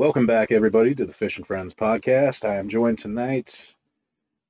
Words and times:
Welcome 0.00 0.24
back, 0.24 0.50
everybody, 0.50 0.94
to 0.94 1.04
the 1.04 1.12
Fish 1.12 1.36
and 1.36 1.46
Friends 1.46 1.74
podcast. 1.74 2.48
I 2.48 2.56
am 2.56 2.70
joined 2.70 3.00
tonight 3.00 3.74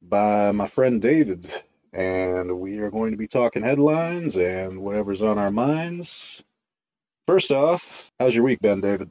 by 0.00 0.52
my 0.52 0.68
friend 0.68 1.02
David, 1.02 1.44
and 1.92 2.60
we 2.60 2.78
are 2.78 2.90
going 2.92 3.10
to 3.10 3.16
be 3.16 3.26
talking 3.26 3.64
headlines 3.64 4.38
and 4.38 4.80
whatever's 4.80 5.22
on 5.22 5.40
our 5.40 5.50
minds. 5.50 6.40
First 7.26 7.50
off, 7.50 8.12
how's 8.20 8.32
your 8.32 8.44
week 8.44 8.60
been, 8.60 8.80
David? 8.80 9.10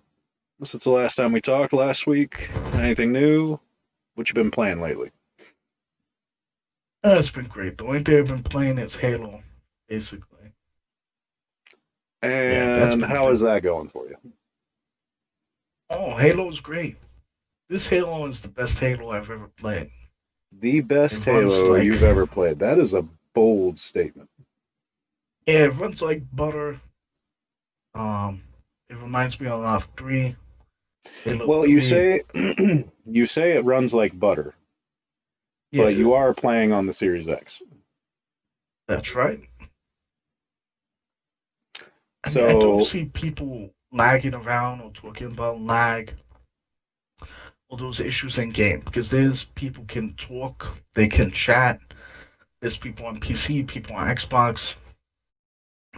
Since 0.63 0.85
the 0.85 0.91
last 0.91 1.15
time 1.15 1.33
we 1.33 1.41
talked 1.41 1.73
last 1.73 2.07
week, 2.07 2.49
anything 2.71 3.11
new? 3.11 3.59
What 4.15 4.29
you 4.29 4.33
been 4.33 4.49
playing 4.49 4.79
lately? 4.79 5.11
Uh, 7.03 7.17
it's 7.19 7.29
been 7.29 7.47
great. 7.47 7.77
The 7.77 7.83
only 7.83 8.01
thing 8.01 8.17
I've 8.17 8.27
been 8.27 8.43
playing 8.43 8.77
is 8.77 8.95
Halo, 8.95 9.43
basically. 9.89 10.53
And 12.21 13.03
how 13.03 13.29
is 13.29 13.41
that 13.41 13.61
going 13.61 13.89
for 13.89 14.07
you? 14.07 14.15
Oh, 15.89 16.15
Halo's 16.15 16.59
great. 16.59 16.97
This 17.69 17.87
Halo 17.87 18.25
is 18.27 18.41
the 18.41 18.47
best 18.47 18.79
Halo 18.79 19.11
I've 19.11 19.29
ever 19.29 19.49
played. 19.57 19.91
The 20.51 20.81
best 20.81 21.23
Halo 21.25 21.73
like- 21.73 21.83
you've 21.83 22.03
ever 22.03 22.25
played. 22.25 22.59
That 22.59 22.79
is 22.79 22.93
a 22.93 23.05
bold 23.33 23.77
statement. 23.77 24.29
Yeah, 25.45 25.65
it 25.65 25.75
runs 25.75 26.01
like 26.01 26.23
butter. 26.31 26.79
Um, 27.95 28.43
it 28.89 28.95
reminds 28.97 29.39
me 29.39 29.47
a 29.47 29.55
lot 29.55 29.77
of 29.77 29.89
three. 29.97 30.35
Halo 31.23 31.47
Well, 31.47 31.65
you 31.67 31.79
say 31.79 32.21
you 33.05 33.25
say 33.25 33.53
it 33.53 33.65
runs 33.65 33.93
like 33.93 34.17
butter, 34.19 34.53
yeah, 35.71 35.83
but 35.85 35.95
you 35.95 36.13
are 36.13 36.33
playing 36.33 36.71
on 36.71 36.85
the 36.85 36.93
Series 36.93 37.27
X. 37.29 37.61
That's 38.87 39.15
right. 39.15 39.41
I 42.23 42.29
So- 42.29 42.59
don't 42.59 42.85
see 42.85 43.05
people 43.05 43.71
lagging 43.91 44.33
around 44.33 44.81
or 44.81 44.91
talking 44.91 45.27
about 45.27 45.61
lag 45.61 46.13
or 47.69 47.77
those 47.77 47.99
issues 47.99 48.37
in 48.37 48.49
game 48.49 48.81
because 48.85 49.09
there's 49.09 49.45
people 49.55 49.83
can 49.87 50.13
talk, 50.15 50.75
they 50.93 51.07
can 51.07 51.31
chat. 51.31 51.79
There's 52.61 52.77
people 52.77 53.05
on 53.05 53.19
PC, 53.19 53.65
people 53.67 53.95
on 53.95 54.13
Xbox, 54.13 54.75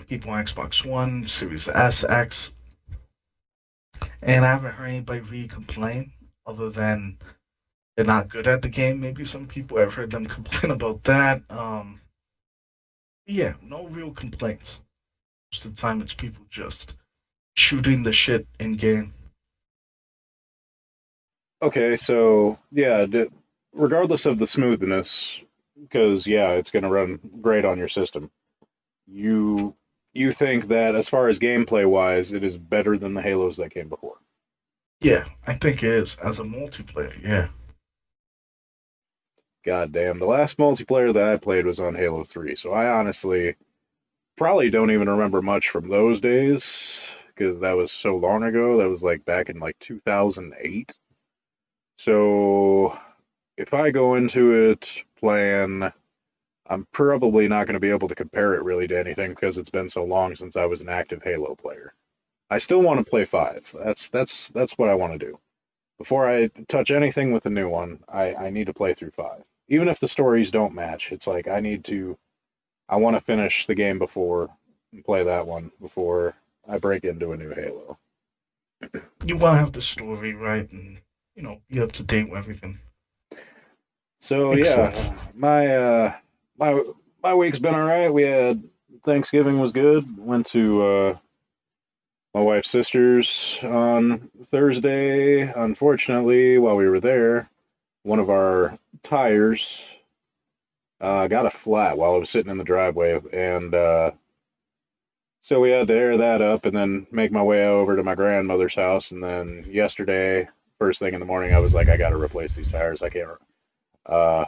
people 0.08 0.32
on 0.32 0.46
Xbox 0.46 0.86
One, 0.86 1.28
Series 1.28 1.68
S, 1.68 2.04
X, 2.04 2.52
and 4.22 4.46
I 4.46 4.50
haven't 4.50 4.74
heard 4.74 4.90
anybody 4.90 5.22
really 5.22 5.48
complain 5.48 6.12
other 6.46 6.70
than 6.70 7.18
they're 7.96 8.06
not 8.06 8.30
good 8.30 8.48
at 8.48 8.62
the 8.62 8.70
game. 8.70 9.00
Maybe 9.00 9.26
some 9.26 9.48
people 9.48 9.80
I've 9.80 9.94
heard 9.94 10.12
them 10.12 10.26
complain 10.28 10.72
about 10.72 11.04
that. 11.06 11.42
Um, 11.50 12.02
yeah, 13.26 13.54
no 13.62 13.88
real 13.88 14.12
complaints. 14.12 14.80
Most 15.52 15.66
of 15.66 15.76
the 15.76 15.82
time, 15.82 16.02
it's 16.02 16.14
people 16.14 16.46
just 16.50 16.94
shooting 17.56 18.04
the 18.04 18.12
shit 18.12 18.48
in 18.60 18.76
game. 18.76 19.14
Okay, 21.62 21.96
so 21.96 22.58
yeah, 22.72 23.06
d- 23.06 23.30
regardless 23.74 24.26
of 24.26 24.38
the 24.38 24.48
smoothness, 24.48 25.42
because 25.80 26.28
yeah, 26.28 26.52
it's 26.52 26.72
going 26.72 26.84
to 26.84 26.90
run 26.90 27.20
great 27.42 27.66
on 27.66 27.78
your 27.78 27.88
system. 27.88 28.32
You 29.08 29.76
you 30.14 30.32
think 30.32 30.70
that 30.70 30.96
as 30.96 31.10
far 31.10 31.28
as 31.30 31.40
gameplay 31.40 31.88
wise, 31.88 32.34
it 32.34 32.44
is 32.44 32.58
better 32.58 32.98
than 32.98 33.14
the 33.14 33.22
Halos 33.22 33.58
that 33.58 33.74
came 33.74 33.90
before? 33.90 34.18
Yeah, 35.02 35.26
I 35.46 35.56
think 35.56 35.84
it 35.84 35.92
is 35.92 36.18
as 36.24 36.40
a 36.40 36.44
multiplayer. 36.44 37.22
Yeah, 37.24 37.48
God 39.64 39.92
damn, 39.92 40.18
the 40.18 40.26
last 40.26 40.58
multiplayer 40.58 41.14
that 41.14 41.28
I 41.28 41.38
played 41.38 41.66
was 41.66 41.80
on 41.80 41.94
Halo 41.96 42.24
3, 42.24 42.56
so 42.56 42.72
I 42.74 42.90
honestly 42.90 43.56
probably 44.38 44.72
don't 44.72 44.92
even 44.92 45.10
remember 45.10 45.42
much 45.42 45.70
from 45.70 45.88
those 45.90 46.20
days 46.20 47.08
because 47.42 47.59
that 47.61 47.75
was 47.78 47.92
so 47.92 48.17
long 48.17 48.44
ago. 48.44 48.78
That 48.78 48.89
was 48.89 49.02
like 49.02 49.25
back 49.25 49.50
in 49.50 49.59
like 49.59 49.78
2008. 49.80 50.94
So 51.97 52.97
if 53.58 53.73
I 53.73 53.92
go 53.92 54.16
into 54.16 54.70
it 54.70 55.03
plan, 55.20 55.92
I'm 56.67 56.88
probably 56.92 57.47
not 57.47 57.67
going 57.67 57.73
to 57.73 57.80
be 57.80 57.89
able 57.89 58.09
to 58.09 58.16
compare 58.16 58.56
it 58.56 58.63
really 58.63 58.88
to 58.88 59.00
anything 59.00 59.31
because 59.31 59.57
it's 59.57 59.69
been 59.69 59.90
so 59.90 60.03
long 60.03 60.35
since 60.35 60.56
I 60.56 60.66
was 60.66 60.81
an 60.81 60.90
active 60.90 61.24
Halo 61.24 61.56
player. 61.56 61.94
I 62.50 62.59
still 62.59 62.81
want 62.81 63.00
to 63.00 63.09
play 63.09 63.25
5. 63.25 63.75
That's 63.84 64.09
that's 64.09 64.50
that's 64.50 64.78
what 64.78 64.90
I 64.90 64.96
want 64.96 65.13
to 65.13 65.25
do. 65.25 65.40
Before 65.97 66.28
I 66.28 66.47
touch 66.68 66.91
anything 66.91 67.31
with 67.31 67.46
a 67.46 67.51
new 67.51 67.69
one, 67.69 68.00
I, 68.09 68.34
I 68.35 68.50
need 68.50 68.68
to 68.68 68.74
play 68.74 68.94
through 68.94 69.12
5 69.12 69.44
even 69.68 69.88
if 69.88 70.01
the 70.01 70.07
stories 70.07 70.51
don't 70.51 70.75
match, 70.75 71.13
it's 71.13 71.28
like 71.28 71.47
I 71.47 71.62
need 71.62 71.85
to, 71.85 72.18
I 72.90 72.97
want 72.97 73.16
to 73.16 73.22
finish 73.22 73.68
the 73.68 73.75
game 73.75 74.00
before 74.00 74.50
play 75.06 75.24
that 75.24 75.47
one 75.47 75.72
before 75.80 76.35
I 76.68 76.78
break 76.78 77.04
into 77.04 77.32
a 77.32 77.38
new 77.38 77.54
Halo. 77.54 77.98
you 79.26 79.38
want 79.38 79.56
to 79.56 79.60
have 79.60 79.74
the 79.74 79.82
story 79.82 80.34
right 80.34 80.70
and 80.72 81.00
you 81.36 81.44
know 81.44 81.62
be 81.70 81.82
up 81.82 81.92
to 81.94 82.04
date 82.04 82.30
with 82.30 82.40
everything. 82.40 82.80
So 84.20 84.54
Makes 84.54 84.70
yeah, 84.70 84.92
sense. 84.92 85.20
my 85.34 85.68
uh, 85.76 86.14
my 86.58 86.84
my 87.24 87.34
week's 87.34 87.60
been 87.60 87.76
all 87.76 87.88
right. 87.88 88.14
We 88.14 88.24
had 88.24 88.64
Thanksgiving 89.04 89.60
was 89.60 89.72
good. 89.72 90.06
Went 90.18 90.46
to 90.48 90.82
uh, 90.82 91.18
my 92.34 92.42
wife's 92.42 92.70
sister's 92.70 93.60
on 93.64 94.30
Thursday. 94.46 95.42
Unfortunately, 95.42 96.58
while 96.58 96.76
we 96.76 96.88
were 96.88 97.00
there, 97.00 97.50
one 98.04 98.20
of 98.20 98.30
our 98.30 98.78
tires 99.04 99.88
uh, 101.00 101.28
got 101.28 101.48
a 101.48 101.50
flat 101.50 101.98
while 101.98 102.14
I 102.14 102.18
was 102.18 102.30
sitting 102.30 102.52
in 102.52 102.58
the 102.58 102.64
driveway, 102.64 103.20
and 103.34 103.74
uh, 103.74 104.12
so 105.41 105.59
we 105.59 105.72
had 105.72 105.88
to 105.88 105.94
air 105.94 106.18
that 106.18 106.41
up 106.41 106.66
and 106.66 106.78
then 106.78 107.07
make 107.12 107.31
my 107.31 107.41
way 107.41 107.66
over 107.66 107.96
to 107.96 108.03
my 108.03 108.16
grandmother's 108.16 108.75
house. 108.75 109.12
And 109.12 109.24
then 109.24 109.66
yesterday, 109.68 110.47
first 110.78 111.00
thing 111.00 111.16
in 111.16 111.19
the 111.19 111.25
morning, 111.25 111.53
I 111.53 111.59
was 111.59 111.74
like, 111.74 111.90
I 111.90 111.97
got 111.97 112.12
to 112.12 112.18
replace 112.18 112.53
these 112.53 112.68
tires. 112.68 113.02
I 113.02 113.09
can't 113.09 113.29
uh, 114.06 114.46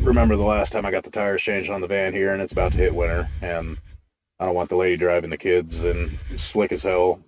remember 0.00 0.36
the 0.36 0.42
last 0.42 0.72
time 0.72 0.84
I 0.84 0.90
got 0.90 1.04
the 1.04 1.10
tires 1.10 1.42
changed 1.42 1.70
on 1.70 1.80
the 1.80 1.86
van 1.86 2.12
here, 2.12 2.32
and 2.32 2.42
it's 2.42 2.52
about 2.52 2.72
to 2.72 2.78
hit 2.78 2.94
winter, 2.94 3.28
and 3.42 3.78
I 4.38 4.46
don't 4.46 4.54
want 4.54 4.68
the 4.68 4.76
lady 4.76 4.96
driving 4.96 5.30
the 5.30 5.36
kids 5.36 5.82
in 5.82 6.18
slick 6.36 6.72
as 6.72 6.82
hell 6.82 7.20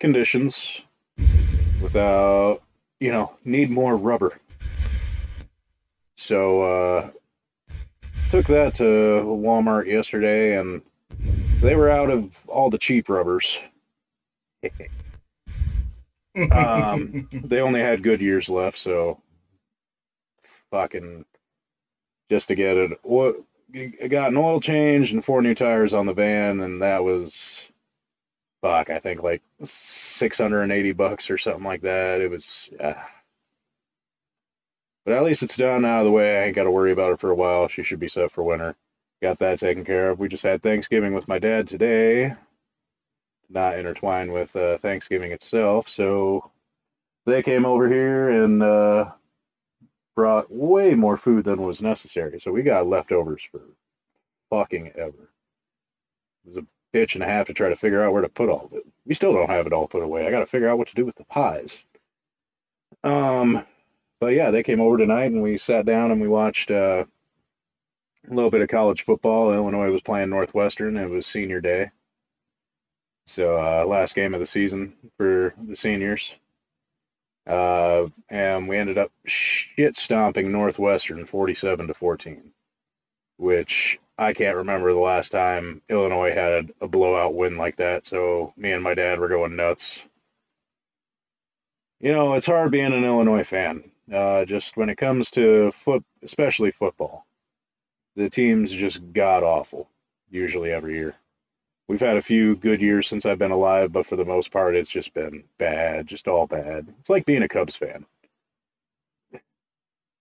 conditions 0.00 0.84
without, 1.80 2.62
you 3.00 3.12
know, 3.12 3.34
need 3.44 3.70
more 3.70 3.96
rubber. 3.96 4.38
So, 6.16 6.62
uh, 6.62 7.10
took 8.30 8.46
that 8.46 8.74
to 8.74 8.84
Walmart 8.84 9.86
yesterday, 9.86 10.58
and 10.58 10.82
they 11.60 11.74
were 11.76 11.90
out 11.90 12.10
of 12.10 12.44
all 12.48 12.70
the 12.70 12.78
cheap 12.78 13.08
rubbers. 13.08 13.62
Um, 16.50 17.28
They 17.32 17.60
only 17.60 17.80
had 17.80 18.02
Goodyears 18.02 18.48
left, 18.48 18.78
so 18.78 19.20
fucking 20.70 21.24
just 22.30 22.48
to 22.48 22.54
get 22.54 22.76
it. 22.76 22.92
I 24.02 24.06
got 24.08 24.30
an 24.30 24.36
oil 24.36 24.60
change 24.60 25.12
and 25.12 25.24
four 25.24 25.42
new 25.42 25.54
tires 25.54 25.94
on 25.94 26.06
the 26.06 26.14
van, 26.14 26.60
and 26.60 26.82
that 26.82 27.04
was 27.04 27.70
fuck. 28.62 28.90
I 28.90 28.98
think 28.98 29.22
like 29.22 29.42
six 29.62 30.38
hundred 30.38 30.62
and 30.62 30.72
eighty 30.72 30.92
bucks 30.92 31.30
or 31.30 31.38
something 31.38 31.64
like 31.64 31.82
that. 31.82 32.20
It 32.20 32.30
was, 32.30 32.70
yeah. 32.78 33.02
But 35.04 35.14
at 35.14 35.24
least 35.24 35.42
it's 35.42 35.56
done 35.56 35.84
out 35.84 36.00
of 36.00 36.04
the 36.04 36.12
way. 36.12 36.38
I 36.38 36.46
ain't 36.46 36.56
got 36.56 36.64
to 36.64 36.70
worry 36.70 36.92
about 36.92 37.12
it 37.12 37.20
for 37.20 37.30
a 37.30 37.34
while. 37.34 37.68
She 37.68 37.82
should 37.82 38.00
be 38.00 38.08
set 38.08 38.30
for 38.30 38.42
winter. 38.42 38.76
Got 39.20 39.40
that 39.40 39.58
taken 39.58 39.84
care 39.84 40.10
of. 40.10 40.18
We 40.18 40.28
just 40.28 40.44
had 40.44 40.62
Thanksgiving 40.62 41.12
with 41.12 41.28
my 41.28 41.38
dad 41.38 41.66
today. 41.66 42.34
Not 43.50 43.78
intertwined 43.78 44.32
with 44.32 44.54
uh, 44.54 44.78
Thanksgiving 44.78 45.32
itself, 45.32 45.88
so 45.88 46.50
they 47.26 47.42
came 47.42 47.64
over 47.66 47.88
here 47.88 48.28
and 48.28 48.62
uh, 48.62 49.12
brought 50.14 50.52
way 50.52 50.94
more 50.94 51.16
food 51.16 51.44
than 51.44 51.62
was 51.62 51.82
necessary. 51.82 52.40
So 52.40 52.52
we 52.52 52.62
got 52.62 52.86
leftovers 52.86 53.42
for 53.42 53.62
fucking 54.50 54.92
ever. 54.96 55.30
It 56.44 56.48
was 56.48 56.56
a 56.58 56.66
bitch 56.96 57.14
and 57.14 57.24
a 57.24 57.26
half 57.26 57.46
to 57.46 57.54
try 57.54 57.68
to 57.68 57.76
figure 57.76 58.02
out 58.02 58.12
where 58.12 58.22
to 58.22 58.28
put 58.28 58.48
all 58.48 58.66
of 58.66 58.72
it. 58.74 58.86
We 59.06 59.14
still 59.14 59.32
don't 59.32 59.50
have 59.50 59.66
it 59.66 59.72
all 59.72 59.88
put 59.88 60.02
away. 60.02 60.26
I 60.26 60.30
got 60.30 60.40
to 60.40 60.46
figure 60.46 60.68
out 60.68 60.78
what 60.78 60.88
to 60.88 60.94
do 60.94 61.06
with 61.06 61.16
the 61.16 61.24
pies. 61.24 61.84
Um, 63.04 63.64
but 64.20 64.34
yeah, 64.34 64.50
they 64.50 64.62
came 64.62 64.80
over 64.80 64.98
tonight 64.98 65.30
and 65.32 65.42
we 65.42 65.58
sat 65.58 65.86
down 65.86 66.10
and 66.10 66.20
we 66.20 66.28
watched 66.28 66.70
uh, 66.70 67.04
a 68.30 68.34
little 68.34 68.50
bit 68.50 68.60
of 68.60 68.68
college 68.68 69.02
football. 69.02 69.52
Illinois 69.52 69.90
was 69.90 70.02
playing 70.02 70.30
Northwestern. 70.30 70.96
It 70.96 71.08
was 71.08 71.26
senior 71.26 71.60
day. 71.60 71.90
So 73.26 73.56
uh, 73.56 73.84
last 73.86 74.14
game 74.14 74.34
of 74.34 74.40
the 74.40 74.46
season 74.46 74.94
for 75.16 75.54
the 75.62 75.76
seniors. 75.76 76.36
Uh, 77.46 78.08
and 78.28 78.68
we 78.68 78.76
ended 78.76 78.98
up 78.98 79.10
shit 79.26 79.96
stomping 79.96 80.52
Northwestern 80.52 81.24
47 81.24 81.86
to 81.86 81.94
14, 81.94 82.52
which 83.38 83.98
I 84.18 84.34
can't 84.34 84.58
remember 84.58 84.92
the 84.92 84.98
last 84.98 85.30
time 85.30 85.80
Illinois 85.88 86.32
had 86.32 86.72
a 86.80 86.88
blowout 86.88 87.34
win 87.34 87.56
like 87.56 87.76
that. 87.76 88.04
So 88.04 88.52
me 88.56 88.72
and 88.72 88.82
my 88.82 88.94
dad 88.94 89.18
were 89.18 89.28
going 89.28 89.56
nuts. 89.56 90.06
You 92.00 92.12
know, 92.12 92.34
it's 92.34 92.46
hard 92.46 92.70
being 92.70 92.92
an 92.92 93.04
Illinois 93.04 93.44
fan. 93.44 93.90
Uh, 94.12 94.44
just 94.44 94.76
when 94.76 94.88
it 94.88 94.96
comes 94.96 95.32
to 95.32 95.70
foot, 95.70 96.02
especially 96.22 96.70
football, 96.70 97.26
the 98.18 98.28
team's 98.28 98.72
just 98.72 99.12
god 99.12 99.44
awful. 99.44 99.88
Usually 100.30 100.72
every 100.72 100.96
year. 100.96 101.14
we've 101.86 102.00
had 102.00 102.18
a 102.18 102.22
few 102.22 102.54
good 102.54 102.82
years 102.82 103.06
since 103.06 103.24
I've 103.24 103.38
been 103.38 103.52
alive, 103.52 103.92
but 103.92 104.04
for 104.04 104.16
the 104.16 104.24
most 104.24 104.50
part, 104.50 104.76
it's 104.76 104.90
just 104.90 105.14
been 105.14 105.44
bad, 105.56 106.06
just 106.06 106.28
all 106.28 106.46
bad. 106.46 106.86
It's 107.00 107.08
like 107.08 107.24
being 107.24 107.42
a 107.42 107.48
Cubs 107.48 107.76
fan. 107.76 108.04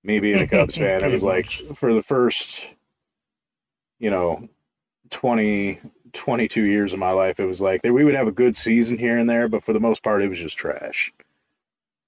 Me 0.03 0.19
being 0.19 0.39
a 0.39 0.47
Cubs 0.55 0.77
fan, 0.77 1.03
it 1.03 1.11
was 1.11 1.23
like 1.23 1.49
for 1.73 1.93
the 1.93 2.03
first, 2.03 2.71
you 3.99 4.11
know, 4.11 4.47
20, 5.09 5.81
22 6.13 6.63
years 6.63 6.93
of 6.93 6.99
my 6.99 7.11
life, 7.11 7.39
it 7.39 7.45
was 7.45 7.61
like 7.61 7.81
we 7.83 8.05
would 8.05 8.15
have 8.15 8.27
a 8.27 8.31
good 8.31 8.55
season 8.55 8.97
here 8.99 9.17
and 9.17 9.29
there, 9.29 9.49
but 9.49 9.63
for 9.63 9.73
the 9.73 9.81
most 9.81 10.03
part, 10.03 10.21
it 10.21 10.29
was 10.29 10.39
just 10.39 10.57
trash. 10.57 11.13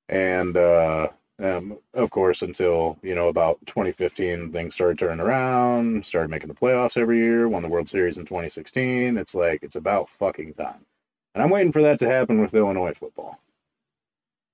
And 0.07 0.55
uh, 0.55 1.09
um, 1.39 1.77
of 1.93 2.11
course, 2.11 2.41
until 2.41 2.97
you 3.01 3.15
know 3.15 3.29
about 3.29 3.59
2015, 3.65 4.51
things 4.51 4.73
started 4.73 4.99
turning 4.99 5.19
around, 5.19 6.05
started 6.05 6.29
making 6.29 6.49
the 6.49 6.53
playoffs 6.53 6.97
every 6.97 7.17
year, 7.17 7.47
won 7.47 7.63
the 7.63 7.69
World 7.69 7.87
Series 7.87 8.17
in 8.17 8.25
2016. 8.25 9.17
It's 9.17 9.33
like 9.35 9.63
it's 9.63 9.75
about 9.77 10.09
fucking 10.09 10.55
time, 10.55 10.85
and 11.33 11.41
I'm 11.41 11.49
waiting 11.49 11.71
for 11.71 11.83
that 11.83 11.99
to 11.99 12.09
happen 12.09 12.41
with 12.41 12.55
Illinois 12.55 12.93
football. 12.93 13.39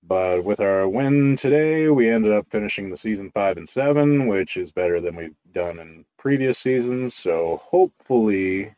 But 0.08 0.44
with 0.44 0.60
our 0.60 0.88
win 0.88 1.36
today, 1.36 1.90
we 1.90 2.10
ended 2.10 2.32
up 2.32 2.52
finishing 2.52 2.92
the 2.92 2.98
season 2.98 3.32
five 3.32 3.58
and 3.58 3.68
seven, 3.68 4.28
which 4.28 4.56
is 4.56 4.72
better 4.72 5.02
than 5.02 5.16
we've 5.16 5.36
done 5.52 5.80
in 5.80 6.06
previous 6.18 6.60
seasons. 6.60 7.16
So 7.16 7.62
hopefully, 7.64 8.76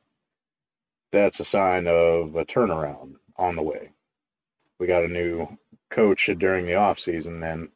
that's 1.12 1.42
a 1.42 1.46
sign 1.46 1.88
of 1.88 2.36
a 2.38 2.46
turnaround 2.46 3.16
on 3.36 3.58
the 3.58 3.62
way. 3.64 3.92
We 4.80 4.88
got 4.88 5.04
a 5.04 5.10
new 5.10 5.58
coach 5.90 6.30
during 6.38 6.66
the 6.66 6.76
off 6.76 7.00
season, 7.00 7.44
and 7.44 7.70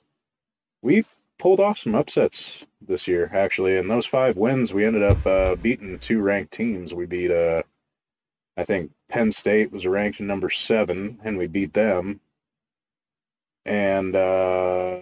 we 0.81 1.05
pulled 1.37 1.59
off 1.59 1.79
some 1.79 1.95
upsets 1.95 2.65
this 2.87 3.07
year, 3.07 3.29
actually. 3.33 3.77
In 3.77 3.87
those 3.87 4.05
five 4.05 4.37
wins, 4.37 4.73
we 4.73 4.85
ended 4.85 5.03
up 5.03 5.25
uh, 5.25 5.55
beating 5.55 5.99
two 5.99 6.21
ranked 6.21 6.53
teams. 6.53 6.93
We 6.93 7.05
beat, 7.05 7.31
uh, 7.31 7.63
I 8.57 8.63
think, 8.63 8.91
Penn 9.09 9.31
State 9.31 9.71
was 9.71 9.87
ranked 9.87 10.19
number 10.19 10.49
seven, 10.49 11.19
and 11.23 11.37
we 11.37 11.47
beat 11.47 11.73
them 11.73 12.19
and 13.65 14.15
uh, 14.15 14.99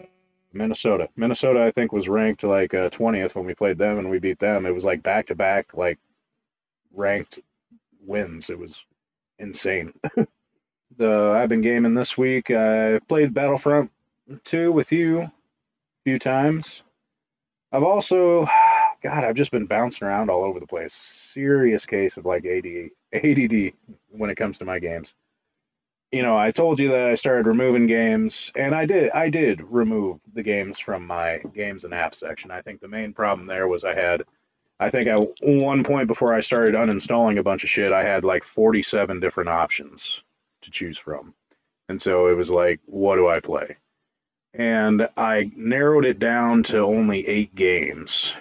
Minnesota. 0.53 1.09
Minnesota, 1.15 1.61
I 1.61 1.71
think, 1.71 1.91
was 1.91 2.09
ranked 2.09 2.43
like 2.43 2.73
uh, 2.73 2.89
20th 2.89 3.35
when 3.35 3.45
we 3.45 3.53
played 3.53 3.77
them 3.77 3.99
and 3.99 4.09
we 4.09 4.19
beat 4.19 4.39
them. 4.39 4.65
It 4.65 4.73
was 4.73 4.85
like 4.85 5.03
back 5.03 5.27
to 5.27 5.35
back, 5.35 5.73
like 5.73 5.99
ranked 6.93 7.39
wins. 8.05 8.49
It 8.49 8.59
was 8.59 8.85
insane. 9.37 9.93
the 10.97 11.33
I've 11.35 11.49
been 11.49 11.61
gaming 11.61 11.93
this 11.93 12.17
week. 12.17 12.51
I 12.51 12.99
played 12.99 13.33
Battlefront 13.33 13.91
2 14.43 14.71
with 14.71 14.91
you 14.91 15.31
few 16.09 16.19
times. 16.19 16.83
I've 17.71 17.83
also, 17.83 18.45
God, 19.03 19.23
I've 19.23 19.35
just 19.35 19.51
been 19.51 19.67
bouncing 19.67 20.07
around 20.07 20.29
all 20.29 20.43
over 20.43 20.59
the 20.59 20.67
place. 20.67 20.93
Serious 20.93 21.85
case 21.85 22.17
of 22.17 22.25
like 22.25 22.45
AD, 22.45 22.65
ADD 23.13 23.73
when 24.09 24.31
it 24.31 24.35
comes 24.35 24.57
to 24.57 24.65
my 24.65 24.79
games 24.79 25.15
you 26.11 26.23
know, 26.23 26.37
I 26.37 26.51
told 26.51 26.79
you 26.79 26.89
that 26.89 27.09
I 27.09 27.15
started 27.15 27.47
removing 27.47 27.85
games, 27.85 28.51
and 28.55 28.73
I 28.73 28.85
did. 28.85 29.11
I 29.11 29.29
did 29.29 29.61
remove 29.61 30.19
the 30.33 30.43
games 30.43 30.79
from 30.79 31.05
my 31.05 31.39
games 31.53 31.83
and 31.83 31.93
apps 31.93 32.15
section. 32.15 32.51
I 32.51 32.61
think 32.61 32.81
the 32.81 32.87
main 32.87 33.13
problem 33.13 33.47
there 33.47 33.67
was 33.67 33.83
I 33.83 33.93
had, 33.93 34.23
I 34.79 34.89
think 34.89 35.07
at 35.07 35.19
one 35.41 35.83
point 35.83 36.07
before 36.07 36.33
I 36.33 36.39
started 36.39 36.73
uninstalling 36.73 37.37
a 37.37 37.43
bunch 37.43 37.63
of 37.63 37.69
shit, 37.69 37.91
I 37.91 38.03
had 38.03 38.23
like 38.23 38.43
47 38.43 39.19
different 39.19 39.49
options 39.49 40.23
to 40.63 40.71
choose 40.71 40.97
from, 40.97 41.35
and 41.87 42.01
so 42.01 42.27
it 42.27 42.35
was 42.35 42.49
like, 42.49 42.79
what 42.85 43.15
do 43.17 43.27
I 43.27 43.39
play? 43.39 43.77
And 44.53 45.07
I 45.15 45.51
narrowed 45.55 46.05
it 46.05 46.19
down 46.19 46.63
to 46.63 46.79
only 46.79 47.27
eight 47.27 47.53
games, 47.53 48.39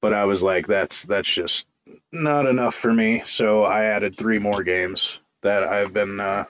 but 0.00 0.12
I 0.12 0.24
was 0.24 0.42
like, 0.42 0.66
that's 0.66 1.02
that's 1.04 1.28
just 1.28 1.66
not 2.10 2.46
enough 2.46 2.74
for 2.74 2.92
me. 2.92 3.22
So 3.24 3.64
I 3.64 3.84
added 3.84 4.16
three 4.16 4.38
more 4.38 4.62
games 4.62 5.20
that 5.42 5.64
I've 5.64 5.92
been. 5.92 6.18
Uh, 6.20 6.44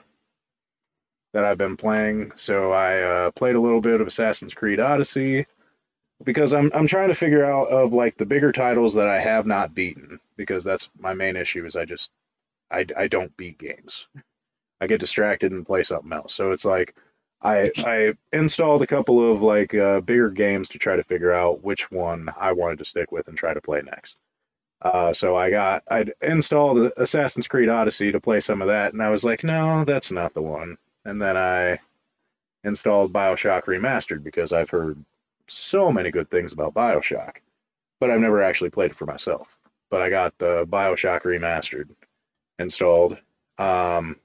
that 1.33 1.45
I've 1.45 1.57
been 1.57 1.77
playing. 1.77 2.31
So 2.35 2.71
I 2.71 3.01
uh, 3.01 3.31
played 3.31 3.55
a 3.55 3.59
little 3.59 3.81
bit 3.81 3.99
of 3.99 4.07
Assassin's 4.07 4.53
Creed 4.53 4.79
Odyssey 4.79 5.45
because 6.23 6.53
I'm 6.53 6.71
I'm 6.73 6.87
trying 6.87 7.09
to 7.09 7.15
figure 7.15 7.43
out 7.43 7.69
of 7.69 7.93
like 7.93 8.17
the 8.17 8.25
bigger 8.25 8.51
titles 8.51 8.93
that 8.95 9.07
I 9.07 9.19
have 9.19 9.45
not 9.45 9.75
beaten 9.75 10.19
because 10.37 10.63
that's 10.63 10.89
my 10.97 11.13
main 11.13 11.35
issue 11.35 11.65
is 11.65 11.75
I 11.75 11.85
just 11.85 12.11
I, 12.71 12.85
I 12.95 13.07
don't 13.07 13.35
beat 13.35 13.57
games. 13.57 14.07
I 14.79 14.87
get 14.87 14.99
distracted 14.99 15.51
and 15.51 15.65
play 15.65 15.83
something 15.83 16.13
else. 16.13 16.33
So 16.33 16.51
it's 16.51 16.65
like 16.65 16.95
I 17.43 17.71
I 17.77 18.13
installed 18.31 18.81
a 18.81 18.87
couple 18.87 19.31
of 19.31 19.41
like 19.41 19.73
uh, 19.73 19.99
bigger 20.01 20.29
games 20.29 20.69
to 20.69 20.79
try 20.79 20.95
to 20.95 21.03
figure 21.03 21.33
out 21.33 21.63
which 21.63 21.91
one 21.91 22.29
I 22.39 22.53
wanted 22.53 22.79
to 22.79 22.85
stick 22.85 23.11
with 23.11 23.27
and 23.27 23.37
try 23.37 23.53
to 23.53 23.61
play 23.61 23.81
next. 23.81 24.17
Uh, 24.81 25.13
so 25.13 25.35
I 25.35 25.49
got 25.49 25.83
I 25.89 26.05
installed 26.21 26.93
Assassin's 26.97 27.47
Creed 27.47 27.69
Odyssey 27.69 28.11
to 28.13 28.21
play 28.21 28.39
some 28.39 28.61
of 28.61 28.69
that, 28.69 28.93
and 28.93 29.01
I 29.01 29.11
was 29.11 29.23
like, 29.23 29.43
no, 29.43 29.83
that's 29.85 30.11
not 30.11 30.33
the 30.33 30.41
one 30.41 30.77
and 31.05 31.21
then 31.21 31.37
I 31.37 31.79
installed 32.63 33.13
Bioshock 33.13 33.65
Remastered 33.65 34.23
because 34.23 34.53
I've 34.53 34.69
heard 34.69 35.03
so 35.47 35.91
many 35.91 36.11
good 36.11 36.29
things 36.29 36.53
about 36.53 36.73
Bioshock, 36.73 37.37
but 37.99 38.09
I've 38.09 38.21
never 38.21 38.41
actually 38.41 38.69
played 38.69 38.91
it 38.91 38.95
for 38.95 39.05
myself. 39.05 39.57
But 39.89 40.01
I 40.01 40.09
got 40.09 40.37
the 40.37 40.65
Bioshock 40.65 41.21
Remastered 41.23 41.89
installed. 42.57 43.17
Um, 43.57 44.17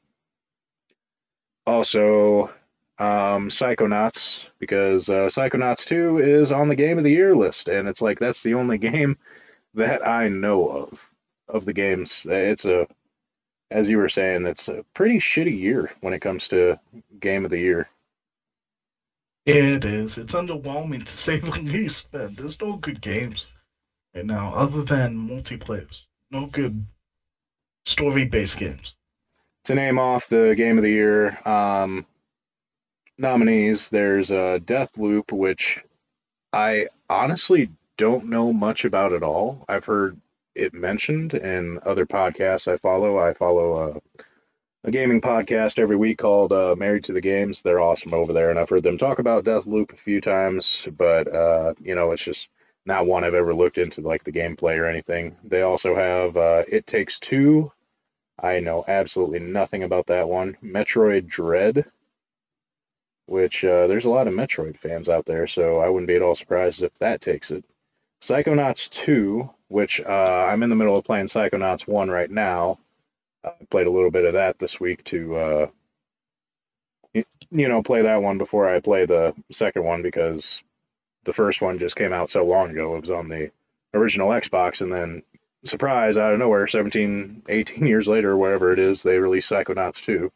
also, 1.67 2.53
um, 2.99 3.49
Psychonauts 3.49 4.51
because 4.59 5.09
uh, 5.09 5.27
Psychonauts 5.27 5.87
2 5.87 6.19
is 6.19 6.53
on 6.53 6.69
the 6.69 6.75
Game 6.75 6.99
of 6.99 7.05
the 7.05 7.13
Year 7.13 7.35
list, 7.35 7.69
and 7.69 7.89
it's 7.89 8.03
like 8.03 8.19
that's 8.19 8.43
the 8.43 8.55
only 8.55 8.79
game 8.93 9.17
that 9.75 10.07
I 10.07 10.29
know 10.29 10.69
of 10.69 11.11
of 11.49 11.65
the 11.65 11.73
games. 11.73 12.27
It's 12.29 12.65
a 12.65 12.87
as 13.71 13.89
you 13.89 13.99
were 13.99 14.09
saying, 14.09 14.47
it's 14.47 14.69
a 14.69 14.85
pretty 14.95 15.19
shitty 15.19 15.59
year 15.59 15.91
when 16.01 16.15
it 16.15 16.21
comes 16.21 16.49
to 16.49 16.81
game 17.21 17.45
of 17.45 17.51
the 17.51 17.59
year. 17.59 17.89
It 19.45 19.85
is. 19.85 20.19
It's 20.19 20.35
underwhelming 20.35 21.05
to 21.07 21.17
say 21.17 21.39
the 21.39 21.51
least, 21.51 22.13
man. 22.13 22.35
There's 22.35 22.61
no 22.61 22.77
good 22.77 23.01
games 23.01 23.47
right 24.15 24.25
now 24.25 24.55
other 24.55 24.83
than 24.83 25.29
multiplayers. 25.29 26.05
No 26.31 26.47
good 26.47 26.85
story 27.87 28.25
based 28.25 28.59
games. 28.59 28.95
To 29.65 29.75
name 29.75 29.99
off 29.99 30.29
the 30.29 30.55
game 30.57 30.79
of 30.79 30.85
the 30.85 30.91
year 30.91 31.39
um, 31.47 32.07
nominees, 33.19 33.91
there's 33.91 34.31
a 34.31 34.39
uh, 34.39 34.59
Deathloop, 34.59 35.33
which 35.33 35.85
I 36.53 36.87
honestly 37.11 37.71
don't 37.97 38.29
know 38.29 38.53
much 38.53 38.85
about 38.85 39.13
at 39.13 39.23
all. 39.23 39.65
I've 39.69 39.85
heard 39.85 40.19
it 40.55 40.73
mentioned 40.73 41.35
in 41.35 41.79
other 41.85 42.07
podcasts 42.07 42.71
I 42.71 42.77
follow. 42.77 43.19
I 43.19 43.35
follow 43.35 43.77
a, 43.77 44.23
a 44.85 44.91
gaming 44.91 45.21
podcast 45.21 45.79
every 45.79 45.97
week 45.97 46.19
called 46.19 46.53
uh, 46.53 46.75
Married 46.77 47.05
to 47.05 47.13
the 47.13 47.21
Games. 47.21 47.63
They're 47.63 47.81
awesome 47.81 48.15
over 48.15 48.33
there, 48.33 48.51
and 48.51 48.59
I've 48.59 48.69
heard 48.69 48.83
them 48.83 48.99
talk 48.99 49.19
about 49.19 49.45
Deathloop 49.45 49.93
a 49.93 49.97
few 49.97 50.21
times, 50.21 50.89
but 50.97 51.33
uh, 51.33 51.75
you 51.81 51.95
know, 51.95 52.13
it's 52.13 52.25
just 52.25 52.49
not 52.87 53.07
one 53.07 53.25
I've 53.25 53.35
ever 53.35 53.55
looked 53.55 53.79
into 53.79 54.01
like 54.01 54.25
the 54.25 54.33
gameplay 54.33 54.79
or 54.79 54.87
anything. 54.87 55.37
They 55.45 55.63
also 55.63 55.95
have 55.95 56.37
uh, 56.37 56.65
It 56.69 56.87
Takes 56.87 57.21
Two. 57.21 57.73
I 58.41 58.61
know 58.61 58.85
absolutely 58.87 59.41
nothing 59.41 59.83
about 59.83 60.07
that 60.07 60.29
one. 60.29 60.57
Metroid 60.63 61.27
Dread, 61.27 61.85
which 63.29 63.63
uh, 63.63 63.87
there's 63.87 64.07
a 64.07 64.11
lot 64.11 64.27
of 64.27 64.33
Metroid 64.33 64.79
fans 64.79 65.11
out 65.11 65.27
there, 65.27 65.47
so 65.47 65.79
I 65.79 65.89
wouldn't 65.91 66.09
be 66.09 66.17
at 66.17 66.23
all 66.23 66.35
surprised 66.35 66.83
if 66.83 66.95
that 66.95 67.21
takes 67.21 67.51
it. 67.51 67.63
Psychonauts 68.23 68.89
2, 68.89 69.49
which 69.69 70.01
uh, 70.01 70.47
I'm 70.51 70.63
in 70.63 70.71
the 70.71 70.77
middle 70.77 70.97
of 70.97 71.05
playing 71.05 71.27
Psychonauts 71.27 71.87
1 71.87 72.11
right 72.11 72.31
now. 72.31 72.79
I 73.45 73.53
played 73.71 73.87
a 73.87 73.91
little 73.91 74.11
bit 74.11 74.25
of 74.25 74.33
that 74.33 74.59
this 74.59 74.81
week 74.81 75.05
to, 75.05 75.37
uh, 75.37 75.67
you 77.13 77.69
know, 77.69 77.83
play 77.83 78.03
that 78.03 78.23
one 78.23 78.39
before 78.39 78.67
I 78.67 78.81
play 78.81 79.05
the 79.05 79.35
second 79.53 79.85
one 79.85 80.01
because 80.03 80.63
the 81.25 81.35
first 81.35 81.61
one 81.61 81.79
just 81.79 81.97
came 81.97 82.15
out 82.15 82.31
so 82.31 82.47
long 82.47 82.71
ago. 82.71 82.97
It 82.97 83.03
was 83.03 83.11
on 83.11 83.29
the 83.29 83.51
original 83.93 84.31
Xbox, 84.31 84.81
and 84.81 84.91
then, 84.91 85.23
surprise, 85.65 86.17
out 86.17 86.33
of 86.33 86.39
nowhere, 86.39 86.67
17, 86.67 87.43
18 87.47 87.87
years 87.87 88.09
later, 88.09 88.33
or 88.33 88.37
whatever 88.39 88.73
it 88.73 88.79
is, 88.79 89.03
they 89.03 89.19
released 89.19 89.51
Psychonauts 89.51 90.03
2. 90.05 90.33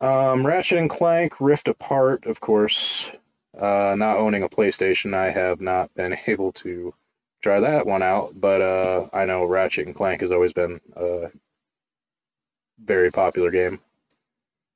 Um, 0.00 0.46
Ratchet 0.46 0.78
and 0.78 0.90
Clank 0.90 1.40
Rift 1.40 1.68
Apart, 1.68 2.26
of 2.26 2.40
course, 2.40 3.14
uh, 3.56 3.94
not 3.96 4.18
owning 4.18 4.42
a 4.42 4.48
PlayStation, 4.48 5.14
I 5.14 5.30
have 5.30 5.60
not 5.60 5.94
been 5.94 6.16
able 6.26 6.52
to 6.52 6.94
try 7.42 7.60
that 7.60 7.86
one 7.86 8.02
out, 8.02 8.38
but 8.38 8.60
uh, 8.60 9.08
I 9.12 9.24
know 9.24 9.44
Ratchet 9.44 9.86
and 9.86 9.94
Clank 9.94 10.20
has 10.20 10.32
always 10.32 10.52
been 10.52 10.80
a 10.94 11.30
very 12.78 13.10
popular 13.10 13.50
game. 13.50 13.80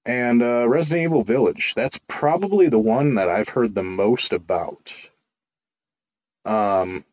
And 0.06 0.42
uh, 0.42 0.66
Resident 0.66 1.04
Evil 1.04 1.24
Village, 1.24 1.74
that's 1.74 2.00
probably 2.08 2.68
the 2.68 2.78
one 2.78 3.16
that 3.16 3.28
I've 3.28 3.50
heard 3.50 3.74
the 3.74 3.82
most 3.82 4.32
about. 4.32 4.94
Um, 6.46 7.04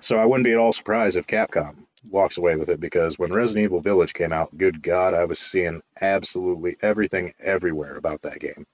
so 0.00 0.16
I 0.16 0.24
wouldn't 0.24 0.44
be 0.44 0.52
at 0.52 0.58
all 0.58 0.72
surprised 0.72 1.16
if 1.16 1.26
Capcom 1.26 1.86
walks 2.08 2.38
away 2.38 2.56
with 2.56 2.68
it 2.68 2.80
because 2.80 3.18
when 3.18 3.32
Resident 3.32 3.64
Evil 3.64 3.80
Village 3.80 4.14
came 4.14 4.32
out, 4.32 4.56
good 4.56 4.82
God, 4.82 5.14
I 5.14 5.24
was 5.24 5.38
seeing 5.38 5.82
absolutely 6.00 6.76
everything 6.80 7.34
everywhere 7.40 7.96
about 7.96 8.22
that 8.22 8.40
game 8.40 8.66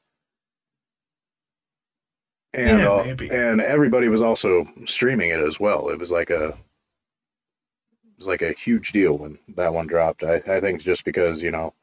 and 2.56 2.80
yeah, 2.80 3.37
and 3.37 3.61
everybody 3.61 4.09
was 4.09 4.23
also 4.23 4.66
streaming 4.87 5.30
it 5.30 5.40
as 5.40 5.61
well. 5.61 5.90
It 5.90 5.99
was 5.99 6.11
like 6.11 6.30
a 6.30 6.49
it 6.49 6.54
was 8.16 8.26
like 8.26 8.40
a 8.40 8.54
huge 8.54 8.92
deal 8.92 9.16
when 9.16 9.38
that 9.56 9.75
one 9.75 9.87
dropped. 9.87 10.25
I, 10.25 10.37
I 10.37 10.61
think 10.61 10.80
just 10.80 11.04
because, 11.04 11.42
you 11.42 11.50
know, 11.50 11.75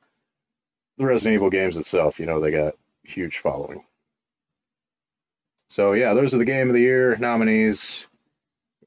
the 0.97 1.05
Resident 1.05 1.35
Evil 1.35 1.51
games 1.51 1.77
itself, 1.77 2.19
you 2.19 2.25
know, 2.25 2.39
they 2.39 2.49
got 2.49 2.73
huge 3.03 3.37
following. 3.37 3.85
So 5.69 5.93
yeah, 5.93 6.15
those 6.15 6.33
are 6.33 6.39
the 6.39 6.45
game 6.45 6.69
of 6.69 6.73
the 6.73 6.81
year 6.81 7.15
nominees. 7.17 8.07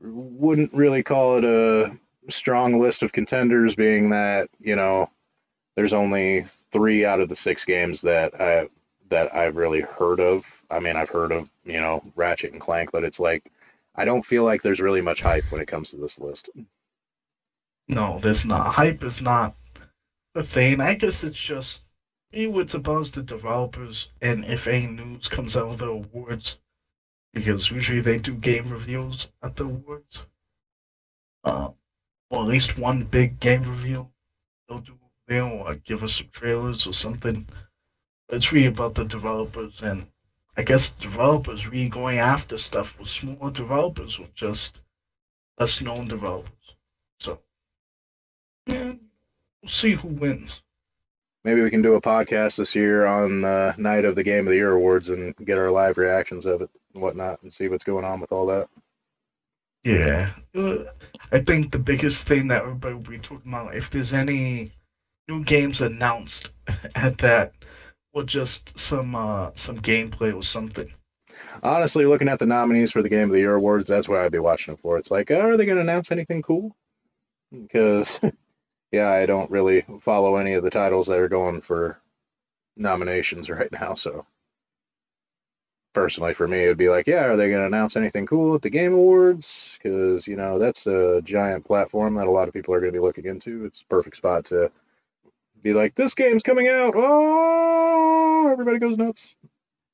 Wouldn't 0.00 0.74
really 0.74 1.04
call 1.04 1.38
it 1.38 1.44
a 1.44 1.96
strong 2.28 2.80
list 2.80 3.02
of 3.02 3.12
contenders, 3.12 3.76
being 3.76 4.10
that 4.10 4.48
you 4.60 4.76
know 4.76 5.10
there's 5.76 5.92
only 5.92 6.44
three 6.72 7.04
out 7.04 7.20
of 7.20 7.28
the 7.28 7.36
six 7.36 7.64
games 7.64 8.02
that 8.02 8.40
I 8.40 8.68
that 9.08 9.34
I've 9.34 9.56
really 9.56 9.82
heard 9.82 10.20
of. 10.20 10.64
I 10.70 10.80
mean, 10.80 10.96
I've 10.96 11.10
heard 11.10 11.32
of 11.32 11.50
you 11.64 11.80
know 11.80 12.02
Ratchet 12.14 12.52
and 12.52 12.60
Clank, 12.60 12.92
but 12.92 13.04
it's 13.04 13.20
like 13.20 13.50
I 13.94 14.04
don't 14.04 14.26
feel 14.26 14.44
like 14.44 14.62
there's 14.62 14.80
really 14.80 15.02
much 15.02 15.22
hype 15.22 15.50
when 15.50 15.60
it 15.60 15.68
comes 15.68 15.90
to 15.90 15.96
this 15.96 16.18
list. 16.18 16.50
No, 17.88 18.18
there's 18.20 18.44
not. 18.44 18.74
Hype 18.74 19.02
is 19.04 19.22
not 19.22 19.54
a 20.34 20.42
thing. 20.42 20.80
I 20.80 20.94
guess 20.94 21.22
it's 21.22 21.38
just 21.38 21.82
it's 22.32 22.74
about 22.74 23.06
the 23.12 23.22
developers 23.22 24.08
and 24.20 24.44
if 24.44 24.66
any 24.66 24.86
news 24.86 25.28
comes 25.28 25.56
out 25.56 25.68
of 25.68 25.78
the 25.78 25.86
awards, 25.86 26.58
because 27.32 27.70
usually 27.70 28.00
they 28.00 28.18
do 28.18 28.34
game 28.34 28.70
reviews 28.70 29.28
at 29.42 29.56
the 29.56 29.64
awards. 29.64 30.22
Uh, 31.44 31.70
or 32.30 32.42
at 32.42 32.48
least 32.48 32.78
one 32.78 33.04
big 33.04 33.38
game 33.40 33.62
review 33.62 34.08
they'll 34.68 34.80
do 34.80 34.98
there, 35.28 35.44
or 35.44 35.74
give 35.74 36.02
us 36.02 36.14
some 36.14 36.28
trailers 36.32 36.86
or 36.86 36.92
something. 36.92 37.46
It's 38.28 38.52
really 38.52 38.66
about 38.66 38.94
the 38.94 39.04
developers, 39.04 39.82
and 39.82 40.06
I 40.56 40.62
guess 40.62 40.90
developers 40.90 41.68
really 41.68 41.88
going 41.88 42.18
after 42.18 42.58
stuff 42.58 42.98
with 42.98 43.08
smaller 43.08 43.50
developers 43.50 44.18
or 44.18 44.26
just 44.34 44.80
less 45.58 45.80
known 45.80 46.08
developers. 46.08 46.52
So, 47.20 47.40
yeah, 48.66 48.94
we'll 49.62 49.68
see 49.68 49.92
who 49.92 50.08
wins. 50.08 50.62
Maybe 51.44 51.62
we 51.62 51.70
can 51.70 51.82
do 51.82 51.94
a 51.94 52.00
podcast 52.00 52.56
this 52.56 52.74
year 52.74 53.06
on 53.06 53.42
the 53.42 53.74
night 53.78 54.04
of 54.04 54.16
the 54.16 54.24
Game 54.24 54.46
of 54.46 54.50
the 54.50 54.56
Year 54.56 54.72
awards 54.72 55.10
and 55.10 55.34
get 55.36 55.58
our 55.58 55.70
live 55.70 55.96
reactions 55.96 56.44
of 56.46 56.62
it 56.62 56.70
and 56.92 57.02
whatnot 57.02 57.40
and 57.42 57.52
see 57.52 57.68
what's 57.68 57.84
going 57.84 58.04
on 58.04 58.18
with 58.18 58.32
all 58.32 58.46
that. 58.46 58.68
Yeah, 59.86 60.30
uh, 60.56 60.78
I 61.30 61.38
think 61.38 61.70
the 61.70 61.78
biggest 61.78 62.26
thing 62.26 62.48
that 62.48 62.62
everybody 62.62 62.94
will 62.96 63.02
be 63.02 63.18
talking 63.18 63.52
about, 63.52 63.76
if 63.76 63.88
there's 63.88 64.12
any 64.12 64.72
new 65.28 65.44
games 65.44 65.80
announced 65.80 66.50
at 66.96 67.18
that, 67.18 67.52
or 68.12 68.24
just 68.24 68.76
some 68.76 69.14
uh, 69.14 69.52
some 69.54 69.78
gameplay 69.78 70.34
or 70.34 70.42
something. 70.42 70.92
Honestly, 71.62 72.04
looking 72.04 72.26
at 72.26 72.40
the 72.40 72.46
nominees 72.46 72.90
for 72.90 73.00
the 73.00 73.08
Game 73.08 73.28
of 73.28 73.34
the 73.34 73.38
Year 73.38 73.54
awards, 73.54 73.86
that's 73.86 74.08
what 74.08 74.18
I'd 74.18 74.32
be 74.32 74.40
watching 74.40 74.74
it 74.74 74.80
for. 74.80 74.98
It's 74.98 75.12
like, 75.12 75.30
oh, 75.30 75.50
are 75.50 75.56
they 75.56 75.66
going 75.66 75.76
to 75.76 75.82
announce 75.82 76.10
anything 76.10 76.42
cool? 76.42 76.74
Because, 77.52 78.18
yeah, 78.90 79.08
I 79.08 79.26
don't 79.26 79.52
really 79.52 79.84
follow 80.00 80.34
any 80.34 80.54
of 80.54 80.64
the 80.64 80.70
titles 80.70 81.06
that 81.06 81.20
are 81.20 81.28
going 81.28 81.60
for 81.60 81.96
nominations 82.76 83.48
right 83.48 83.70
now. 83.70 83.94
So, 83.94 84.26
personally, 85.96 86.34
for 86.34 86.46
me, 86.46 86.58
it'd 86.58 86.76
be 86.76 86.90
like, 86.90 87.06
yeah, 87.06 87.24
are 87.24 87.38
they 87.38 87.48
going 87.48 87.62
to 87.62 87.66
announce 87.66 87.96
anything 87.96 88.26
cool 88.26 88.54
at 88.54 88.60
the 88.60 88.68
Game 88.68 88.92
Awards? 88.92 89.78
Because, 89.82 90.28
you 90.28 90.36
know, 90.36 90.58
that's 90.58 90.86
a 90.86 91.22
giant 91.24 91.64
platform 91.64 92.16
that 92.16 92.26
a 92.26 92.30
lot 92.30 92.48
of 92.48 92.54
people 92.54 92.74
are 92.74 92.80
going 92.80 92.92
to 92.92 92.98
be 92.98 93.02
looking 93.02 93.24
into. 93.24 93.64
It's 93.64 93.80
a 93.80 93.86
perfect 93.86 94.16
spot 94.16 94.44
to 94.46 94.70
be 95.62 95.72
like, 95.72 95.94
this 95.94 96.14
game's 96.14 96.42
coming 96.42 96.68
out. 96.68 96.92
Oh, 96.94 98.50
everybody 98.52 98.78
goes 98.78 98.98
nuts. 98.98 99.34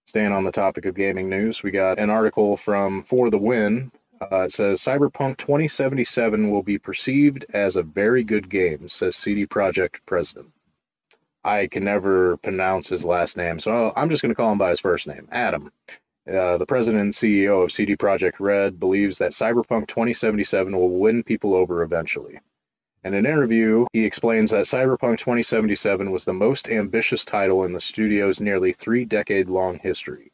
Staying 0.09 0.33
on 0.33 0.43
the 0.43 0.51
topic 0.51 0.87
of 0.87 0.97
gaming 0.97 1.31
news, 1.31 1.63
we 1.63 1.71
got 1.71 2.01
an 2.01 2.11
article 2.11 2.57
from 2.57 3.05
For 3.05 3.31
the 3.31 3.39
Win. 3.39 3.93
Uh, 4.21 4.41
it 4.41 4.53
says 4.53 4.81
Cyberpunk 4.81 5.37
2077 5.37 6.51
will 6.51 6.65
be 6.65 6.79
perceived 6.79 7.47
as 7.55 7.77
a 7.77 7.85
very 7.85 8.25
good 8.25 8.49
game, 8.49 8.89
says 8.89 9.15
CD 9.15 9.47
Projekt 9.47 10.01
president. 10.05 10.53
I 11.45 11.67
can 11.67 11.85
never 11.85 12.37
pronounce 12.37 12.89
his 12.89 13.05
last 13.05 13.37
name, 13.37 13.59
so 13.59 13.93
I'm 13.95 14.11
just 14.11 14.23
going 14.23 14.31
to 14.31 14.37
call 14.37 14.53
him 14.53 14.59
by 14.59 14.71
his 14.71 14.81
first 14.81 15.07
name, 15.07 15.29
Adam. 15.33 15.73
Uh, 16.27 16.57
the 16.57 16.67
president 16.67 17.03
and 17.03 17.13
CEO 17.13 17.65
of 17.65 17.73
CD 17.73 17.97
Projekt 17.97 18.39
Red 18.39 18.79
believes 18.79 19.19
that 19.19 19.33
Cyberpunk 19.33 19.89
2077 19.89 20.77
will 20.77 20.89
win 20.89 21.25
people 21.25 21.55
over 21.55 21.83
eventually. 21.83 22.39
In 23.05 23.15
an 23.15 23.27
interview, 23.27 23.87
he 23.93 24.05
explains 24.05 24.53
that 24.53 24.67
Cyberpunk 24.67 25.19
2077 25.19 26.13
was 26.13 26.25
the 26.25 26.33
most 26.33 26.69
ambitious 26.69 27.25
title 27.25 27.65
in 27.65 27.73
the 27.73 27.81
studio's 27.81 28.41
nearly 28.41 28.73
three 28.73 29.05
decade 29.05 29.49
long 29.49 29.81
history. 29.81 30.31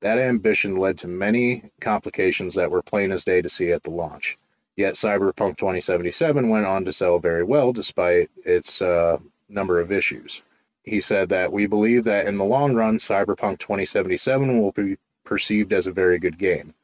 That 0.00 0.18
ambition 0.18 0.76
led 0.76 0.98
to 0.98 1.08
many 1.08 1.70
complications 1.82 2.54
that 2.54 2.70
were 2.70 2.82
plain 2.82 3.12
as 3.12 3.26
day 3.26 3.42
to 3.42 3.50
see 3.50 3.72
at 3.72 3.82
the 3.82 3.90
launch. 3.90 4.38
Yet 4.76 4.94
Cyberpunk 4.94 5.58
2077 5.58 6.48
went 6.48 6.64
on 6.64 6.86
to 6.86 6.92
sell 6.92 7.18
very 7.18 7.44
well 7.44 7.74
despite 7.74 8.30
its 8.42 8.80
uh, 8.80 9.18
number 9.48 9.80
of 9.80 9.92
issues. 9.92 10.42
He 10.82 11.00
said 11.00 11.30
that 11.30 11.52
we 11.52 11.66
believe 11.66 12.04
that 12.04 12.26
in 12.26 12.38
the 12.38 12.44
long 12.44 12.74
run, 12.74 12.98
Cyberpunk 12.98 13.58
2077 13.58 14.60
will 14.60 14.72
be 14.72 14.96
perceived 15.24 15.72
as 15.72 15.86
a 15.86 15.92
very 15.92 16.18
good 16.18 16.38
game. 16.38 16.74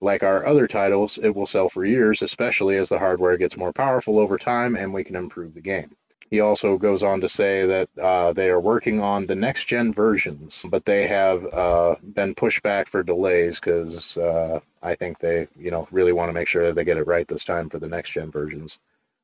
Like 0.00 0.22
our 0.22 0.44
other 0.44 0.66
titles, 0.66 1.18
it 1.18 1.30
will 1.30 1.46
sell 1.46 1.68
for 1.68 1.84
years, 1.84 2.22
especially 2.22 2.76
as 2.76 2.88
the 2.88 2.98
hardware 2.98 3.36
gets 3.36 3.56
more 3.56 3.72
powerful 3.72 4.18
over 4.18 4.38
time 4.38 4.74
and 4.74 4.92
we 4.92 5.04
can 5.04 5.16
improve 5.16 5.54
the 5.54 5.60
game. 5.60 5.94
He 6.32 6.40
also 6.40 6.78
goes 6.78 7.02
on 7.02 7.20
to 7.20 7.28
say 7.28 7.66
that 7.66 7.88
uh, 8.00 8.32
they 8.32 8.48
are 8.48 8.58
working 8.58 9.00
on 9.00 9.26
the 9.26 9.36
next 9.36 9.66
gen 9.66 9.92
versions, 9.92 10.64
but 10.66 10.86
they 10.86 11.06
have 11.06 11.44
uh, 11.44 11.96
been 12.02 12.34
pushed 12.34 12.62
back 12.62 12.88
for 12.88 13.02
delays 13.02 13.60
because 13.60 14.16
uh, 14.16 14.60
I 14.82 14.94
think 14.94 15.18
they, 15.18 15.48
you 15.58 15.70
know, 15.70 15.86
really 15.90 16.12
want 16.12 16.30
to 16.30 16.32
make 16.32 16.48
sure 16.48 16.64
that 16.66 16.74
they 16.74 16.84
get 16.84 16.96
it 16.96 17.06
right 17.06 17.28
this 17.28 17.44
time 17.44 17.68
for 17.68 17.78
the 17.78 17.86
next 17.86 18.12
gen 18.12 18.30
versions. 18.30 18.78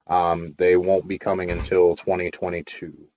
Um, 0.08 0.54
they 0.56 0.76
won't 0.76 1.06
be 1.06 1.18
coming 1.18 1.50
until 1.50 1.94
2022 1.94 3.08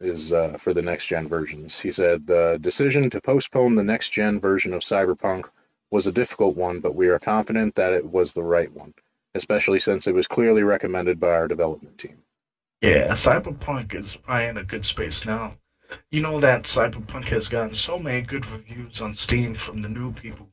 is 0.00 0.32
uh, 0.32 0.56
for 0.58 0.72
the 0.72 0.82
next 0.82 1.06
gen 1.06 1.28
versions. 1.28 1.78
He 1.78 1.90
said 1.90 2.26
the 2.26 2.58
decision 2.60 3.10
to 3.10 3.20
postpone 3.20 3.74
the 3.74 3.82
next 3.82 4.10
gen 4.10 4.40
version 4.40 4.72
of 4.72 4.82
Cyberpunk 4.82 5.48
was 5.90 6.06
a 6.06 6.12
difficult 6.12 6.56
one, 6.56 6.80
but 6.80 6.94
we 6.94 7.08
are 7.08 7.18
confident 7.18 7.74
that 7.74 7.92
it 7.92 8.08
was 8.08 8.32
the 8.32 8.42
right 8.42 8.72
one, 8.72 8.94
especially 9.34 9.78
since 9.78 10.06
it 10.06 10.14
was 10.14 10.28
clearly 10.28 10.62
recommended 10.62 11.18
by 11.18 11.28
our 11.28 11.48
development 11.48 11.98
team. 11.98 12.18
Yeah, 12.80 13.12
Cyberpunk 13.12 13.94
is 13.94 14.16
probably 14.16 14.46
in 14.46 14.58
a 14.58 14.64
good 14.64 14.84
space 14.84 15.26
now. 15.26 15.56
You 16.10 16.20
know 16.20 16.38
that 16.40 16.64
Cyberpunk 16.64 17.24
has 17.28 17.48
gotten 17.48 17.74
so 17.74 17.98
many 17.98 18.20
good 18.20 18.46
reviews 18.46 19.00
on 19.00 19.14
Steam 19.14 19.54
from 19.54 19.82
the 19.82 19.88
new 19.88 20.12
people. 20.12 20.48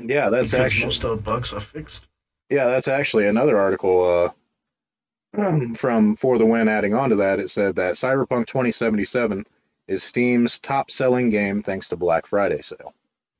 Yeah, 0.00 0.28
that's 0.28 0.52
actually 0.52 0.86
most 0.86 1.04
of 1.04 1.10
the 1.16 1.22
bugs 1.22 1.52
are 1.52 1.60
fixed. 1.60 2.06
Yeah, 2.48 2.66
that's 2.66 2.88
actually 2.88 3.26
another 3.26 3.58
article 3.58 4.32
uh, 5.36 5.74
from 5.74 6.16
For 6.16 6.38
the 6.38 6.46
Win. 6.46 6.68
Adding 6.68 6.94
on 6.94 7.10
to 7.10 7.16
that, 7.16 7.40
it 7.40 7.50
said 7.50 7.76
that 7.76 7.94
Cyberpunk 7.94 8.46
2077 8.46 9.44
is 9.88 10.02
Steam's 10.02 10.58
top-selling 10.58 11.30
game 11.30 11.62
thanks 11.62 11.88
to 11.88 11.96
Black 11.96 12.26
Friday 12.26 12.62
sale. 12.62 12.94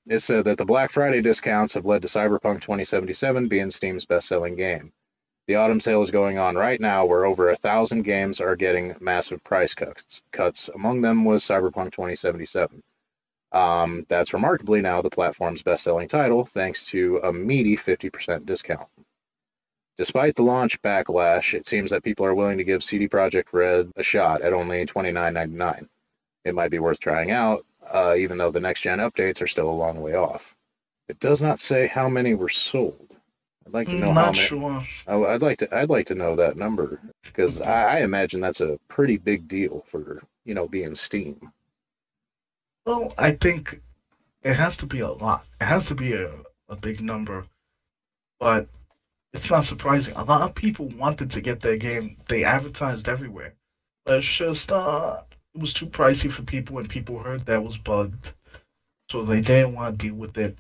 It 0.08 0.20
said 0.20 0.44
that 0.44 0.58
the 0.58 0.64
Black 0.64 0.90
Friday 0.90 1.20
discounts 1.20 1.75
have 1.75 1.84
led 1.84 2.02
to 2.02 2.08
Cyberpunk 2.08 2.62
2077 2.62 3.48
being 3.48 3.70
Steam's 3.70 4.06
best-selling 4.06 4.56
game. 4.56 4.92
The 5.48 5.56
autumn 5.56 5.80
sale 5.80 6.02
is 6.02 6.10
going 6.10 6.38
on 6.38 6.56
right 6.56 6.80
now, 6.80 7.06
where 7.06 7.25
over 7.25 7.48
a 7.48 7.56
thousand 7.56 8.02
games 8.02 8.40
are 8.40 8.56
getting 8.56 8.96
massive 9.00 9.42
price 9.44 9.75
cuts. 9.75 10.22
Cuts 10.32 10.68
among 10.68 11.00
them 11.00 11.25
was 11.25 11.44
Cyberpunk 11.44 11.92
2077. 11.92 12.82
Um, 13.52 14.04
that's 14.08 14.34
remarkably 14.34 14.80
now 14.82 15.02
the 15.02 15.10
platform's 15.10 15.62
best-selling 15.62 16.08
title, 16.08 16.44
thanks 16.44 16.84
to 16.86 17.18
a 17.22 17.32
meaty 17.32 17.76
50% 17.76 18.44
discount. 18.44 18.88
Despite 19.99 20.35
the 20.35 20.43
launch 20.43 20.81
backlash, 20.83 21.55
it 21.55 21.67
seems 21.67 21.91
that 21.91 22.05
people 22.05 22.26
are 22.26 22.35
willing 22.35 22.59
to 22.59 22.65
give 22.65 22.85
CD 22.85 23.09
Projekt 23.09 23.53
Red 23.53 23.91
a 23.97 24.03
shot 24.03 24.43
at 24.43 24.53
only 24.53 24.85
$29.99. 24.85 25.88
It 26.45 26.55
might 26.55 26.71
be 26.71 26.79
worth 26.79 27.00
trying 27.00 27.31
out, 27.31 27.65
uh, 27.93 28.15
even 28.19 28.37
though 28.38 28.50
the 28.50 28.61
next 28.61 28.83
gen 28.83 28.99
updates 28.99 29.41
are 29.43 29.47
still 29.47 29.71
a 29.71 29.73
long 29.73 30.00
way 30.03 30.15
off. 30.15 30.55
It 31.09 31.19
does 31.19 31.41
not 31.41 31.59
say 31.59 31.87
how 31.87 32.09
many 32.09 32.35
were 32.35 32.49
sold. 32.49 33.17
I'd 33.67 33.73
like 33.75 33.88
to 33.88 33.95
know 33.95 34.12
Not 34.12 34.25
how 34.26 34.33
many. 34.33 34.45
sure. 34.45 34.81
I- 35.09 35.33
I'd 35.35 35.43
like 35.43 35.59
to. 35.59 35.75
I'd 35.76 35.91
like 35.91 36.07
to 36.07 36.15
know 36.15 36.37
that 36.37 36.57
number 36.57 37.00
because 37.25 37.61
I, 37.61 37.97
I 37.97 38.00
imagine 38.03 38.41
that's 38.41 38.61
a 38.61 38.79
pretty 38.87 39.17
big 39.17 39.49
deal 39.49 39.83
for 39.88 40.23
you 40.45 40.55
know 40.55 40.69
being 40.69 40.95
Steam. 40.95 41.53
Well, 42.85 43.12
I 43.19 43.33
think 43.33 43.81
it 44.45 44.55
has 44.55 44.76
to 44.79 44.87
be 44.87 45.00
a 45.00 45.11
lot. 45.11 45.47
It 45.61 45.65
has 45.65 45.87
to 45.87 45.97
be 45.97 46.12
a, 46.12 46.31
a 46.69 46.76
big 46.76 47.00
number. 47.00 47.47
But 48.38 48.69
it's 49.37 49.50
not 49.50 49.64
surprising. 49.64 50.14
A 50.16 50.25
lot 50.25 50.43
of 50.43 50.55
people 50.55 50.88
wanted 50.88 51.31
to 51.33 51.40
get 51.40 51.61
their 51.61 51.76
game. 51.76 52.16
They 52.28 52.45
advertised 52.45 53.09
everywhere. 53.09 53.55
But 54.05 54.16
it's 54.16 54.26
just 54.26 54.73
uh 54.73 55.21
it 55.55 55.61
was 55.61 55.73
too 55.73 55.87
pricey 55.87 56.31
for 56.31 56.43
people 56.43 56.78
and 56.78 56.88
people 56.88 57.19
heard 57.19 57.47
that 57.47 57.62
was 57.62 57.76
bugged. 57.76 58.33
So 59.11 59.25
they 59.25 59.40
didn't 59.40 59.75
want 59.75 59.99
to 59.99 60.07
deal 60.07 60.14
with 60.16 60.37
it. 60.38 60.59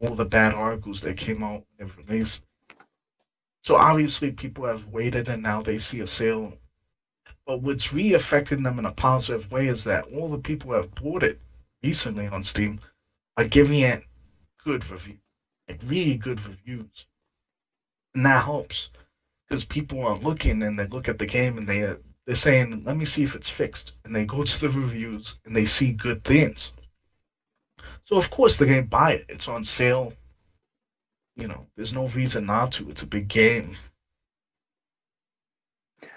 All 0.00 0.14
the 0.14 0.24
bad 0.24 0.54
articles 0.54 1.00
that 1.02 1.16
came 1.16 1.42
out 1.42 1.64
and 1.78 1.90
released. 1.98 2.44
So 3.62 3.76
obviously 3.76 4.30
people 4.30 4.64
have 4.66 4.86
waited 4.86 5.28
and 5.28 5.42
now 5.42 5.62
they 5.62 5.78
see 5.78 6.00
a 6.00 6.06
sale. 6.06 6.54
But 7.46 7.62
what's 7.62 7.92
really 7.92 8.14
affecting 8.14 8.62
them 8.62 8.78
in 8.78 8.86
a 8.86 8.92
positive 8.92 9.50
way 9.50 9.68
is 9.68 9.84
that 9.84 10.04
all 10.14 10.30
the 10.30 10.38
people 10.38 10.70
who 10.70 10.76
have 10.76 10.94
bought 10.94 11.22
it 11.22 11.40
recently 11.82 12.26
on 12.26 12.42
Steam 12.42 12.80
are 13.36 13.44
giving 13.44 13.80
it 13.80 14.04
good 14.64 14.88
reviews, 14.90 15.20
like 15.68 15.80
really 15.84 16.16
good 16.16 16.44
reviews, 16.46 17.06
and 18.14 18.26
that 18.26 18.44
helps. 18.44 18.90
because 19.48 19.64
people 19.64 20.04
are 20.06 20.18
looking 20.18 20.62
and 20.62 20.78
they 20.78 20.86
look 20.86 21.08
at 21.08 21.18
the 21.18 21.26
game 21.26 21.58
and 21.58 21.68
they 21.68 21.84
uh, 21.84 21.96
they're 22.26 22.34
saying, 22.36 22.82
"Let 22.84 22.96
me 22.96 23.04
see 23.06 23.22
if 23.24 23.34
it's 23.34 23.48
fixed," 23.50 23.92
and 24.04 24.14
they 24.14 24.24
go 24.26 24.44
to 24.44 24.60
the 24.60 24.68
reviews 24.68 25.36
and 25.44 25.56
they 25.56 25.66
see 25.66 25.92
good 25.92 26.24
things. 26.24 26.72
So 28.04 28.16
of 28.16 28.30
course 28.30 28.56
they're 28.56 28.68
gonna 28.68 28.82
buy 28.82 29.12
it. 29.14 29.26
It's 29.28 29.48
on 29.48 29.64
sale. 29.64 30.12
You 31.36 31.48
know, 31.48 31.66
there's 31.76 31.92
no 31.92 32.08
reason 32.08 32.46
not 32.46 32.72
to. 32.72 32.90
It's 32.90 33.02
a 33.02 33.06
big 33.06 33.28
game. 33.28 33.76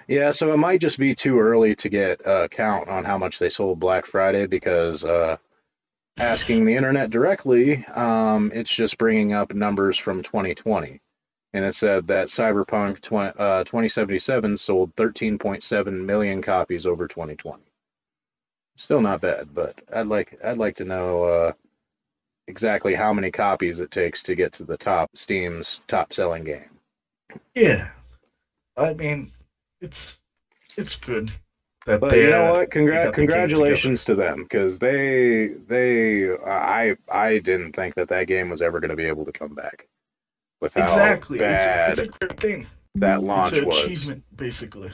Yeah, 0.08 0.32
so 0.32 0.52
it 0.54 0.58
might 0.58 0.82
just 0.82 1.00
be 1.00 1.16
too 1.16 1.40
early 1.40 1.76
to 1.78 1.90
get 1.90 2.22
a 2.26 2.50
count 2.50 2.90
on 2.90 3.06
how 3.06 3.18
much 3.18 3.40
they 3.40 3.50
sold 3.50 3.80
Black 3.80 4.06
Friday 4.06 4.48
because 4.48 5.06
uh, 5.06 5.38
asking 6.18 6.66
the 6.66 6.76
internet 6.76 7.10
directly, 7.10 7.86
um, 7.88 8.52
it's 8.54 8.74
just 8.74 8.98
bringing 8.98 9.34
up 9.34 9.54
numbers 9.54 9.98
from 9.98 10.22
2020. 10.22 11.00
And 11.54 11.66
it 11.66 11.74
said 11.74 12.08
that 12.08 12.28
Cyberpunk 12.28 13.02
20, 13.02 13.34
uh, 13.38 13.64
2077 13.66 14.58
sold 14.58 14.96
13.7 14.96 16.06
million 16.06 16.42
copies 16.42 16.86
over 16.86 17.08
2020. 17.08 17.62
Still 18.78 19.02
not 19.02 19.22
bad, 19.22 19.54
but 19.54 19.80
I'd 19.94 20.08
like 20.08 20.40
I'd 20.44 20.58
like 20.58 20.78
to 20.78 20.86
know 20.86 21.24
uh, 21.26 21.52
exactly 22.48 22.96
how 22.96 23.14
many 23.14 23.32
copies 23.32 23.80
it 23.80 23.92
takes 23.92 24.24
to 24.24 24.36
get 24.36 24.54
to 24.54 24.64
the 24.64 24.78
top 24.78 25.12
Steam's 25.16 25.82
top 25.88 26.14
selling 26.14 26.46
game. 26.46 26.70
Yeah, 27.54 27.90
I 28.78 28.94
mean, 28.94 29.32
it's 29.82 30.18
it's 30.78 30.96
good 30.96 31.32
that 31.86 32.00
But 32.00 32.12
they. 32.12 32.24
you 32.24 32.30
know 32.30 32.48
uh, 32.48 32.52
what? 32.60 32.70
Congra- 32.70 33.04
got 33.04 33.16
the 33.16 33.28
game 33.28 33.28
congratulations 33.28 34.06
to 34.06 34.16
them 34.16 34.44
because 34.44 34.80
they 34.80 35.48
they 35.48 36.32
I 36.32 36.96
I 37.10 37.40
didn't 37.40 37.74
think 37.74 37.96
that 37.96 38.10
that 38.10 38.28
game 38.28 38.50
was 38.50 38.62
ever 38.62 38.80
going 38.80 38.90
to 38.90 38.96
be 38.96 39.06
able 39.06 39.26
to 39.26 39.32
come 39.32 39.54
back 39.54 39.88
with 40.62 40.74
how 40.76 40.84
Exactly. 40.84 41.40
bad 41.40 41.92
It's, 42.00 42.02
it's 42.02 42.16
a 42.16 42.20
great 42.20 42.40
thing. 42.40 42.68
that 42.96 43.24
launch 43.24 43.54
it's 43.54 43.62
an 43.62 43.68
was. 43.68 43.84
achievement, 43.86 44.24
basically. 44.36 44.92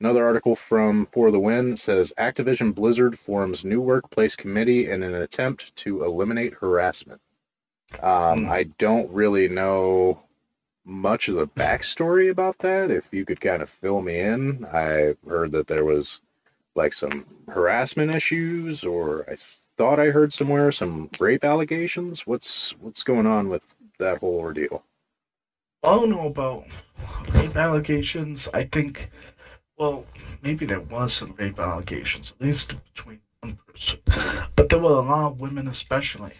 Another 0.00 0.24
article 0.24 0.54
from 0.54 1.06
For 1.06 1.30
the 1.30 1.40
Win 1.40 1.76
says 1.76 2.12
Activision 2.18 2.74
Blizzard 2.74 3.18
forms 3.18 3.64
new 3.64 3.80
workplace 3.80 4.36
committee 4.36 4.88
in 4.90 5.02
an 5.02 5.14
attempt 5.14 5.74
to 5.76 6.04
eliminate 6.04 6.54
harassment. 6.54 7.20
Um, 8.02 8.44
Hmm. 8.44 8.50
I 8.50 8.64
don't 8.78 9.10
really 9.12 9.48
know 9.48 10.20
much 10.84 11.28
of 11.28 11.34
the 11.36 11.48
backstory 11.48 12.30
about 12.30 12.58
that. 12.58 12.90
If 12.90 13.06
you 13.12 13.24
could 13.24 13.40
kind 13.40 13.60
of 13.62 13.68
fill 13.68 14.00
me 14.00 14.20
in, 14.20 14.64
I 14.66 15.14
heard 15.28 15.52
that 15.52 15.66
there 15.66 15.84
was 15.84 16.20
like 16.74 16.92
some 16.92 17.26
harassment 17.48 18.14
issues, 18.14 18.84
or 18.84 19.24
I 19.28 19.34
thought 19.76 19.98
I 19.98 20.06
heard 20.10 20.32
somewhere 20.32 20.70
some 20.70 21.10
rape 21.18 21.44
allegations. 21.44 22.26
What's 22.26 22.70
what's 22.78 23.02
going 23.02 23.26
on 23.26 23.48
with 23.48 23.64
that 23.98 24.18
whole 24.18 24.38
ordeal? 24.38 24.84
I 25.84 25.94
don't 25.94 26.10
know 26.10 26.26
about 26.26 26.66
rape 27.32 27.56
allegations. 27.56 28.48
I 28.52 28.64
think, 28.64 29.10
well, 29.76 30.04
maybe 30.42 30.66
there 30.66 30.80
was 30.80 31.14
some 31.14 31.34
rape 31.38 31.58
allegations, 31.58 32.32
at 32.32 32.44
least 32.44 32.74
between 32.94 33.20
one 33.40 33.58
person. 33.66 34.00
But 34.56 34.68
there 34.68 34.80
were 34.80 34.90
a 34.90 35.00
lot 35.00 35.32
of 35.32 35.40
women, 35.40 35.68
especially 35.68 36.32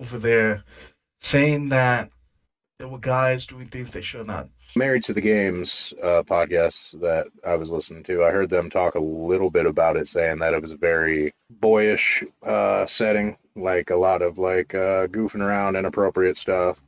over 0.00 0.18
there, 0.18 0.62
saying 1.20 1.70
that 1.70 2.10
there 2.78 2.88
were 2.88 2.98
guys 2.98 3.46
doing 3.46 3.68
things 3.68 3.90
they 3.90 4.02
should 4.02 4.26
not. 4.26 4.48
Married 4.76 5.04
to 5.04 5.12
the 5.12 5.20
Games 5.20 5.92
uh, 6.02 6.22
podcast 6.22 7.00
that 7.00 7.26
I 7.46 7.56
was 7.56 7.72
listening 7.72 8.02
to, 8.04 8.24
I 8.24 8.30
heard 8.30 8.50
them 8.50 8.70
talk 8.70 8.94
a 8.94 9.00
little 9.00 9.50
bit 9.50 9.66
about 9.66 9.96
it, 9.96 10.06
saying 10.06 10.38
that 10.38 10.54
it 10.54 10.62
was 10.62 10.72
a 10.72 10.76
very 10.76 11.32
boyish 11.50 12.24
uh, 12.42 12.86
setting, 12.86 13.36
like 13.56 13.90
a 13.90 13.96
lot 13.96 14.22
of 14.22 14.38
like 14.38 14.74
uh, 14.74 15.06
goofing 15.08 15.42
around, 15.42 15.76
inappropriate 15.76 16.36
stuff, 16.36 16.80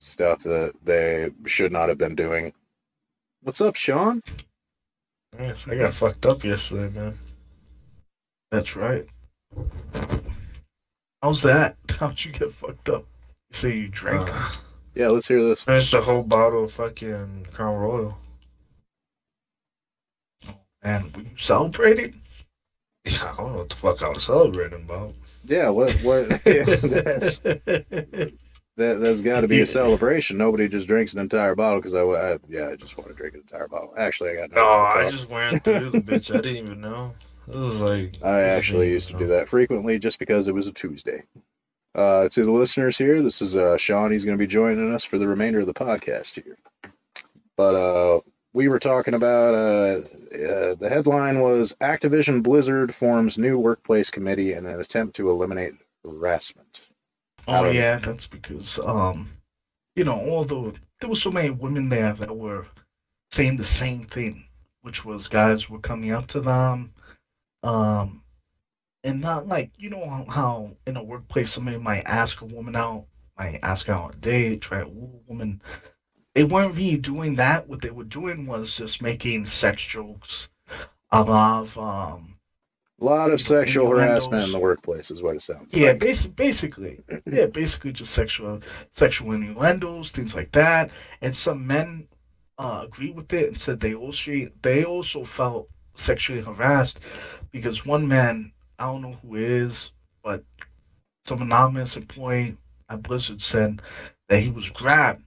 stuff 0.00 0.40
that 0.44 0.72
they 0.84 1.30
should 1.46 1.72
not 1.72 1.88
have 1.88 1.98
been 1.98 2.14
doing. 2.14 2.52
What's 3.42 3.60
up, 3.60 3.76
Sean? 3.76 4.22
Yes, 5.38 5.66
I 5.68 5.76
got 5.76 5.94
fucked 5.94 6.26
up 6.26 6.44
yesterday, 6.44 6.92
man. 6.98 7.18
That's 8.50 8.76
right. 8.76 9.06
How's 11.22 11.42
that? 11.42 11.76
How'd 11.90 12.24
you 12.24 12.32
get 12.32 12.54
fucked 12.54 12.88
up? 12.88 13.04
You 13.50 13.58
say 13.58 13.76
you 13.76 13.88
drank? 13.88 14.28
Uh, 14.32 14.50
Yeah, 14.94 15.08
let's 15.08 15.28
hear 15.28 15.42
this. 15.42 15.62
finished 15.64 15.94
a 15.94 16.00
whole 16.02 16.22
bottle 16.22 16.64
of 16.64 16.72
fucking 16.72 17.46
Crown 17.52 17.76
Royal. 17.76 18.18
and 20.82 21.14
were 21.16 21.22
you 21.22 21.36
celebrating? 21.36 22.20
Yeah, 23.04 23.24
I 23.32 23.36
don't 23.36 23.52
know 23.52 23.58
what 23.58 23.68
the 23.70 23.76
fuck 23.76 24.02
I 24.02 24.08
was 24.08 24.24
celebrating 24.24 24.82
about. 24.84 25.14
Yeah, 25.44 25.68
what 25.70 25.92
what? 26.02 26.28
that's 26.44 27.40
that, 28.76 29.00
that's 29.00 29.22
got 29.22 29.40
to 29.40 29.48
be 29.48 29.60
a 29.60 29.66
celebration. 29.66 30.38
Nobody 30.38 30.68
just 30.68 30.86
drinks 30.86 31.14
an 31.14 31.20
entire 31.20 31.54
bottle 31.54 31.80
because 31.80 31.94
I, 31.94 32.02
I 32.02 32.38
yeah, 32.48 32.68
I 32.68 32.76
just 32.76 32.96
want 32.96 33.08
to 33.08 33.14
drink 33.14 33.34
an 33.34 33.40
entire 33.40 33.68
bottle. 33.68 33.94
Actually, 33.96 34.30
I 34.30 34.34
got 34.36 34.52
No, 34.52 34.66
I 34.66 35.10
just 35.10 35.28
ran 35.30 35.58
through 35.60 35.90
the 35.90 36.00
bitch. 36.02 36.30
I 36.30 36.40
didn't 36.40 36.56
even 36.56 36.80
know. 36.80 37.14
It 37.48 37.56
was 37.56 37.80
like 37.80 38.16
I 38.22 38.40
actually 38.40 38.90
used 38.90 39.08
to 39.08 39.18
do 39.18 39.28
that 39.28 39.48
frequently 39.48 39.98
just 39.98 40.18
because 40.18 40.48
it 40.48 40.54
was 40.54 40.66
a 40.66 40.72
Tuesday. 40.72 41.22
Uh, 41.94 42.28
to 42.28 42.42
the 42.42 42.50
listeners 42.50 42.98
here, 42.98 43.22
this 43.22 43.40
is 43.40 43.56
uh, 43.56 43.78
Sean. 43.78 44.12
He's 44.12 44.24
going 44.24 44.36
to 44.36 44.42
be 44.42 44.48
joining 44.48 44.92
us 44.92 45.04
for 45.04 45.16
the 45.16 45.28
remainder 45.28 45.60
of 45.60 45.66
the 45.66 45.72
podcast 45.72 46.34
here. 46.42 46.58
But 47.56 47.74
uh, 47.74 48.20
we 48.52 48.68
were 48.68 48.78
talking 48.78 49.14
about 49.14 49.54
uh, 49.54 50.00
uh, 50.34 50.74
the 50.74 50.88
headline 50.90 51.40
was 51.40 51.74
Activision 51.80 52.42
Blizzard 52.42 52.94
forms 52.94 53.38
new 53.38 53.58
workplace 53.58 54.10
committee 54.10 54.52
in 54.52 54.66
an 54.66 54.78
attempt 54.78 55.16
to 55.16 55.30
eliminate 55.30 55.74
harassment. 56.04 56.86
Oh 57.46 57.64
yeah, 57.64 57.98
that's 57.98 58.26
because 58.26 58.78
um, 58.84 59.28
you 59.96 60.04
know, 60.04 60.18
although 60.30 60.72
there 61.00 61.08
were 61.08 61.16
so 61.16 61.30
many 61.30 61.50
women 61.50 61.88
there 61.88 62.12
that 62.14 62.36
were 62.36 62.66
saying 63.32 63.56
the 63.56 63.64
same 63.64 64.04
thing, 64.04 64.44
which 64.82 65.04
was 65.04 65.28
guys 65.28 65.68
were 65.68 65.78
coming 65.80 66.12
up 66.12 66.26
to 66.28 66.40
them, 66.40 66.90
um, 67.62 68.22
and 69.04 69.20
not 69.20 69.46
like 69.48 69.70
you 69.76 69.90
know 69.90 70.08
how, 70.08 70.24
how 70.30 70.76
in 70.86 70.96
a 70.96 71.02
workplace 71.02 71.52
somebody 71.52 71.76
might 71.78 72.02
ask 72.06 72.40
a 72.40 72.46
woman 72.46 72.76
out, 72.76 73.06
might 73.38 73.58
ask 73.62 73.88
out 73.88 74.14
a 74.14 74.18
date, 74.18 74.60
try 74.60 74.80
to 74.80 74.88
woo 74.88 75.20
a 75.26 75.28
woman. 75.30 75.60
They 76.34 76.44
weren't 76.44 76.74
really 76.76 76.98
doing 76.98 77.36
that. 77.36 77.68
What 77.68 77.80
they 77.82 77.90
were 77.90 78.04
doing 78.04 78.46
was 78.46 78.76
just 78.76 79.02
making 79.02 79.46
sex 79.46 79.82
jokes, 79.82 80.48
a 81.10 81.22
lot 81.22 81.62
of 81.62 81.78
um, 81.78 82.35
A 82.98 83.04
lot 83.04 83.30
of 83.30 83.42
sexual 83.42 83.88
harassment 83.88 84.44
in 84.44 84.52
the 84.52 84.58
workplace 84.58 85.10
is 85.10 85.22
what 85.22 85.36
it 85.36 85.42
sounds 85.42 85.74
yeah, 85.74 85.88
like. 85.88 85.98
basi- 85.98 86.34
basically, 86.34 87.00
yeah, 87.26 87.44
basically 87.44 87.92
just 87.92 88.12
sexual 88.14 88.60
sexual 88.92 89.32
innuendos, 89.32 90.12
things 90.12 90.34
like 90.34 90.50
that. 90.52 90.90
And 91.20 91.36
some 91.36 91.66
men 91.66 92.08
uh, 92.58 92.82
agreed 92.84 93.14
with 93.14 93.30
it 93.34 93.48
and 93.48 93.60
said 93.60 93.80
they 93.80 93.94
also 93.94 94.48
they 94.62 94.84
also 94.84 95.24
felt 95.24 95.68
sexually 95.94 96.40
harassed 96.40 97.00
because 97.52 97.84
one 97.84 98.08
man, 98.08 98.52
I 98.78 98.86
don't 98.86 99.02
know 99.02 99.18
who 99.22 99.36
is, 99.36 99.44
it 99.44 99.50
is, 99.50 99.90
but 100.24 100.44
some 101.26 101.42
anonymous 101.42 101.96
employee 101.96 102.56
at 102.88 103.02
Blizzard 103.02 103.42
said 103.42 103.82
that 104.28 104.40
he 104.40 104.50
was 104.50 104.70
grabbed 104.70 105.22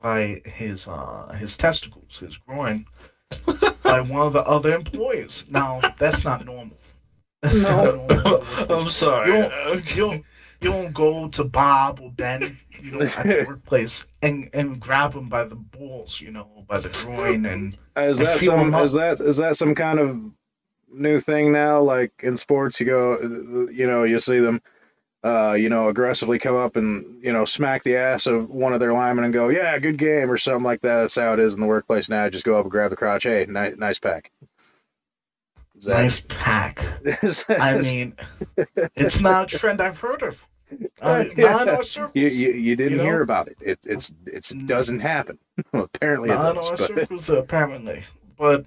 by 0.00 0.40
his 0.44 0.86
uh, 0.86 1.36
his 1.38 1.56
testicles, 1.56 2.18
his 2.18 2.38
groin, 2.38 2.86
by 3.82 4.00
one 4.00 4.26
of 4.26 4.32
the 4.32 4.42
other 4.46 4.74
employees. 4.74 5.44
Now 5.48 5.80
that's 5.98 6.24
not 6.24 6.44
normal. 6.44 6.78
That's 7.44 7.62
not 7.62 8.08
normal. 8.08 8.44
I'm 8.70 8.90
sorry. 8.90 9.32
You 9.32 9.42
don't, 9.42 9.90
you 9.90 9.96
don't, 9.96 10.24
you 10.60 10.70
don't 10.70 10.92
go 10.94 11.28
to 11.28 11.44
Bob 11.44 12.00
or 12.00 12.10
Ben, 12.10 12.58
you 12.80 12.90
know, 12.92 13.00
at 13.02 13.10
the 13.24 13.44
workplace 13.48 14.06
and 14.22 14.48
and 14.54 14.80
grab 14.80 15.12
them 15.12 15.28
by 15.28 15.44
the 15.44 15.54
balls, 15.54 16.20
you 16.20 16.30
know, 16.30 16.64
by 16.66 16.80
the 16.80 16.88
groin, 16.88 17.44
and 17.46 17.76
Is 17.96 18.18
that 18.18 18.40
feel 18.40 18.52
some? 18.52 18.74
Is 18.74 18.94
that 18.94 19.20
is 19.20 19.36
that 19.36 19.56
some 19.56 19.74
kind 19.74 19.98
of 19.98 20.20
new 20.90 21.18
thing 21.20 21.52
now? 21.52 21.82
Like 21.82 22.12
in 22.22 22.36
sports, 22.36 22.80
you 22.80 22.86
go, 22.86 23.68
you 23.70 23.86
know, 23.86 24.04
you 24.04 24.18
see 24.20 24.38
them, 24.38 24.62
uh, 25.22 25.56
you 25.58 25.68
know, 25.68 25.88
aggressively 25.88 26.38
come 26.38 26.56
up 26.56 26.76
and 26.76 27.22
you 27.22 27.32
know 27.32 27.44
smack 27.44 27.82
the 27.82 27.96
ass 27.96 28.26
of 28.26 28.48
one 28.48 28.72
of 28.72 28.80
their 28.80 28.94
linemen 28.94 29.24
and 29.24 29.34
go, 29.34 29.50
yeah, 29.50 29.78
good 29.78 29.98
game 29.98 30.30
or 30.30 30.38
something 30.38 30.64
like 30.64 30.80
that. 30.80 31.00
That's 31.00 31.14
how 31.14 31.34
it 31.34 31.40
is 31.40 31.54
in 31.54 31.60
the 31.60 31.66
workplace 31.66 32.08
now. 32.08 32.30
Just 32.30 32.46
go 32.46 32.58
up 32.58 32.64
and 32.64 32.70
grab 32.70 32.90
the 32.90 32.96
crotch. 32.96 33.24
Hey, 33.24 33.44
nice, 33.46 33.76
nice 33.76 33.98
pack. 33.98 34.30
Is 35.78 35.84
that- 35.86 36.02
nice 36.02 36.20
pack. 36.28 36.84
I 37.48 37.80
mean, 37.80 38.14
it's 38.96 39.20
not 39.20 39.52
a 39.52 39.58
trend 39.58 39.80
I've 39.80 39.98
heard 39.98 40.22
of. 40.22 40.38
Uh, 41.00 41.24
not 41.36 41.84
circles. 41.86 42.10
you, 42.14 42.26
you 42.26 42.50
you 42.52 42.74
didn't 42.74 42.92
you 42.92 42.98
know? 42.98 43.04
hear 43.04 43.20
about 43.20 43.46
it. 43.46 43.56
It 43.60 43.78
it's 43.84 44.12
it's 44.26 44.52
Mm. 44.52 44.66
doesn't 44.66 45.00
happen. 45.00 45.38
Apparently 45.72 46.30
it 46.30 46.34
Not 46.34 46.50
in 46.50 46.54
does. 46.56 46.70
our 46.70 46.76
But, 46.78 46.86
circles, 46.88 47.28
apparently. 47.28 48.02
But 48.36 48.64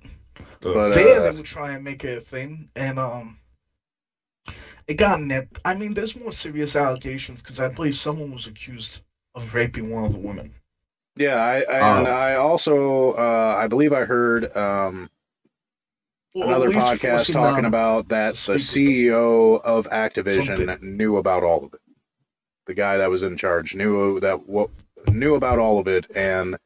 but 0.62 0.90
there 0.94 1.20
uh, 1.20 1.32
they 1.32 1.36
would 1.36 1.46
try 1.46 1.72
and 1.74 1.84
make 1.84 2.06
it 2.06 2.18
a 2.20 2.22
thing, 2.22 2.70
and 2.78 2.98
um, 3.00 3.38
it 4.88 4.94
got 4.94 5.22
nipped. 5.22 5.60
I 5.66 5.74
mean, 5.76 5.94
there's 5.96 6.16
more 6.16 6.32
serious 6.32 6.76
allegations 6.78 7.42
because 7.42 7.60
I 7.60 7.68
believe 7.68 7.98
someone 7.98 8.32
was 8.32 8.48
accused 8.48 9.02
of 9.36 9.54
raping 9.54 9.90
one 9.90 10.06
of 10.06 10.14
the 10.14 10.20
women. 10.20 10.54
Yeah, 11.18 11.36
I, 11.36 11.56
I 11.64 12.00
and 12.00 12.08
Uh, 12.08 12.12
I 12.12 12.36
also 12.36 13.14
uh, 13.14 13.56
I 13.58 13.68
believe 13.68 13.92
I 13.92 14.06
heard 14.06 14.56
um, 14.56 14.96
Or 14.96 15.04
at 15.04 15.10
another 16.44 16.70
least 16.70 16.80
podcast 16.80 17.34
talking 17.34 17.64
them 17.64 17.66
about 17.66 18.10
that 18.10 18.36
the 18.36 18.54
CEO 18.54 19.62
of 19.62 19.90
Activision 19.90 20.66
Something. 20.66 20.98
knew 20.98 21.18
about 21.18 21.44
all 21.44 21.66
of 21.66 21.74
it. 21.74 21.82
The 22.66 22.74
guy 22.74 22.98
that 22.98 23.10
was 23.10 23.24
in 23.24 23.38
charge 23.38 23.76
knew 23.76 24.20
that 24.20 24.48
what 24.48 24.70
knew 25.08 25.36
about 25.36 25.60
all 25.60 25.80
of 25.80 25.88
it 25.88 26.06
and 26.16 26.58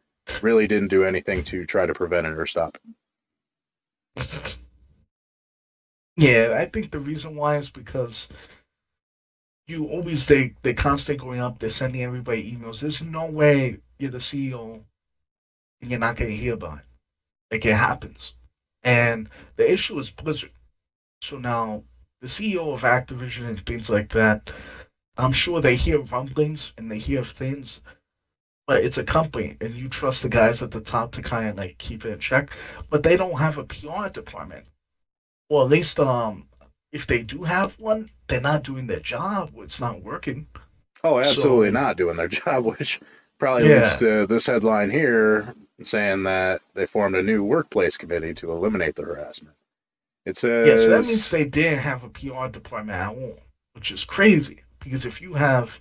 really 0.41 0.67
didn't 0.67 0.89
do 0.89 1.03
anything 1.03 1.43
to 1.45 1.65
try 1.65 1.85
to 1.85 1.93
prevent 1.93 2.27
it 2.27 2.33
or 2.33 2.45
stop 2.45 2.77
it. 4.15 4.57
Yeah, 6.17 6.55
I 6.57 6.65
think 6.65 6.91
the 6.91 6.99
reason 6.99 7.35
why 7.35 7.57
is 7.57 7.69
because 7.69 8.27
you 9.67 9.87
always 9.87 10.25
they 10.25 10.53
they 10.61 10.73
constantly 10.73 11.23
going 11.23 11.39
up. 11.39 11.59
They're 11.59 11.69
sending 11.69 12.03
everybody 12.03 12.51
emails. 12.51 12.79
There's 12.79 13.01
no 13.01 13.25
way 13.25 13.79
you're 13.97 14.11
the 14.11 14.17
CEO 14.17 14.81
and 15.81 15.89
you're 15.89 15.99
not 15.99 16.17
gonna 16.17 16.31
hear 16.31 16.53
about 16.53 16.79
it. 16.79 16.85
Like 17.51 17.65
it 17.65 17.75
happens, 17.75 18.33
and 18.83 19.29
the 19.55 19.71
issue 19.71 19.97
is 19.99 20.09
Blizzard. 20.09 20.51
So 21.21 21.37
now 21.37 21.83
the 22.21 22.27
CEO 22.27 22.73
of 22.73 22.81
Activision 22.81 23.47
and 23.47 23.65
things 23.65 23.89
like 23.89 24.09
that, 24.13 24.49
I'm 25.17 25.31
sure 25.33 25.61
they 25.61 25.75
hear 25.75 25.99
rumblings 26.01 26.73
and 26.77 26.89
they 26.91 26.97
hear 26.97 27.23
things, 27.23 27.79
but 28.67 28.83
it's 28.83 28.97
a 28.97 29.03
company 29.03 29.57
and 29.61 29.73
you 29.75 29.89
trust 29.89 30.23
the 30.23 30.29
guys 30.29 30.61
at 30.61 30.71
the 30.71 30.81
top 30.81 31.11
to 31.13 31.21
kind 31.21 31.49
of 31.49 31.57
like 31.57 31.77
keep 31.77 32.05
it 32.05 32.13
in 32.13 32.19
check. 32.19 32.51
But 32.89 33.03
they 33.03 33.15
don't 33.15 33.37
have 33.37 33.57
a 33.57 33.63
PR 33.65 34.07
department, 34.09 34.65
or 35.49 35.63
at 35.63 35.69
least 35.69 35.99
um, 35.99 36.47
if 36.91 37.05
they 37.07 37.19
do 37.23 37.43
have 37.43 37.79
one, 37.79 38.09
they're 38.27 38.41
not 38.41 38.63
doing 38.63 38.87
their 38.87 38.99
job. 38.99 39.51
It's 39.57 39.79
not 39.79 40.01
working. 40.03 40.47
Oh, 41.03 41.19
absolutely 41.19 41.69
So- 41.69 41.71
not 41.73 41.97
doing 41.97 42.17
their 42.17 42.27
job, 42.39 42.65
which 42.65 42.99
probably 43.39 43.69
Yeah. 43.69 43.77
leads 43.77 43.97
to 43.97 44.25
this 44.27 44.45
headline 44.47 44.89
here 44.89 45.53
saying 45.87 46.23
that 46.23 46.61
they 46.73 46.85
formed 46.85 47.15
a 47.15 47.23
new 47.23 47.43
workplace 47.43 47.97
committee 47.97 48.33
to 48.35 48.51
eliminate 48.51 48.95
the 48.95 49.03
harassment. 49.03 49.55
It 50.25 50.37
says, 50.37 50.67
Yeah, 50.67 50.75
so 50.75 50.89
that 50.89 51.07
means 51.07 51.29
they 51.29 51.45
didn't 51.45 51.79
have 51.79 52.03
a 52.03 52.09
PR 52.09 52.47
department 52.47 52.99
at 52.99 53.09
all, 53.09 53.39
which 53.73 53.91
is 53.91 54.03
crazy. 54.03 54.61
Because 54.79 55.05
if 55.05 55.21
you 55.21 55.33
have 55.33 55.71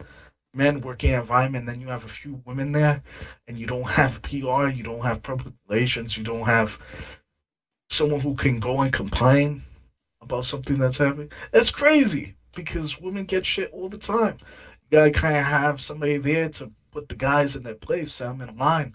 men 0.55 0.81
working 0.81 1.11
at 1.11 1.21
environment, 1.21 1.67
then 1.67 1.81
you 1.81 1.89
have 1.89 2.05
a 2.05 2.09
few 2.09 2.43
women 2.45 2.73
there, 2.73 3.03
and 3.49 3.59
you 3.59 3.67
don't 3.67 3.89
have 3.89 4.23
PR, 4.23 4.69
you 4.69 4.83
don't 4.83 5.05
have 5.05 5.23
public 5.23 5.55
relations, 5.69 6.17
you 6.17 6.25
don't 6.25 6.45
have 6.45 6.79
someone 7.91 8.21
who 8.21 8.35
can 8.35 8.61
go 8.61 8.81
and 8.81 8.93
complain 8.93 9.63
about 10.23 10.45
something 10.45 10.79
that's 10.79 10.99
happening. 10.99 11.31
That's 11.53 11.71
crazy 11.71 12.35
because 12.55 13.01
women 13.01 13.25
get 13.25 13.47
shit 13.47 13.71
all 13.73 13.89
the 13.89 13.99
time. 13.99 14.39
You 14.91 14.99
gotta 14.99 15.11
kind 15.11 15.37
of 15.37 15.45
have 15.45 15.81
somebody 15.83 16.19
there 16.19 16.49
to 16.51 16.71
put 16.91 17.09
the 17.09 17.15
guys 17.15 17.57
in 17.57 17.63
their 17.63 17.75
place, 17.75 18.15
set 18.15 18.27
them 18.27 18.49
in 18.49 18.57
line. 18.57 18.95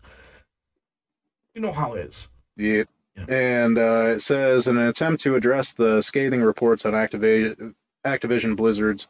You 1.56 1.62
know 1.62 1.72
how 1.72 1.94
it 1.94 2.08
is. 2.08 2.28
Yep. 2.58 2.90
Yeah. 3.16 3.26
And 3.30 3.78
uh, 3.78 4.14
it 4.16 4.20
says, 4.20 4.68
in 4.68 4.76
an 4.78 4.88
attempt 4.88 5.24
to 5.24 5.36
address 5.36 5.72
the 5.72 6.02
scathing 6.02 6.42
reports 6.42 6.86
on 6.86 6.92
Activa- 6.92 7.74
Activision 8.06 8.58
Blizzard's 8.58 9.08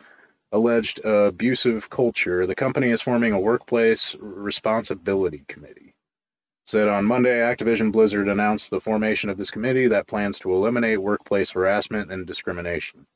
alleged 0.52 1.02
uh, 1.04 1.30
abusive 1.30 1.90
culture, 1.90 2.46
the 2.46 2.54
company 2.54 2.92
is 2.92 3.02
forming 3.02 3.34
a 3.34 3.40
workplace 3.40 4.16
responsibility 4.20 5.44
committee. 5.48 5.96
Said 6.68 6.88
on 6.88 7.06
Monday, 7.06 7.40
Activision 7.40 7.92
Blizzard 7.92 8.30
announced 8.30 8.70
the 8.70 8.80
formation 8.80 9.32
of 9.32 9.38
this 9.38 9.50
committee 9.50 9.88
that 9.88 10.06
plans 10.06 10.38
to 10.40 10.54
eliminate 10.54 11.02
workplace 11.02 11.50
harassment 11.50 12.12
and 12.12 12.28
discrimination. 12.28 13.08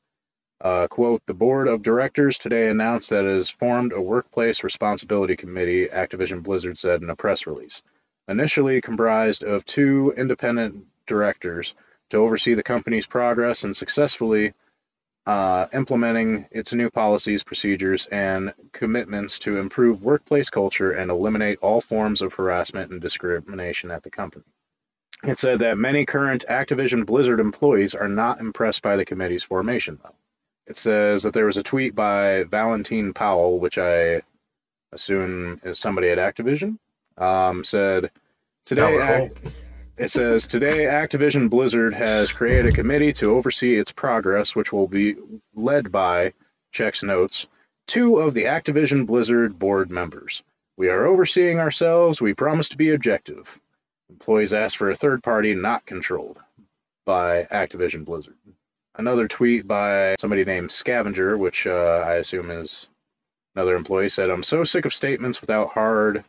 Uh, 0.60 0.88
quote, 0.88 1.22
the 1.26 1.34
board 1.34 1.68
of 1.68 1.82
directors 1.82 2.36
today 2.36 2.68
announced 2.68 3.10
that 3.10 3.24
it 3.24 3.36
has 3.36 3.48
formed 3.48 3.92
a 3.92 4.00
workplace 4.00 4.64
responsibility 4.64 5.36
committee, 5.36 5.86
Activision 5.86 6.42
Blizzard 6.42 6.76
said 6.76 7.00
in 7.02 7.10
a 7.10 7.16
press 7.16 7.46
release 7.46 7.80
initially 8.28 8.80
comprised 8.80 9.42
of 9.42 9.64
two 9.64 10.12
independent 10.16 10.86
directors 11.06 11.74
to 12.10 12.16
oversee 12.18 12.54
the 12.54 12.62
company's 12.62 13.06
progress 13.06 13.64
in 13.64 13.74
successfully 13.74 14.52
uh, 15.26 15.66
implementing 15.72 16.46
its 16.50 16.72
new 16.72 16.90
policies, 16.90 17.44
procedures, 17.44 18.06
and 18.06 18.54
commitments 18.72 19.38
to 19.40 19.58
improve 19.58 20.02
workplace 20.02 20.50
culture 20.50 20.92
and 20.92 21.10
eliminate 21.10 21.58
all 21.60 21.80
forms 21.80 22.22
of 22.22 22.34
harassment 22.34 22.90
and 22.90 23.00
discrimination 23.00 23.90
at 23.90 24.02
the 24.02 24.10
company. 24.10 24.44
It 25.22 25.38
said 25.38 25.58
that 25.58 25.76
many 25.76 26.06
current 26.06 26.46
Activision 26.48 27.04
Blizzard 27.04 27.40
employees 27.40 27.94
are 27.94 28.08
not 28.08 28.40
impressed 28.40 28.82
by 28.82 28.96
the 28.96 29.04
committee's 29.04 29.42
formation, 29.42 29.98
though. 30.02 30.14
It 30.66 30.78
says 30.78 31.24
that 31.24 31.34
there 31.34 31.46
was 31.46 31.58
a 31.58 31.62
tweet 31.62 31.94
by 31.94 32.44
Valentine 32.44 33.12
Powell, 33.12 33.58
which 33.58 33.76
I 33.76 34.22
assume 34.92 35.60
is 35.62 35.78
somebody 35.78 36.08
at 36.08 36.18
Activision, 36.18 36.78
um, 37.20 37.62
said 37.64 38.10
today. 38.66 38.82
I 38.82 38.90
would 38.90 39.02
Ac- 39.02 39.44
hope. 39.44 39.52
it 39.96 40.08
says 40.10 40.46
today 40.46 40.86
Activision 40.86 41.50
Blizzard 41.50 41.94
has 41.94 42.32
created 42.32 42.66
a 42.66 42.72
committee 42.72 43.12
to 43.14 43.34
oversee 43.34 43.76
its 43.76 43.92
progress, 43.92 44.56
which 44.56 44.72
will 44.72 44.88
be 44.88 45.14
led 45.54 45.92
by 45.92 46.32
checks 46.72 47.02
notes 47.02 47.46
two 47.86 48.16
of 48.16 48.34
the 48.34 48.44
Activision 48.44 49.06
Blizzard 49.06 49.58
board 49.58 49.90
members. 49.90 50.42
We 50.76 50.88
are 50.88 51.06
overseeing 51.06 51.58
ourselves. 51.58 52.20
We 52.20 52.34
promise 52.34 52.70
to 52.70 52.76
be 52.76 52.92
objective. 52.92 53.60
Employees 54.08 54.52
asked 54.52 54.76
for 54.76 54.90
a 54.90 54.96
third 54.96 55.22
party 55.22 55.54
not 55.54 55.84
controlled 55.86 56.38
by 57.04 57.44
Activision 57.44 58.04
Blizzard. 58.04 58.36
Another 58.96 59.28
tweet 59.28 59.66
by 59.66 60.16
somebody 60.18 60.44
named 60.44 60.70
Scavenger, 60.70 61.36
which 61.36 61.66
uh, 61.66 62.04
I 62.06 62.14
assume 62.14 62.50
is 62.50 62.88
another 63.54 63.76
employee, 63.76 64.08
said, 64.08 64.30
I'm 64.30 64.42
so 64.42 64.64
sick 64.64 64.84
of 64.84 64.94
statements 64.94 65.40
without 65.40 65.70
hard, 65.70 66.24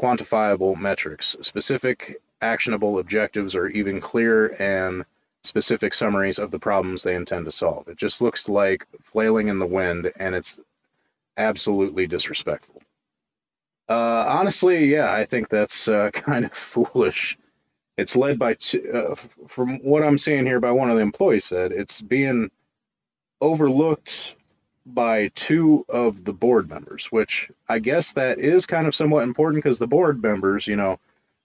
quantifiable 0.00 0.78
metrics, 0.78 1.36
specific, 1.40 2.20
actionable 2.40 2.98
objectives, 2.98 3.56
or 3.56 3.66
even 3.68 4.00
clear 4.00 4.54
and 4.58 5.04
specific 5.42 5.94
summaries 5.94 6.38
of 6.38 6.50
the 6.50 6.58
problems 6.58 7.02
they 7.02 7.14
intend 7.14 7.46
to 7.46 7.52
solve. 7.52 7.88
It 7.88 7.96
just 7.96 8.20
looks 8.20 8.48
like 8.48 8.86
flailing 9.02 9.48
in 9.48 9.58
the 9.58 9.66
wind, 9.66 10.12
and 10.16 10.34
it's 10.34 10.58
absolutely 11.36 12.06
disrespectful. 12.06 12.82
Uh, 13.88 14.26
honestly, 14.28 14.86
yeah, 14.86 15.12
I 15.12 15.24
think 15.24 15.48
that's 15.48 15.88
uh, 15.88 16.10
kind 16.12 16.44
of 16.44 16.52
foolish. 16.52 17.38
It's 17.96 18.16
led 18.16 18.38
by, 18.38 18.56
uh, 18.92 19.14
from 19.46 19.78
what 19.78 20.02
I'm 20.04 20.18
seeing 20.18 20.44
here, 20.44 20.60
by 20.60 20.72
one 20.72 20.90
of 20.90 20.96
the 20.96 21.02
employees 21.02 21.46
said, 21.46 21.72
it's 21.72 22.02
being 22.02 22.50
overlooked 23.40 24.35
by 24.86 25.28
two 25.34 25.84
of 25.88 26.24
the 26.24 26.32
board 26.32 26.68
members, 26.70 27.06
which 27.06 27.50
I 27.68 27.80
guess 27.80 28.12
that 28.12 28.38
is 28.38 28.66
kind 28.66 28.86
of 28.86 28.94
somewhat 28.94 29.24
important 29.24 29.62
because 29.62 29.80
the 29.80 29.88
board 29.88 30.22
members, 30.22 30.66
you 30.66 30.76
know, 30.76 31.00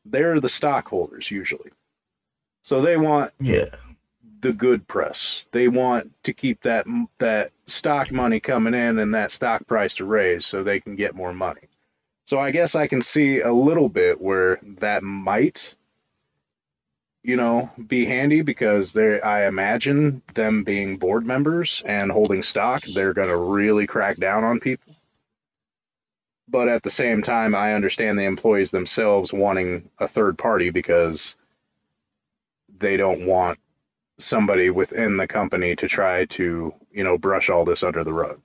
they're 0.06 0.40
the 0.40 0.48
stockholders 0.50 1.30
usually. 1.30 1.72
So 2.62 2.82
they 2.82 2.98
want 2.98 3.34
Yeah. 3.40 3.76
the 4.42 4.54
good 4.54 4.88
press. 4.88 5.48
They 5.52 5.68
want 5.68 6.12
to 6.24 6.34
keep 6.34 6.62
that 6.62 6.86
that 7.18 7.52
stock 7.66 8.12
money 8.12 8.40
coming 8.40 8.76
in 8.76 9.00
and 9.00 9.16
that 9.16 9.32
stock 9.32 9.66
price 9.68 9.96
to 9.96 10.06
raise 10.06 10.46
so 10.46 10.64
they 10.64 10.80
can 10.80 10.96
get 10.96 11.16
more 11.16 11.34
money. 11.34 11.68
So 12.26 12.40
I 12.40 12.52
guess 12.52 12.76
I 12.76 12.88
can 12.88 13.02
see 13.02 13.42
a 13.42 13.52
little 13.52 13.90
bit 13.90 14.22
where 14.22 14.60
that 14.80 15.04
might 15.04 15.76
you 17.24 17.36
know 17.36 17.70
be 17.88 18.06
handy 18.06 18.42
because 18.42 18.94
they 18.94 19.22
I 19.22 19.48
imagine 19.48 20.22
them 20.34 20.64
being 20.64 20.98
board 20.98 21.26
members 21.26 21.84
and 21.86 22.12
holding 22.12 22.42
stock, 22.42 22.84
they're 22.84 23.14
going 23.14 23.30
to 23.30 23.38
really 23.38 23.88
crack 23.88 24.18
down 24.18 24.44
on 24.44 24.60
people. 24.60 24.96
But 26.48 26.68
at 26.68 26.84
the 26.84 26.90
same 26.90 27.22
time, 27.22 27.56
I 27.56 27.76
understand 27.76 28.20
the 28.20 28.26
employees 28.26 28.72
themselves 28.72 29.32
wanting 29.32 29.90
a 30.00 30.08
third 30.08 30.38
party 30.38 30.70
because 30.70 31.36
they 32.78 32.98
don't 32.98 33.26
want 33.26 33.60
somebody 34.18 34.70
within 34.70 35.18
the 35.18 35.28
company 35.28 35.76
to 35.76 35.88
try 35.88 36.26
to 36.26 36.74
you 36.92 37.04
know 37.04 37.18
brush 37.18 37.50
all 37.50 37.66
this 37.66 37.84
under 37.84 38.04
the 38.04 38.14
rug 38.14 38.40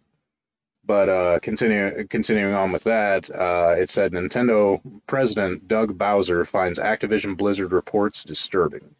but 0.86 1.08
uh 1.08 1.38
continue 1.40 2.04
continuing 2.04 2.54
on 2.54 2.72
with 2.72 2.84
that 2.84 3.30
uh 3.30 3.74
it 3.76 3.90
said 3.90 4.12
nintendo 4.12 4.80
president 5.06 5.66
doug 5.66 5.96
bowser 5.98 6.44
finds 6.44 6.78
activision 6.78 7.36
blizzard 7.36 7.72
reports 7.72 8.24
disturbing. 8.24 8.94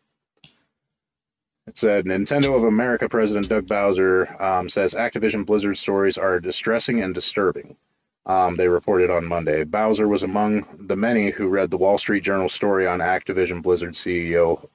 It 1.67 1.79
said 1.79 2.05
nintendo 2.05 2.57
of 2.57 2.65
america 2.65 3.09
president 3.09 3.49
doug 3.49 3.67
bowser 3.67 4.43
um, 4.43 4.69
says 4.69 4.95
activision 4.95 5.47
blizzard 5.47 5.77
stories 5.77 6.19
are 6.19 6.41
distressing 6.41 7.03
and 7.03 7.15
disturbing. 7.15 7.77
Um, 8.25 8.57
they 8.57 8.69
reported 8.69 9.11
on 9.11 9.25
monday. 9.25 9.63
Bowser 9.65 10.09
was 10.09 10.25
among 10.25 10.67
the 10.81 10.97
many 10.97 11.31
who 11.31 11.49
read 11.49 11.71
the 11.71 11.79
wall 11.79 11.99
street 11.99 12.25
journal 12.25 12.49
story 12.49 12.87
on 12.87 12.99
activision 12.99 13.63
blizzard 13.63 13.95
ceo 13.95 14.69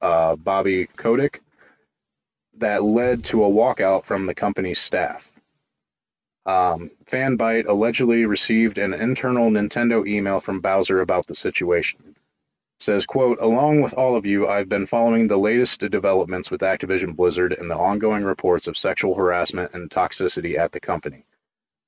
uh, 0.00 0.36
Bobby 0.36 0.86
Kotick 0.96 1.40
that 2.58 2.82
led 2.82 3.24
to 3.24 3.44
a 3.44 3.48
walkout 3.48 4.04
from 4.04 4.26
the 4.26 4.34
company's 4.34 4.78
staff. 4.78 5.31
Um, 6.44 6.90
Fanbyte 7.06 7.66
allegedly 7.66 8.26
received 8.26 8.78
an 8.78 8.94
internal 8.94 9.50
Nintendo 9.50 10.06
email 10.06 10.40
from 10.40 10.60
Bowser 10.60 11.00
about 11.00 11.26
the 11.26 11.34
situation. 11.34 12.16
Says, 12.80 13.06
quote, 13.06 13.38
along 13.40 13.80
with 13.80 13.94
all 13.94 14.16
of 14.16 14.26
you, 14.26 14.48
I've 14.48 14.68
been 14.68 14.86
following 14.86 15.28
the 15.28 15.38
latest 15.38 15.80
developments 15.80 16.50
with 16.50 16.62
Activision 16.62 17.14
Blizzard 17.14 17.52
and 17.52 17.70
the 17.70 17.76
ongoing 17.76 18.24
reports 18.24 18.66
of 18.66 18.76
sexual 18.76 19.14
harassment 19.14 19.72
and 19.74 19.88
toxicity 19.88 20.58
at 20.58 20.72
the 20.72 20.80
company. 20.80 21.24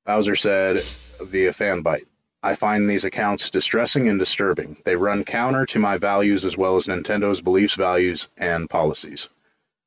Bowser 0.06 0.36
said 0.36 0.82
via 1.20 1.50
Fanbyte. 1.50 2.06
I 2.44 2.54
find 2.54 2.88
these 2.88 3.06
accounts 3.06 3.50
distressing 3.50 4.08
and 4.08 4.18
disturbing. 4.18 4.76
They 4.84 4.94
run 4.94 5.24
counter 5.24 5.66
to 5.66 5.78
my 5.78 5.98
values 5.98 6.44
as 6.44 6.56
well 6.56 6.76
as 6.76 6.86
Nintendo's 6.86 7.40
beliefs, 7.40 7.74
values, 7.74 8.28
and 8.36 8.70
policies. 8.70 9.30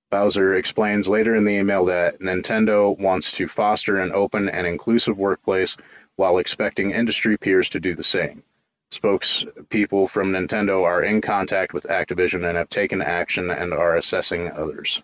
Bowser 0.09 0.55
explains 0.55 1.07
later 1.07 1.35
in 1.35 1.43
the 1.43 1.57
email 1.57 1.85
that 1.85 2.19
Nintendo 2.19 2.97
wants 2.97 3.33
to 3.33 3.47
foster 3.47 3.99
an 3.99 4.11
open 4.13 4.47
and 4.49 4.65
inclusive 4.65 5.19
workplace 5.19 5.75
while 6.15 6.37
expecting 6.37 6.91
industry 6.91 7.37
peers 7.37 7.69
to 7.69 7.79
do 7.79 7.93
the 7.93 8.03
same. 8.03 8.43
Spokespeople 8.91 10.09
from 10.09 10.31
Nintendo 10.31 10.83
are 10.83 11.03
in 11.03 11.19
contact 11.19 11.73
with 11.73 11.83
Activision 11.83 12.47
and 12.47 12.57
have 12.57 12.69
taken 12.69 13.01
action 13.01 13.51
and 13.51 13.73
are 13.73 13.97
assessing 13.97 14.49
others. 14.51 15.03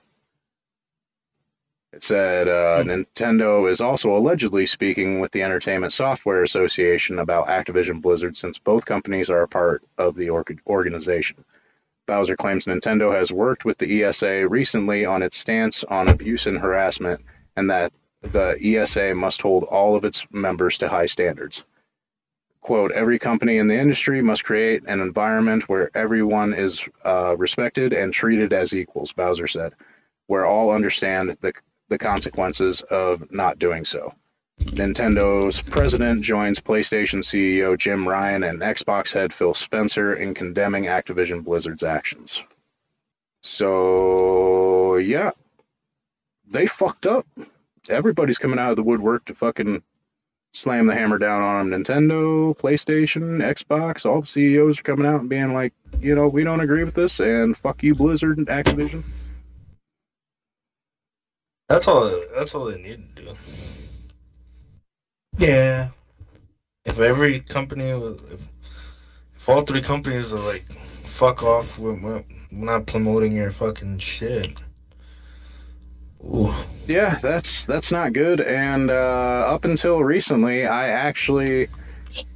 It 1.92 2.02
said 2.02 2.48
uh, 2.48 2.82
Hmm. 2.82 2.90
Nintendo 2.90 3.70
is 3.70 3.82
also 3.82 4.18
allegedly 4.18 4.66
speaking 4.66 5.20
with 5.20 5.32
the 5.32 5.44
Entertainment 5.44 5.94
Software 5.94 6.42
Association 6.42 7.20
about 7.20 7.48
Activision 7.48 8.02
Blizzard 8.02 8.36
since 8.36 8.58
both 8.58 8.86
companies 8.86 9.30
are 9.30 9.44
a 9.44 9.48
part 9.48 9.84
of 9.98 10.16
the 10.16 10.30
org- 10.32 10.62
organization. 10.66 11.44
Bowser 12.06 12.36
claims 12.36 12.66
Nintendo 12.66 13.18
has 13.18 13.32
worked 13.32 13.66
with 13.66 13.78
the 13.78 14.04
ESA 14.04 14.48
recently 14.48 15.06
on 15.06 15.24
its 15.24 15.38
stance 15.38 15.84
on 15.84 16.10
abuse 16.10 16.48
and 16.48 16.58
harassment 16.58 17.22
and 17.56 17.70
that 17.70 17.94
the 18.22 18.58
ESA 18.62 19.16
must 19.16 19.42
hold 19.42 19.64
all 19.64 19.96
of 19.96 20.06
its 20.06 20.26
members 20.32 20.78
to 20.80 20.90
high 20.90 21.06
standards. 21.06 21.64
Quote, 22.62 22.92
every 22.92 23.20
company 23.20 23.58
in 23.58 23.68
the 23.68 23.76
industry 23.76 24.22
must 24.22 24.46
create 24.46 24.84
an 24.88 25.02
environment 25.02 25.68
where 25.68 25.92
everyone 25.94 26.54
is 26.54 26.82
uh, 27.04 27.36
respected 27.38 27.92
and 27.92 28.14
treated 28.14 28.54
as 28.54 28.74
equals, 28.74 29.12
Bowser 29.12 29.48
said, 29.48 29.74
where 30.28 30.46
all 30.46 30.72
understand 30.72 31.38
the, 31.42 31.54
the 31.90 31.98
consequences 31.98 32.82
of 32.82 33.32
not 33.32 33.60
doing 33.60 33.84
so. 33.84 34.14
Nintendo's 34.60 35.62
president 35.62 36.22
joins 36.22 36.60
PlayStation 36.60 37.20
CEO 37.20 37.78
Jim 37.78 38.08
Ryan 38.08 38.44
and 38.44 38.62
Xbox 38.62 39.14
head 39.14 39.34
Phil 39.34 39.54
Spencer 39.54 40.14
in 40.14 40.34
condemning 40.34 40.86
Activision 40.86 41.44
Blizzard's 41.44 41.84
actions. 41.84 42.44
So, 43.42 44.96
yeah, 44.98 45.32
they 46.48 46.66
fucked 46.66 47.06
up. 47.06 47.28
Everybody's 47.90 48.38
coming 48.38 48.60
out 48.60 48.72
of 48.72 48.78
the 48.78 48.84
woodwork 48.84 49.26
to 49.26 49.36
fucking 49.36 49.84
slam 50.54 50.88
the 50.88 50.96
hammer 50.96 51.18
down 51.18 51.42
on 51.42 51.70
them. 51.70 51.84
Nintendo, 51.84 52.58
PlayStation, 52.58 53.42
Xbox, 53.42 54.06
all 54.06 54.22
the 54.22 54.28
CEOs 54.28 54.80
are 54.80 54.84
coming 54.84 55.06
out 55.06 55.20
and 55.20 55.30
being 55.30 55.54
like, 55.54 55.74
you 56.00 56.16
know, 56.16 56.28
we 56.28 56.44
don't 56.44 56.62
agree 56.62 56.84
with 56.84 56.94
this, 56.96 57.20
and 57.20 57.58
fuck 57.58 57.84
you, 57.84 57.96
Blizzard 57.96 58.38
and 58.38 58.48
Activision. 58.48 59.04
That's 61.70 61.88
all. 61.88 62.24
That's 62.36 62.56
all 62.56 62.66
they 62.66 62.82
need 62.82 63.16
to 63.16 63.22
do. 63.24 63.36
Yeah. 65.38 65.90
If 66.86 67.00
every 67.00 67.40
company, 67.40 67.94
was- 67.94 68.22
if, 68.32 68.40
if 69.36 69.50
all 69.50 69.64
three 69.64 69.82
companies 69.82 70.34
are 70.34 70.40
like, 70.40 70.66
fuck 71.06 71.44
off, 71.44 71.78
we're, 71.78 71.94
we're, 71.94 72.24
we're 72.52 72.66
not 72.66 72.86
promoting 72.88 73.34
your 73.34 73.52
fucking 73.52 74.00
shit. 74.00 74.58
Ooh. 76.24 76.54
Yeah, 76.86 77.16
that's 77.16 77.66
that's 77.66 77.92
not 77.92 78.14
good. 78.14 78.40
And 78.40 78.90
uh, 78.90 78.94
up 78.94 79.66
until 79.66 80.02
recently, 80.02 80.66
I 80.66 80.88
actually 80.90 81.68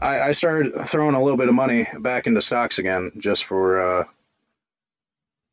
I, 0.01 0.21
I 0.21 0.31
started 0.33 0.73
throwing 0.87 1.15
a 1.15 1.21
little 1.21 1.37
bit 1.37 1.47
of 1.47 1.55
money 1.55 1.87
back 1.99 2.27
into 2.27 2.41
stocks 2.41 2.79
again, 2.79 3.11
just 3.17 3.45
for 3.45 3.79
uh, 3.79 4.03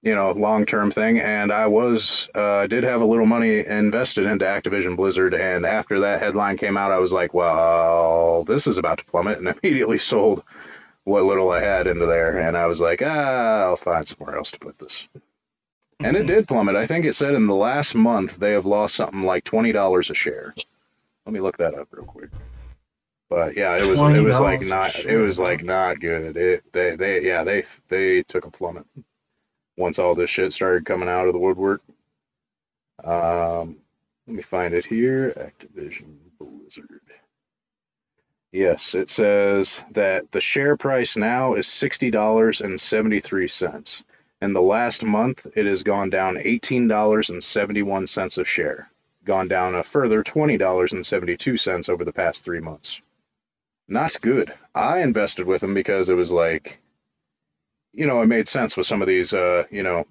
you 0.04 0.14
know 0.14 0.32
long 0.32 0.66
term 0.66 0.90
thing. 0.90 1.18
And 1.18 1.50
I 1.50 1.66
was 1.66 2.28
uh, 2.34 2.66
did 2.66 2.84
have 2.84 3.00
a 3.00 3.06
little 3.06 3.26
money 3.26 3.66
invested 3.66 4.26
into 4.26 4.44
Activision 4.44 4.96
Blizzard. 4.96 5.34
And 5.34 5.64
after 5.64 6.00
that 6.00 6.20
headline 6.20 6.56
came 6.56 6.76
out, 6.76 6.92
I 6.92 6.98
was 6.98 7.12
like, 7.12 7.32
well, 7.34 8.44
this 8.44 8.66
is 8.66 8.78
about 8.78 8.98
to 8.98 9.04
plummet, 9.06 9.38
and 9.38 9.48
immediately 9.62 9.98
sold 9.98 10.44
what 11.04 11.24
little 11.24 11.50
I 11.50 11.60
had 11.60 11.86
into 11.86 12.06
there. 12.06 12.38
And 12.38 12.56
I 12.56 12.66
was 12.66 12.80
like, 12.80 13.02
ah, 13.04 13.62
I'll 13.62 13.76
find 13.76 14.06
somewhere 14.06 14.36
else 14.36 14.52
to 14.52 14.58
put 14.58 14.78
this. 14.78 15.08
And 16.00 16.16
it 16.16 16.26
did 16.26 16.46
plummet. 16.46 16.76
I 16.76 16.86
think 16.86 17.06
it 17.06 17.14
said 17.14 17.34
in 17.34 17.46
the 17.46 17.54
last 17.54 17.94
month 17.94 18.36
they 18.36 18.52
have 18.52 18.66
lost 18.66 18.94
something 18.94 19.22
like 19.22 19.44
twenty 19.44 19.72
dollars 19.72 20.10
a 20.10 20.14
share. 20.14 20.54
Let 21.24 21.32
me 21.32 21.40
look 21.40 21.56
that 21.56 21.74
up 21.74 21.88
real 21.90 22.04
quick. 22.04 22.30
But 23.30 23.56
yeah, 23.56 23.76
it 23.78 23.86
was 23.86 24.00
it 24.00 24.20
was 24.20 24.38
like 24.38 24.60
not 24.60 24.96
it 24.96 25.16
was 25.16 25.40
like 25.40 25.64
not 25.64 25.98
good. 25.98 26.36
It 26.36 26.72
they 26.72 26.94
they 26.94 27.22
yeah 27.22 27.42
they 27.42 27.64
they 27.88 28.22
took 28.22 28.44
a 28.44 28.50
plummet 28.50 28.86
once 29.76 29.98
all 29.98 30.14
this 30.14 30.30
shit 30.30 30.52
started 30.52 30.86
coming 30.86 31.08
out 31.08 31.26
of 31.26 31.32
the 31.32 31.38
woodwork. 31.38 31.82
Um, 33.02 33.76
let 34.26 34.36
me 34.36 34.42
find 34.42 34.74
it 34.74 34.84
here. 34.84 35.32
Activision 35.36 36.16
Blizzard. 36.38 37.00
Yes, 38.52 38.94
it 38.94 39.10
says 39.10 39.82
that 39.92 40.30
the 40.30 40.40
share 40.40 40.76
price 40.76 41.16
now 41.16 41.54
is 41.54 41.66
sixty 41.66 42.10
dollars 42.10 42.60
and 42.60 42.80
seventy 42.80 43.20
three 43.20 43.48
cents. 43.48 44.04
In 44.40 44.52
the 44.52 44.62
last 44.62 45.02
month, 45.02 45.46
it 45.56 45.64
has 45.64 45.84
gone 45.84 46.10
down 46.10 46.34
$18.71 46.36 48.38
a 48.38 48.44
share, 48.44 48.90
gone 49.24 49.48
down 49.48 49.74
a 49.74 49.82
further 49.82 50.22
$20.72 50.22 51.88
over 51.88 52.04
the 52.04 52.12
past 52.12 52.44
three 52.44 52.60
months. 52.60 53.00
Not 53.88 54.20
good. 54.20 54.52
I 54.74 55.00
invested 55.00 55.46
with 55.46 55.62
them 55.62 55.72
because 55.72 56.10
it 56.10 56.14
was 56.14 56.30
like, 56.30 56.78
you 57.94 58.06
know, 58.06 58.22
it 58.22 58.26
made 58.26 58.48
sense 58.48 58.76
with 58.76 58.86
some 58.86 59.02
of 59.02 59.08
these, 59.08 59.32
uh, 59.32 59.64
you 59.70 59.82
know, 59.82 60.06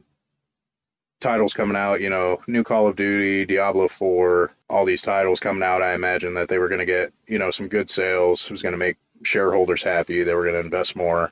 titles 1.20 1.54
coming 1.54 1.78
out, 1.78 2.02
you 2.02 2.10
know, 2.10 2.40
new 2.48 2.64
Call 2.64 2.88
of 2.88 2.96
Duty, 2.96 3.46
Diablo 3.46 3.88
4, 3.88 4.52
all 4.70 4.86
these 4.86 5.02
titles 5.02 5.40
coming 5.40 5.64
out. 5.64 5.82
I 5.82 5.94
imagine 5.94 6.36
that 6.36 6.50
they 6.50 6.58
were 6.58 6.70
going 6.70 6.80
to 6.80 6.86
get, 6.86 7.14
you 7.28 7.40
know, 7.40 7.52
some 7.52 7.68
good 7.68 7.90
sales. 7.90 8.46
It 8.46 8.52
was 8.52 8.62
going 8.62 8.74
to 8.74 8.78
make 8.78 8.98
shareholders 9.24 9.84
happy. 9.84 10.24
They 10.24 10.36
were 10.36 10.44
going 10.44 10.56
to 10.56 10.60
invest 10.60 10.96
more. 10.96 11.32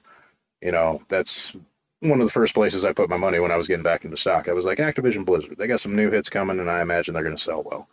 You 0.61 0.71
know, 0.71 1.01
that's 1.09 1.55
one 1.99 2.21
of 2.21 2.27
the 2.27 2.31
first 2.31 2.53
places 2.53 2.85
I 2.85 2.93
put 2.93 3.09
my 3.09 3.17
money 3.17 3.39
when 3.39 3.51
I 3.51 3.57
was 3.57 3.67
getting 3.67 3.83
back 3.83 4.05
into 4.05 4.17
stock. 4.17 4.47
I 4.47 4.53
was 4.53 4.65
like, 4.65 4.79
Activision 4.79 5.25
Blizzard, 5.25 5.57
they 5.57 5.67
got 5.67 5.79
some 5.79 5.95
new 5.95 6.09
hits 6.09 6.29
coming, 6.29 6.59
and 6.59 6.69
I 6.69 6.81
imagine 6.81 7.13
they're 7.13 7.23
going 7.23 7.35
to 7.35 7.41
sell 7.41 7.63
well. 7.63 7.87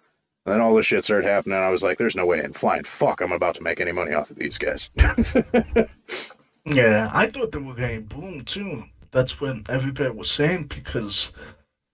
And 0.46 0.54
then 0.54 0.60
all 0.60 0.74
this 0.74 0.86
shit 0.86 1.04
started 1.04 1.26
happening. 1.26 1.58
I 1.58 1.70
was 1.70 1.82
like, 1.82 1.98
there's 1.98 2.16
no 2.16 2.26
way 2.26 2.42
in 2.42 2.52
flying 2.52 2.84
fuck 2.84 3.20
I'm 3.20 3.32
about 3.32 3.56
to 3.56 3.62
make 3.62 3.80
any 3.80 3.92
money 3.92 4.14
off 4.14 4.30
of 4.30 4.38
these 4.38 4.58
guys. 4.58 4.88
Yeah, 6.74 7.10
I 7.12 7.26
thought 7.28 7.52
they 7.52 7.58
were 7.58 7.74
getting 7.74 8.04
boom 8.04 8.44
too. 8.44 8.84
That's 9.10 9.40
when 9.40 9.64
everybody 9.68 10.10
was 10.10 10.30
saying 10.30 10.64
because 10.64 11.32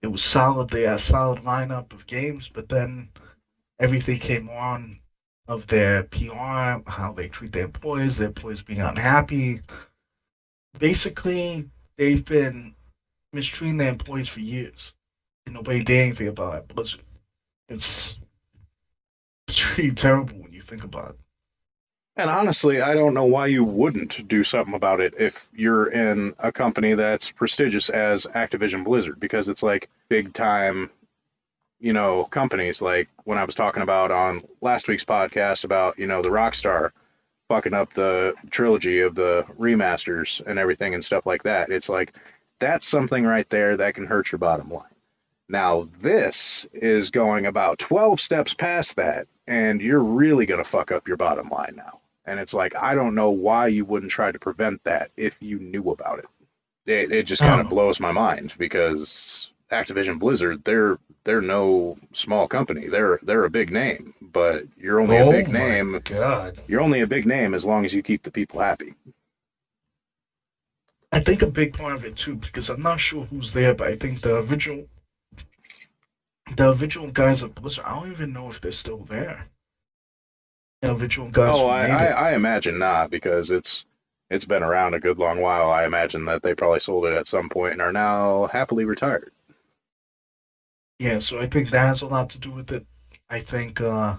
it 0.01 0.07
was 0.07 0.23
solid. 0.23 0.69
They 0.69 0.83
had 0.83 0.95
a 0.95 0.99
solid 0.99 1.39
lineup 1.39 1.93
of 1.93 2.07
games, 2.07 2.49
but 2.53 2.69
then 2.69 3.09
everything 3.79 4.19
came 4.19 4.49
on 4.49 4.99
of 5.47 5.67
their 5.67 6.03
PR, 6.03 6.81
how 6.89 7.13
they 7.15 7.27
treat 7.27 7.51
their 7.51 7.65
employees, 7.65 8.17
their 8.17 8.27
employees 8.27 8.61
being 8.61 8.81
unhappy. 8.81 9.61
Basically, 10.77 11.69
they've 11.97 12.25
been 12.25 12.75
mistreating 13.31 13.77
their 13.77 13.89
employees 13.89 14.27
for 14.29 14.39
years, 14.39 14.93
and 15.45 15.55
nobody 15.55 15.83
did 15.83 15.99
anything 15.99 16.27
about 16.27 16.55
it. 16.55 16.67
Blizzard. 16.67 17.01
It's 17.69 18.15
it's 19.47 19.77
really 19.77 19.91
terrible 19.91 20.37
when 20.37 20.53
you 20.53 20.61
think 20.61 20.83
about 20.83 21.11
it. 21.11 21.19
And 22.17 22.29
honestly, 22.29 22.81
I 22.81 22.93
don't 22.93 23.13
know 23.13 23.25
why 23.25 23.47
you 23.47 23.65
wouldn't 23.65 24.25
do 24.27 24.43
something 24.45 24.73
about 24.73 25.01
it 25.01 25.15
if 25.19 25.49
you're 25.53 25.87
in 25.87 26.33
a 26.39 26.51
company 26.51 26.93
that's 26.93 27.29
prestigious 27.29 27.89
as 27.89 28.25
Activision 28.25 28.85
Blizzard, 28.85 29.19
because 29.19 29.49
it's 29.49 29.63
like 29.63 29.89
big 30.07 30.33
time, 30.33 30.89
you 31.79 31.91
know, 31.91 32.23
companies. 32.23 32.81
Like 32.81 33.09
when 33.25 33.37
I 33.37 33.43
was 33.43 33.55
talking 33.55 33.83
about 33.83 34.11
on 34.11 34.43
last 34.61 34.87
week's 34.87 35.03
podcast 35.03 35.65
about, 35.65 35.99
you 35.99 36.07
know, 36.07 36.21
the 36.21 36.29
Rockstar 36.29 36.91
fucking 37.49 37.73
up 37.73 37.93
the 37.93 38.33
trilogy 38.49 39.01
of 39.01 39.13
the 39.13 39.45
remasters 39.59 40.41
and 40.45 40.57
everything 40.57 40.93
and 40.93 41.03
stuff 41.03 41.25
like 41.25 41.43
that. 41.43 41.69
It's 41.69 41.89
like 41.89 42.13
that's 42.59 42.87
something 42.87 43.25
right 43.25 43.49
there 43.49 43.75
that 43.77 43.93
can 43.93 44.07
hurt 44.07 44.31
your 44.31 44.39
bottom 44.39 44.69
line. 44.69 44.83
Now, 45.47 45.89
this 45.99 46.65
is 46.73 47.11
going 47.11 47.45
about 47.45 47.77
12 47.77 48.19
steps 48.19 48.53
past 48.53 48.95
that, 48.95 49.27
and 49.45 49.79
you're 49.81 49.99
really 49.99 50.47
going 50.47 50.63
to 50.63 50.69
fuck 50.69 50.91
up 50.91 51.07
your 51.07 51.17
bottom 51.17 51.49
line 51.49 51.75
now. 51.75 51.99
And 52.25 52.39
it's 52.39 52.53
like, 52.53 52.75
I 52.75 52.95
don't 52.95 53.15
know 53.15 53.31
why 53.31 53.67
you 53.67 53.85
wouldn't 53.85 54.11
try 54.11 54.31
to 54.31 54.39
prevent 54.39 54.83
that 54.83 55.11
if 55.17 55.37
you 55.41 55.59
knew 55.59 55.91
about 55.91 56.19
it. 56.19 56.25
It, 56.87 57.11
it 57.11 57.23
just 57.27 57.41
kind 57.41 57.61
of 57.61 57.67
Oh. 57.67 57.69
blows 57.69 57.99
my 57.99 58.11
mind 58.11 58.53
because 58.57 59.51
Activision 59.71 60.19
Blizzard, 60.19 60.63
they're 60.63 60.97
they're 61.23 61.41
no 61.41 61.97
small 62.13 62.47
company. 62.47 62.87
They're 62.87 63.19
they're 63.23 63.45
a 63.45 63.49
big 63.49 63.71
name, 63.71 64.13
but 64.21 64.65
you're 64.77 65.01
only 65.01 65.17
a 65.17 65.25
oh 65.25 65.31
big 65.31 65.47
my 65.47 65.53
name. 65.59 66.01
God. 66.03 66.59
You're 66.67 66.81
only 66.81 67.01
a 67.01 67.07
big 67.07 67.25
name 67.25 67.53
as 67.53 67.65
long 67.65 67.85
as 67.85 67.93
you 67.93 68.03
keep 68.03 68.23
the 68.23 68.31
people 68.31 68.59
happy. 68.59 68.93
I 71.11 71.19
think 71.21 71.41
a 71.41 71.47
big 71.47 71.73
part 71.73 71.95
of 71.95 72.05
it 72.05 72.15
too, 72.17 72.35
because 72.35 72.69
I'm 72.69 72.81
not 72.83 72.99
sure 72.99 73.25
who's 73.25 73.53
there, 73.53 73.73
but 73.73 73.87
I 73.87 73.95
think 73.95 74.21
the 74.21 74.35
original, 74.37 74.87
the 76.55 76.71
original 76.71 77.11
guys 77.11 77.41
of 77.41 77.55
Blizzard, 77.55 77.85
I 77.85 77.95
don't 77.95 78.11
even 78.11 78.33
know 78.33 78.49
if 78.49 78.61
they're 78.61 78.71
still 78.71 79.05
there. 79.05 79.47
The 80.85 80.95
original 80.95 81.29
guys. 81.29 81.51
Oh, 81.53 81.67
I, 81.67 81.87
I. 81.87 82.05
I 82.05 82.35
imagine 82.35 82.77
not 82.77 83.09
because 83.09 83.51
it's 83.51 83.85
it's 84.29 84.45
been 84.45 84.63
around 84.63 84.93
a 84.93 84.99
good 84.99 85.17
long 85.17 85.39
while. 85.39 85.71
I 85.71 85.85
imagine 85.85 86.25
that 86.25 86.43
they 86.43 86.53
probably 86.53 86.79
sold 86.79 87.05
it 87.05 87.13
at 87.13 87.27
some 87.27 87.49
point 87.49 87.73
and 87.73 87.81
are 87.81 87.93
now 87.93 88.47
happily 88.47 88.85
retired. 88.85 89.31
Yeah, 90.99 91.19
so 91.19 91.39
I 91.39 91.47
think 91.47 91.71
that 91.71 91.87
has 91.87 92.01
a 92.01 92.07
lot 92.07 92.29
to 92.31 92.37
do 92.37 92.51
with 92.51 92.71
it. 92.71 92.85
I 93.29 93.41
think 93.41 93.81
uh, 93.81 94.15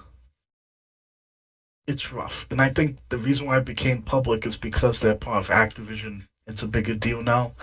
it's 1.87 2.12
rough, 2.12 2.46
and 2.50 2.61
I 2.61 2.70
think 2.70 2.98
the 3.09 3.18
reason 3.18 3.46
why 3.46 3.59
it 3.59 3.64
became 3.64 4.02
public 4.02 4.44
is 4.44 4.57
because 4.57 5.00
they're 5.00 5.14
part 5.14 5.44
of 5.44 5.50
Activision. 5.50 6.26
It's 6.46 6.62
a 6.62 6.66
bigger 6.66 6.94
deal 6.94 7.22
now. 7.22 7.55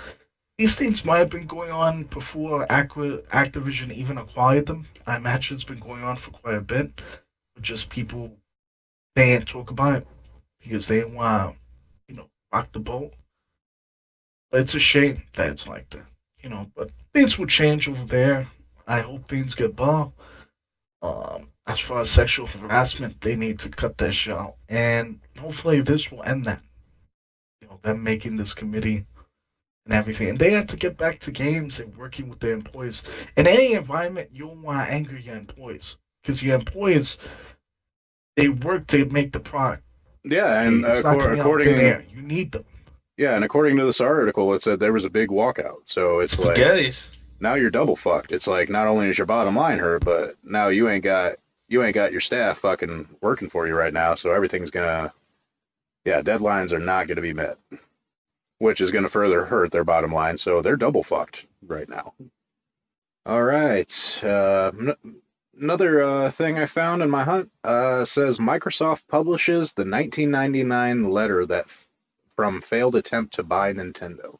These 0.57 0.75
things 0.75 1.03
might 1.03 1.19
have 1.19 1.29
been 1.29 1.47
going 1.47 1.71
on 1.71 2.03
before 2.05 2.65
Acqui- 2.67 3.25
Activision 3.27 3.91
even 3.93 4.17
acquired 4.17 4.65
them. 4.65 4.87
I 5.07 5.17
imagine 5.17 5.55
it's 5.55 5.63
been 5.63 5.79
going 5.79 6.03
on 6.03 6.15
for 6.15 6.31
quite 6.31 6.55
a 6.55 6.61
bit. 6.61 7.01
Just 7.61 7.89
people 7.89 8.37
they 9.15 9.31
didn't 9.31 9.47
talk 9.47 9.69
about 9.69 9.97
it 9.97 10.07
because 10.61 10.87
they 10.87 11.03
want, 11.03 11.55
you 12.07 12.15
know, 12.15 12.27
rock 12.51 12.71
the 12.71 12.79
boat. 12.79 13.11
But 14.51 14.61
it's 14.61 14.75
a 14.75 14.79
shame 14.79 15.23
that 15.35 15.49
it's 15.49 15.67
like 15.67 15.89
that, 15.91 16.05
you 16.41 16.49
know. 16.49 16.67
But 16.75 16.89
things 17.13 17.37
will 17.37 17.45
change 17.47 17.87
over 17.87 18.05
there. 18.05 18.47
I 18.87 19.01
hope 19.01 19.27
things 19.27 19.55
get 19.55 19.75
better. 19.75 20.07
Um, 21.01 21.47
as 21.65 21.79
far 21.79 22.01
as 22.01 22.09
sexual 22.09 22.45
harassment, 22.45 23.21
they 23.21 23.35
need 23.35 23.57
to 23.59 23.69
cut 23.69 23.97
that 23.97 24.13
shit 24.13 24.33
out, 24.33 24.55
and 24.69 25.17
hopefully 25.39 25.81
this 25.81 26.11
will 26.11 26.23
end 26.23 26.45
that. 26.45 26.61
You 27.61 27.67
know, 27.67 27.79
them 27.81 28.03
making 28.03 28.37
this 28.37 28.53
committee 28.53 29.03
and 29.85 29.93
everything, 29.93 30.29
and 30.29 30.39
they 30.39 30.51
have 30.51 30.67
to 30.67 30.75
get 30.75 30.97
back 30.97 31.19
to 31.19 31.31
games 31.31 31.79
and 31.79 31.95
working 31.95 32.29
with 32.29 32.39
their 32.39 32.53
employees. 32.53 33.01
In 33.35 33.47
any 33.47 33.73
environment, 33.73 34.29
you 34.31 34.45
don't 34.45 34.61
want 34.61 34.87
to 34.87 34.93
anger 34.93 35.17
your 35.17 35.35
employees 35.35 35.95
because 36.21 36.41
your 36.41 36.55
employees 36.55 37.17
they 38.35 38.49
work 38.49 38.87
to 38.87 39.05
make 39.05 39.31
the 39.31 39.39
product. 39.39 39.83
Yeah, 40.23 40.61
and 40.61 40.85
It's 40.85 41.03
not 41.03 41.17
accor- 41.17 41.31
out 41.33 41.39
according 41.39 41.67
thin 41.67 41.79
air. 41.85 42.05
you 42.13 42.21
need 42.21 42.51
them. 42.53 42.63
yeah, 43.17 43.35
and 43.35 43.43
according 43.43 43.77
to 43.77 43.85
this 43.85 44.01
article, 44.01 44.53
it 44.53 44.61
said 44.61 44.79
there 44.79 44.93
was 44.93 45.05
a 45.05 45.09
big 45.09 45.29
walkout. 45.29 45.81
So 45.85 46.19
it's 46.19 46.39
like 46.39 46.57
Spaghettis. 46.57 47.07
now 47.39 47.55
you're 47.55 47.69
double 47.71 47.95
fucked. 47.95 48.31
It's 48.31 48.47
like 48.47 48.69
not 48.69 48.87
only 48.87 49.09
is 49.09 49.17
your 49.17 49.27
bottom 49.27 49.55
line 49.55 49.79
hurt, 49.79 50.05
but 50.05 50.35
now 50.43 50.69
you 50.69 50.89
ain't 50.89 51.03
got 51.03 51.35
you 51.67 51.83
ain't 51.83 51.95
got 51.95 52.11
your 52.11 52.21
staff 52.21 52.59
fucking 52.59 53.07
working 53.21 53.49
for 53.49 53.67
you 53.67 53.75
right 53.75 53.93
now. 53.93 54.15
So 54.15 54.31
everything's 54.31 54.69
gonna 54.71 55.13
yeah, 56.05 56.21
deadlines 56.21 56.71
are 56.73 56.79
not 56.79 57.07
gonna 57.07 57.21
be 57.21 57.33
met, 57.33 57.57
which 58.59 58.79
is 58.81 58.91
gonna 58.91 59.09
further 59.09 59.43
hurt 59.45 59.71
their 59.71 59.83
bottom 59.83 60.11
line. 60.13 60.37
So 60.37 60.61
they're 60.61 60.75
double 60.77 61.03
fucked 61.03 61.47
right 61.65 61.87
now. 61.89 62.13
All 63.25 63.43
right. 63.43 64.21
Uh, 64.23 64.71
n- 64.77 65.21
another 65.59 66.01
uh, 66.01 66.29
thing 66.29 66.57
I 66.57 66.65
found 66.65 67.01
in 67.01 67.09
my 67.09 67.23
hunt 67.23 67.51
uh, 67.63 68.05
says 68.05 68.39
Microsoft 68.39 69.07
publishes 69.07 69.73
the 69.73 69.81
1999 69.83 71.09
letter 71.09 71.45
that 71.45 71.65
f- 71.65 71.87
from 72.35 72.61
failed 72.61 72.95
attempt 72.95 73.35
to 73.35 73.43
buy 73.43 73.73
Nintendo. 73.73 74.37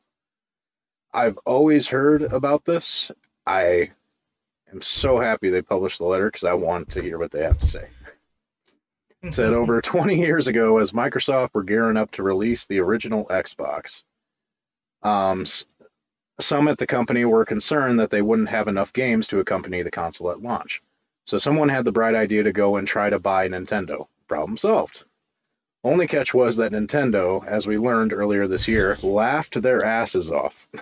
I've 1.14 1.38
always 1.46 1.88
heard 1.88 2.24
about 2.24 2.66
this. 2.66 3.12
I 3.46 3.92
am 4.72 4.82
so 4.82 5.20
happy 5.20 5.50
they 5.50 5.62
published 5.62 6.00
the 6.00 6.06
letter 6.06 6.26
because 6.26 6.44
I 6.44 6.54
want 6.54 6.90
to 6.92 7.02
hear 7.02 7.20
what 7.20 7.32
they 7.32 7.44
have 7.44 7.60
to 7.60 7.68
say. 7.68 7.88
It 9.22 9.34
said 9.34 9.54
over 9.54 9.82
20 9.82 10.18
years 10.20 10.48
ago, 10.48 10.80
as 10.80 10.92
Microsoft 10.92 11.50
were 11.54 11.64
gearing 11.64 11.98
up 11.98 12.12
to 12.12 12.24
release 12.24 12.66
the 12.66 12.80
original 12.80 13.26
Xbox, 13.26 14.04
um, 15.04 15.46
some 16.40 16.68
at 16.68 16.80
the 16.80 16.88
company 16.88 17.26
were 17.26 17.46
concerned 17.46 18.00
that 18.00 18.10
they 18.10 18.22
wouldn't 18.22 18.50
have 18.50 18.68
enough 18.68 18.92
games 18.92 19.28
to 19.28 19.40
accompany 19.40 19.84
the 19.84 19.92
console 19.92 20.32
at 20.32 20.42
launch. 20.42 20.82
So 21.26 21.38
someone 21.38 21.70
had 21.70 21.86
the 21.86 21.92
bright 21.92 22.16
idea 22.16 22.44
to 22.44 22.52
go 22.52 22.76
and 22.76 22.88
try 22.88 23.10
to 23.10 23.20
buy 23.20 23.48
Nintendo. 23.48 24.08
Problem 24.28 24.58
solved. 24.58 25.04
Only 25.84 26.08
catch 26.08 26.34
was 26.34 26.58
that 26.58 26.72
Nintendo, 26.72 27.46
as 27.46 27.68
we 27.68 27.78
learned 27.78 28.14
earlier 28.14 28.48
this 28.48 28.68
year, 28.68 28.98
laughed 29.02 29.62
their 29.62 29.84
asses 29.84 30.32
off. 30.32 30.70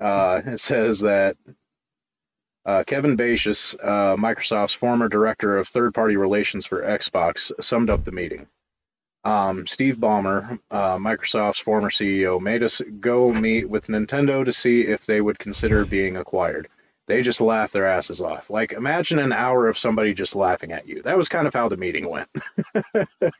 Uh, 0.00 0.40
it 0.46 0.60
says 0.60 1.00
that 1.00 1.36
uh, 2.64 2.84
Kevin 2.86 3.16
Bachus, 3.16 3.74
uh, 3.82 4.14
Microsoft's 4.14 4.72
former 4.72 5.08
director 5.08 5.58
of 5.58 5.66
third-party 5.66 6.16
relations 6.16 6.66
for 6.66 6.82
Xbox, 6.82 7.50
summed 7.64 7.90
up 7.90 8.04
the 8.04 8.12
meeting. 8.12 8.46
Um, 9.24 9.66
Steve 9.66 9.96
Ballmer, 9.96 10.60
uh, 10.70 10.98
Microsoft's 10.98 11.58
former 11.58 11.90
CEO, 11.90 12.40
made 12.40 12.62
us 12.62 12.80
go 13.00 13.32
meet 13.32 13.68
with 13.68 13.88
Nintendo 13.88 14.44
to 14.44 14.52
see 14.52 14.82
if 14.82 15.04
they 15.04 15.20
would 15.20 15.38
consider 15.38 15.84
being 15.84 16.16
acquired. 16.16 16.68
They 17.08 17.22
just 17.22 17.40
laugh 17.40 17.72
their 17.72 17.86
asses 17.86 18.20
off. 18.20 18.50
Like, 18.50 18.72
imagine 18.72 19.18
an 19.18 19.32
hour 19.32 19.66
of 19.66 19.78
somebody 19.78 20.12
just 20.12 20.36
laughing 20.36 20.72
at 20.72 20.86
you. 20.86 21.00
That 21.02 21.16
was 21.16 21.30
kind 21.30 21.46
of 21.46 21.54
how 21.54 21.70
the 21.70 21.78
meeting 21.78 22.06
went. 22.06 22.28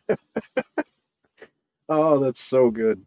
oh, 1.88 2.18
that's 2.18 2.40
so 2.40 2.70
good. 2.70 3.04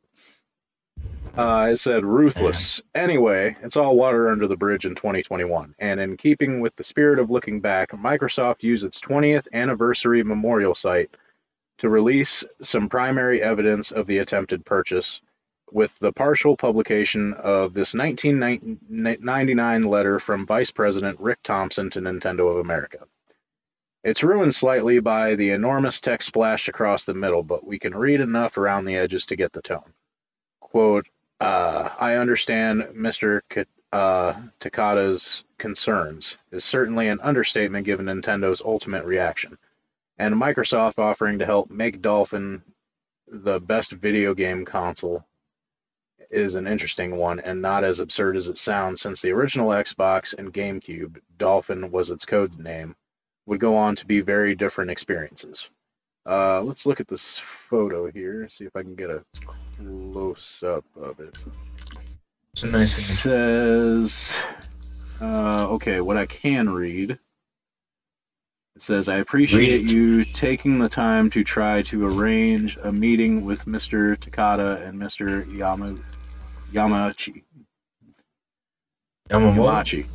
Uh, 1.35 1.73
said 1.73 2.05
ruthless. 2.05 2.83
Anyway, 2.93 3.57
it's 3.63 3.75
all 3.75 3.95
water 3.95 4.29
under 4.29 4.45
the 4.45 4.55
bridge 4.55 4.85
in 4.85 4.93
2021. 4.93 5.73
And 5.79 5.99
in 5.99 6.15
keeping 6.15 6.61
with 6.61 6.75
the 6.75 6.83
spirit 6.83 7.17
of 7.17 7.31
looking 7.31 7.61
back, 7.61 7.89
Microsoft 7.91 8.61
used 8.61 8.85
its 8.85 9.01
20th 9.01 9.47
anniversary 9.51 10.21
memorial 10.23 10.75
site 10.75 11.09
to 11.79 11.89
release 11.89 12.43
some 12.61 12.87
primary 12.87 13.41
evidence 13.41 13.91
of 13.91 14.05
the 14.05 14.19
attempted 14.19 14.63
purchase 14.63 15.21
with 15.71 15.97
the 15.99 16.11
partial 16.11 16.57
publication 16.57 17.33
of 17.33 17.73
this 17.73 17.93
1999 17.93 19.83
letter 19.83 20.19
from 20.19 20.45
Vice 20.45 20.71
President 20.71 21.19
Rick 21.19 21.39
Thompson 21.43 21.89
to 21.91 22.01
Nintendo 22.01 22.51
of 22.51 22.57
America. 22.57 22.99
It's 24.03 24.23
ruined 24.23 24.53
slightly 24.53 24.99
by 24.99 25.35
the 25.35 25.51
enormous 25.51 26.01
text 26.01 26.27
splashed 26.27 26.67
across 26.67 27.05
the 27.05 27.13
middle, 27.13 27.43
but 27.43 27.65
we 27.65 27.79
can 27.79 27.95
read 27.95 28.19
enough 28.19 28.57
around 28.57 28.85
the 28.85 28.97
edges 28.97 29.27
to 29.27 29.35
get 29.35 29.53
the 29.53 29.61
tone. 29.61 29.93
Quote, 30.59 31.07
uh, 31.39 31.89
I 31.99 32.15
understand 32.15 32.81
Mr. 32.93 33.41
K- 33.49 33.65
uh, 33.93 34.33
Takada's 34.59 35.43
concerns 35.57 36.37
is 36.51 36.65
certainly 36.65 37.07
an 37.07 37.19
understatement 37.21 37.85
given 37.85 38.07
Nintendo's 38.07 38.61
ultimate 38.61 39.05
reaction, 39.05 39.57
and 40.17 40.35
Microsoft 40.35 40.97
offering 40.97 41.39
to 41.39 41.45
help 41.45 41.69
make 41.69 42.01
Dolphin 42.01 42.63
the 43.27 43.59
best 43.59 43.91
video 43.91 44.33
game 44.33 44.65
console 44.65 45.25
is 46.31 46.55
an 46.55 46.67
interesting 46.67 47.15
one 47.17 47.39
and 47.39 47.61
not 47.61 47.83
as 47.83 47.99
absurd 47.99 48.37
as 48.37 48.49
it 48.49 48.57
sounds 48.57 49.01
since 49.01 49.21
the 49.21 49.31
original 49.31 49.69
Xbox 49.69 50.33
and 50.37 50.53
GameCube, 50.53 51.17
Dolphin 51.37 51.91
was 51.91 52.09
its 52.11 52.25
code 52.25 52.57
name, 52.57 52.95
would 53.45 53.59
go 53.59 53.75
on 53.77 53.95
to 53.97 54.05
be 54.05 54.21
very 54.21 54.55
different 54.55 54.91
experiences. 54.91 55.69
Uh, 56.25 56.61
let's 56.61 56.85
look 56.85 56.99
at 56.99 57.07
this 57.07 57.37
photo 57.39 58.09
here, 58.11 58.47
see 58.49 58.65
if 58.65 58.75
I 58.75 58.83
can 58.83 58.95
get 58.95 59.09
a 59.09 59.23
close 60.13 60.61
up 60.63 60.85
of 60.95 61.19
it. 61.19 61.35
It's 62.53 62.63
It 62.63 62.71
nice 62.71 62.97
image. 62.97 63.21
says, 63.23 64.37
uh, 65.19 65.67
okay, 65.71 66.01
what 66.01 66.17
I 66.17 66.25
can 66.25 66.69
read. 66.69 67.11
It 68.75 68.81
says, 68.81 69.09
I 69.09 69.17
appreciate 69.17 69.91
you 69.91 70.23
taking 70.23 70.79
the 70.79 70.89
time 70.89 71.29
to 71.31 71.43
try 71.43 71.81
to 71.83 72.05
arrange 72.05 72.77
a 72.81 72.91
meeting 72.91 73.43
with 73.43 73.65
Mr. 73.65 74.15
Takada 74.17 74.81
and 74.87 74.99
Mr. 74.99 75.45
Yama, 75.57 75.97
Yamachi, 76.71 77.43
Yamamoto. 79.29 80.05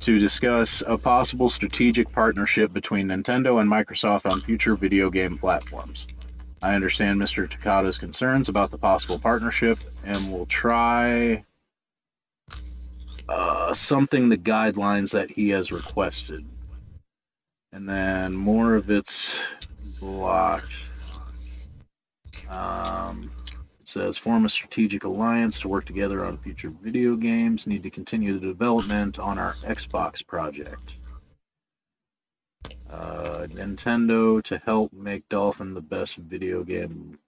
To 0.00 0.18
discuss 0.18 0.82
a 0.84 0.98
possible 0.98 1.48
strategic 1.48 2.10
partnership 2.10 2.72
between 2.72 3.08
Nintendo 3.08 3.60
and 3.60 3.70
Microsoft 3.70 4.28
on 4.30 4.40
future 4.40 4.74
video 4.74 5.10
game 5.10 5.38
platforms. 5.38 6.08
I 6.60 6.74
understand 6.74 7.20
Mr. 7.20 7.48
Takada's 7.48 7.98
concerns 7.98 8.48
about 8.48 8.70
the 8.70 8.78
possible 8.78 9.20
partnership 9.20 9.78
and 10.04 10.32
will 10.32 10.46
try 10.46 11.44
uh, 13.28 13.74
something 13.74 14.28
the 14.28 14.38
guidelines 14.38 15.12
that 15.12 15.30
he 15.30 15.50
has 15.50 15.70
requested. 15.70 16.44
And 17.72 17.88
then 17.88 18.34
more 18.34 18.74
of 18.74 18.90
it's 18.90 19.40
blocked. 20.00 20.90
Um, 22.48 23.30
says 23.92 24.16
form 24.18 24.44
a 24.44 24.48
strategic 24.48 25.04
alliance 25.04 25.60
to 25.60 25.68
work 25.68 25.84
together 25.84 26.24
on 26.24 26.38
future 26.38 26.70
video 26.70 27.14
games. 27.14 27.66
Need 27.66 27.82
to 27.82 27.90
continue 27.90 28.38
the 28.38 28.46
development 28.46 29.18
on 29.18 29.38
our 29.38 29.54
Xbox 29.62 30.26
project. 30.26 30.94
Uh, 32.90 33.46
Nintendo 33.48 34.42
to 34.44 34.58
help 34.58 34.92
make 34.92 35.28
Dolphin 35.28 35.74
the 35.74 35.80
best 35.80 36.16
video 36.16 36.62
game. 36.62 37.18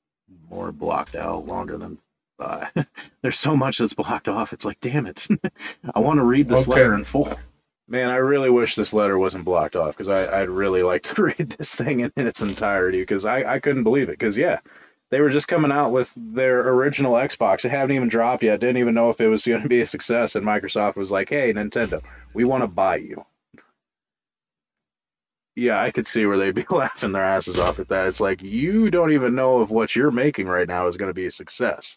More 0.50 0.72
blocked 0.72 1.14
out, 1.14 1.46
longer 1.46 1.76
than. 1.78 1.98
Uh, 2.38 2.66
there's 3.22 3.38
so 3.38 3.56
much 3.56 3.78
that's 3.78 3.94
blocked 3.94 4.28
off. 4.28 4.52
It's 4.52 4.64
like, 4.64 4.80
damn 4.80 5.06
it! 5.06 5.26
I 5.94 6.00
want 6.00 6.18
to 6.18 6.24
read 6.24 6.48
this 6.48 6.66
Okay. 6.68 6.80
letter 6.80 6.94
in 6.94 7.04
full. 7.04 7.28
Man, 7.86 8.10
I 8.10 8.16
really 8.16 8.48
wish 8.48 8.74
this 8.74 8.94
letter 8.94 9.18
wasn't 9.18 9.44
blocked 9.44 9.76
off 9.76 9.94
because 9.94 10.08
I'd 10.08 10.48
really 10.48 10.82
like 10.82 11.02
to 11.04 11.22
read 11.38 11.50
this 11.50 11.74
thing 11.74 12.00
in, 12.00 12.12
in 12.16 12.26
its 12.26 12.40
entirety 12.40 13.00
because 13.00 13.26
I, 13.26 13.44
I 13.44 13.58
couldn't 13.58 13.84
believe 13.84 14.08
it. 14.08 14.18
Because, 14.18 14.38
yeah, 14.38 14.60
they 15.10 15.20
were 15.20 15.30
just 15.30 15.48
coming 15.48 15.70
out 15.70 15.92
with 15.92 16.14
their 16.16 16.60
original 16.68 17.12
Xbox. 17.12 17.64
It 17.64 17.70
hadn't 17.70 17.94
even 17.94 18.08
dropped 18.08 18.42
yet. 18.42 18.60
Didn't 18.60 18.78
even 18.78 18.94
know 18.94 19.10
if 19.10 19.20
it 19.20 19.28
was 19.28 19.44
going 19.44 19.62
to 19.62 19.68
be 19.68 19.80
a 19.80 19.86
success. 19.86 20.34
And 20.34 20.46
Microsoft 20.46 20.96
was 20.96 21.10
like, 21.10 21.28
hey, 21.28 21.52
Nintendo, 21.52 22.02
we 22.32 22.44
want 22.44 22.62
to 22.62 22.68
buy 22.68 22.96
you. 22.96 23.24
Yeah, 25.56 25.80
I 25.80 25.92
could 25.92 26.06
see 26.06 26.26
where 26.26 26.36
they'd 26.36 26.54
be 26.54 26.64
laughing 26.70 27.12
their 27.12 27.22
asses 27.22 27.58
off 27.58 27.78
at 27.78 27.88
that. 27.88 28.08
It's 28.08 28.20
like, 28.20 28.42
you 28.42 28.90
don't 28.90 29.12
even 29.12 29.34
know 29.34 29.62
if 29.62 29.70
what 29.70 29.94
you're 29.94 30.10
making 30.10 30.48
right 30.48 30.66
now 30.66 30.88
is 30.88 30.96
going 30.96 31.10
to 31.10 31.14
be 31.14 31.26
a 31.26 31.30
success. 31.30 31.96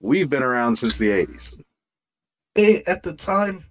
We've 0.00 0.28
been 0.28 0.42
around 0.42 0.76
since 0.76 0.98
the 0.98 1.08
80s. 1.08 1.60
They 2.54 2.82
at 2.84 3.02
the 3.02 3.14
time, 3.14 3.64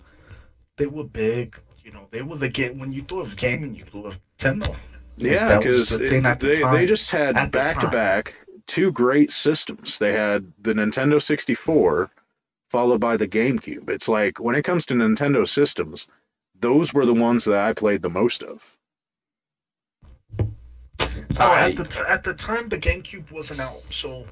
they 0.78 0.86
were 0.86 1.04
big. 1.04 1.60
You 1.84 1.92
know, 1.92 2.08
they 2.12 2.22
were 2.22 2.38
the 2.38 2.50
game. 2.50 2.80
When 2.80 2.94
you 2.94 3.02
thought 3.02 3.28
of 3.28 3.36
gaming, 3.36 3.76
you 3.76 3.84
thought 3.84 4.06
of 4.08 4.20
Nintendo. 4.40 4.76
Yeah, 5.18 5.58
because 5.58 5.90
the 5.90 6.36
they, 6.40 6.62
they 6.64 6.86
just 6.86 7.12
had 7.12 7.52
back 7.52 7.80
to 7.80 7.90
back 7.90 8.36
two 8.70 8.92
great 8.92 9.32
systems. 9.32 9.98
They 9.98 10.14
had 10.14 10.52
the 10.62 10.74
Nintendo 10.74 11.22
64 11.22 12.10
followed 12.70 13.02
by 13.02 13.18
the 13.18 13.28
GameCube. 13.28 13.90
It's 13.90 14.08
like 14.08 14.40
when 14.40 14.56
it 14.56 14.64
comes 14.64 14.86
to 14.86 14.94
Nintendo 14.94 15.46
systems, 15.48 16.08
those 16.60 16.94
were 16.94 17.06
the 17.06 17.14
ones 17.14 17.46
that 17.46 17.60
I 17.66 17.74
played 17.74 18.02
the 18.02 18.10
most 18.10 18.44
of. 18.44 18.78
Uh, 20.40 20.46
at 21.40 21.76
the 21.76 21.86
t- 21.86 22.04
at 22.08 22.24
the 22.24 22.34
time, 22.34 22.70
the 22.70 22.78
GameCube 22.78 23.32
wasn't 23.32 23.60
out, 23.60 23.82
so 23.90 24.26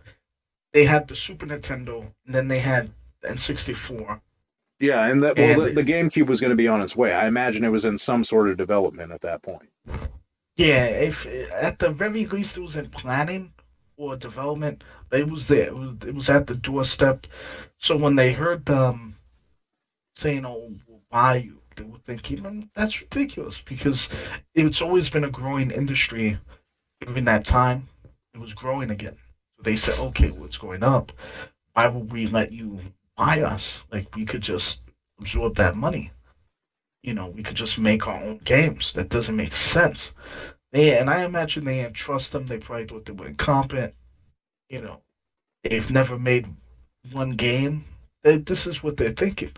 they 0.73 0.85
had 0.85 1.07
the 1.07 1.15
Super 1.15 1.45
Nintendo, 1.45 2.01
and 2.25 2.35
then 2.35 2.47
they 2.47 2.59
had 2.59 2.91
the 3.21 3.29
N64. 3.29 4.19
Yeah, 4.79 5.07
and 5.07 5.23
that 5.23 5.37
well, 5.37 5.61
And- 5.61 5.77
the, 5.77 5.83
the 5.83 5.91
GameCube 5.91 6.27
was 6.27 6.41
going 6.41 6.51
to 6.51 6.55
be 6.57 6.67
on 6.67 6.81
its 6.81 6.95
way. 6.95 7.13
I 7.13 7.27
imagine 7.27 7.63
it 7.63 7.69
was 7.71 7.85
in 7.85 7.97
some 7.97 8.23
sort 8.23 8.49
of 8.49 8.57
development 8.57 9.11
at 9.11 9.21
that 9.21 9.41
point. 9.41 9.69
Yeah, 10.57 10.85
if 10.85 11.25
at 11.51 11.79
the 11.79 11.89
very 11.89 12.25
least 12.25 12.57
it 12.57 12.61
was 12.61 12.75
in 12.75 12.89
planning 12.89 13.53
or 13.97 14.15
development, 14.15 14.83
They 15.09 15.23
was 15.23 15.47
there. 15.47 15.67
It 15.67 15.75
was, 15.75 15.95
it 16.05 16.15
was 16.15 16.29
at 16.29 16.47
the 16.47 16.55
doorstep. 16.55 17.27
So 17.79 17.95
when 17.97 18.15
they 18.15 18.31
heard 18.33 18.65
them 18.65 19.15
saying, 20.17 20.45
"Oh, 20.45 20.73
we'll 20.87 21.01
buy 21.09 21.37
you," 21.37 21.61
they 21.75 21.83
were 21.83 21.99
thinking, 21.99 22.39
"Mm, 22.43 22.69
"That's 22.75 23.01
ridiculous," 23.01 23.61
because 23.65 24.09
it's 24.55 24.81
always 24.81 25.09
been 25.09 25.23
a 25.23 25.29
growing 25.29 25.71
industry. 25.71 26.37
Even 27.07 27.25
that 27.25 27.45
time, 27.45 27.87
it 28.33 28.39
was 28.39 28.53
growing 28.53 28.91
again. 28.91 29.17
So 29.57 29.63
they 29.63 29.75
said, 29.75 29.99
"Okay, 29.99 30.31
well, 30.31 30.45
it's 30.45 30.57
going 30.57 30.83
up. 30.83 31.11
Why 31.73 31.87
would 31.87 32.11
we 32.11 32.27
let 32.27 32.51
you 32.51 32.81
buy 33.17 33.41
us? 33.41 33.79
Like 33.91 34.15
we 34.15 34.25
could 34.25 34.41
just 34.41 34.79
absorb 35.19 35.55
that 35.55 35.75
money." 35.75 36.11
You 37.03 37.13
know, 37.13 37.27
we 37.27 37.43
could 37.43 37.55
just 37.55 37.77
make 37.79 38.07
our 38.07 38.21
own 38.21 38.39
games. 38.43 38.93
That 38.93 39.09
doesn't 39.09 39.35
make 39.35 39.53
sense. 39.55 40.11
Yeah, 40.71 40.99
and 40.99 41.09
I 41.09 41.21
imagine 41.23 41.63
they 41.63 41.81
didn't 41.81 41.95
trust 41.95 42.31
them. 42.31 42.47
They 42.47 42.57
probably 42.57 42.85
thought 42.85 43.05
they 43.05 43.11
were 43.13 43.27
incompetent. 43.27 43.91
You 44.69 44.81
know, 44.81 44.97
they've 45.69 45.89
never 45.91 46.17
made 46.17 46.45
one 47.11 47.31
game. 47.31 47.85
They, 48.23 48.37
this 48.37 48.67
is 48.67 48.83
what 48.83 48.97
they're 48.97 49.11
thinking. 49.11 49.51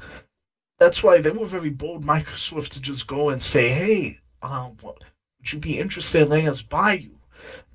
That's 0.79 1.03
why 1.03 1.19
they 1.19 1.31
were 1.31 1.45
very 1.47 1.69
bold, 1.69 2.03
Microsoft, 2.03 2.69
to 2.69 2.79
just 2.81 3.07
go 3.07 3.29
and 3.29 3.41
say, 3.41 3.69
"Hey, 3.69 4.17
um, 4.41 4.77
would 4.83 5.51
you 5.51 5.59
be 5.59 5.79
interested 5.79 6.21
in 6.23 6.29
letting 6.29 6.47
us 6.49 6.61
buy 6.61 6.93
you?" 6.93 7.17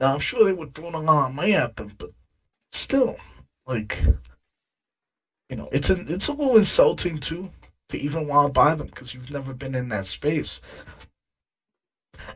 Now 0.01 0.13
I'm 0.15 0.21
sure 0.21 0.45
they 0.45 0.53
were 0.53 0.67
throwing 0.75 0.95
a 0.95 1.01
lot 1.01 1.27
of 1.27 1.33
money 1.33 1.55
at 1.55 1.77
them, 1.77 1.95
but 1.99 2.11
still, 2.73 3.17
like, 3.67 4.03
you 5.49 5.57
know, 5.57 5.69
it's 5.71 5.91
an 5.91 6.05
it's 6.09 6.29
a 6.29 6.33
little 6.33 6.57
insulting 6.57 7.19
too 7.19 7.51
to 7.89 7.99
even 7.99 8.27
want 8.27 8.47
to 8.47 8.53
buy 8.53 8.75
them 8.75 8.87
because 8.87 9.13
you've 9.13 9.31
never 9.31 9.53
been 9.53 9.75
in 9.75 9.89
that 9.89 10.05
space 10.07 10.61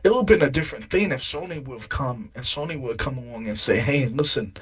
it 0.03 0.09
would 0.09 0.19
have 0.19 0.25
been 0.39 0.47
a 0.47 0.49
different 0.51 0.89
thing 0.89 1.11
if 1.11 1.21
Sony 1.21 1.63
would 1.65 1.79
have 1.79 1.89
come 1.89 2.29
and 2.35 2.43
Sony 2.45 2.79
would 2.79 2.97
come 2.97 3.17
along 3.17 3.47
and 3.47 3.57
say, 3.59 3.79
"Hey, 3.79 4.05
listen, 4.07 4.55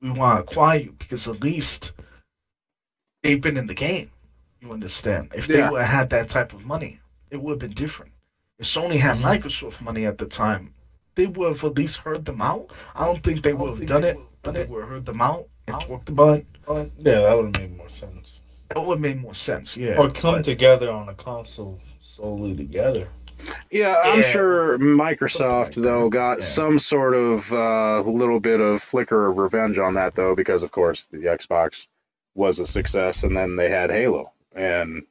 we 0.00 0.10
want 0.10 0.38
to 0.38 0.50
acquire 0.50 0.78
you 0.80 0.92
because 0.98 1.26
at 1.28 1.42
least 1.42 1.92
they've 3.22 3.40
been 3.40 3.56
in 3.56 3.66
the 3.66 3.74
game." 3.74 4.10
You 4.60 4.72
understand? 4.72 5.32
If 5.34 5.46
they 5.46 5.58
Yeah. 5.58 5.70
would 5.70 5.82
have 5.82 5.90
had 5.90 6.10
that 6.10 6.28
type 6.28 6.52
of 6.52 6.64
money, 6.66 7.00
it 7.30 7.36
would 7.40 7.52
have 7.52 7.58
been 7.60 7.72
different. 7.72 8.12
If 8.58 8.66
Sony 8.66 8.98
had 8.98 9.18
Mhm. 9.18 9.22
Microsoft 9.22 9.80
money 9.80 10.04
at 10.04 10.18
the 10.18 10.26
time, 10.26 10.74
they 11.14 11.26
would 11.26 11.48
have 11.48 11.64
at 11.64 11.76
least 11.76 11.98
heard 11.98 12.24
them 12.24 12.40
out. 12.40 12.72
I 12.94 13.04
don't 13.06 13.22
think 13.22 13.42
they 13.42 13.52
would 13.52 13.78
have 13.78 13.86
done 13.86 14.04
it, 14.04 14.18
but 14.42 14.54
they 14.54 14.64
would 14.64 14.80
have 14.80 14.88
heard 14.88 15.06
them 15.06 15.20
out 15.20 15.46
and 15.66 15.80
talked 15.80 16.08
about 16.08 16.38
it. 16.38 16.46
Yeah, 16.68 17.20
that 17.20 17.36
would 17.36 17.56
have 17.56 17.58
made 17.70 17.76
more 17.76 17.88
sense. 17.88 18.42
That 18.68 18.84
would 18.84 18.94
have 18.96 19.00
made 19.00 19.20
more 19.20 19.34
sense. 19.34 19.76
Yeah. 19.76 19.96
Or 19.96 20.10
come 20.10 20.36
but- 20.36 20.44
together 20.44 20.90
on 20.90 21.08
a 21.08 21.14
console 21.14 21.80
solely 22.00 22.54
together. 22.56 23.08
Yeah, 23.70 23.96
I'm 24.04 24.16
Yeah. 24.20 24.30
sure 24.30 24.78
Microsoft 24.78 25.76
like 25.76 25.84
though 25.84 26.08
got 26.08 26.38
yeah. 26.38 26.44
some 26.44 26.78
sort 26.78 27.14
of 27.14 27.52
uh, 27.52 28.00
little 28.02 28.40
bit 28.40 28.60
of 28.60 28.82
flicker 28.82 29.28
of 29.28 29.38
revenge 29.38 29.78
on 29.78 29.94
that 29.94 30.14
though, 30.14 30.34
because 30.34 30.62
of 30.62 30.70
course 30.72 31.06
the 31.06 31.18
Xbox 31.18 31.86
was 32.34 32.60
a 32.60 32.66
success, 32.66 33.24
and 33.24 33.36
then 33.36 33.56
they 33.56 33.70
had 33.70 33.90
Halo, 33.90 34.32
and 34.54 35.02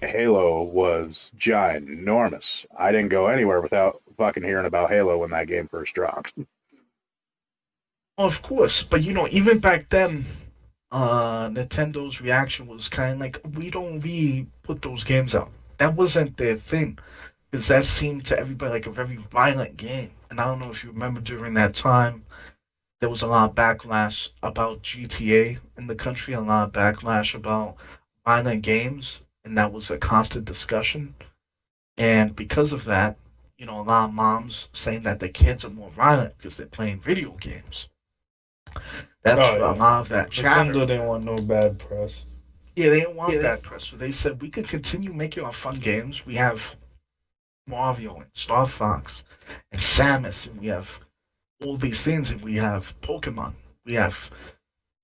Halo 0.00 0.62
was 0.62 1.32
ginormous. 1.36 2.66
I 2.76 2.92
didn't 2.92 3.08
go 3.08 3.26
anywhere 3.26 3.60
without 3.60 4.00
fucking 4.16 4.44
hearing 4.44 4.66
about 4.66 4.90
Halo 4.90 5.18
when 5.18 5.30
that 5.30 5.48
game 5.48 5.68
first 5.68 5.94
dropped. 5.94 6.34
Of 8.18 8.42
course, 8.42 8.82
but 8.82 9.02
you 9.04 9.12
know, 9.12 9.28
even 9.30 9.60
back 9.60 9.88
then, 9.90 10.26
uh, 10.90 11.48
Nintendo's 11.50 12.20
reaction 12.20 12.66
was 12.66 12.88
kind 12.88 13.12
of 13.12 13.20
like, 13.20 13.40
"We 13.54 13.70
don't 13.70 14.00
really 14.00 14.48
put 14.64 14.82
those 14.82 15.04
games 15.04 15.36
out." 15.36 15.52
That 15.76 15.94
wasn't 15.94 16.36
their 16.36 16.56
thing, 16.56 16.98
because 17.50 17.66
that 17.68 17.84
seemed 17.84 18.24
to 18.26 18.38
everybody 18.38 18.70
like 18.72 18.86
a 18.86 18.90
very 18.90 19.16
violent 19.16 19.76
game. 19.76 20.10
And 20.30 20.40
I 20.40 20.44
don't 20.44 20.58
know 20.58 20.70
if 20.70 20.84
you 20.84 20.90
remember 20.90 21.20
during 21.20 21.54
that 21.54 21.74
time, 21.74 22.22
there 23.00 23.08
was 23.08 23.22
a 23.22 23.26
lot 23.26 23.50
of 23.50 23.54
backlash 23.54 24.28
about 24.42 24.82
GTA 24.82 25.58
in 25.76 25.86
the 25.86 25.94
country, 25.94 26.34
a 26.34 26.40
lot 26.40 26.64
of 26.64 26.72
backlash 26.72 27.34
about 27.34 27.76
violent 28.24 28.62
games, 28.62 29.20
and 29.44 29.56
that 29.56 29.72
was 29.72 29.90
a 29.90 29.98
constant 29.98 30.44
discussion. 30.44 31.14
And 31.96 32.34
because 32.36 32.72
of 32.72 32.84
that, 32.84 33.16
you 33.56 33.66
know, 33.66 33.80
a 33.80 33.82
lot 33.82 34.04
of 34.04 34.12
moms 34.12 34.68
saying 34.72 35.02
that 35.02 35.18
their 35.18 35.28
kids 35.28 35.64
are 35.64 35.68
more 35.70 35.90
violent 35.90 36.36
because 36.36 36.56
they're 36.56 36.66
playing 36.66 37.00
video 37.00 37.36
games. 37.40 37.86
That's 39.22 39.44
Oh, 39.44 39.72
a 39.72 39.72
lot 39.72 40.00
of 40.00 40.08
that 40.10 40.30
chatter. 40.30 40.70
Nintendo 40.70 40.86
didn't 40.86 41.06
want 41.06 41.24
no 41.24 41.36
bad 41.36 41.78
press. 41.78 42.24
Yeah, 42.76 42.88
they 42.90 43.00
didn't 43.00 43.16
want 43.16 43.32
Yeah, 43.32 43.38
they- 43.38 43.42
that 43.42 43.62
press. 43.62 43.84
So 43.84 43.96
they 43.96 44.10
said 44.12 44.40
we 44.40 44.48
could 44.48 44.68
continue 44.68 45.12
making 45.12 45.44
our 45.44 45.52
fun 45.52 45.76
games. 45.76 46.24
We 46.24 46.36
have 46.36 46.76
Mario 47.68 48.16
and 48.16 48.30
Star 48.32 48.66
Fox 48.66 49.22
and 49.72 49.80
Samus, 49.80 50.46
and 50.46 50.60
we 50.60 50.68
have 50.68 50.98
all 51.64 51.76
these 51.76 52.00
things, 52.02 52.30
and 52.30 52.40
we 52.42 52.56
have 52.56 52.94
Pokemon. 53.02 53.52
We 53.84 53.94
have 53.94 54.30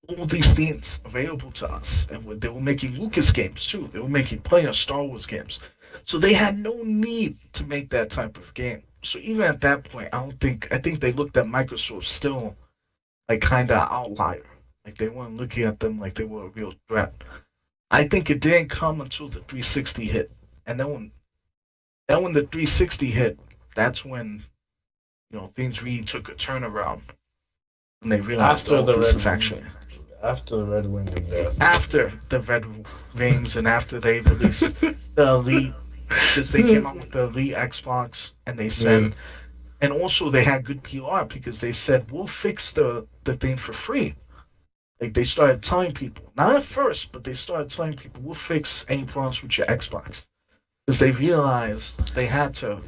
all 0.07 0.25
these 0.25 0.53
things 0.53 0.99
available 1.05 1.51
to 1.51 1.67
us, 1.67 2.07
and 2.11 2.41
they 2.41 2.47
were 2.47 2.61
making 2.61 2.99
Lucas 2.99 3.31
games 3.31 3.65
too. 3.65 3.89
They 3.91 3.99
were 3.99 4.09
making 4.09 4.41
of 4.51 4.75
Star 4.75 5.03
Wars 5.03 5.25
games, 5.25 5.59
so 6.05 6.17
they 6.17 6.33
had 6.33 6.57
no 6.59 6.81
need 6.83 7.37
to 7.53 7.63
make 7.63 7.89
that 7.89 8.09
type 8.09 8.37
of 8.37 8.53
game. 8.53 8.83
So 9.03 9.19
even 9.19 9.43
at 9.43 9.61
that 9.61 9.83
point, 9.89 10.09
I 10.13 10.19
don't 10.19 10.39
think 10.39 10.67
I 10.71 10.77
think 10.79 10.99
they 10.99 11.11
looked 11.11 11.37
at 11.37 11.45
Microsoft 11.45 12.05
still 12.05 12.55
like 13.29 13.41
kind 13.41 13.71
of 13.71 13.91
outlier. 13.91 14.45
Like 14.85 14.97
they 14.97 15.09
weren't 15.09 15.37
looking 15.37 15.63
at 15.63 15.79
them 15.79 15.99
like 15.99 16.15
they 16.15 16.23
were 16.23 16.45
a 16.45 16.49
real 16.49 16.73
threat. 16.87 17.13
I 17.91 18.07
think 18.07 18.29
it 18.29 18.41
didn't 18.41 18.69
come 18.69 19.01
until 19.01 19.27
the 19.27 19.39
360 19.39 20.05
hit, 20.05 20.31
and 20.65 20.79
then 20.79 20.91
when 20.91 21.11
then 22.07 22.21
when 22.23 22.33
the 22.33 22.41
360 22.41 23.09
hit, 23.11 23.39
that's 23.75 24.05
when 24.05 24.43
you 25.31 25.37
know 25.39 25.51
things 25.55 25.81
really 25.83 26.03
took 26.03 26.29
a 26.29 26.33
turnaround. 26.33 27.01
And 28.01 28.11
they 28.11 28.21
realized, 28.21 28.67
After 28.67 28.75
oh, 28.75 28.85
the 28.85 28.93
this 28.97 29.07
Red 29.07 29.15
is 29.15 29.27
actually 29.27 29.63
After 30.23 30.57
the 30.57 30.65
Red 30.65 30.85
Ring 30.93 31.07
of 31.09 31.29
Death. 31.29 31.61
after 31.61 32.13
the 32.29 32.39
Red 32.41 32.65
Rings 33.15 33.55
and 33.55 33.67
after 33.67 33.99
they 33.99 34.19
released 34.19 34.61
the 34.81 34.95
Elite, 35.17 35.73
because 36.07 36.51
they 36.51 36.61
came 36.61 36.85
out 36.85 36.97
with 36.97 37.11
the 37.11 37.23
Elite 37.23 37.55
Xbox, 37.55 38.31
and 38.45 38.57
they 38.59 38.69
said, 38.69 39.03
Yeah. 39.03 39.09
and 39.81 39.93
also 39.93 40.29
they 40.29 40.43
had 40.43 40.65
good 40.65 40.83
PR 40.83 41.23
because 41.23 41.59
they 41.61 41.71
said 41.71 42.11
we'll 42.11 42.27
fix 42.27 42.71
the 42.71 43.07
the 43.23 43.33
thing 43.35 43.57
for 43.57 43.73
free. 43.73 44.15
Like 45.01 45.13
they 45.13 45.25
started 45.25 45.61
telling 45.63 45.93
people, 45.93 46.31
not 46.37 46.55
at 46.55 46.63
first, 46.63 47.11
but 47.11 47.23
they 47.23 47.33
started 47.33 47.69
telling 47.69 47.95
people 47.97 48.21
we'll 48.21 48.35
fix 48.35 48.85
any 48.87 49.03
problems 49.03 49.41
with 49.41 49.57
your 49.57 49.67
Xbox, 49.67 50.25
because 50.85 50.99
they 50.99 51.11
realized 51.11 52.13
they 52.13 52.25
had 52.25 52.53
to, 52.55 52.81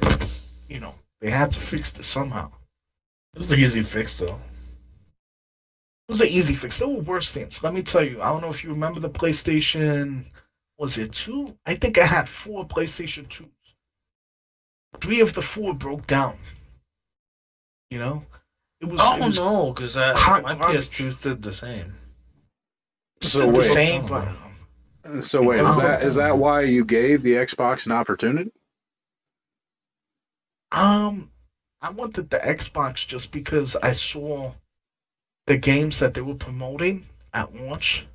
you 0.68 0.80
know, 0.80 0.94
they 1.20 1.30
had 1.30 1.50
to 1.52 1.60
fix 1.60 1.90
this 1.90 2.06
somehow. 2.06 2.50
It 3.34 3.40
was 3.40 3.52
an 3.52 3.58
easy 3.58 3.82
fix 3.82 4.16
though. 4.16 4.38
It 6.08 6.12
was 6.12 6.20
an 6.20 6.28
easy 6.28 6.54
fix. 6.54 6.78
There 6.78 6.88
were 6.88 7.00
worse 7.00 7.30
things. 7.30 7.62
Let 7.62 7.74
me 7.74 7.82
tell 7.82 8.02
you. 8.02 8.22
I 8.22 8.30
don't 8.30 8.40
know 8.40 8.48
if 8.48 8.64
you 8.64 8.70
remember 8.70 9.00
the 9.00 9.10
PlayStation. 9.10 10.24
Was 10.78 10.96
it 10.96 11.12
two? 11.12 11.54
I 11.66 11.74
think 11.74 11.98
I 11.98 12.06
had 12.06 12.28
four 12.28 12.66
PlayStation 12.66 13.28
twos. 13.28 13.48
Three 15.00 15.20
of 15.20 15.34
the 15.34 15.42
four 15.42 15.74
broke 15.74 16.06
down. 16.06 16.38
You 17.90 17.98
know, 17.98 18.24
it 18.80 18.86
was. 18.86 19.00
I 19.00 19.16
it 19.16 19.18
don't 19.18 19.34
know, 19.34 19.72
because 19.72 19.96
my. 19.96 20.14
PS2 20.14 21.20
did 21.20 21.42
the 21.42 21.52
same. 21.52 21.94
So 23.22 23.40
the 23.40 23.58
wait. 23.58 23.72
same, 23.72 24.04
oh. 24.04 24.08
but 24.08 24.28
So 25.20 25.42
wait, 25.42 25.64
is 25.64 25.76
that 25.76 26.02
is 26.02 26.14
that 26.16 26.38
why 26.38 26.62
you 26.62 26.84
gave 26.84 27.22
the 27.22 27.34
Xbox 27.34 27.86
an 27.86 27.92
opportunity? 27.92 28.50
Um, 30.72 31.28
I 31.80 31.90
wanted 31.90 32.30
the 32.30 32.38
Xbox 32.38 33.06
just 33.06 33.30
because 33.32 33.76
I 33.82 33.92
saw 33.92 34.52
the 35.46 35.56
games 35.56 35.98
that 36.00 36.14
they 36.14 36.20
were 36.22 36.34
promoting 36.34 37.06
at 37.34 37.54
launch, 37.54 38.06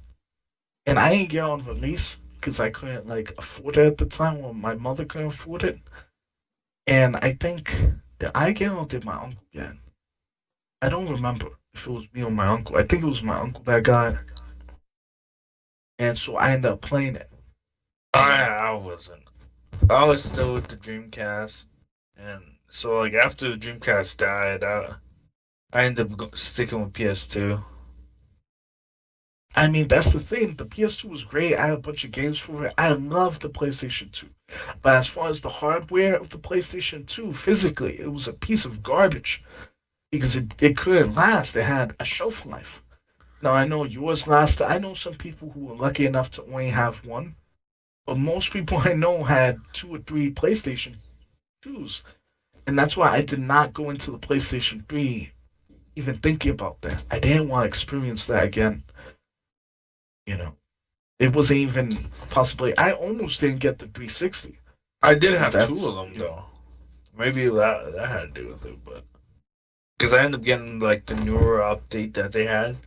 and 0.85 0.99
I 0.99 1.11
didn't 1.11 1.29
get 1.29 1.43
on 1.43 1.65
release 1.65 2.17
because 2.35 2.59
I 2.59 2.69
couldn't 2.69 3.07
like 3.07 3.31
afford 3.37 3.77
it 3.77 3.85
at 3.85 3.97
the 3.97 4.05
time, 4.05 4.37
or 4.39 4.53
my 4.53 4.73
mother 4.75 5.05
couldn't 5.05 5.29
afford 5.29 5.63
it. 5.63 5.77
And 6.87 7.17
I 7.21 7.31
think 7.39 7.75
did 8.19 8.31
I 8.35 8.51
get 8.51 8.67
it 8.69 8.71
or 8.75 8.85
did 8.85 9.05
my 9.05 9.15
uncle 9.15 9.45
get? 9.53 9.73
I 10.81 10.89
don't 10.89 11.09
remember 11.09 11.49
if 11.73 11.87
it 11.87 11.91
was 11.91 12.05
me 12.13 12.23
or 12.23 12.31
my 12.31 12.47
uncle. 12.47 12.77
I 12.77 12.83
think 12.83 13.03
it 13.03 13.07
was 13.07 13.21
my 13.23 13.37
uncle 13.37 13.63
that 13.65 13.83
got. 13.83 14.15
And 15.99 16.17
so 16.17 16.35
I 16.35 16.51
ended 16.51 16.71
up 16.71 16.81
playing 16.81 17.15
it. 17.15 17.29
I, 18.13 18.43
I 18.43 18.73
wasn't. 18.73 19.23
I 19.89 20.05
was 20.05 20.23
still 20.23 20.53
with 20.53 20.67
the 20.67 20.77
Dreamcast, 20.77 21.65
and 22.15 22.43
so 22.69 22.99
like 22.99 23.13
after 23.13 23.49
the 23.49 23.57
Dreamcast 23.57 24.17
died, 24.17 24.63
I, 24.63 24.95
I 25.73 25.83
ended 25.85 26.21
up 26.21 26.37
sticking 26.37 26.81
with 26.81 26.93
PS2. 26.93 27.63
I 29.55 29.67
mean, 29.67 29.87
that's 29.87 30.11
the 30.11 30.19
thing. 30.19 30.55
The 30.55 30.65
PS2 30.65 31.09
was 31.09 31.23
great. 31.23 31.55
I 31.55 31.67
had 31.67 31.73
a 31.73 31.77
bunch 31.77 32.03
of 32.03 32.11
games 32.11 32.39
for 32.39 32.65
it. 32.65 32.73
I 32.77 32.91
love 32.91 33.39
the 33.39 33.49
PlayStation 33.49 34.11
2. 34.11 34.27
But 34.81 34.95
as 34.95 35.07
far 35.07 35.29
as 35.29 35.41
the 35.41 35.49
hardware 35.49 36.15
of 36.15 36.29
the 36.29 36.39
PlayStation 36.39 37.05
2, 37.05 37.33
physically, 37.33 37.99
it 37.99 38.11
was 38.11 38.27
a 38.27 38.33
piece 38.33 38.65
of 38.65 38.81
garbage 38.81 39.41
because 40.11 40.35
it, 40.35 40.55
it 40.59 40.75
couldn't 40.75 41.13
last. 41.13 41.55
It 41.55 41.63
had 41.63 41.93
a 41.99 42.05
shelf 42.05 42.45
life. 42.45 42.81
Now 43.43 43.51
I 43.51 43.67
know 43.67 43.83
yours 43.83 44.25
last. 44.25 44.61
I 44.61 44.77
know 44.77 44.93
some 44.93 45.15
people 45.15 45.51
who 45.51 45.65
were 45.65 45.75
lucky 45.75 46.05
enough 46.05 46.31
to 46.31 46.43
only 46.43 46.69
have 46.69 47.05
one, 47.05 47.35
but 48.05 48.17
most 48.17 48.53
people 48.53 48.77
I 48.85 48.93
know 48.93 49.21
had 49.25 49.59
two 49.73 49.93
or 49.93 49.99
three 49.99 50.31
PlayStation 50.31 50.95
twos, 51.61 52.03
and 52.65 52.79
that's 52.79 52.95
why 52.95 53.09
I 53.11 53.21
did 53.21 53.39
not 53.39 53.73
go 53.73 53.89
into 53.89 54.11
the 54.11 54.17
PlayStation 54.17 54.87
Three, 54.87 55.33
even 55.97 56.15
thinking 56.15 56.51
about 56.51 56.81
that. 56.83 57.03
I 57.11 57.19
didn't 57.19 57.49
want 57.49 57.65
to 57.65 57.67
experience 57.67 58.25
that 58.27 58.45
again. 58.45 58.85
You 60.25 60.37
know, 60.37 60.53
it 61.19 61.35
wasn't 61.35 61.59
even 61.59 62.09
a 62.21 62.25
possibility. 62.27 62.77
I 62.77 62.93
almost 62.93 63.41
didn't 63.41 63.59
get 63.59 63.77
the 63.77 63.87
360. 63.87 64.57
I 65.01 65.15
did 65.15 65.33
have 65.33 65.51
That's- 65.51 65.67
two 65.67 65.85
of 65.85 65.95
them 65.95 66.13
though. 66.17 66.45
Maybe 67.17 67.49
that 67.49 67.91
that 67.93 68.07
had 68.07 68.33
to 68.33 68.41
do 68.41 68.47
with 68.53 68.65
it, 68.65 68.85
but 68.85 69.03
because 69.97 70.13
I 70.13 70.23
ended 70.23 70.39
up 70.39 70.45
getting 70.45 70.79
like 70.79 71.05
the 71.05 71.15
newer 71.15 71.59
update 71.59 72.13
that 72.13 72.31
they 72.31 72.45
had 72.45 72.77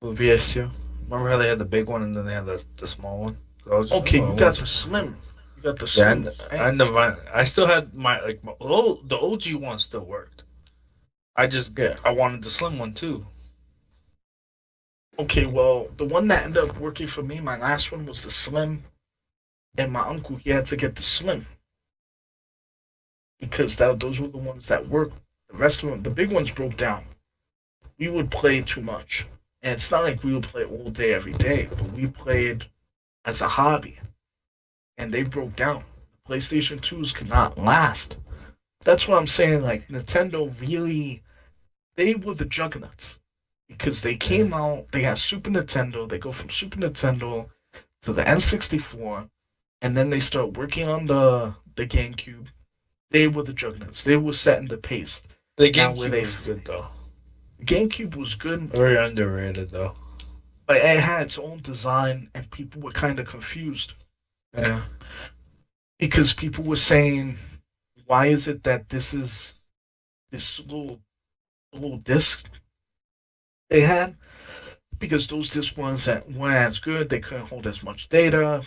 with 0.00 0.18
PS2. 0.18 0.70
Remember 1.08 1.30
how 1.30 1.36
they 1.36 1.48
had 1.48 1.58
the 1.58 1.64
big 1.64 1.86
one 1.88 2.02
and 2.02 2.14
then 2.14 2.26
they 2.26 2.34
had 2.34 2.46
the, 2.46 2.62
the 2.76 2.86
small 2.86 3.18
one? 3.18 3.36
So 3.64 3.78
was 3.78 3.92
Okay, 3.92 4.18
you 4.18 4.36
got 4.36 4.56
the 4.56 4.66
slim. 4.66 5.16
You 5.56 5.62
got 5.62 5.76
the 5.78 5.84
Yeah, 5.86 6.14
slim. 6.14 6.28
I, 6.50 6.58
I, 6.58 6.70
never, 6.70 7.18
I 7.32 7.44
still 7.44 7.66
had 7.66 7.94
my 7.94 8.20
like 8.20 8.42
my, 8.44 8.52
oh, 8.60 9.00
the 9.04 9.18
OG 9.18 9.54
one 9.54 9.78
still 9.78 10.04
worked. 10.04 10.44
I 11.36 11.46
just 11.46 11.78
Yeah. 11.78 11.96
I 12.04 12.10
wanted 12.10 12.42
the 12.42 12.50
slim 12.50 12.78
one 12.78 12.94
too. 12.94 13.26
Okay, 15.18 15.46
well, 15.46 15.88
the 15.96 16.04
one 16.04 16.28
that 16.28 16.44
ended 16.44 16.62
up 16.68 16.78
working 16.78 17.06
for 17.06 17.22
me, 17.22 17.40
my 17.40 17.56
last 17.56 17.90
one 17.90 18.04
was 18.04 18.22
the 18.22 18.30
slim, 18.30 18.84
and 19.78 19.90
my 19.90 20.02
uncle 20.06 20.36
he 20.36 20.50
had 20.50 20.66
to 20.66 20.76
get 20.76 20.94
the 20.94 21.02
slim 21.02 21.46
because 23.40 23.76
that 23.76 24.00
those 24.00 24.20
were 24.20 24.28
the 24.28 24.36
ones 24.38 24.68
that 24.68 24.88
worked. 24.88 25.18
The 25.50 25.56
rest 25.56 25.82
of 25.82 25.90
them, 25.90 26.02
the 26.02 26.10
big 26.10 26.32
ones, 26.32 26.50
broke 26.50 26.76
down. 26.76 27.04
We 27.98 28.08
would 28.08 28.30
play 28.30 28.60
too 28.60 28.82
much, 28.82 29.26
and 29.66 29.74
it's 29.74 29.90
not 29.90 30.04
like 30.04 30.22
we 30.22 30.32
would 30.32 30.44
play 30.44 30.62
all 30.62 30.90
day 30.90 31.12
every 31.12 31.32
day, 31.32 31.66
but 31.68 31.90
we 31.90 32.06
played 32.06 32.66
as 33.24 33.40
a 33.40 33.48
hobby, 33.48 33.98
and 34.96 35.12
they 35.12 35.24
broke 35.24 35.56
down. 35.56 35.82
PlayStation 36.28 36.80
twos 36.80 37.10
could 37.10 37.28
not 37.28 37.58
last. 37.58 38.16
That's 38.84 39.08
what 39.08 39.18
I'm 39.18 39.26
saying. 39.26 39.62
Like 39.62 39.88
Nintendo 39.88 40.54
really, 40.60 41.24
they 41.96 42.14
were 42.14 42.34
the 42.34 42.44
juggernauts 42.44 43.18
because 43.68 44.02
they 44.02 44.14
came 44.14 44.54
out, 44.54 44.86
they 44.92 45.02
had 45.02 45.18
Super 45.18 45.50
Nintendo, 45.50 46.08
they 46.08 46.18
go 46.18 46.30
from 46.30 46.48
Super 46.48 46.78
Nintendo 46.78 47.48
to 48.02 48.12
the 48.12 48.22
N64, 48.22 49.28
and 49.82 49.96
then 49.96 50.10
they 50.10 50.20
start 50.20 50.56
working 50.56 50.88
on 50.88 51.06
the 51.06 51.52
the 51.74 51.88
GameCube. 51.88 52.46
They 53.10 53.26
were 53.26 53.42
the 53.42 53.52
juggernauts. 53.52 54.04
They 54.04 54.16
were 54.16 54.32
setting 54.32 54.68
the 54.68 54.76
pace. 54.76 55.24
The 55.56 55.72
GameCube 55.72 56.20
was 56.20 56.36
good 56.36 56.64
though. 56.64 56.86
GameCube 57.64 58.14
was 58.16 58.34
good, 58.34 58.70
Very 58.70 58.96
underrated 58.96 59.70
though. 59.70 59.92
but 60.66 60.76
it 60.76 61.00
had 61.00 61.22
its 61.22 61.38
own 61.38 61.60
design, 61.62 62.28
and 62.34 62.48
people 62.50 62.80
were 62.80 62.90
kind 62.90 63.18
of 63.18 63.26
confused 63.26 63.94
Yeah. 64.56 64.82
because 65.98 66.32
people 66.32 66.64
were 66.64 66.76
saying, 66.76 67.38
"Why 68.04 68.26
is 68.26 68.46
it 68.46 68.62
that 68.64 68.88
this 68.88 69.14
is 69.14 69.54
this 70.30 70.58
little 70.60 71.00
little 71.72 71.96
disc 71.98 72.46
they 73.70 73.80
had?" 73.80 74.14
Because 74.98 75.26
those 75.26 75.48
disc 75.50 75.76
ones 75.76 76.04
that 76.06 76.30
weren't 76.30 76.54
as 76.56 76.78
good, 76.78 77.08
they 77.08 77.18
couldn't 77.18 77.46
hold 77.48 77.66
as 77.66 77.82
much 77.82 78.08
data. 78.08 78.62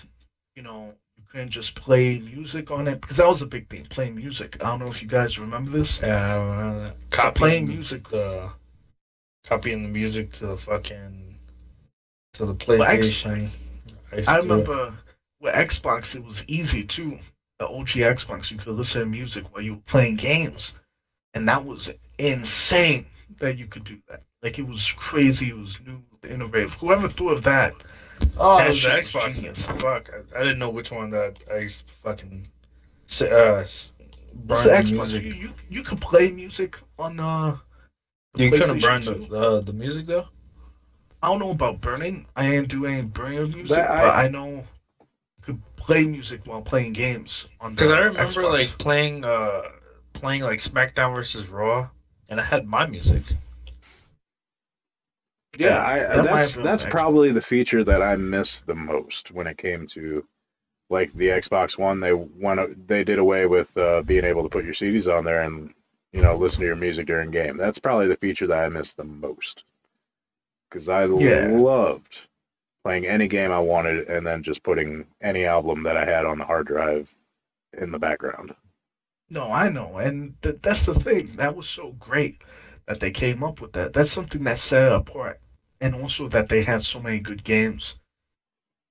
You 0.56 0.62
know, 0.62 0.94
you 1.18 1.24
couldn't 1.32 1.50
just 1.50 1.74
play 1.74 2.20
music 2.20 2.70
on 2.70 2.88
it 2.88 3.02
because 3.02 3.18
that 3.18 3.28
was 3.28 3.42
a 3.42 3.46
big 3.48 3.68
thing, 3.68 3.86
playing 3.86 4.16
music. 4.16 4.56
I 4.62 4.66
don't 4.66 4.80
know 4.80 4.88
if 4.88 5.02
you 5.02 5.08
guys 5.08 5.40
remember 5.40 5.72
this. 5.72 6.00
Yeah, 6.02 6.36
I 6.36 6.40
remember 6.40 6.80
that. 6.80 6.90
So 6.92 6.96
Copying 7.10 7.34
playing 7.34 7.68
music. 7.68 8.08
the 8.10 8.52
copying 9.46 9.84
the 9.84 9.90
music 9.90 10.32
to 10.34 10.48
the 10.48 10.58
fucking 10.58 11.36
to 12.34 12.46
the 12.46 12.54
Well, 12.68 12.80
PlayStation. 12.80 13.50
used 14.16 14.30
I 14.30 14.36
to 14.36 14.42
remember 14.42 14.94
with 15.42 15.54
Xbox, 15.56 16.16
it 16.16 16.24
was 16.24 16.44
easy 16.48 16.84
too. 16.84 17.18
The 17.60 17.68
OG 17.68 17.88
Xbox, 17.90 18.52
you 18.52 18.58
could 18.58 18.68
listen 18.76 19.02
to 19.02 19.08
music 19.08 19.44
while 19.54 19.62
you 19.64 19.76
were 19.76 19.82
playing 19.86 20.16
games, 20.16 20.74
and 21.34 21.48
that 21.50 21.66
was 21.66 21.90
insane 22.18 23.06
that 23.40 23.58
you 23.58 23.66
could 23.68 23.84
do 23.84 23.98
that. 24.10 24.22
Like 24.42 24.60
it 24.60 24.68
was 24.68 24.94
crazy. 24.94 25.50
It 25.50 25.58
was 25.58 25.78
new, 25.86 26.02
innovative. 26.30 26.74
Whoever 26.76 27.10
thought 27.10 27.32
of 27.34 27.44
that? 27.44 27.74
Oh, 28.38 28.58
That 28.58 28.70
was 28.70 28.82
the 28.84 28.90
Xbox. 28.90 29.36
genius. 29.36 29.62
Fuck, 29.62 30.10
I, 30.14 30.40
I 30.40 30.44
didn't 30.44 30.60
know 30.60 30.70
which 30.70 30.92
one 30.92 31.10
that 31.10 31.36
I 31.54 31.68
fucking 32.04 32.48
uh, 33.22 33.26
s- 33.26 33.92
burn 34.34 34.64
the 34.68 34.70
Xbox? 34.74 34.92
music. 34.92 35.24
You, 35.26 35.32
you 35.34 35.54
you 35.70 35.84
could 35.84 36.00
play 36.00 36.32
music 36.32 36.78
on 36.98 37.20
uh, 37.20 37.52
the 37.52 37.60
You 38.36 38.52
couldn't 38.52 38.80
burn 38.80 39.02
the, 39.04 39.14
the 39.28 39.62
the 39.62 39.74
music 39.74 40.06
though. 40.06 40.28
I 41.22 41.28
don't 41.28 41.40
know 41.40 41.52
about 41.52 41.82
burning. 41.82 42.26
I 42.36 42.56
ain't 42.56 42.70
do 42.70 42.86
any 42.86 43.02
burning 43.02 43.40
of 43.40 43.50
music, 43.56 43.76
That- 43.76 43.90
I- 43.92 44.02
but 44.02 44.16
I 44.16 44.28
know 44.30 44.48
you 45.00 45.06
could 45.42 45.76
play 45.76 46.06
music 46.06 46.42
while 46.46 46.62
playing 46.62 46.94
games 46.94 47.46
on. 47.60 47.74
Because 47.76 47.92
I 47.92 48.00
remember 48.00 48.42
Xbox. 48.44 48.50
like 48.52 48.78
playing 48.78 49.26
uh 49.26 49.64
playing 50.14 50.44
like 50.44 50.60
SmackDown 50.60 51.16
versus 51.16 51.50
Raw, 51.50 51.90
and 52.30 52.40
I 52.40 52.44
had 52.44 52.66
my 52.68 52.86
music. 52.86 53.24
Yeah, 55.58 55.68
Yeah, 55.70 55.84
I, 55.86 56.00
that 56.00 56.24
that's 56.24 56.56
that's 56.58 56.84
Xbox. 56.86 56.90
probably 56.92 57.32
the 57.32 57.42
feature 57.42 57.84
that 57.84 58.02
I 58.02 58.16
missed 58.16 58.66
the 58.68 58.76
most 58.76 59.32
when 59.32 59.48
it 59.48 59.58
came 59.58 59.88
to 59.88 60.26
like 60.90 61.12
the 61.14 61.30
Xbox 61.30 61.78
One. 61.78 62.00
They 62.00 62.14
went 62.14 62.88
they 62.88 63.04
did 63.04 63.20
away 63.20 63.46
with 63.46 63.76
uh, 63.76 64.02
being 64.04 64.24
able 64.24 64.44
to 64.44 64.50
put 64.50 64.64
your 64.64 64.74
CDs 64.74 65.14
on 65.14 65.26
there 65.26 65.42
and 65.42 65.74
you 66.14 66.22
know 66.22 66.36
listen 66.38 66.62
to 66.62 66.68
your 66.68 66.76
music 66.76 67.08
during 67.08 67.32
game. 67.32 67.58
That's 67.58 67.80
probably 67.80 68.08
the 68.08 68.18
feature 68.18 68.48
that 68.48 68.64
I 68.64 68.70
missed 68.70 68.98
the 68.98 69.04
most 69.04 69.66
because 70.70 70.90
I 70.90 71.06
Yeah. 71.12 71.64
loved 71.64 72.28
playing 72.84 73.06
any 73.06 73.28
game 73.28 73.52
I 73.52 73.60
wanted 73.60 74.10
and 74.10 74.26
then 74.26 74.44
just 74.44 74.64
putting 74.64 75.06
any 75.22 75.46
album 75.46 75.84
that 75.84 75.98
I 75.98 76.06
had 76.06 76.26
on 76.26 76.38
the 76.40 76.46
hard 76.46 76.68
drive 76.68 77.16
in 77.78 77.92
the 77.92 78.00
background. 78.00 78.56
No, 79.30 79.52
I 79.52 79.70
know, 79.70 79.98
and 79.98 80.40
th- 80.42 80.60
that's 80.62 80.86
the 80.86 80.94
thing. 80.94 81.36
That 81.38 81.56
was 81.56 81.68
so 81.70 81.94
great 81.94 82.44
that 82.86 83.00
they 83.00 83.12
came 83.12 83.44
up 83.44 83.62
with 83.62 83.74
that. 83.74 83.94
That's 83.94 84.12
something 84.12 84.44
that 84.44 84.60
set 84.60 84.92
it 84.92 84.94
apart, 84.94 85.40
and 85.82 85.96
also 85.96 86.28
that 86.30 86.50
they 86.50 86.64
had 86.64 86.84
so 86.84 87.00
many 87.00 87.20
good 87.20 87.44
games. 87.44 87.96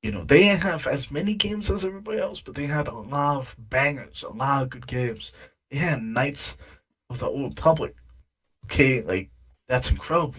You 0.03 0.11
know, 0.13 0.25
they 0.25 0.41
didn't 0.41 0.63
have 0.63 0.87
as 0.87 1.11
many 1.11 1.35
games 1.35 1.71
as 1.71 1.85
everybody 1.85 2.19
else, 2.21 2.41
but 2.41 2.55
they 2.55 2.67
had 2.67 2.89
a 2.89 2.95
lot 2.95 3.37
of 3.39 3.57
bangers, 3.59 4.23
a 4.23 4.31
lot 4.31 4.63
of 4.65 4.71
good 4.71 4.87
games. 4.87 5.33
They 5.71 5.79
had 5.79 6.03
Knights 6.03 6.57
of 7.11 7.19
the 7.19 7.27
Old 7.27 7.55
Republic. 7.57 7.95
Okay, 8.67 9.03
like 9.03 9.31
that's 9.69 9.91
incredible. 9.91 10.35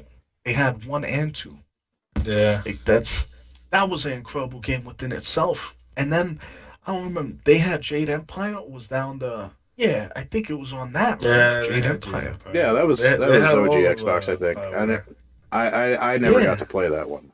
They 0.45 0.53
had 0.53 0.85
one 0.85 1.03
and 1.03 1.33
two. 1.35 1.57
Yeah. 2.23 2.61
Like 2.65 2.79
that's 2.85 3.27
that 3.71 3.89
was 3.89 4.05
an 4.05 4.13
incredible 4.13 4.59
game 4.59 4.83
within 4.85 5.11
itself. 5.11 5.73
And 5.97 6.11
then 6.11 6.39
I 6.85 6.93
don't 6.93 7.03
remember 7.05 7.37
they 7.45 7.57
had 7.57 7.81
Jade 7.81 8.09
Empire. 8.09 8.55
Or 8.55 8.69
was 8.69 8.87
down 8.87 9.09
on 9.09 9.19
the? 9.19 9.49
Yeah, 9.77 10.09
I 10.15 10.23
think 10.23 10.49
it 10.49 10.55
was 10.55 10.73
on 10.73 10.91
that. 10.93 11.23
Yeah, 11.23 11.29
right? 11.59 11.61
they 11.61 11.75
Jade 11.75 11.85
had 11.85 11.95
Empire. 12.05 12.27
Empire. 12.29 12.53
Yeah, 12.53 12.73
that 12.73 12.85
was 12.87 12.99
They- 12.99 13.09
that 13.15 13.19
they 13.19 13.39
was 13.39 13.49
OG 13.49 13.57
all 13.57 13.75
of, 13.85 13.97
Xbox, 13.97 14.29
I 14.29 14.35
think. 14.35 14.57
Power. 14.57 14.77
I, 14.77 14.85
ne- 14.85 14.99
I, 15.51 15.67
I 15.95 16.13
I 16.13 16.17
never 16.17 16.39
Yeah. 16.39 16.45
got 16.47 16.59
to 16.59 16.65
play 16.65 16.89
that 16.89 17.09
one. 17.09 17.31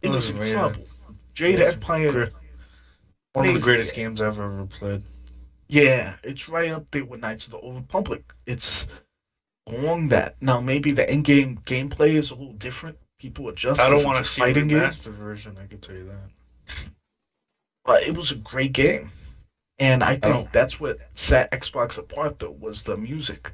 It 0.00 0.08
was 0.08 0.28
Those 0.28 0.32
were 0.32 0.38
amazing. 0.44 0.58
incredible. 0.58 0.86
Jade 1.34 1.60
Empire. 1.60 2.08
Gre- 2.10 2.24
One 3.34 3.48
of 3.48 3.54
the 3.54 3.60
greatest 3.60 3.94
games 3.94 4.20
I've 4.22 4.38
ever 4.38 4.66
played. 4.66 5.02
Yeah, 5.68 6.14
it's 6.22 6.48
right 6.48 6.70
up 6.70 6.90
there 6.90 7.04
with 7.04 7.20
Knights 7.20 7.46
of 7.46 7.52
the 7.52 7.58
Old 7.58 7.76
Republic. 7.76 8.24
It's 8.46 8.86
along 9.66 10.08
that. 10.08 10.36
Now 10.40 10.60
maybe 10.60 10.92
the 10.92 11.10
in-game 11.10 11.60
gameplay 11.64 12.18
is 12.18 12.30
a 12.30 12.34
little 12.34 12.52
different. 12.54 12.98
People 13.18 13.48
adjust. 13.48 13.80
I 13.80 13.88
don't 13.88 14.04
want 14.04 14.16
to 14.16 14.20
it's 14.22 14.30
a 14.30 14.34
see 14.34 14.52
the 14.52 14.60
game. 14.62 14.78
master 14.78 15.10
version. 15.10 15.56
I 15.62 15.66
can 15.66 15.80
tell 15.80 15.94
you 15.96 16.06
that. 16.06 16.74
but 17.84 18.02
it 18.02 18.14
was 18.14 18.30
a 18.32 18.36
great 18.36 18.72
game. 18.72 19.10
And 19.78 20.04
I 20.04 20.16
think 20.18 20.34
Oh. 20.36 20.48
that's 20.52 20.78
what 20.78 20.98
set 21.14 21.50
Xbox 21.52 21.98
apart 21.98 22.38
though 22.38 22.50
was 22.50 22.82
the 22.84 22.96
music. 22.96 23.52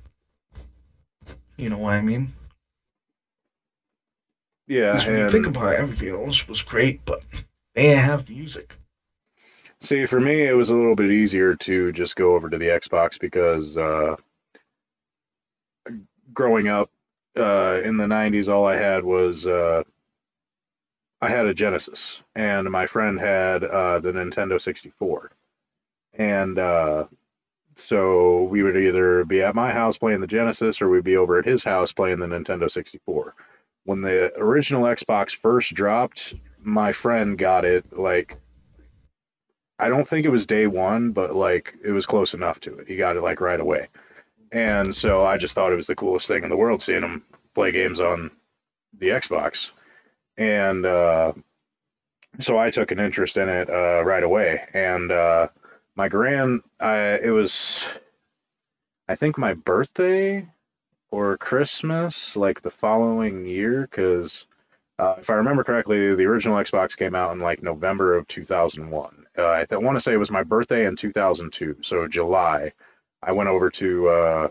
You 1.57 1.69
know 1.71 1.79
what 1.79 1.95
I 1.95 2.01
mean? 2.03 2.35
Yeah, 4.67 4.93
'Cause 4.93 5.07
when 5.07 5.19
you 5.19 5.31
think 5.31 5.47
about 5.47 5.73
it, 5.75 5.81
everything 5.81 6.11
else 6.11 6.47
was 6.47 6.63
great, 6.63 7.05
but 7.07 7.23
they 7.75 7.85
didn't 7.85 8.05
have 8.05 8.29
music. 8.29 8.77
See, 9.81 10.07
for 10.07 10.21
me, 10.21 10.43
it 10.43 10.55
was 10.55 10.71
a 10.71 10.77
little 10.77 10.97
bit 10.97 11.13
easier 11.13 11.55
to 11.55 11.93
just 11.93 12.17
go 12.17 12.35
over 12.35 12.51
to 12.51 12.59
the 12.59 12.67
Xbox 12.67 13.19
because 13.21 13.77
uh, 13.77 14.17
growing 16.33 16.69
up 16.69 16.91
uh, 17.37 17.81
in 17.85 17.97
the 17.97 18.07
90s, 18.07 18.49
all 18.49 18.67
I 18.67 18.77
had 18.77 19.05
was 19.05 19.47
uh, 19.47 19.85
I 21.21 21.29
had 21.29 21.47
a 21.47 21.55
Genesis, 21.55 22.23
and 22.35 22.69
my 22.71 22.87
friend 22.87 23.21
had 23.21 23.63
uh, 23.63 24.01
the 24.01 24.13
Nintendo 24.13 24.61
64. 24.61 25.31
And 26.15 26.59
uh, 26.59 27.07
so 27.77 28.45
we 28.45 28.65
would 28.65 28.77
either 28.77 29.25
be 29.25 29.43
at 29.43 29.55
my 29.55 29.71
house 29.71 29.99
playing 29.99 30.21
the 30.21 30.27
Genesis 30.27 30.83
or 30.83 30.89
we'd 30.89 31.05
be 31.05 31.17
over 31.17 31.39
at 31.39 31.45
his 31.45 31.63
house 31.63 31.93
playing 31.93 32.19
the 32.19 32.27
Nintendo 32.27 32.69
64. 32.69 33.35
When 33.85 34.03
the 34.03 34.33
original 34.37 34.83
Xbox 34.83 35.35
first 35.35 35.75
dropped, 35.75 36.35
my 36.61 36.91
friend 36.93 37.39
got 37.39 37.65
it 37.65 37.97
like 37.97 38.37
I 39.79 39.89
don't 39.89 40.07
think 40.07 40.27
it 40.27 40.31
was 40.31 40.47
day 40.47 40.67
one, 40.67 41.13
but 41.13 41.35
like 41.35 41.75
it 41.85 41.93
was 41.93 42.07
close 42.07 42.35
enough 42.35 42.61
to 42.61 42.79
it. 42.79 42.89
He 42.89 42.97
got 42.97 43.17
it 43.17 43.23
like 43.23 43.41
right 43.41 43.61
away. 43.61 43.89
And 44.51 44.95
so 44.95 45.25
I 45.25 45.37
just 45.37 45.55
thought 45.55 45.73
it 45.73 45.77
was 45.77 45.87
the 45.87 45.95
coolest 45.95 46.27
thing 46.27 46.43
in 46.43 46.51
the 46.51 46.57
world 46.57 46.83
seeing 46.83 47.03
him 47.03 47.25
play 47.55 47.71
games 47.71 48.01
on 48.01 48.31
the 48.99 49.09
Xbox, 49.09 49.73
and 50.37 50.87
uh, 50.87 51.33
so 52.39 52.59
I 52.59 52.71
took 52.71 52.91
an 52.91 53.01
interest 53.01 53.37
in 53.37 53.49
it 53.49 53.69
uh, 53.69 54.05
right 54.05 54.23
away. 54.23 54.63
And 54.73 55.11
uh, 55.11 55.49
my 55.97 56.09
grand, 56.09 56.63
I, 56.81 57.19
it 57.19 57.31
was, 57.31 57.99
I 59.09 59.17
think 59.17 59.39
my 59.39 59.55
birthday 59.55 60.49
or 61.11 61.37
Christmas, 61.37 62.37
like 62.37 62.63
the 62.63 62.71
following 62.71 63.47
year, 63.47 63.83
because 63.83 64.47
uh, 64.99 65.17
if 65.19 65.31
I 65.31 65.35
remember 65.35 65.65
correctly, 65.65 66.15
the 66.15 66.27
original 66.27 66.57
Xbox 66.57 66.97
came 66.97 67.15
out 67.15 67.33
in 67.33 67.41
like 67.41 67.63
November 67.63 68.17
of 68.17 68.29
2001. 68.29 69.27
Uh, 69.39 69.49
I 69.51 69.65
th- 69.65 69.81
want 69.81 69.97
to 69.97 70.01
say 70.01 70.13
it 70.13 70.19
was 70.19 70.31
my 70.31 70.43
birthday 70.43 70.87
in 70.87 70.97
2002, 70.97 71.77
so 71.83 72.09
July. 72.09 72.73
I 73.23 73.33
went 73.33 73.49
over 73.49 73.71
to 73.71 74.09
uh, 74.09 74.49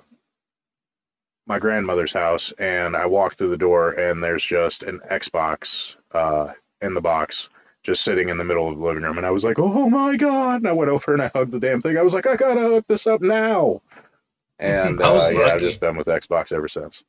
my 1.45 1.59
grandmother's 1.59 2.13
house 2.13 2.51
and 2.57 2.95
I 2.95 3.05
walked 3.05 3.37
through 3.37 3.49
the 3.49 3.57
door 3.57 3.91
and 3.91 4.23
there's 4.23 4.43
just 4.43 4.83
an 4.83 4.99
Xbox 5.09 5.97
uh, 6.11 6.53
in 6.81 6.93
the 6.93 7.01
box 7.01 7.49
just 7.83 8.03
sitting 8.03 8.27
in 8.29 8.37
the 8.37 8.43
middle 8.43 8.67
of 8.69 8.77
the 8.77 8.83
living 8.83 9.03
room 9.03 9.17
and 9.17 9.25
I 9.25 9.31
was 9.31 9.45
like, 9.45 9.59
oh 9.59 9.89
my 9.89 10.17
god! 10.17 10.57
And 10.57 10.67
I 10.67 10.73
went 10.73 10.91
over 10.95 11.13
and 11.13 11.21
I 11.21 11.31
hugged 11.33 11.51
the 11.51 11.59
damn 11.59 11.79
thing. 11.81 11.97
I 11.97 12.01
was 12.01 12.13
like, 12.13 12.27
I 12.27 12.35
gotta 12.35 12.61
hook 12.61 12.85
this 12.87 13.07
up 13.07 13.21
now. 13.21 13.81
And 14.59 15.01
I 15.03 15.11
was 15.11 15.23
uh, 15.31 15.35
yeah, 15.35 15.45
I've 15.53 15.61
just 15.61 15.79
been 15.79 15.95
with 15.95 16.07
Xbox 16.07 16.51
ever 16.51 16.67
since. 16.67 17.03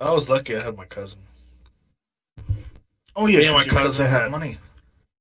I 0.00 0.10
was 0.10 0.28
lucky 0.28 0.56
I 0.56 0.60
had 0.62 0.76
my 0.76 0.84
cousin. 0.86 1.18
Oh 3.14 3.26
yeah, 3.26 3.38
Me 3.38 3.44
and 3.46 3.54
my 3.54 3.64
'cause 3.64 3.72
your 3.72 3.82
cousin 3.82 4.06
had 4.06 4.22
had- 4.22 4.30
money. 4.30 4.58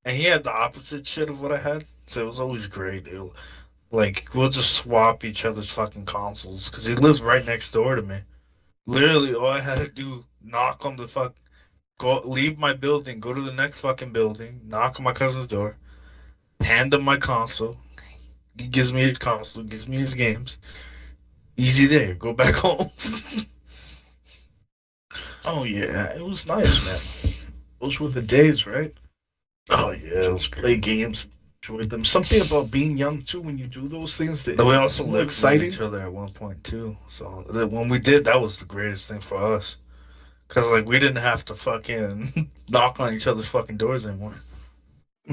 And 0.08 0.16
he 0.16 0.24
had 0.24 0.46
the 0.46 0.54
opposite 0.54 1.06
shit 1.06 1.30
of 1.30 1.42
what 1.42 1.52
I 1.52 1.60
had. 1.60 1.84
So 2.06 2.22
it 2.22 2.26
was 2.28 2.40
always 2.40 2.66
great. 2.66 3.10
Like, 3.92 4.30
we'll 4.34 4.48
just 4.48 4.72
swap 4.72 5.26
each 5.26 5.44
other's 5.44 5.70
fucking 5.70 6.06
consoles. 6.06 6.70
Because 6.70 6.86
he 6.86 6.96
lives 6.96 7.22
right 7.22 7.44
next 7.44 7.72
door 7.72 7.94
to 7.94 8.02
me. 8.02 8.20
Literally, 8.86 9.34
all 9.34 9.50
I 9.50 9.60
had 9.60 9.80
to 9.80 9.90
do, 9.90 10.24
knock 10.42 10.86
on 10.86 10.96
the 10.96 11.08
fuck. 11.10 11.34
Go, 12.00 12.22
leave 12.24 12.58
my 12.58 12.72
building, 12.72 13.20
go 13.20 13.34
to 13.34 13.42
the 13.42 13.52
next 13.52 13.82
fucking 13.82 14.14
building, 14.14 14.62
knock 14.70 14.98
on 14.98 15.04
my 15.04 15.12
cousin's 15.12 15.48
door, 15.48 15.76
hand 16.62 16.94
him 16.94 17.02
my 17.02 17.18
console. 17.18 17.76
He 18.58 18.68
gives 18.68 18.94
me 18.94 19.02
his 19.02 19.18
console, 19.18 19.64
gives 19.64 19.90
me 19.90 19.98
his 19.98 20.14
games. 20.14 20.58
Easy 21.58 21.86
there, 21.86 22.14
go 22.14 22.32
back 22.32 22.56
home. 22.64 22.92
Oh 25.44 25.64
yeah, 25.64 26.16
it 26.16 26.24
was 26.24 26.46
nice, 26.46 26.86
man. 26.86 27.34
Those 27.82 28.00
were 28.00 28.08
the 28.08 28.22
days, 28.22 28.66
right? 28.66 28.94
Oh, 29.70 29.92
yeah, 29.92 30.24
it 30.26 30.34
was 30.34 30.48
Just 30.48 30.52
play 30.52 30.78
games, 30.78 31.28
enjoy 31.64 31.84
them. 31.84 32.06
Something 32.06 32.42
about 32.42 32.72
being 32.72 32.98
young 32.98 33.22
too 33.24 33.42
when 33.42 33.58
you 33.58 33.68
do 33.68 33.88
those 33.88 34.16
things 34.16 34.44
that 34.46 34.58
But 34.58 34.66
we 34.66 34.76
also 34.76 35.04
more 35.04 35.14
lived 35.14 35.38
with 35.42 35.54
exciting. 35.54 35.66
each 35.66 35.80
other 35.80 36.02
at 36.02 36.12
one 36.14 36.32
point 36.32 36.64
too. 36.64 36.98
So 37.08 37.46
that 37.52 37.72
when 37.72 37.90
we 37.90 38.00
did, 38.00 38.26
that 38.26 38.42
was 38.42 38.60
the 38.60 38.66
greatest 38.66 39.08
thing 39.08 39.22
for 39.22 39.56
us. 39.56 39.78
Cause 40.50 40.70
like 40.70 40.86
we 40.86 41.00
didn't 41.00 41.18
have 41.24 41.46
to 41.46 41.56
fucking 41.56 42.52
knock 42.70 43.00
on 43.00 43.14
each 43.14 43.28
other's 43.28 43.48
fucking 43.48 43.78
doors 43.78 44.06
anymore. 44.06 44.36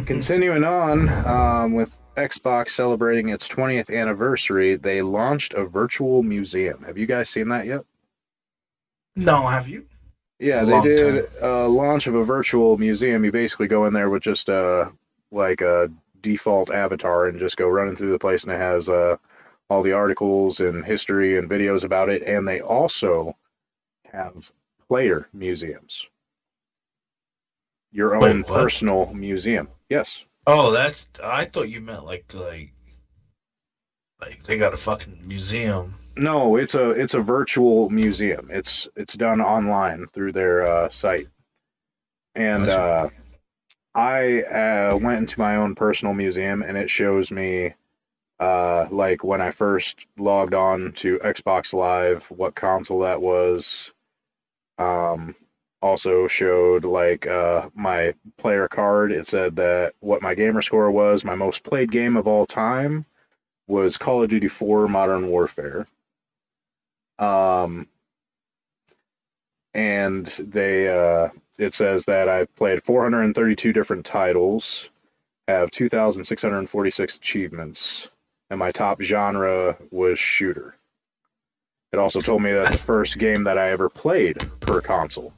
Continuing 0.07 0.65
on 0.65 1.09
um, 1.09 1.73
with 1.75 1.97
Xbox 2.17 2.71
celebrating 2.71 3.29
its 3.31 3.49
20th 3.49 3.95
anniversary, 3.95 4.77
they 4.77 5.03
launched 5.03 5.55
a 5.55 5.65
virtual 5.65 6.23
museum. 6.23 6.83
Have 6.85 6.99
you 6.99 7.07
guys 7.07 7.29
seen 7.29 7.49
that 7.49 7.67
yet? 7.67 7.85
No, 9.17 9.47
have 9.49 9.67
you? 9.69 9.87
Yeah, 10.45 10.65
they 10.65 10.81
did 10.83 11.27
a 11.41 11.67
launch 11.67 12.07
of 12.07 12.15
a 12.15 12.23
virtual 12.23 12.77
museum. 12.77 13.25
You 13.25 13.33
basically 13.33 13.67
go 13.67 13.87
in 13.87 13.95
there 13.95 14.11
with 14.11 14.23
just 14.23 14.51
a 14.51 14.93
like 15.31 15.63
a 15.63 15.91
default 16.21 16.71
avatar 16.71 17.29
and 17.29 17.39
just 17.39 17.57
go 17.57 17.67
running 17.67 17.97
through 17.97 18.13
the 18.13 18.19
place, 18.19 18.45
and 18.45 18.53
it 18.53 18.59
has 18.59 18.91
uh, 18.91 19.17
all 19.71 19.81
the 19.81 19.93
articles 19.93 20.61
and 20.61 20.85
history 20.85 21.39
and 21.39 21.49
videos 21.49 21.85
about 21.85 22.11
it. 22.11 22.25
And 22.25 22.47
they 22.47 22.61
also 22.61 23.37
have 24.13 24.53
player 24.87 25.27
museums, 25.33 26.09
your 27.91 28.19
Wait, 28.19 28.31
own 28.31 28.43
what? 28.43 28.49
personal 28.49 29.15
museum. 29.15 29.69
Yes. 29.89 30.27
Oh, 30.47 30.73
that's. 30.73 31.09
I 31.23 31.47
thought 31.47 31.71
you 31.71 31.81
meant 31.81 32.05
like 32.05 32.35
like 32.35 32.75
like 34.21 34.43
they 34.45 34.59
got 34.59 34.75
a 34.75 34.77
fucking 34.77 35.23
museum. 35.27 35.95
No, 36.17 36.57
it's 36.57 36.75
a 36.75 36.91
it's 36.91 37.15
a 37.15 37.21
virtual 37.21 37.91
museum. 37.91 38.49
It's 38.51 38.89
it's 38.97 39.15
done 39.15 39.41
online 39.41 40.07
through 40.13 40.33
their 40.33 40.67
uh, 40.67 40.89
site, 40.89 41.29
and 42.35 42.69
uh, 42.69 43.09
I 43.95 44.43
uh, 44.43 44.97
went 44.97 45.19
into 45.19 45.41
my 45.41 45.57
own 45.57 45.75
personal 45.75 46.15
museum, 46.15 46.63
and 46.63 46.77
it 46.77 46.89
shows 46.89 47.31
me 47.31 47.75
uh, 48.39 48.87
like 48.91 49.25
when 49.25 49.41
I 49.41 49.51
first 49.51 50.07
logged 50.17 50.55
on 50.55 50.93
to 50.95 51.19
Xbox 51.19 51.73
Live, 51.75 52.27
what 52.27 52.55
console 52.55 53.01
that 53.01 53.21
was. 53.21 53.93
Um, 54.79 55.37
also 55.85 56.27
showed 56.27 56.87
like 56.87 57.27
uh, 57.27 57.69
my 57.75 58.15
player 58.39 58.69
card. 58.69 59.13
It 59.13 59.27
said 59.27 59.57
that 59.57 59.95
what 60.01 60.23
my 60.23 60.35
gamer 60.35 60.63
score 60.63 60.91
was. 60.91 61.25
My 61.25 61.35
most 61.35 61.63
played 61.63 61.93
game 61.93 62.17
of 62.17 62.27
all 62.27 62.47
time 62.47 63.05
was 63.67 63.99
Call 63.99 64.23
of 64.23 64.31
Duty 64.31 64.49
4 64.49 64.89
Modern 64.89 65.29
Warfare. 65.29 65.87
Um, 67.19 67.89
and 69.75 70.27
they 70.27 70.89
uh, 70.89 71.31
it 71.59 71.75
says 71.75 72.07
that 72.07 72.29
I 72.29 72.47
played 72.47 72.85
432 72.85 73.73
different 73.73 74.07
titles, 74.07 74.91
have 75.49 75.71
2,646 75.71 77.17
achievements, 77.17 78.11
and 78.51 78.59
my 78.59 78.71
top 78.71 79.03
genre 79.03 79.77
was 79.91 80.19
shooter. 80.19 80.77
It 81.93 81.99
also 81.99 82.23
told 82.23 82.43
me 82.43 82.53
that 82.53 82.71
the 82.73 82.79
first 82.79 83.19
game 83.19 83.45
that 83.45 83.59
I 83.59 83.71
ever 83.71 83.89
played 83.89 84.41
per 84.67 84.81
console, 84.83 85.35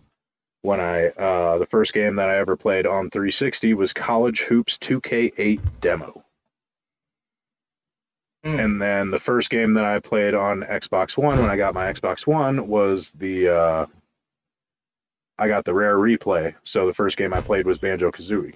when 0.63 0.81
I 0.81 1.09
uh, 1.09 1.59
the 1.59 1.67
first 1.67 1.95
game 1.95 2.17
that 2.17 2.31
I 2.31 2.39
ever 2.39 2.57
played 2.57 2.87
on 2.87 3.11
360 3.11 3.75
was 3.75 3.95
College 3.95 4.43
Hoops 4.43 4.79
2K8 4.79 5.61
demo. 5.81 6.26
Mm. 8.45 8.65
And 8.65 8.83
then 8.83 9.11
the 9.11 9.19
first 9.19 9.51
game 9.51 9.75
that 9.75 9.85
I 9.85 9.99
played 9.99 10.35
on 10.35 10.63
Xbox 10.63 11.17
One 11.17 11.41
when 11.41 11.51
I 11.51 11.57
got 11.57 11.75
my 11.75 11.93
Xbox 11.93 12.27
One 12.27 12.69
was 12.69 13.11
the 13.13 13.49
uh, 13.49 13.87
I 15.39 15.49
got 15.49 15.65
the 15.65 15.75
rare 15.75 15.97
replay. 15.97 16.55
So 16.65 16.87
the 16.87 16.93
first 16.93 17.17
game 17.17 17.35
I 17.35 17.41
played 17.41 17.67
was 17.67 17.79
Banjo 17.79 18.11
Kazooie. 18.11 18.55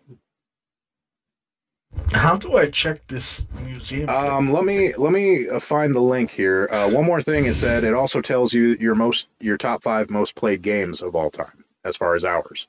How 2.13 2.37
do 2.37 2.57
I 2.57 2.69
check 2.71 3.07
this 3.09 3.43
museum? 3.65 4.09
Um, 4.09 4.53
let 4.53 4.65
me 4.65 4.95
let 4.95 5.13
me 5.13 5.49
uh, 5.49 5.59
find 5.59 5.95
the 5.95 6.01
link 6.01 6.31
here. 6.31 6.69
Uh, 6.71 6.89
one 6.89 7.05
more 7.05 7.21
thing 7.21 7.47
it 7.47 7.55
said 7.55 7.85
it 7.85 7.95
also 7.95 8.21
tells 8.21 8.53
you 8.53 8.77
your 8.81 8.95
most 8.95 9.29
your 9.41 9.57
top 9.57 9.83
five 9.83 10.09
most 10.11 10.35
played 10.35 10.63
games 10.63 11.03
of 11.03 11.17
all 11.17 11.31
time 11.31 11.65
as 11.85 11.97
far 11.97 12.15
as 12.15 12.25
hours. 12.25 12.69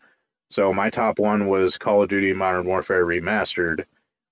So 0.49 0.73
my 0.73 0.89
top 0.89 1.19
one 1.19 1.47
was 1.47 1.77
Call 1.77 2.03
of 2.03 2.09
Duty 2.09 2.33
Modern 2.33 2.65
Warfare 2.65 3.05
Remastered. 3.05 3.85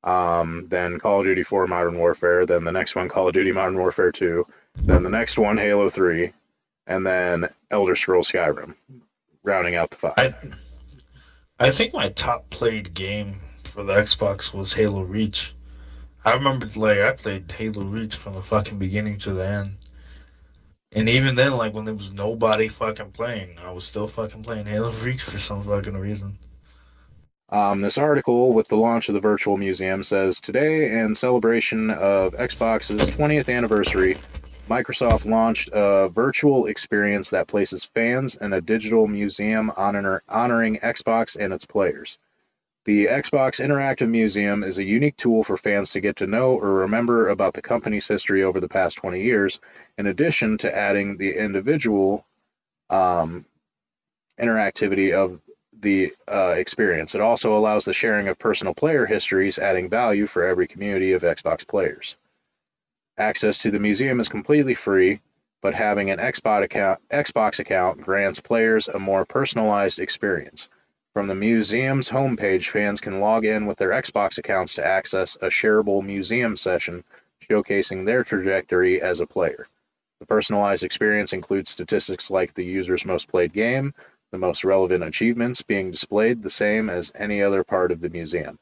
Um, 0.04 0.68
then 0.70 1.00
Call 1.00 1.20
of 1.20 1.26
Duty 1.26 1.44
4 1.44 1.68
Modern 1.68 1.98
Warfare. 1.98 2.46
Then 2.46 2.64
the 2.64 2.72
next 2.72 2.96
one 2.96 3.10
Call 3.10 3.28
of 3.28 3.34
Duty 3.34 3.52
Modern 3.52 3.78
Warfare 3.78 4.12
2. 4.12 4.46
Then 4.76 5.04
the 5.04 5.10
next 5.10 5.38
one 5.38 5.58
Halo 5.58 5.90
3, 5.90 6.32
and 6.88 7.06
then 7.06 7.50
Elder 7.70 7.96
Scrolls 7.96 8.32
Skyrim, 8.32 8.76
rounding 9.44 9.76
out 9.76 9.90
the 9.90 9.98
five. 9.98 10.18
I 10.18 10.36
I 11.62 11.72
think 11.72 11.94
my 11.94 12.10
top 12.10 12.50
played 12.50 12.94
game 12.94 13.42
for 13.66 13.84
the 13.84 13.94
Xbox 13.94 14.54
was 14.54 14.74
Halo 14.74 15.02
Reach. 15.02 15.54
I 16.24 16.34
remember 16.34 16.68
like 16.76 17.00
I 17.00 17.12
played 17.12 17.52
Halo 17.52 17.84
Reach 17.84 18.16
from 18.16 18.36
the 18.36 18.42
fucking 18.42 18.80
beginning 18.80 19.18
to 19.20 19.34
the 19.34 19.46
end. 19.46 19.72
And 20.94 21.08
even 21.10 21.36
then, 21.36 21.58
like 21.58 21.74
when 21.74 21.86
there 21.86 21.94
was 21.94 22.12
nobody 22.12 22.68
fucking 22.68 23.12
playing, 23.12 23.60
I 23.60 23.72
was 23.72 23.84
still 23.84 24.08
fucking 24.08 24.44
playing 24.44 24.66
Halo 24.66 24.92
Reach 25.04 25.24
for 25.24 25.38
some 25.38 25.64
fucking 25.64 25.98
reason. 25.98 26.38
Um, 27.52 27.82
this 27.82 27.98
article 27.98 28.54
with 28.54 28.68
the 28.68 28.78
launch 28.78 29.10
of 29.10 29.16
the 29.16 29.20
virtual 29.20 29.58
museum 29.58 30.04
says 30.04 30.40
today, 30.40 31.00
in 31.00 31.16
celebration 31.16 31.90
of 31.90 32.34
Xbox's 32.34 33.10
20th 33.10 33.50
anniversary, 33.50 34.20
Microsoft 34.70 35.26
launched 35.26 35.70
a 35.74 36.10
virtual 36.10 36.68
experience 36.68 37.32
that 37.32 37.48
places 37.48 37.84
fans 37.84 38.36
in 38.36 38.54
a 38.54 38.62
digital 38.62 39.08
museum 39.08 39.72
honor, 39.76 40.22
honoring 40.30 40.78
Xbox 40.78 41.36
and 41.40 41.52
its 41.52 41.66
players. 41.66 42.20
The 42.86 43.08
Xbox 43.08 43.60
Interactive 43.60 44.10
Museum 44.10 44.64
is 44.64 44.78
a 44.78 44.84
unique 44.84 45.18
tool 45.18 45.44
for 45.44 45.58
fans 45.58 45.92
to 45.92 46.02
get 46.02 46.18
to 46.18 46.28
know 46.28 46.56
or 46.56 46.72
remember 46.76 47.30
about 47.30 47.56
the 47.56 47.64
company's 47.64 48.08
history 48.08 48.44
over 48.44 48.60
the 48.60 48.70
past 48.70 48.98
20 48.98 49.24
years, 49.24 49.60
in 49.98 50.06
addition 50.06 50.60
to 50.60 50.76
adding 50.76 51.18
the 51.18 51.36
individual 51.36 52.26
um, 52.92 53.44
interactivity 54.40 55.14
of 55.14 55.42
the 55.82 56.14
uh, 56.28 56.54
experience. 56.58 57.16
It 57.16 57.22
also 57.22 57.58
allows 57.58 57.86
the 57.86 57.94
sharing 57.94 58.28
of 58.28 58.40
personal 58.40 58.74
player 58.74 59.06
histories, 59.06 59.60
adding 59.60 59.90
value 59.90 60.28
for 60.28 60.44
every 60.44 60.68
community 60.68 61.14
of 61.14 61.22
Xbox 61.22 61.68
players. 61.68 62.18
Access 63.18 63.60
to 63.60 63.72
the 63.72 63.80
museum 63.80 64.20
is 64.20 64.30
completely 64.30 64.76
free, 64.76 65.22
but 65.62 65.74
having 65.74 66.10
an 66.10 66.20
Xbox 66.20 66.64
account, 66.64 67.00
Xbox 67.10 67.60
account 67.60 68.02
grants 68.02 68.40
players 68.40 68.88
a 68.88 69.00
more 69.00 69.26
personalized 69.26 70.00
experience. 70.00 70.70
From 71.14 71.28
the 71.28 71.36
museum's 71.36 72.10
homepage, 72.10 72.70
fans 72.70 73.02
can 73.02 73.20
log 73.20 73.46
in 73.46 73.66
with 73.66 73.78
their 73.78 73.90
Xbox 73.90 74.38
accounts 74.38 74.76
to 74.76 74.86
access 74.86 75.36
a 75.42 75.48
shareable 75.48 76.04
museum 76.04 76.56
session 76.56 77.04
showcasing 77.50 78.06
their 78.06 78.24
trajectory 78.24 79.02
as 79.02 79.20
a 79.20 79.28
player. 79.28 79.68
The 80.20 80.26
personalized 80.26 80.84
experience 80.84 81.34
includes 81.34 81.72
statistics 81.72 82.30
like 82.30 82.54
the 82.54 82.66
user's 82.66 83.06
most 83.06 83.28
played 83.28 83.54
game, 83.54 83.94
the 84.32 84.38
most 84.38 84.64
relevant 84.64 85.04
achievements 85.04 85.62
being 85.62 85.92
displayed 85.92 86.42
the 86.42 86.50
same 86.50 86.90
as 86.90 87.12
any 87.16 87.42
other 87.42 87.64
part 87.64 87.92
of 87.92 88.02
the 88.02 88.10
museum. 88.10 88.60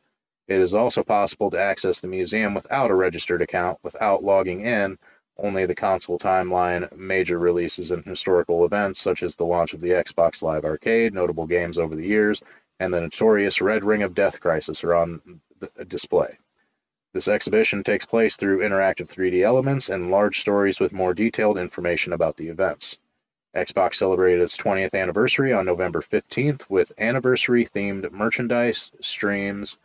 It 0.47 0.61
is 0.61 0.74
also 0.74 1.03
possible 1.03 1.49
to 1.51 1.59
access 1.59 1.99
the 1.99 2.07
museum 2.07 2.53
without 2.53 2.89
a 2.89 2.95
registered 2.95 3.41
account, 3.41 3.80
without 3.84 4.24
logging 4.24 4.61
in. 4.61 4.97
Only 5.38 5.65
the 5.65 5.76
console 5.76 6.18
timeline, 6.18 6.95
major 6.95 7.38
releases, 7.38 7.91
and 7.91 8.03
historical 8.05 8.65
events 8.65 8.99
such 8.99 9.24
as 9.24 9.36
the 9.36 9.45
launch 9.45 9.74
of 9.74 9.82
the 9.82 9.89
Xbox 9.89 10.41
Live 10.41 10.65
Arcade, 10.65 11.13
notable 11.13 11.45
games 11.45 11.78
over 11.78 11.95
the 11.95 12.07
years, 12.07 12.41
and 12.80 12.93
the 12.93 13.01
notorious 13.01 13.61
Red 13.61 13.84
Ring 13.84 14.03
of 14.03 14.15
Death 14.15 14.39
Crisis 14.39 14.84
are 14.84 14.95
on 14.95 15.41
display. 15.88 16.38
This 17.13 17.28
exhibition 17.28 17.84
takes 17.84 18.05
place 18.05 18.36
through 18.36 18.59
interactive 18.59 19.07
3D 19.07 19.43
elements 19.43 19.89
and 19.89 20.11
large 20.11 20.39
stories 20.39 20.80
with 20.80 20.93
more 20.93 21.13
detailed 21.13 21.57
information 21.57 22.13
about 22.13 22.38
the 22.38 22.49
events. 22.49 22.99
Xbox 23.56 23.95
celebrated 23.95 24.41
its 24.41 24.58
20th 24.58 24.93
anniversary 24.93 25.54
on 25.54 25.66
November 25.66 26.02
15th 26.02 26.70
with 26.70 26.91
anniversary 26.98 27.66
themed 27.66 28.12
merchandise, 28.12 28.91
streams, 29.00 29.80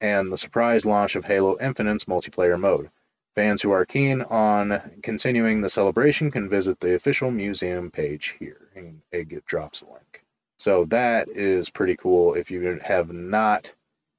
and 0.00 0.32
the 0.32 0.38
surprise 0.38 0.86
launch 0.86 1.16
of 1.16 1.24
Halo 1.24 1.58
Infinite's 1.60 2.06
multiplayer 2.06 2.58
mode. 2.58 2.90
Fans 3.34 3.62
who 3.62 3.70
are 3.70 3.86
keen 3.86 4.22
on 4.22 4.80
continuing 5.02 5.60
the 5.60 5.68
celebration 5.68 6.30
can 6.30 6.48
visit 6.48 6.80
the 6.80 6.94
official 6.94 7.30
museum 7.30 7.90
page 7.90 8.36
here, 8.38 8.68
and 8.74 9.02
it 9.12 9.46
drops 9.46 9.82
a 9.82 9.86
link. 9.86 10.24
So 10.58 10.84
that 10.86 11.28
is 11.28 11.70
pretty 11.70 11.96
cool. 11.96 12.34
If 12.34 12.50
you 12.50 12.80
have 12.82 13.12
not 13.12 13.72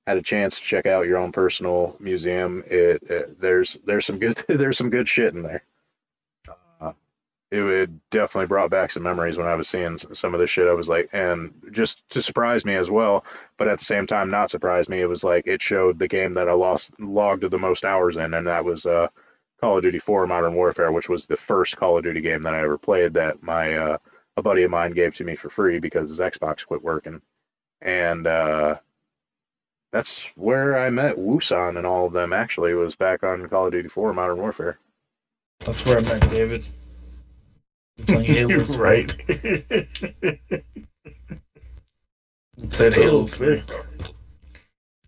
had 0.07 0.17
a 0.17 0.21
chance 0.21 0.57
to 0.57 0.65
check 0.65 0.85
out 0.85 1.05
your 1.05 1.17
own 1.17 1.31
personal 1.31 1.95
museum, 1.99 2.63
it, 2.65 3.03
it 3.03 3.39
there's 3.39 3.77
there's 3.85 4.05
some 4.05 4.19
good 4.19 4.35
there's 4.47 4.77
some 4.77 4.89
good 4.89 5.09
shit 5.09 5.33
in 5.33 5.43
there. 5.43 5.63
It, 7.51 7.61
would 7.61 7.99
definitely 8.09 8.47
brought 8.47 8.69
back 8.69 8.91
some 8.91 9.03
memories 9.03 9.37
when 9.37 9.47
I 9.47 9.55
was 9.55 9.67
seeing 9.67 9.97
some 9.97 10.33
of 10.33 10.39
this 10.39 10.49
shit. 10.49 10.67
I 10.67 10.73
was 10.73 10.87
like, 10.87 11.09
and 11.11 11.53
just 11.71 12.07
to 12.11 12.21
surprise 12.21 12.63
me 12.63 12.75
as 12.75 12.89
well, 12.89 13.25
but 13.57 13.67
at 13.67 13.79
the 13.79 13.85
same 13.85 14.07
time 14.07 14.29
not 14.29 14.49
surprise 14.49 14.87
me. 14.87 15.01
It 15.01 15.09
was 15.09 15.23
like 15.23 15.47
it 15.47 15.61
showed 15.61 15.99
the 15.99 16.07
game 16.07 16.35
that 16.35 16.47
I 16.47 16.53
lost 16.53 16.97
logged 16.99 17.49
the 17.49 17.59
most 17.59 17.83
hours 17.83 18.15
in, 18.15 18.33
and 18.33 18.47
that 18.47 18.63
was 18.63 18.85
uh, 18.85 19.09
Call 19.59 19.77
of 19.77 19.83
Duty 19.83 19.99
4 19.99 20.27
Modern 20.27 20.55
Warfare, 20.55 20.91
which 20.91 21.09
was 21.09 21.25
the 21.25 21.35
first 21.35 21.77
Call 21.77 21.97
of 21.97 22.03
Duty 22.03 22.21
game 22.21 22.43
that 22.43 22.53
I 22.53 22.61
ever 22.61 22.77
played 22.77 23.15
that 23.15 23.43
my 23.43 23.75
uh, 23.75 23.97
a 24.37 24.41
buddy 24.41 24.63
of 24.63 24.71
mine 24.71 24.91
gave 24.91 25.15
to 25.15 25.25
me 25.25 25.35
for 25.35 25.49
free 25.49 25.79
because 25.79 26.09
his 26.09 26.19
Xbox 26.19 26.65
quit 26.65 26.81
working, 26.81 27.21
and 27.81 28.25
uh, 28.25 28.77
that's 29.91 30.27
where 30.35 30.77
I 30.77 30.89
met 30.89 31.17
Wusan 31.17 31.77
and 31.77 31.85
all 31.85 32.07
of 32.07 32.13
them. 32.13 32.31
Actually, 32.31 32.73
was 32.73 32.95
back 32.95 33.23
on 33.23 33.47
Call 33.49 33.65
of 33.65 33.73
Duty 33.73 33.89
4 33.89 34.13
Modern 34.13 34.37
Warfare. 34.37 34.79
That's 35.59 35.85
where 35.85 35.97
I 35.97 36.01
met 36.01 36.29
David. 36.31 36.65
Playing 38.07 38.23
Halo 38.25 38.63
right. 38.77 39.07
Played 42.71 42.93
Halo 42.93 43.21
Oh, 43.21 43.25
3. 43.25 43.63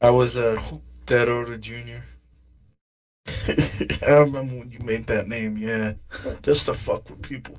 I 0.02 0.10
was 0.10 0.36
a 0.36 0.60
uh, 0.60 0.78
Dead 1.06 1.30
Order 1.30 1.58
Junior. 1.58 2.04
I 3.28 4.12
remember 4.12 4.60
when 4.60 4.72
you 4.72 4.80
made 4.80 5.06
that 5.08 5.28
name, 5.28 5.58
yeah. 5.58 5.94
Just 6.42 6.66
to 6.66 6.74
fuck 6.74 7.10
with 7.10 7.22
people. 7.22 7.58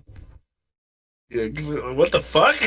Yeah, 1.30 1.49
'cause, 1.49 1.70
uh, 1.70 1.93
what 1.95 2.12
the 2.12 2.20
fuck? 2.20 2.57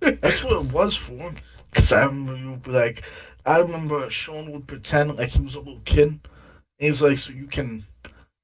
That's 0.00 0.44
what 0.44 0.56
it 0.56 0.72
was 0.72 0.96
for. 0.96 1.32
Because 1.70 1.92
I 1.92 2.04
remember 2.04 2.36
you 2.36 2.60
like, 2.66 3.02
I 3.44 3.58
remember 3.58 4.08
Sean 4.10 4.50
would 4.52 4.66
pretend 4.66 5.16
like 5.16 5.30
he 5.30 5.40
was 5.40 5.54
a 5.54 5.58
little 5.60 5.80
kid. 5.84 6.08
And 6.08 6.20
he's 6.78 7.02
like, 7.02 7.18
so 7.18 7.32
you 7.32 7.46
can, 7.46 7.84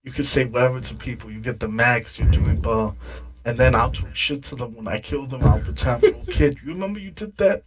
you 0.02 0.12
can 0.12 0.24
say 0.24 0.44
whatever 0.44 0.80
to 0.80 0.94
people. 0.94 1.30
You 1.30 1.40
get 1.40 1.60
the 1.60 1.68
max, 1.68 2.18
you're 2.18 2.30
doing 2.30 2.60
ball. 2.60 2.96
And 3.44 3.58
then 3.58 3.74
I'll 3.74 3.90
talk 3.90 4.14
shit 4.14 4.42
to 4.44 4.56
them 4.56 4.74
when 4.74 4.86
I 4.88 4.98
kill 5.00 5.26
them. 5.26 5.42
I'll 5.44 5.60
pretend 5.60 6.04
I'm 6.04 6.14
a 6.14 6.16
little 6.18 6.32
kid. 6.34 6.58
You 6.64 6.72
remember 6.72 6.98
you 7.00 7.10
did 7.10 7.36
that? 7.38 7.62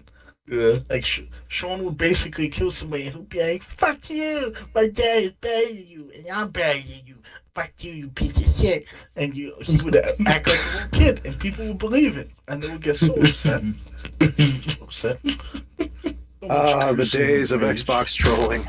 yeah. 0.48 0.80
Like 0.90 1.04
Sh- 1.06 1.22
Sean 1.48 1.84
would 1.84 1.98
basically 1.98 2.50
kill 2.50 2.70
somebody 2.72 3.08
and 3.08 3.16
he'd 3.16 3.30
be 3.30 3.40
like, 3.42 3.64
"Fuck 3.78 4.10
you, 4.10 4.54
my 4.76 4.88
dad 4.88 5.24
is 5.24 5.32
better 5.42 5.68
than 5.68 5.88
you, 5.88 6.12
and 6.16 6.28
I'm 6.30 6.50
better 6.52 6.80
than 6.82 7.02
you. 7.06 7.16
Fuck 7.56 7.72
you, 7.80 7.92
you 7.94 8.08
piece 8.10 8.38
of 8.38 8.46
shit." 8.58 8.86
And 9.16 9.36
you, 9.36 9.56
he 9.62 9.78
would 9.82 9.96
act 9.96 10.20
like 10.20 10.46
a 10.48 10.50
little 10.50 10.90
kid, 10.92 11.22
and 11.26 11.40
people 11.40 11.66
would 11.68 11.78
believe 11.80 12.18
it, 12.18 12.30
and 12.48 12.62
they 12.62 12.70
would 12.70 12.82
get 12.82 12.98
so 12.98 13.14
upset. 13.16 13.64
So 14.20 14.28
upset. 14.84 15.20
So 15.24 16.48
much 16.48 16.50
Ah, 16.52 16.92
the 16.92 17.06
days 17.06 17.52
of 17.52 17.62
rage. 17.62 17.84
Xbox 17.86 18.16
trolling. 18.16 18.68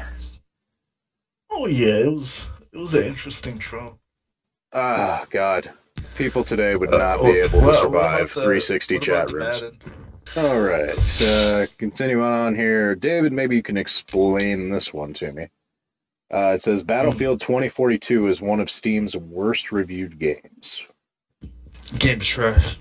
Oh 1.50 1.66
yeah, 1.66 1.96
it 1.96 2.12
was 2.12 2.48
it 2.74 2.78
was 2.78 2.94
an 2.94 3.04
interesting 3.04 3.58
troll. 3.58 3.98
Ah, 4.72 5.24
God. 5.30 5.70
People 6.16 6.42
today 6.44 6.74
would 6.76 6.92
Uh, 6.92 6.98
not 6.98 7.20
oh, 7.20 7.24
be 7.32 7.38
able 7.38 7.60
to 7.60 7.66
what- 7.66 7.66
what 7.66 7.76
survive 7.80 8.34
the- 8.34 8.40
360 8.40 8.98
chat 8.98 9.30
rooms. 9.30 9.62
Madden? 9.62 9.78
All 10.36 10.60
right, 10.60 11.22
uh, 11.22 11.66
continuing 11.78 12.24
on 12.24 12.54
here. 12.54 12.94
David, 12.94 13.32
maybe 13.32 13.56
you 13.56 13.62
can 13.62 13.76
explain 13.76 14.70
this 14.70 14.92
one 14.92 15.12
to 15.14 15.30
me. 15.32 15.48
Uh, 16.32 16.52
it 16.54 16.62
says 16.62 16.82
Battlefield 16.82 17.40
2042 17.40 18.28
is 18.28 18.40
one 18.40 18.58
of 18.58 18.70
Steam's 18.70 19.16
worst 19.16 19.70
reviewed 19.70 20.18
games. 20.18 20.86
Game's 21.98 22.26
trash. 22.26 22.76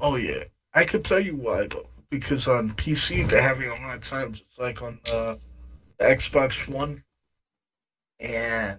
Oh 0.00 0.14
yeah, 0.16 0.44
I 0.72 0.84
could 0.84 1.04
tell 1.04 1.18
you 1.20 1.34
why 1.36 1.66
though, 1.66 1.88
because 2.08 2.46
on 2.48 2.70
PC 2.74 3.24
they're 3.28 3.42
having 3.42 3.68
a 3.68 3.76
hard 3.76 4.02
time, 4.04 4.32
just 4.32 4.58
like 4.58 4.80
on 4.80 5.00
uh, 5.12 5.34
the 5.98 6.04
Xbox 6.04 6.66
One 6.68 7.02
and 8.20 8.78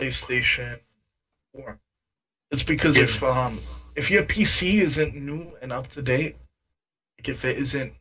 PlayStation 0.00 0.80
Four. 1.52 1.78
It's 2.50 2.62
because 2.62 2.96
if 2.96 3.22
um 3.22 3.60
if 3.94 4.10
your 4.10 4.22
PC 4.22 4.80
isn't 4.80 5.14
new 5.14 5.52
and 5.60 5.72
up 5.72 5.88
to 5.88 6.02
date, 6.02 6.36
like 7.18 7.28
if 7.28 7.44
it 7.44 7.58
isn't 7.58 7.92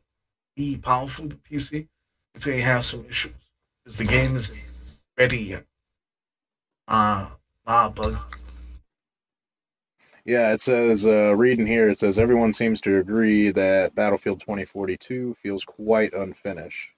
be 0.55 0.77
powerful 0.77 1.27
the 1.27 1.35
PC, 1.35 1.87
it's 2.33 2.45
gonna 2.45 2.61
have 2.61 2.85
some 2.85 3.05
issues 3.09 3.33
because 3.83 3.97
the 3.97 4.05
game 4.05 4.35
isn't 4.35 4.57
ready 5.17 5.37
yet. 5.37 5.65
Uh, 6.87 7.29
ah, 7.67 7.89
bug. 7.89 8.17
Yeah, 10.25 10.53
it 10.53 10.61
says, 10.61 11.07
uh, 11.07 11.35
reading 11.35 11.65
here, 11.65 11.89
it 11.89 11.99
says 11.99 12.19
everyone 12.19 12.53
seems 12.53 12.81
to 12.81 12.97
agree 12.97 13.51
that 13.51 13.95
Battlefield 13.95 14.41
2042 14.41 15.33
feels 15.33 15.65
quite 15.65 16.13
unfinished. 16.13 16.93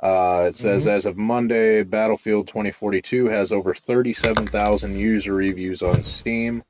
Uh, 0.00 0.44
it 0.48 0.56
says 0.56 0.86
as 0.86 1.06
of 1.06 1.16
Monday, 1.16 1.82
Battlefield 1.82 2.46
2042 2.46 3.26
has 3.26 3.52
over 3.52 3.74
37,000 3.74 4.96
user 4.96 5.34
reviews 5.34 5.82
on 5.82 6.02
Steam 6.02 6.62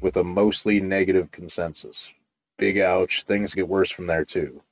with 0.00 0.16
a 0.16 0.24
mostly 0.24 0.80
negative 0.80 1.32
consensus. 1.32 2.12
Big 2.58 2.78
ouch. 2.78 3.24
Things 3.24 3.54
get 3.54 3.68
worse 3.68 3.90
from 3.90 4.06
there 4.06 4.24
too. 4.24 4.62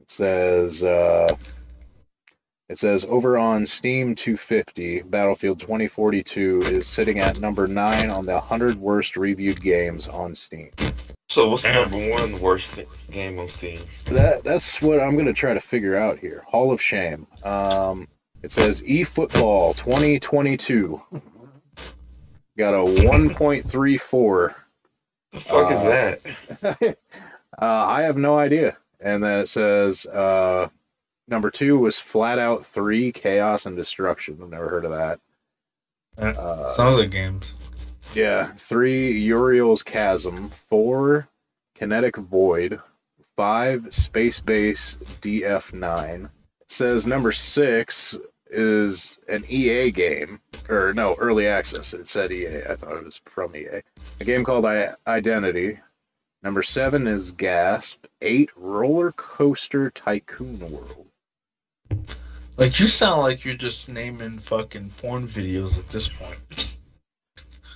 It 0.00 0.10
says, 0.10 0.84
uh, 0.84 1.36
it 2.68 2.78
says 2.78 3.04
over 3.04 3.36
on 3.38 3.66
Steam 3.66 4.14
250, 4.14 5.02
Battlefield 5.02 5.58
2042 5.58 6.62
is 6.62 6.86
sitting 6.86 7.18
at 7.18 7.40
number 7.40 7.66
nine 7.66 8.10
on 8.10 8.24
the 8.24 8.34
100 8.34 8.78
worst 8.78 9.16
reviewed 9.16 9.60
games 9.60 10.06
on 10.06 10.36
Steam. 10.36 10.70
So 11.28 11.50
what's 11.50 11.64
the 11.64 11.72
number 11.72 12.10
one 12.10 12.40
worst 12.40 12.78
game 13.10 13.38
on 13.38 13.48
Steam? 13.48 13.80
That 14.06 14.44
that's 14.44 14.80
what 14.80 15.00
I'm 15.00 15.16
gonna 15.16 15.32
try 15.32 15.54
to 15.54 15.60
figure 15.60 15.96
out 15.96 16.18
here. 16.18 16.44
Hall 16.46 16.70
of 16.72 16.80
Shame. 16.80 17.26
Um, 17.42 18.08
it 18.42 18.52
says 18.52 18.82
eFootball 18.82 19.74
2022 19.76 21.02
got 22.56 22.74
a 22.74 22.78
1.34. 22.78 24.54
The 25.32 25.40
fuck 25.40 25.70
Uh, 25.70 25.74
is 25.74 25.82
that? 26.62 26.98
uh, 27.58 27.64
I 27.64 28.02
have 28.02 28.16
no 28.16 28.38
idea. 28.38 28.76
And 29.00 29.22
then 29.22 29.40
it 29.40 29.48
says 29.48 30.06
uh, 30.06 30.68
number 31.28 31.50
two 31.50 31.76
was 31.78 31.98
Flat 31.98 32.38
Out 32.38 32.64
3 32.64 33.12
Chaos 33.12 33.66
and 33.66 33.76
Destruction. 33.76 34.38
I've 34.40 34.48
never 34.48 34.68
heard 34.70 34.84
of 34.86 34.92
that. 34.92 35.20
Uh, 36.16 36.40
Uh, 36.40 36.72
Sounds 36.74 36.96
like 36.96 37.10
games. 37.10 37.52
Yeah, 38.14 38.46
three 38.56 39.12
Uriel's 39.12 39.82
Chasm, 39.82 40.50
four 40.50 41.28
Kinetic 41.74 42.16
Void, 42.16 42.80
five 43.36 43.92
Space 43.94 44.40
Base 44.40 44.96
DF9. 45.20 46.30
Says 46.68 47.06
number 47.06 47.32
six 47.32 48.16
is 48.48 49.18
an 49.28 49.44
EA 49.48 49.90
game, 49.90 50.40
or 50.68 50.94
no, 50.94 51.14
early 51.14 51.46
access. 51.46 51.94
It 51.94 52.08
said 52.08 52.32
EA. 52.32 52.62
I 52.70 52.76
thought 52.76 52.96
it 52.96 53.04
was 53.04 53.20
from 53.26 53.54
EA. 53.54 53.82
A 54.20 54.24
game 54.24 54.44
called 54.44 54.64
I- 54.64 54.94
Identity. 55.06 55.78
Number 56.42 56.62
seven 56.62 57.06
is 57.06 57.32
Gasp. 57.32 58.04
Eight 58.22 58.50
Roller 58.56 59.12
Coaster 59.12 59.90
Tycoon 59.90 60.60
World. 60.60 61.06
Like 62.56 62.80
you 62.80 62.86
sound 62.86 63.20
like 63.20 63.44
you're 63.44 63.54
just 63.54 63.88
naming 63.88 64.38
fucking 64.38 64.92
porn 64.96 65.28
videos 65.28 65.76
at 65.78 65.88
this 65.90 66.08
point. 66.08 66.75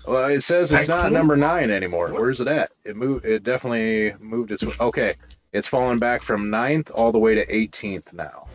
Well, 0.06 0.30
it 0.30 0.40
says 0.42 0.72
it's 0.72 0.88
not 0.88 1.12
number 1.12 1.36
nine 1.36 1.70
anymore. 1.70 2.12
Where's 2.12 2.40
it 2.40 2.48
at? 2.48 2.72
It 2.84 2.96
moved. 2.96 3.24
It 3.24 3.42
definitely 3.44 4.14
moved 4.18 4.50
its. 4.50 4.64
Okay, 4.80 5.14
it's 5.52 5.68
fallen 5.68 5.98
back 5.98 6.22
from 6.22 6.50
ninth 6.50 6.90
all 6.90 7.12
the 7.12 7.18
way 7.18 7.34
to 7.36 7.46
18th 7.46 8.12
now. 8.12 8.46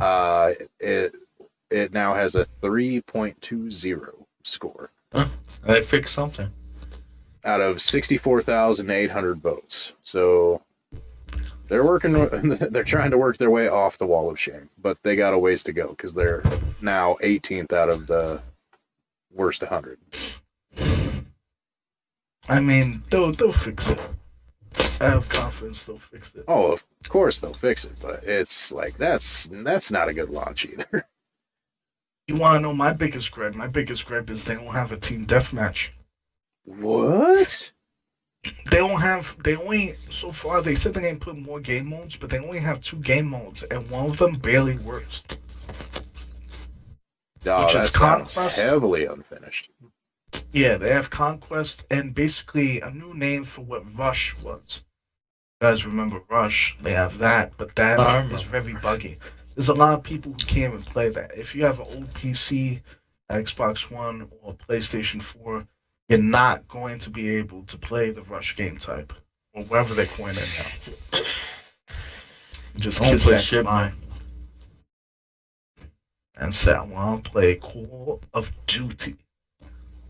Uh, 0.00 0.52
it 0.78 1.14
it 1.70 1.92
now 1.92 2.14
has 2.14 2.34
a 2.34 2.44
3.20 2.62 4.24
score. 4.44 4.90
I 5.66 5.80
fixed 5.82 6.14
something. 6.14 6.50
out 7.44 7.60
of 7.60 7.80
64,800 7.80 9.40
votes. 9.40 9.92
So 10.02 10.62
they're 11.68 11.84
working. 11.84 12.12
They're 12.56 12.84
trying 12.84 13.12
to 13.12 13.18
work 13.18 13.36
their 13.38 13.50
way 13.50 13.68
off 13.68 13.98
the 13.98 14.06
wall 14.06 14.30
of 14.30 14.38
shame, 14.38 14.68
but 14.80 14.98
they 15.02 15.16
got 15.16 15.34
a 15.34 15.38
ways 15.38 15.64
to 15.64 15.72
go 15.72 15.88
because 15.88 16.14
they're 16.14 16.42
now 16.80 17.16
18th 17.22 17.72
out 17.72 17.88
of 17.88 18.06
the 18.06 18.40
worst 19.32 19.62
100. 19.62 19.98
I 22.48 22.60
mean, 22.60 23.02
they'll 23.10 23.32
they'll 23.32 23.52
fix 23.52 23.88
it. 23.88 24.00
I 25.00 25.10
have 25.10 25.28
confidence 25.28 25.84
they'll 25.84 25.98
fix 25.98 26.34
it. 26.34 26.44
Oh, 26.48 26.72
of 26.72 26.84
course 27.08 27.40
they'll 27.40 27.54
fix 27.54 27.84
it, 27.84 27.92
but 28.00 28.24
it's 28.24 28.72
like 28.72 28.96
that's 28.96 29.48
that's 29.50 29.90
not 29.90 30.08
a 30.08 30.14
good 30.14 30.30
launch 30.30 30.66
either. 30.66 31.06
You 32.28 32.36
want 32.36 32.58
to 32.58 32.60
know 32.60 32.72
my 32.72 32.92
biggest 32.92 33.32
gripe? 33.32 33.56
My 33.56 33.66
biggest 33.66 34.06
gripe 34.06 34.30
is 34.30 34.44
they 34.44 34.54
don't 34.54 34.66
have 34.68 34.92
a 34.92 34.96
team 34.96 35.26
deathmatch. 35.26 35.88
What? 36.64 37.72
They 38.70 38.76
don't 38.76 39.00
have. 39.00 39.34
They 39.42 39.56
only 39.56 39.96
so 40.10 40.30
far 40.30 40.62
they 40.62 40.76
said 40.76 40.94
they 40.94 41.08
ain't 41.08 41.18
put 41.18 41.36
more 41.36 41.58
game 41.58 41.88
modes, 41.88 42.16
but 42.16 42.30
they 42.30 42.38
only 42.38 42.60
have 42.60 42.82
two 42.82 42.98
game 42.98 43.26
modes, 43.26 43.64
and 43.64 43.90
one 43.90 44.10
of 44.10 44.18
them 44.18 44.34
barely 44.36 44.78
works. 44.78 45.24
Oh, 47.46 47.64
Which 47.64 47.72
that 47.72 47.84
is 47.86 47.90
sounds 47.90 48.34
Conquest? 48.34 48.56
heavily 48.56 49.06
unfinished. 49.06 49.68
Yeah, 50.52 50.76
they 50.76 50.92
have 50.92 51.10
Conquest 51.10 51.84
and 51.90 52.14
basically 52.14 52.80
a 52.80 52.90
new 52.90 53.14
name 53.14 53.44
for 53.44 53.62
what 53.62 53.84
Rush 53.96 54.36
was. 54.42 54.82
You 55.60 55.68
guys 55.68 55.86
remember 55.86 56.22
Rush? 56.28 56.76
They 56.80 56.92
have 56.92 57.18
that, 57.18 57.52
but 57.56 57.74
that 57.76 58.32
is 58.32 58.42
very 58.42 58.74
buggy. 58.74 59.18
There's 59.54 59.68
a 59.68 59.74
lot 59.74 59.94
of 59.94 60.02
people 60.02 60.32
who 60.32 60.38
can't 60.38 60.74
even 60.74 60.84
play 60.84 61.08
that. 61.10 61.36
If 61.36 61.54
you 61.54 61.64
have 61.64 61.80
an 61.80 61.86
old 61.90 62.12
PC, 62.14 62.80
Xbox 63.30 63.90
One, 63.90 64.28
or 64.42 64.54
PlayStation 64.54 65.22
4, 65.22 65.66
you're 66.08 66.18
not 66.18 66.66
going 66.66 66.98
to 67.00 67.10
be 67.10 67.30
able 67.36 67.62
to 67.64 67.76
play 67.76 68.10
the 68.10 68.22
Rush 68.22 68.56
game 68.56 68.78
type, 68.78 69.12
or 69.52 69.62
whatever 69.64 69.94
they're 69.94 70.06
coining 70.06 70.42
it 70.42 70.88
now. 71.12 71.20
Just 72.76 73.00
kiss 73.00 73.24
play 73.24 73.34
that 73.34 73.42
shit, 73.42 73.64
goodbye. 73.64 73.92
And 76.36 76.54
say, 76.54 76.72
I 76.72 76.82
want 76.82 77.24
to 77.26 77.30
play 77.30 77.56
Call 77.56 78.20
of 78.32 78.50
Duty. 78.66 79.16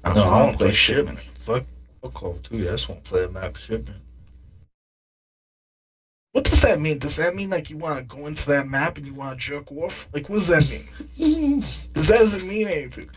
I 0.04 0.12
No, 0.14 0.22
I 0.22 0.26
wanna 0.30 0.44
want 0.44 0.58
to 0.58 0.64
play 0.64 0.74
shipment. 0.74 1.18
Fuck, 1.44 1.64
fuck 2.02 2.14
Call 2.14 2.32
of 2.32 2.42
Duty. 2.42 2.66
I 2.68 2.72
just 2.72 2.88
want 2.88 3.04
to 3.04 3.08
play 3.10 3.24
a 3.24 3.28
map 3.28 3.56
shipment. 3.56 3.98
What 6.32 6.44
does 6.44 6.60
that 6.62 6.80
mean? 6.80 6.98
Does 6.98 7.16
that 7.16 7.34
mean 7.34 7.50
like 7.50 7.70
you 7.70 7.76
want 7.76 7.98
to 7.98 8.16
go 8.16 8.26
into 8.26 8.46
that 8.46 8.68
map 8.68 8.96
and 8.96 9.06
you 9.06 9.14
want 9.14 9.38
to 9.38 9.44
jerk 9.44 9.70
off? 9.72 10.08
Like, 10.12 10.28
what 10.28 10.38
does 10.38 10.48
that 10.48 10.68
mean? 10.70 11.60
Does 11.92 12.06
that 12.06 12.18
doesn't 12.18 12.46
mean 12.46 12.68
anything? 12.68 13.10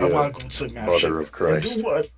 I 0.00 0.04
want 0.04 0.34
to 0.36 0.42
go 0.42 0.48
to 0.48 0.66
the 0.68 0.72
map. 0.72 0.86
Mother 0.86 0.98
shit. 1.00 1.10
of 1.10 1.18
And 1.18 1.32
Christ. 1.32 1.76
Do 1.78 1.82
what? 1.82 2.10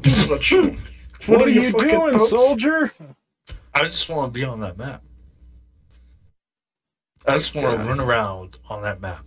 Do 0.00 0.10
what 0.28 0.50
you? 0.50 0.76
What, 1.26 1.42
are 1.42 1.48
your 1.48 1.64
you 1.64 1.72
doing, 1.72 2.12
thoughts? 2.12 2.30
soldier? 2.30 2.92
I 3.74 3.84
just 3.84 4.08
want 4.08 4.32
to 4.32 4.38
be 4.38 4.44
on 4.44 4.60
that 4.60 4.78
map. 4.78 5.02
I 7.26 7.36
just 7.36 7.52
want 7.52 7.76
to 7.76 7.84
run 7.84 7.98
around 7.98 8.58
on 8.68 8.82
that 8.82 9.00
map. 9.00 9.24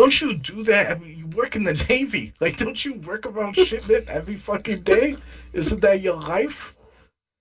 Don't 0.00 0.18
you 0.18 0.32
do 0.32 0.64
that? 0.64 0.90
I 0.90 0.94
mean, 0.94 1.18
you 1.18 1.26
work 1.26 1.56
in 1.56 1.64
the 1.64 1.74
Navy. 1.90 2.32
Like, 2.40 2.56
don't 2.56 2.82
you 2.82 2.94
work 2.94 3.26
around 3.26 3.54
shipment 3.54 4.08
every 4.08 4.38
fucking 4.38 4.80
day? 4.80 5.18
Isn't 5.52 5.82
that 5.82 6.00
your 6.00 6.16
life? 6.16 6.74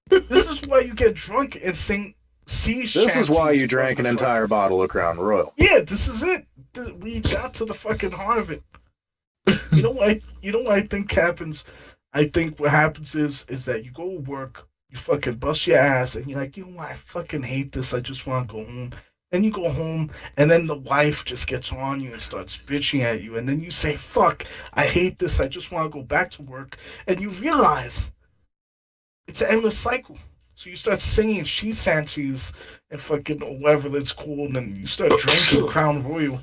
This 0.10 0.49
is 0.49 0.68
why 0.68 0.82
you 0.82 0.93
get 0.93 1.14
drunk 1.16 1.57
and 1.64 1.78
sing 1.78 2.16
sea 2.47 2.82
This 2.82 3.16
is 3.16 3.30
why 3.30 3.51
you 3.51 3.66
drank 3.66 3.97
an 3.99 4.05
entire 4.05 4.45
bottle 4.45 4.82
of 4.82 4.89
Crown 4.89 5.18
Royal. 5.18 5.53
Yeah, 5.55 5.80
this 5.80 6.10
is 6.10 6.22
it. 6.22 6.45
We 6.99 7.22
got 7.22 7.53
to 7.53 7.66
the 7.66 7.74
fucking 7.74 8.12
heart 8.12 8.39
of 8.39 8.51
it. 8.51 8.62
You 9.72 9.82
know 9.82 9.91
what? 9.91 10.10
I, 10.10 10.22
you 10.41 10.51
know 10.51 10.64
what 10.64 10.74
I 10.74 10.82
think 10.82 11.10
happens? 11.14 11.64
I 12.12 12.26
think 12.26 12.60
what 12.60 12.72
happens 12.72 13.16
is 13.16 13.45
is 13.47 13.64
that 13.66 13.86
you 13.86 13.91
go 13.91 14.10
to 14.10 14.20
work, 14.30 14.68
you 14.89 14.97
fucking 14.97 15.36
bust 15.36 15.66
your 15.66 15.78
ass, 15.78 16.16
and 16.16 16.30
you're 16.30 16.41
like, 16.41 16.57
you 16.57 16.66
know 16.66 16.76
what? 16.80 16.89
I 16.89 16.95
fucking 16.95 17.43
hate 17.43 17.72
this. 17.72 17.93
I 17.93 18.01
just 18.01 18.28
want 18.28 18.49
to 18.49 18.53
go 18.53 18.66
home. 18.66 18.91
Then 19.32 19.44
you 19.44 19.52
go 19.52 19.70
home, 19.72 20.10
and 20.38 20.50
then 20.50 20.66
the 20.66 20.76
wife 20.76 21.24
just 21.24 21.46
gets 21.48 21.72
on 21.72 22.02
you 22.02 22.14
and 22.14 22.22
starts 22.22 22.58
bitching 22.58 23.04
at 23.04 23.22
you, 23.22 23.38
and 23.38 23.48
then 23.48 23.60
you 23.62 23.70
say, 23.70 23.96
"Fuck! 23.96 24.46
I 24.74 24.88
hate 24.88 25.20
this. 25.20 25.40
I 25.40 25.48
just 25.48 25.72
want 25.72 25.92
to 25.92 26.00
go 26.00 26.04
back 26.04 26.32
to 26.32 26.42
work." 26.42 26.78
And 27.06 27.20
you 27.20 27.30
realize 27.30 28.12
it's 29.28 29.42
an 29.42 29.48
endless 29.48 29.78
cycle. 29.78 30.18
So 30.56 30.70
you 30.70 30.76
start 30.76 31.00
singing 31.00 31.44
she 31.46 31.72
shanties 31.72 32.52
and 32.92 33.00
fucking 33.00 33.40
whatever 33.62 33.88
that's 33.88 34.12
called, 34.12 34.48
and 34.48 34.56
then 34.56 34.76
you 34.76 34.88
start 34.88 35.12
drinking 35.12 35.68
Crown 35.72 36.04
Royal. 36.04 36.42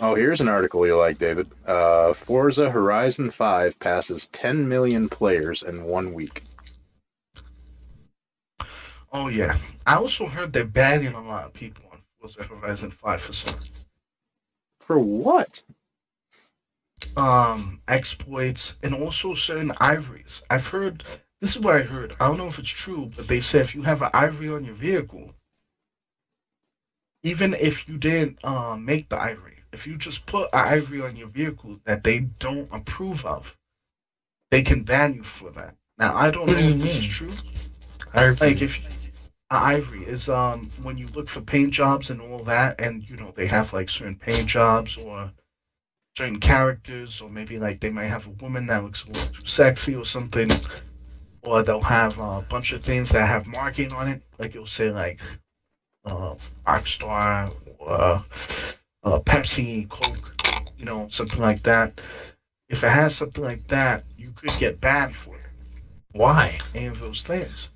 Oh, 0.00 0.14
here's 0.14 0.40
an 0.40 0.48
article 0.48 0.86
you 0.86 0.96
like, 0.96 1.18
David. 1.18 1.48
Uh, 1.66 2.12
Forza 2.12 2.70
Horizon 2.70 3.30
5 3.30 3.78
passes 3.80 4.28
10 4.28 4.68
million 4.68 5.08
players 5.08 5.64
in 5.64 5.84
one 5.84 6.12
week. 6.12 6.44
Oh 9.12 9.28
yeah, 9.28 9.58
I 9.86 9.94
also 9.96 10.26
heard 10.26 10.52
they're 10.52 10.64
banning 10.64 11.14
a 11.14 11.22
lot 11.22 11.46
of 11.46 11.52
people 11.52 11.84
on 11.92 12.02
Forza 12.20 12.42
Horizon 12.44 12.90
Five 12.90 13.20
for 13.20 13.32
some 13.32 13.56
For 14.80 14.98
what? 14.98 15.62
um 17.16 17.80
exploits 17.88 18.74
and 18.82 18.94
also 18.94 19.34
certain 19.34 19.72
ivories. 19.80 20.42
I've 20.50 20.68
heard 20.68 21.04
this 21.40 21.54
is 21.56 21.58
what 21.60 21.76
I 21.76 21.82
heard. 21.82 22.14
I 22.20 22.28
don't 22.28 22.38
know 22.38 22.48
if 22.48 22.58
it's 22.58 22.68
true, 22.68 23.10
but 23.16 23.28
they 23.28 23.40
said 23.40 23.62
if 23.62 23.74
you 23.74 23.82
have 23.82 24.02
an 24.02 24.10
ivory 24.14 24.48
on 24.48 24.64
your 24.64 24.74
vehicle, 24.74 25.34
even 27.22 27.54
if 27.54 27.86
you 27.88 27.96
didn't 27.98 28.38
uh, 28.44 28.76
make 28.76 29.08
the 29.08 29.20
ivory, 29.20 29.62
if 29.72 29.86
you 29.86 29.96
just 29.96 30.26
put 30.26 30.48
an 30.52 30.64
ivory 30.66 31.00
on 31.02 31.16
your 31.16 31.28
vehicle 31.28 31.78
that 31.84 32.02
they 32.04 32.20
don't 32.20 32.68
approve 32.72 33.24
of, 33.24 33.56
they 34.50 34.62
can 34.62 34.82
ban 34.82 35.14
you 35.14 35.22
for 35.24 35.50
that. 35.50 35.74
Now 35.98 36.16
I 36.16 36.30
don't 36.30 36.46
What 36.46 36.54
know 36.54 36.58
do 36.58 36.64
if 36.68 36.76
you 36.76 36.82
this 36.82 36.96
is 36.96 37.06
true. 37.06 37.34
I 38.14 38.30
like 38.30 38.62
if 38.62 38.78
ivory 39.50 40.04
is 40.04 40.28
um 40.28 40.70
when 40.82 40.98
you 40.98 41.06
look 41.08 41.28
for 41.28 41.40
paint 41.40 41.70
jobs 41.70 42.10
and 42.10 42.20
all 42.20 42.38
that 42.40 42.74
and 42.78 43.08
you 43.08 43.16
know 43.16 43.32
they 43.34 43.46
have 43.46 43.72
like 43.72 43.88
certain 43.88 44.14
paint 44.14 44.46
jobs 44.46 44.96
or 44.96 45.30
certain 46.16 46.38
characters 46.38 47.20
or 47.20 47.30
maybe 47.30 47.58
like 47.58 47.80
they 47.80 47.88
might 47.88 48.08
have 48.08 48.26
a 48.26 48.42
woman 48.42 48.66
that 48.66 48.82
looks 48.82 49.04
a 49.04 49.06
little 49.10 49.32
too 49.32 49.46
sexy 49.46 49.94
or 49.94 50.04
something 50.04 50.50
or 51.42 51.62
they'll 51.62 51.80
have 51.80 52.18
a 52.18 52.44
bunch 52.50 52.72
of 52.72 52.82
things 52.82 53.10
that 53.10 53.26
have 53.26 53.46
marking 53.46 53.92
on 53.92 54.08
it 54.08 54.22
like 54.38 54.50
it'll 54.50 54.66
say 54.66 54.90
like 54.90 55.20
uh 56.04 56.34
rockstar 56.66 57.54
or 57.78 57.90
uh, 57.90 58.22
uh 59.04 59.18
pepsi 59.20 59.88
coke 59.88 60.34
you 60.76 60.84
know 60.84 61.08
something 61.10 61.40
like 61.40 61.62
that 61.62 62.00
if 62.68 62.84
it 62.84 62.90
has 62.90 63.16
something 63.16 63.44
like 63.44 63.66
that 63.68 64.04
you 64.16 64.30
could 64.32 64.52
get 64.58 64.80
banned 64.80 65.16
for 65.16 65.36
it 65.36 65.48
why? 66.12 66.58
any 66.74 66.86
of 66.86 66.98
those 66.98 67.22
things. 67.22 67.68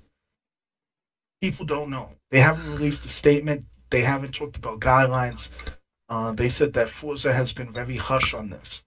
People 1.43 1.65
don't 1.65 1.89
know. 1.89 2.07
They 2.31 2.39
haven't 2.39 2.71
released 2.71 3.05
a 3.05 3.09
statement. 3.09 3.65
They 3.89 3.99
haven't 3.99 4.33
talked 4.33 4.55
about 4.55 4.79
guidelines. 4.79 5.49
Uh, 6.07 6.31
they 6.31 6.47
said 6.47 6.71
that 6.71 6.87
Forza 6.87 7.33
has 7.33 7.51
been 7.51 7.73
very 7.73 7.97
hush 7.97 8.33
on 8.33 8.49
this 8.49 8.81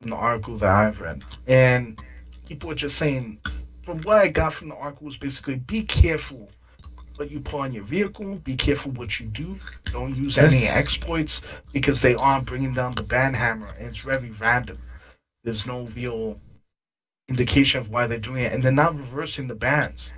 in 0.00 0.08
the 0.08 0.16
article 0.16 0.56
that 0.56 0.70
I've 0.70 1.02
read. 1.02 1.22
And 1.46 2.02
people 2.46 2.70
are 2.70 2.74
just 2.74 2.96
saying, 2.96 3.40
from 3.84 4.00
what 4.04 4.16
I 4.16 4.28
got 4.28 4.54
from 4.54 4.70
the 4.70 4.74
article, 4.74 5.04
was 5.04 5.18
basically 5.18 5.56
be 5.56 5.82
careful 5.82 6.48
what 7.16 7.30
you 7.30 7.40
put 7.40 7.60
on 7.60 7.74
your 7.74 7.84
vehicle, 7.84 8.36
be 8.36 8.56
careful 8.56 8.92
what 8.92 9.20
you 9.20 9.26
do. 9.26 9.58
Don't 9.84 10.16
use 10.16 10.38
any 10.38 10.68
exploits 10.68 11.42
because 11.74 12.00
they 12.00 12.14
are 12.14 12.40
bringing 12.40 12.72
down 12.72 12.92
the 12.94 13.02
ban 13.02 13.34
hammer 13.34 13.68
and 13.78 13.88
it's 13.88 13.98
very 13.98 14.30
random. 14.40 14.78
There's 15.44 15.66
no 15.66 15.88
real 15.88 16.40
indication 17.28 17.80
of 17.80 17.90
why 17.90 18.06
they're 18.06 18.16
doing 18.16 18.44
it, 18.44 18.54
and 18.54 18.62
they're 18.62 18.72
not 18.72 18.96
reversing 18.96 19.46
the 19.46 19.54
bans. 19.54 20.08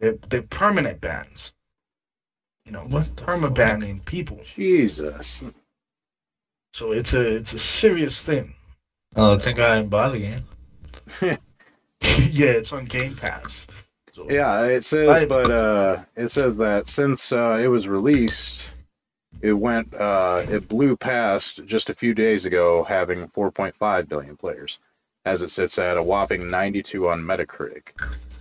They're 0.00 0.18
they're 0.28 0.42
permanent 0.42 1.00
bans. 1.00 1.52
You 2.64 2.72
know, 2.72 2.84
What 2.88 3.16
the 3.16 3.22
perma 3.24 3.54
banning 3.54 4.00
people. 4.00 4.40
Jesus. 4.42 5.42
So 6.74 6.92
it's 6.92 7.14
a 7.14 7.36
it's 7.36 7.52
a 7.52 7.58
serious 7.58 8.20
thing. 8.22 8.54
Oh, 9.14 9.36
I 9.36 9.38
think 9.38 9.58
I 9.58 9.76
didn't 9.76 9.90
buy 9.90 10.10
the 10.10 10.18
game. 10.18 10.44
yeah, 12.30 12.50
it's 12.50 12.72
on 12.72 12.84
Game 12.84 13.14
Pass. 13.16 13.66
So, 14.14 14.26
Yeah, 14.28 14.64
it 14.66 14.84
says, 14.84 15.22
I- 15.22 15.26
but 15.26 15.50
uh, 15.50 16.04
it 16.16 16.28
says 16.28 16.58
that 16.58 16.86
since 16.86 17.32
uh, 17.32 17.58
it 17.62 17.68
was 17.68 17.88
released, 17.88 18.72
it 19.40 19.52
went, 19.52 19.94
uh, 19.94 20.44
it 20.48 20.68
blew 20.68 20.96
past 20.96 21.64
just 21.64 21.88
a 21.90 21.94
few 21.94 22.12
days 22.14 22.44
ago, 22.46 22.84
having 22.84 23.28
4.5 23.28 24.08
billion 24.08 24.36
players, 24.36 24.78
as 25.24 25.42
it 25.42 25.50
sits 25.50 25.78
at 25.78 25.96
a 25.96 26.02
whopping 26.02 26.50
92 26.50 27.08
on 27.08 27.20
Metacritic. 27.22 27.88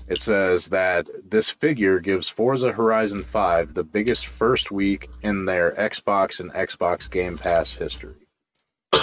It 0.07 0.19
says 0.19 0.67
that 0.67 1.07
this 1.29 1.49
figure 1.49 1.99
gives 1.99 2.29
Forza 2.29 2.71
Horizon 2.71 3.23
5 3.23 3.73
the 3.73 3.83
biggest 3.83 4.27
first 4.27 4.71
week 4.71 5.09
in 5.23 5.45
their 5.45 5.71
Xbox 5.71 6.39
and 6.39 6.51
Xbox 6.53 7.09
Game 7.09 7.37
Pass 7.37 7.73
history. 7.73 8.13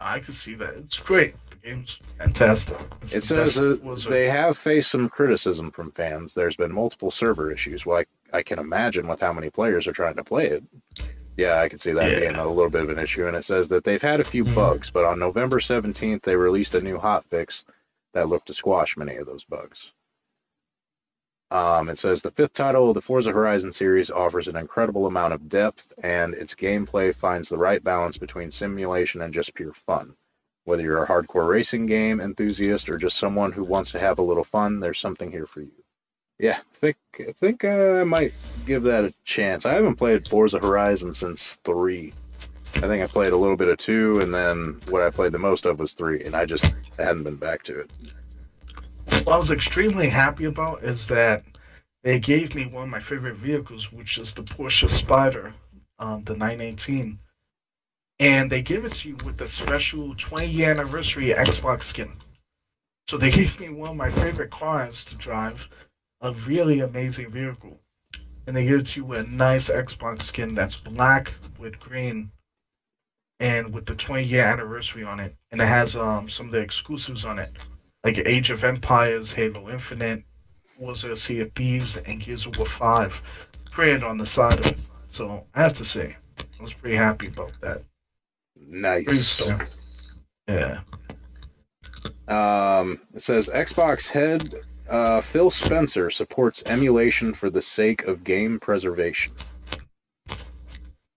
I 0.00 0.20
can 0.20 0.34
see 0.34 0.54
that. 0.56 0.74
It's 0.74 0.98
great. 0.98 1.34
The 1.50 1.56
game's 1.56 1.98
fantastic. 2.18 2.76
It's 3.02 3.14
It 3.14 3.22
says 3.24 3.54
that 3.54 4.06
they 4.08 4.28
have 4.28 4.58
faced 4.58 4.90
some 4.90 5.08
criticism 5.08 5.70
from 5.70 5.90
fans. 5.92 6.34
There's 6.34 6.56
been 6.56 6.72
multiple 6.72 7.10
server 7.10 7.50
issues. 7.50 7.86
Well, 7.86 7.98
I, 8.32 8.38
I 8.38 8.42
can 8.42 8.58
imagine 8.58 9.06
with 9.08 9.20
how 9.20 9.32
many 9.32 9.50
players 9.50 9.86
are 9.88 9.92
trying 9.92 10.16
to 10.16 10.24
play 10.24 10.48
it. 10.48 10.64
Yeah, 11.36 11.60
I 11.60 11.68
can 11.68 11.78
see 11.78 11.92
that 11.92 12.10
Yeah. 12.10 12.20
being 12.20 12.34
a 12.34 12.48
little 12.48 12.70
bit 12.70 12.82
of 12.82 12.90
an 12.90 12.98
issue. 12.98 13.26
And 13.26 13.36
it 13.36 13.44
says 13.44 13.68
that 13.70 13.84
they've 13.84 14.02
had 14.02 14.20
a 14.20 14.24
few 14.24 14.44
Mhm. 14.44 14.54
bugs, 14.54 14.90
but 14.90 15.04
on 15.04 15.18
November 15.18 15.60
17th, 15.60 16.22
they 16.22 16.36
released 16.36 16.74
a 16.74 16.80
new 16.80 16.98
hotfix 16.98 17.64
that 18.16 18.28
looked 18.28 18.46
to 18.46 18.54
squash 18.54 18.96
many 18.96 19.16
of 19.16 19.26
those 19.26 19.44
bugs. 19.44 19.92
Um, 21.50 21.90
it 21.90 21.98
says 21.98 22.22
the 22.22 22.30
fifth 22.30 22.54
title 22.54 22.88
of 22.88 22.94
the 22.94 23.00
Forza 23.00 23.30
Horizon 23.30 23.72
series 23.72 24.10
offers 24.10 24.48
an 24.48 24.56
incredible 24.56 25.06
amount 25.06 25.34
of 25.34 25.48
depth, 25.48 25.92
and 26.02 26.34
its 26.34 26.54
gameplay 26.54 27.14
finds 27.14 27.48
the 27.48 27.58
right 27.58 27.82
balance 27.82 28.18
between 28.18 28.50
simulation 28.50 29.20
and 29.20 29.32
just 29.32 29.54
pure 29.54 29.72
fun. 29.72 30.16
Whether 30.64 30.82
you're 30.82 31.04
a 31.04 31.06
hardcore 31.06 31.46
racing 31.48 31.86
game 31.86 32.20
enthusiast 32.20 32.88
or 32.88 32.96
just 32.96 33.18
someone 33.18 33.52
who 33.52 33.62
wants 33.62 33.92
to 33.92 34.00
have 34.00 34.18
a 34.18 34.24
little 34.24 34.44
fun, 34.44 34.80
there's 34.80 34.98
something 34.98 35.30
here 35.30 35.46
for 35.46 35.60
you. 35.60 35.84
Yeah, 36.38 36.58
think 36.74 36.96
I 37.20 37.32
think 37.32 37.64
I 37.64 38.02
might 38.04 38.32
give 38.66 38.84
that 38.84 39.04
a 39.04 39.14
chance. 39.24 39.66
I 39.66 39.74
haven't 39.74 39.96
played 39.96 40.26
Forza 40.26 40.58
Horizon 40.58 41.14
since 41.14 41.58
three. 41.64 42.12
I 42.76 42.88
think 42.88 43.02
I 43.02 43.06
played 43.06 43.32
a 43.32 43.36
little 43.36 43.56
bit 43.56 43.68
of 43.68 43.78
two, 43.78 44.20
and 44.20 44.34
then 44.34 44.80
what 44.90 45.02
I 45.02 45.08
played 45.08 45.32
the 45.32 45.38
most 45.38 45.64
of 45.64 45.78
was 45.78 45.94
three, 45.94 46.22
and 46.24 46.36
I 46.36 46.44
just 46.44 46.66
hadn't 46.98 47.22
been 47.22 47.36
back 47.36 47.62
to 47.64 47.80
it. 47.80 47.90
What 49.24 49.34
I 49.34 49.38
was 49.38 49.50
extremely 49.50 50.10
happy 50.10 50.44
about 50.44 50.82
is 50.82 51.08
that 51.08 51.42
they 52.02 52.20
gave 52.20 52.54
me 52.54 52.66
one 52.66 52.84
of 52.84 52.88
my 52.90 53.00
favorite 53.00 53.36
vehicles, 53.36 53.90
which 53.90 54.18
is 54.18 54.34
the 54.34 54.42
Porsche 54.42 54.88
Spyder, 54.88 55.54
um, 55.98 56.22
the 56.24 56.36
918. 56.36 57.18
And 58.18 58.52
they 58.52 58.60
give 58.60 58.84
it 58.84 58.94
to 58.94 59.08
you 59.08 59.16
with 59.24 59.38
the 59.38 59.48
special 59.48 60.14
20 60.14 60.46
year 60.46 60.70
anniversary 60.70 61.28
Xbox 61.28 61.84
skin. 61.84 62.12
So 63.08 63.16
they 63.16 63.30
gave 63.32 63.58
me 63.58 63.70
one 63.70 63.90
of 63.90 63.96
my 63.96 64.10
favorite 64.10 64.50
cars 64.50 65.04
to 65.06 65.16
drive, 65.16 65.66
a 66.20 66.32
really 66.32 66.80
amazing 66.80 67.30
vehicle. 67.30 67.80
And 68.46 68.54
they 68.54 68.66
give 68.66 68.80
it 68.80 68.86
to 68.88 69.00
you 69.00 69.06
with 69.06 69.20
a 69.20 69.30
nice 69.30 69.70
Xbox 69.70 70.22
skin 70.22 70.54
that's 70.54 70.76
black 70.76 71.32
with 71.58 71.80
green 71.80 72.30
and 73.40 73.72
with 73.72 73.86
the 73.86 73.94
20 73.94 74.24
year 74.24 74.44
anniversary 74.44 75.04
on 75.04 75.20
it. 75.20 75.34
And 75.50 75.60
it 75.60 75.66
has 75.66 75.96
um, 75.96 76.28
some 76.28 76.46
of 76.46 76.52
the 76.52 76.58
exclusives 76.58 77.24
on 77.24 77.38
it 77.38 77.50
like 78.04 78.18
Age 78.18 78.50
of 78.50 78.62
Empires, 78.62 79.32
Halo 79.32 79.68
Infinite, 79.68 80.22
Warfare 80.78 81.16
Sea 81.16 81.40
of 81.40 81.52
Thieves, 81.54 81.96
and 81.96 82.20
Gears 82.20 82.46
of 82.46 82.56
War 82.56 82.66
5 82.66 83.20
printed 83.72 84.04
on 84.04 84.16
the 84.16 84.26
side 84.26 84.60
of 84.60 84.66
it. 84.66 84.80
So 85.10 85.44
I 85.54 85.62
have 85.62 85.74
to 85.74 85.84
say, 85.84 86.16
I 86.38 86.62
was 86.62 86.72
pretty 86.72 86.96
happy 86.96 87.26
about 87.26 87.52
that. 87.62 87.82
Nice. 88.56 89.42
Yeah. 90.46 90.80
Um, 92.28 93.00
it 93.14 93.22
says 93.22 93.48
Xbox 93.48 94.08
head 94.08 94.54
uh, 94.88 95.20
Phil 95.20 95.50
Spencer 95.50 96.10
supports 96.10 96.62
emulation 96.66 97.34
for 97.34 97.50
the 97.50 97.62
sake 97.62 98.04
of 98.04 98.22
game 98.24 98.60
preservation. 98.60 99.34
I 100.28 100.36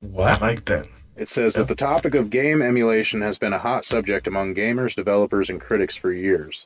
What? 0.01 0.41
like 0.41 0.65
that. 0.65 0.88
It 1.20 1.28
says 1.28 1.55
that 1.55 1.67
the 1.67 1.76
topic 1.76 2.15
of 2.15 2.30
game 2.30 2.61
emulation 2.61 3.20
has 3.24 3.38
been 3.38 3.51
a 3.51 3.59
hot 3.59 3.84
subject 3.84 4.26
among 4.26 4.55
gamers, 4.55 4.95
developers, 4.95 5.49
and 5.49 5.59
critics 5.59 5.93
for 5.97 6.13
years. 6.13 6.65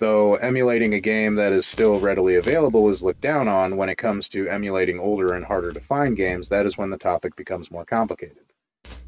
Though 0.00 0.34
emulating 0.34 0.94
a 0.94 1.00
game 1.00 1.36
that 1.36 1.52
is 1.52 1.64
still 1.64 2.00
readily 2.00 2.34
available 2.34 2.90
is 2.90 3.04
looked 3.04 3.20
down 3.20 3.46
on 3.46 3.76
when 3.76 3.88
it 3.88 3.98
comes 3.98 4.28
to 4.30 4.48
emulating 4.48 4.98
older 4.98 5.32
and 5.34 5.44
harder 5.44 5.72
to 5.72 5.80
find 5.80 6.16
games, 6.16 6.48
that 6.48 6.66
is 6.66 6.76
when 6.76 6.90
the 6.90 6.98
topic 6.98 7.36
becomes 7.36 7.70
more 7.70 7.84
complicated. 7.84 8.42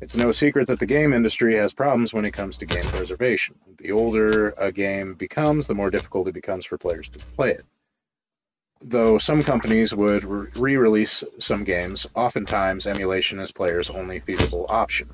It's 0.01 0.15
no 0.15 0.31
secret 0.31 0.69
that 0.69 0.79
the 0.79 0.87
game 0.87 1.13
industry 1.13 1.57
has 1.57 1.75
problems 1.75 2.15
when 2.15 2.25
it 2.25 2.31
comes 2.31 2.59
to 2.59 2.67
game 2.67 2.91
preservation. 2.91 3.57
The 3.79 3.91
older 3.91 4.51
a 4.51 4.71
game 4.71 5.15
becomes, 5.15 5.67
the 5.67 5.75
more 5.75 5.91
difficult 5.91 6.29
it 6.29 6.35
becomes 6.35 6.65
for 6.65 6.79
players 6.79 7.09
to 7.09 7.19
play 7.37 7.51
it. 7.51 7.67
Though 8.87 9.17
some 9.17 9.43
companies 9.45 9.95
would 9.95 10.25
re 10.25 10.77
release 10.77 11.25
some 11.39 11.65
games, 11.65 12.07
oftentimes 12.15 12.87
emulation 12.87 13.39
is 13.39 13.51
players' 13.51 13.89
only 13.89 14.21
feasible 14.21 14.67
option. 14.69 15.09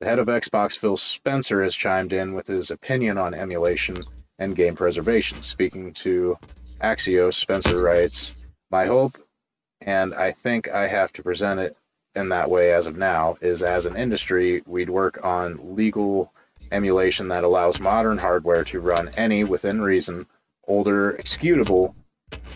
The 0.00 0.06
head 0.06 0.18
of 0.18 0.28
Xbox, 0.28 0.78
Phil 0.78 0.96
Spencer, 0.96 1.62
has 1.62 1.76
chimed 1.76 2.14
in 2.14 2.32
with 2.32 2.46
his 2.46 2.70
opinion 2.70 3.18
on 3.18 3.34
emulation 3.34 4.02
and 4.38 4.56
game 4.56 4.76
preservation. 4.76 5.42
Speaking 5.42 5.92
to 5.92 6.38
Axios, 6.80 7.34
Spencer 7.34 7.78
writes, 7.82 8.32
My 8.70 8.86
hope, 8.86 9.18
and 9.82 10.14
I 10.14 10.32
think 10.32 10.68
I 10.70 10.86
have 10.86 11.12
to 11.12 11.22
present 11.22 11.60
it 11.60 11.76
in 12.14 12.30
that 12.30 12.50
way 12.50 12.72
as 12.72 12.86
of 12.86 12.96
now, 12.96 13.36
is 13.42 13.62
as 13.62 13.84
an 13.84 13.94
industry, 13.94 14.62
we'd 14.64 14.88
work 14.88 15.22
on 15.22 15.76
legal 15.76 16.32
emulation 16.70 17.28
that 17.28 17.44
allows 17.44 17.78
modern 17.78 18.16
hardware 18.16 18.64
to 18.64 18.80
run 18.80 19.10
any, 19.18 19.44
within 19.44 19.82
reason, 19.82 20.26
older, 20.66 21.12
executable 21.12 21.94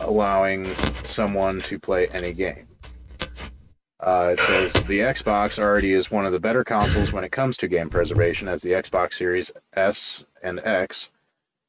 allowing 0.00 0.74
someone 1.04 1.60
to 1.62 1.78
play 1.78 2.08
any 2.08 2.32
game. 2.32 2.68
Uh, 3.98 4.34
it 4.36 4.42
says 4.42 4.74
the 4.74 5.00
Xbox 5.00 5.58
already 5.58 5.92
is 5.92 6.10
one 6.10 6.26
of 6.26 6.32
the 6.32 6.40
better 6.40 6.64
consoles 6.64 7.12
when 7.12 7.24
it 7.24 7.32
comes 7.32 7.56
to 7.58 7.68
game 7.68 7.88
preservation, 7.88 8.46
as 8.46 8.62
the 8.62 8.72
Xbox 8.72 9.14
Series 9.14 9.52
S 9.74 10.24
and 10.42 10.60
X 10.62 11.10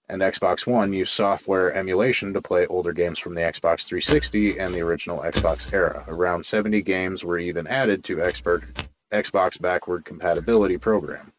and 0.09 0.21
Xbox 0.21 0.65
One 0.65 0.93
use 0.93 1.09
software 1.09 1.73
emulation 1.73 2.33
to 2.33 2.41
play 2.41 2.65
older 2.65 2.93
games 2.93 3.19
from 3.19 3.35
the 3.35 3.41
Xbox 3.41 3.87
360 3.87 4.59
and 4.59 4.73
the 4.73 4.81
original 4.81 5.19
Xbox 5.19 5.71
era. 5.73 6.05
Around 6.07 6.43
70 6.43 6.81
games 6.81 7.23
were 7.23 7.37
even 7.37 7.67
added 7.67 8.05
to 8.05 8.21
expert 8.23 8.63
Xbox 9.11 9.59
backward 9.59 10.05
compatibility 10.05 10.77
program. 10.77 11.33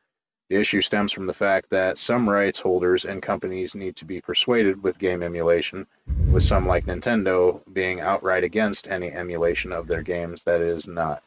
The 0.51 0.57
issue 0.57 0.80
stems 0.82 1.12
from 1.12 1.26
the 1.26 1.34
fact 1.34 1.70
that 1.70 1.99
some 1.99 2.28
rights 2.28 2.61
holders 2.61 3.05
and 3.05 3.22
companies 3.22 3.74
need 3.74 3.96
to 3.96 4.07
be 4.07 4.20
persuaded 4.20 4.82
with 4.82 4.99
game 4.99 5.22
emulation, 5.22 5.86
with 6.30 6.42
some 6.44 6.66
like 6.66 6.86
Nintendo 6.86 7.62
being 7.72 8.01
outright 8.01 8.44
against 8.44 8.88
any 8.88 9.12
emulation 9.12 9.72
of 9.72 9.88
their 9.88 10.03
games 10.03 10.44
that 10.44 10.61
is 10.62 10.88
not 10.88 11.22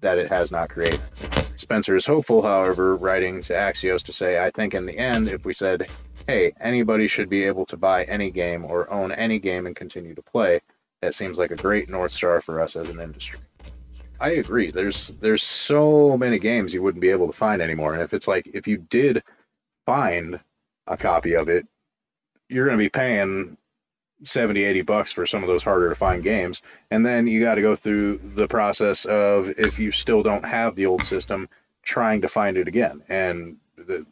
that 0.00 0.18
it 0.18 0.30
has 0.30 0.52
not 0.52 0.70
created. 0.70 1.10
Spencer 1.56 1.96
is 1.96 2.06
hopeful, 2.06 2.42
however, 2.42 2.96
writing 2.96 3.42
to 3.42 3.52
Axios 3.54 4.04
to 4.04 4.12
say, 4.12 4.42
I 4.44 4.50
think 4.50 4.74
in 4.74 4.86
the 4.86 4.96
end, 4.98 5.28
if 5.28 5.44
we 5.44 5.54
said, 5.54 5.90
hey, 6.26 6.52
anybody 6.60 7.08
should 7.08 7.28
be 7.28 7.44
able 7.44 7.66
to 7.66 7.76
buy 7.76 8.04
any 8.04 8.30
game 8.30 8.64
or 8.64 8.90
own 8.90 9.12
any 9.12 9.38
game 9.38 9.66
and 9.66 9.76
continue 9.76 10.14
to 10.14 10.22
play, 10.22 10.60
that 11.02 11.14
seems 11.14 11.38
like 11.38 11.50
a 11.50 11.56
great 11.56 11.88
North 11.88 12.12
Star 12.12 12.40
for 12.40 12.60
us 12.60 12.76
as 12.76 12.88
an 12.88 13.00
industry. 13.00 13.40
I 14.22 14.30
agree. 14.34 14.70
There's 14.70 15.08
there's 15.08 15.42
so 15.42 16.16
many 16.16 16.38
games 16.38 16.72
you 16.72 16.80
wouldn't 16.80 17.02
be 17.02 17.10
able 17.10 17.26
to 17.26 17.32
find 17.32 17.60
anymore. 17.60 17.92
And 17.92 18.02
if 18.02 18.14
it's 18.14 18.28
like 18.28 18.48
if 18.54 18.68
you 18.68 18.78
did 18.78 19.24
find 19.84 20.38
a 20.86 20.96
copy 20.96 21.34
of 21.34 21.48
it, 21.48 21.66
you're 22.48 22.66
going 22.66 22.78
to 22.78 22.84
be 22.84 22.88
paying 22.88 23.56
70, 24.22 24.62
80 24.62 24.82
bucks 24.82 25.10
for 25.10 25.26
some 25.26 25.42
of 25.42 25.48
those 25.48 25.64
harder 25.64 25.88
to 25.88 25.96
find 25.96 26.22
games. 26.22 26.62
And 26.88 27.04
then 27.04 27.26
you 27.26 27.42
got 27.42 27.56
to 27.56 27.62
go 27.62 27.74
through 27.74 28.20
the 28.36 28.46
process 28.46 29.06
of 29.06 29.50
if 29.58 29.80
you 29.80 29.90
still 29.90 30.22
don't 30.22 30.44
have 30.44 30.76
the 30.76 30.86
old 30.86 31.04
system, 31.04 31.48
trying 31.82 32.20
to 32.20 32.28
find 32.28 32.56
it 32.56 32.68
again. 32.68 33.02
And 33.08 33.56
the, 33.76 34.06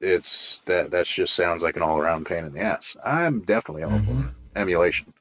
it's 0.00 0.60
that 0.66 0.90
that 0.90 1.06
just 1.06 1.36
sounds 1.36 1.62
like 1.62 1.76
an 1.76 1.82
all 1.82 1.98
around 1.98 2.26
pain 2.26 2.44
in 2.44 2.52
the 2.52 2.60
ass. 2.60 2.96
I'm 3.04 3.42
definitely 3.42 3.84
all 3.84 3.98
for 3.98 4.04
mm-hmm. 4.04 4.28
emulation. 4.56 5.14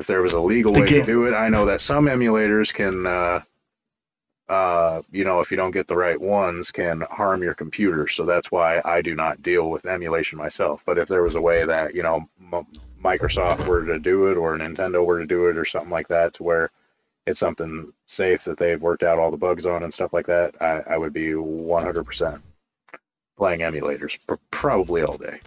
If 0.00 0.06
there 0.06 0.22
was 0.22 0.32
a 0.32 0.40
legal 0.40 0.72
way 0.72 0.86
to 0.86 1.04
do 1.04 1.26
it, 1.26 1.34
I 1.34 1.50
know 1.50 1.66
that 1.66 1.82
some 1.82 2.06
emulators 2.06 2.72
can, 2.72 3.06
uh, 3.06 3.42
uh, 4.48 5.02
you 5.12 5.24
know, 5.24 5.40
if 5.40 5.50
you 5.50 5.58
don't 5.58 5.72
get 5.72 5.88
the 5.88 5.96
right 5.96 6.18
ones, 6.18 6.70
can 6.70 7.02
harm 7.02 7.42
your 7.42 7.52
computer. 7.52 8.08
So 8.08 8.24
that's 8.24 8.50
why 8.50 8.80
I 8.82 9.02
do 9.02 9.14
not 9.14 9.42
deal 9.42 9.68
with 9.68 9.84
emulation 9.84 10.38
myself. 10.38 10.82
But 10.86 10.96
if 10.96 11.06
there 11.06 11.22
was 11.22 11.34
a 11.34 11.40
way 11.40 11.66
that 11.66 11.94
you 11.94 12.02
know 12.02 12.26
M- 12.50 12.66
Microsoft 13.04 13.66
were 13.66 13.84
to 13.84 13.98
do 13.98 14.28
it, 14.28 14.38
or 14.38 14.56
Nintendo 14.56 15.04
were 15.04 15.18
to 15.18 15.26
do 15.26 15.48
it, 15.48 15.58
or 15.58 15.66
something 15.66 15.90
like 15.90 16.08
that, 16.08 16.32
to 16.34 16.44
where 16.44 16.70
it's 17.26 17.40
something 17.40 17.92
safe 18.08 18.44
that 18.44 18.56
they've 18.56 18.80
worked 18.80 19.02
out 19.02 19.18
all 19.18 19.30
the 19.30 19.36
bugs 19.36 19.66
on 19.66 19.82
and 19.82 19.92
stuff 19.92 20.14
like 20.14 20.28
that, 20.28 20.54
I, 20.62 20.82
I 20.94 20.96
would 20.96 21.12
be 21.12 21.32
100% 21.32 22.40
playing 23.36 23.60
emulators 23.60 24.18
pr- 24.26 24.36
probably 24.50 25.02
all 25.02 25.18
day. 25.18 25.40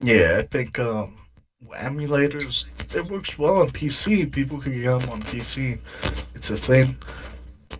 Yeah, 0.00 0.36
I 0.38 0.42
think 0.42 0.78
um, 0.78 1.19
emulators 1.68 2.66
it 2.94 3.06
works 3.10 3.38
well 3.38 3.60
on 3.60 3.70
PC. 3.70 4.30
People 4.32 4.60
can 4.60 4.72
get 4.80 4.98
them 4.98 5.10
on 5.10 5.22
PC. 5.22 5.78
It's 6.34 6.50
a 6.50 6.56
thing. 6.56 6.98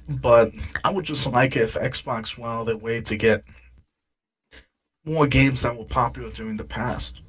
But 0.09 0.53
I 0.85 0.91
would 0.91 1.05
just 1.05 1.27
like 1.27 1.57
it 1.57 1.63
if 1.63 1.75
Xbox 1.75 2.39
went 2.39 2.53
out 2.53 2.61
of 2.61 2.67
their 2.67 2.77
way 2.77 3.01
to 3.01 3.17
get 3.17 3.45
more 5.05 5.27
games 5.27 5.63
that 5.63 5.77
were 5.77 5.85
popular 5.85 6.31
during 6.31 6.57
the 6.57 6.65
past. 6.65 7.21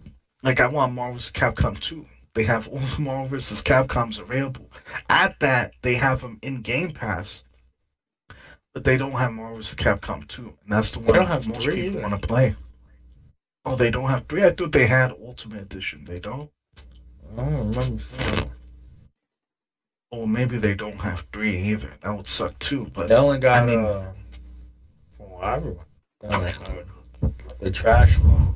Like 0.44 0.60
I 0.60 0.68
want 0.68 0.94
Marvel 0.94 1.16
vs. 1.16 1.32
Capcom 1.32 1.80
2. 1.80 2.06
They 2.34 2.44
have 2.44 2.68
all 2.68 2.80
the 2.80 3.00
Marvel 3.00 3.28
vs. 3.28 3.62
Capcoms 3.62 4.20
available. 4.20 4.70
At 5.10 5.40
that, 5.40 5.74
they 5.82 5.96
have 5.96 6.22
them 6.22 6.40
in 6.42 6.62
Game 6.62 6.92
Pass. 6.92 7.44
But 8.74 8.84
they 8.84 8.98
don't 8.98 9.12
have 9.12 9.32
Marvel 9.32 9.58
vs. 9.58 9.76
Capcom 9.76 10.28
2. 10.28 10.42
And 10.42 10.54
that's 10.68 10.92
the 10.92 11.00
one 11.00 11.26
have 11.26 11.48
most 11.48 11.68
people 11.68 12.02
want 12.02 12.20
to 12.20 12.28
play. 12.28 12.56
Oh, 13.66 13.76
they 13.76 13.92
don't 13.92 14.10
have 14.10 14.26
three? 14.28 14.44
I 14.44 14.52
thought 14.52 14.72
they 14.72 14.88
had 14.88 15.12
Ultimate 15.12 15.62
Edition. 15.62 16.04
They 16.06 16.20
don't? 16.20 16.50
I 17.34 17.42
don't 17.42 17.70
remember. 17.76 18.04
Or 20.12 20.28
maybe 20.28 20.58
they 20.58 20.74
don't 20.74 21.00
have 21.00 21.24
three 21.32 21.58
either. 21.72 21.94
That 22.02 22.16
would 22.16 22.28
suck 22.28 22.58
too. 22.60 22.90
But 22.94 23.08
They 23.08 23.16
only 23.16 23.38
got 23.38 23.64
I 23.64 23.66
mean- 23.66 23.80
uh, 23.80 24.12
from 25.18 25.30
what 25.30 25.44
I 25.44 25.56
remember, 25.56 25.86
they 26.20 26.28
only 26.28 26.52
got 26.52 27.60
the 27.60 27.72
trash 27.72 28.18
one. 28.18 28.56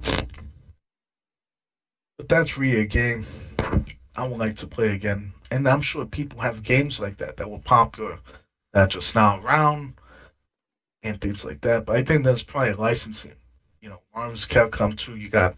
but 2.17 2.27
that's 2.27 2.57
really 2.57 2.81
a 2.81 2.85
game 2.85 3.25
I 4.15 4.27
would 4.27 4.39
like 4.39 4.55
to 4.57 4.67
play 4.67 4.93
again. 4.93 5.33
and 5.51 5.67
I'm 5.67 5.81
sure 5.81 6.05
people 6.05 6.39
have 6.41 6.63
games 6.63 6.99
like 6.99 7.17
that 7.17 7.37
that 7.37 7.49
were 7.49 7.59
popular 7.59 8.17
that 8.73 8.81
are 8.83 8.87
just 8.87 9.13
now 9.15 9.39
around 9.39 9.93
and 11.03 11.21
things 11.21 11.43
like 11.45 11.61
that. 11.61 11.85
But 11.85 11.95
I 11.97 12.03
think 12.03 12.23
that's 12.25 12.41
probably 12.41 12.73
licensing. 12.73 13.33
You 13.85 13.91
know, 13.91 13.99
Marvel's 14.15 14.47
Capcom 14.47 14.97
2, 14.97 15.15
you 15.15 15.29
got 15.29 15.57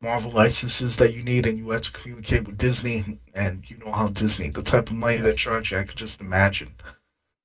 Marvel 0.00 0.30
licenses 0.30 0.96
that 0.96 1.12
you 1.12 1.22
need, 1.22 1.44
and 1.44 1.58
you 1.58 1.68
have 1.68 1.82
to 1.82 1.90
communicate 1.92 2.46
with 2.46 2.56
Disney, 2.56 3.18
and 3.34 3.62
you 3.68 3.76
know 3.76 3.92
how 3.92 4.08
Disney, 4.08 4.48
the 4.48 4.62
type 4.62 4.88
of 4.88 4.96
money 4.96 5.18
they 5.18 5.34
charge 5.34 5.70
you, 5.70 5.76
I 5.76 5.84
could 5.84 5.98
just 5.98 6.22
imagine. 6.22 6.70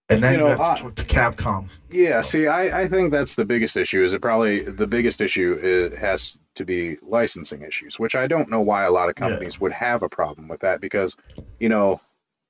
And 0.07 0.23
then 0.23 0.35
You 0.35 0.39
you, 0.39 0.43
know, 0.45 0.55
have 0.55 0.77
to 0.77 0.83
talk 0.83 0.95
to 0.95 1.03
Capcom. 1.03 1.67
Yeah, 1.91 2.21
see, 2.21 2.47
I, 2.47 2.83
I 2.83 2.87
think 2.87 3.11
that's 3.11 3.35
the 3.35 3.43
biggest 3.43 3.75
issue. 3.75 4.05
Is 4.05 4.13
it 4.13 4.21
probably 4.21 4.61
the 4.61 4.87
biggest 4.87 5.19
issue 5.19 5.59
is, 5.61 5.99
has 5.99 6.37
to 6.55 6.63
be 6.63 6.95
licensing 7.01 7.61
issues, 7.63 7.99
which 7.99 8.15
I 8.15 8.25
don't 8.25 8.49
know 8.49 8.61
why 8.61 8.83
a 8.85 8.91
lot 8.91 9.09
of 9.09 9.15
Yeah. 9.17 9.27
companies 9.27 9.59
would 9.59 9.73
have 9.73 10.01
a 10.01 10.07
problem 10.07 10.47
with 10.47 10.61
that 10.61 10.79
because, 10.79 11.17
you 11.59 11.67
know, 11.67 11.99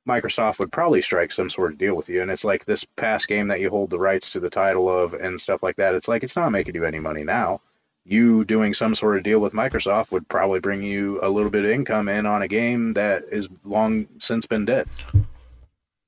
Microsoft 0.08 0.60
would 0.60 0.72
probably 0.72 1.02
strike 1.02 1.32
some 1.32 1.50
sort 1.50 1.72
of 1.72 1.78
deal 1.78 1.96
with 1.96 2.10
you, 2.10 2.22
and 2.22 2.30
it's 2.30 2.44
like 2.44 2.66
this 2.66 2.84
past 2.84 3.28
game 3.28 3.48
that 3.48 3.62
you 3.62 3.70
hold 3.70 3.90
the 3.90 4.00
rights 4.00 4.34
to 4.34 4.40
the 4.40 4.50
title 4.50 4.90
of 4.90 5.14
and 5.14 5.40
stuff 5.40 5.64
like 5.64 5.78
that. 5.78 5.96
It's 5.96 6.08
like 6.08 6.24
it's 6.24 6.36
not 6.36 6.52
making 6.52 6.76
you 6.76 6.84
any 6.86 7.00
money 7.00 7.24
now. 7.24 7.62
You 8.06 8.44
doing 8.44 8.74
some 8.74 8.96
sort 8.96 9.16
of 9.16 9.24
deal 9.24 9.40
with 9.40 9.54
Microsoft 9.54 10.12
would 10.12 10.28
probably 10.28 10.60
bring 10.60 10.84
you 10.84 11.20
a 11.22 11.30
little 11.30 11.50
bit 11.50 11.64
of 11.64 11.72
income 11.72 12.10
in 12.10 12.26
on 12.26 12.42
a 12.42 12.50
game 12.50 12.94
that 12.94 13.26
is 13.32 13.48
long 13.64 14.08
since 14.20 14.46
been 14.46 14.66
dead. 14.66 14.90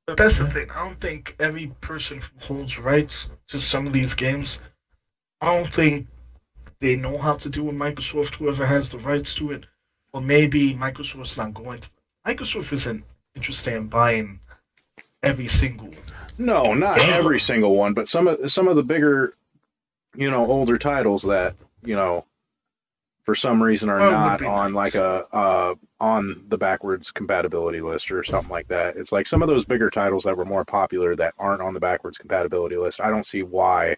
But 0.05 0.17
that's 0.17 0.37
the 0.37 0.47
thing. 0.47 0.69
I 0.71 0.83
don't 0.83 0.99
think 0.99 1.35
every 1.39 1.67
person 1.79 2.19
who 2.19 2.55
holds 2.55 2.77
rights 2.77 3.29
to 3.47 3.59
some 3.59 3.87
of 3.87 3.93
these 3.93 4.13
games, 4.13 4.59
I 5.39 5.55
don't 5.55 5.73
think 5.73 6.07
they 6.81 6.97
know 6.97 7.17
how 7.17 7.35
to 7.37 7.49
deal 7.49 7.63
with 7.63 7.75
Microsoft, 7.75 8.35
whoever 8.35 8.65
has 8.65 8.91
the 8.91 8.99
rights 8.99 9.33
to 9.35 9.53
it. 9.53 9.65
Or 10.11 10.21
maybe 10.21 10.73
Microsoft's 10.73 11.37
not 11.37 11.53
going 11.53 11.79
to. 11.79 11.89
Microsoft 12.27 12.73
isn't 12.73 13.03
interested 13.35 13.73
in 13.73 13.87
buying 13.87 14.39
every 15.23 15.47
single. 15.47 15.89
No, 16.37 16.73
not 16.73 16.97
Yeah. 16.97 17.15
every 17.15 17.39
single 17.39 17.75
one, 17.75 17.93
but 17.93 18.07
some 18.07 18.27
of 18.27 18.51
some 18.51 18.67
of 18.67 18.75
the 18.75 18.83
bigger, 18.83 19.33
you 20.15 20.29
know, 20.31 20.45
older 20.45 20.77
titles 20.77 21.23
that 21.23 21.55
you 21.83 21.95
know, 21.95 22.25
for 23.23 23.35
some 23.35 23.61
reason 23.61 23.89
are 23.89 24.01
Oh, 24.01 24.09
not 24.09 24.41
on 24.41 24.73
nice. 24.73 24.75
like 24.75 24.95
a 24.95 25.27
uh, 25.31 25.75
on 25.99 26.45
the 26.47 26.57
backwards 26.57 27.11
compatibility 27.11 27.81
list 27.81 28.11
or 28.11 28.23
something 28.23 28.49
like 28.49 28.67
that. 28.69 28.97
It's 28.97 29.11
like 29.11 29.27
some 29.27 29.41
of 29.41 29.47
those 29.47 29.65
bigger 29.65 29.89
titles 29.89 30.23
that 30.23 30.37
were 30.37 30.45
more 30.45 30.65
popular 30.65 31.15
that 31.15 31.33
aren't 31.37 31.61
on 31.61 31.73
the 31.73 31.79
backwards 31.79 32.17
compatibility 32.17 32.77
list. 32.77 33.01
I 33.01 33.09
don't 33.09 33.25
see 33.25 33.43
why 33.43 33.97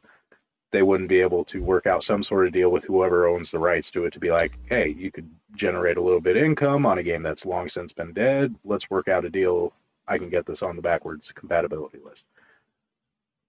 they 0.72 0.84
wouldn't 0.84 1.10
be 1.10 1.22
able 1.22 1.46
to 1.46 1.64
work 1.64 1.88
out 1.88 2.04
some 2.04 2.22
sort 2.22 2.46
of 2.46 2.54
deal 2.54 2.70
with 2.70 2.84
whoever 2.84 3.28
owns 3.28 3.52
the 3.52 3.60
rights 3.60 3.90
to 3.92 4.06
it 4.06 4.14
to 4.14 4.20
be 4.20 4.32
like, 4.32 4.58
hey, 4.66 4.90
you 4.98 5.12
could 5.12 5.30
generate 5.56 5.98
a 5.98 6.02
little 6.02 6.20
bit 6.20 6.36
of 6.36 6.44
income 6.44 6.86
on 6.86 6.98
a 6.98 7.04
game 7.04 7.24
that's 7.24 7.46
long 7.46 7.70
since 7.70 7.94
been 7.94 8.14
dead. 8.14 8.54
Let's 8.66 8.90
work 8.90 9.08
out 9.08 9.26
a 9.26 9.30
deal. 9.30 9.72
I 10.08 10.18
can 10.18 10.30
get 10.30 10.46
this 10.46 10.62
on 10.62 10.76
the 10.76 10.82
backwards 10.82 11.32
compatibility 11.32 12.00
list. 12.04 12.26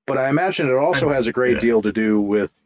But 0.06 0.18
I 0.18 0.30
imagine 0.30 0.68
it 0.68 0.74
also 0.74 1.08
has 1.10 1.26
a 1.26 1.32
great 1.32 1.54
yeah. 1.54 1.60
deal 1.60 1.82
to 1.82 1.92
do 1.92 2.20
with, 2.20 2.62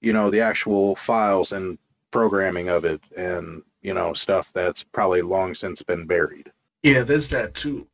you 0.00 0.12
know, 0.12 0.30
the 0.30 0.40
actual 0.40 0.94
files 0.94 1.52
and 1.52 1.78
programming 2.10 2.68
of 2.68 2.84
it 2.84 3.00
and, 3.16 3.62
you 3.82 3.92
know, 3.92 4.12
stuff 4.12 4.52
that's 4.52 4.84
probably 4.84 5.22
long 5.22 5.54
since 5.54 5.82
been 5.82 6.06
buried. 6.06 6.52
Yeah, 6.82 7.02
there's 7.02 7.30
that 7.30 7.54
too. 7.54 7.88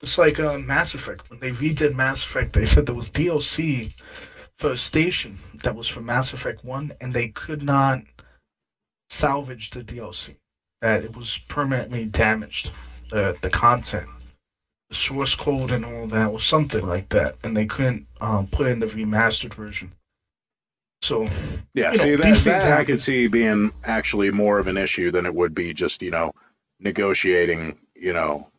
It's 0.00 0.16
like 0.16 0.38
uh, 0.38 0.58
Mass 0.58 0.94
Effect. 0.94 1.28
When 1.28 1.40
they 1.40 1.50
redid 1.50 1.94
Mass 1.94 2.24
Effect, 2.24 2.52
they 2.52 2.66
said 2.66 2.86
there 2.86 2.94
was 2.94 3.10
DLC 3.10 3.92
a 4.64 4.76
station 4.76 5.38
that 5.62 5.74
was 5.74 5.88
from 5.88 6.06
Mass 6.06 6.32
Effect 6.32 6.64
1, 6.64 6.92
and 7.00 7.12
they 7.12 7.28
could 7.28 7.62
not 7.62 8.02
salvage 9.08 9.70
the 9.70 9.82
DLC. 9.82 10.36
That 10.80 11.04
it 11.04 11.14
was 11.14 11.38
permanently 11.48 12.06
damaged, 12.06 12.70
the, 13.10 13.36
the 13.42 13.50
content. 13.50 14.08
The 14.88 14.94
source 14.94 15.34
code 15.34 15.70
and 15.70 15.84
all 15.84 16.06
that 16.08 16.32
was 16.32 16.44
something 16.44 16.86
like 16.86 17.10
that, 17.10 17.36
and 17.42 17.56
they 17.56 17.66
couldn't 17.66 18.06
um, 18.20 18.46
put 18.48 18.66
in 18.66 18.80
the 18.80 18.86
remastered 18.86 19.54
version. 19.54 19.92
So, 21.02 21.24
Yeah, 21.24 21.30
You 21.74 21.84
know, 21.84 21.94
see 21.94 22.14
that, 22.16 22.24
these 22.24 22.42
things 22.42 22.64
that 22.64 22.78
I 22.78 22.84
could 22.84 23.00
see 23.00 23.26
being 23.26 23.72
actually 23.84 24.30
more 24.30 24.58
of 24.58 24.66
an 24.66 24.76
issue 24.76 25.10
than 25.10 25.26
it 25.26 25.34
would 25.34 25.54
be 25.54 25.72
just, 25.72 26.02
you 26.02 26.10
know, 26.10 26.32
negotiating, 26.80 27.78
you 27.94 28.12
know, 28.12 28.50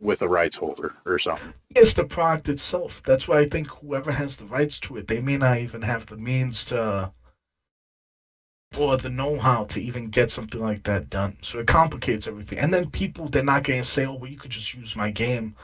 with 0.00 0.22
a 0.22 0.28
rights 0.28 0.56
holder 0.56 0.94
or 1.04 1.18
something. 1.18 1.52
it's 1.70 1.92
the 1.94 2.04
product 2.04 2.48
itself. 2.48 3.02
That's 3.04 3.28
why 3.28 3.40
I 3.40 3.48
think 3.48 3.68
whoever 3.68 4.10
has 4.10 4.36
the 4.36 4.46
rights 4.46 4.80
to 4.80 4.96
it, 4.96 5.06
they 5.06 5.20
may 5.20 5.36
not 5.36 5.58
even 5.58 5.82
have 5.82 6.06
the 6.06 6.16
means 6.16 6.64
to 6.66 7.12
or 8.76 8.96
the 8.96 9.10
know-how 9.10 9.64
to 9.64 9.80
even 9.80 10.08
get 10.10 10.30
something 10.30 10.60
like 10.60 10.84
that 10.84 11.10
done. 11.10 11.36
So 11.42 11.58
it 11.58 11.66
complicates 11.66 12.26
everything. 12.26 12.58
And 12.58 12.72
then 12.72 12.88
people, 12.90 13.28
they're 13.28 13.42
not 13.42 13.64
going 13.64 13.82
to 13.82 13.88
say, 13.88 14.06
"Oh, 14.06 14.14
well, 14.14 14.30
you 14.30 14.38
could 14.38 14.52
just 14.52 14.74
use 14.74 14.94
my 14.94 15.10
game, 15.10 15.56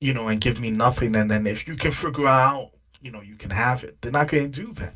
you 0.00 0.12
know, 0.12 0.28
and 0.28 0.40
give 0.40 0.60
me 0.60 0.70
nothing." 0.70 1.16
And 1.16 1.30
then 1.30 1.46
if 1.46 1.66
you 1.66 1.76
can 1.76 1.92
figure 1.92 2.28
out, 2.28 2.72
you 3.00 3.10
know, 3.10 3.22
you 3.22 3.36
can 3.36 3.50
have 3.50 3.84
it. 3.84 3.96
They're 4.00 4.12
not 4.12 4.28
going 4.28 4.52
to 4.52 4.64
do 4.64 4.72
that 4.74 4.94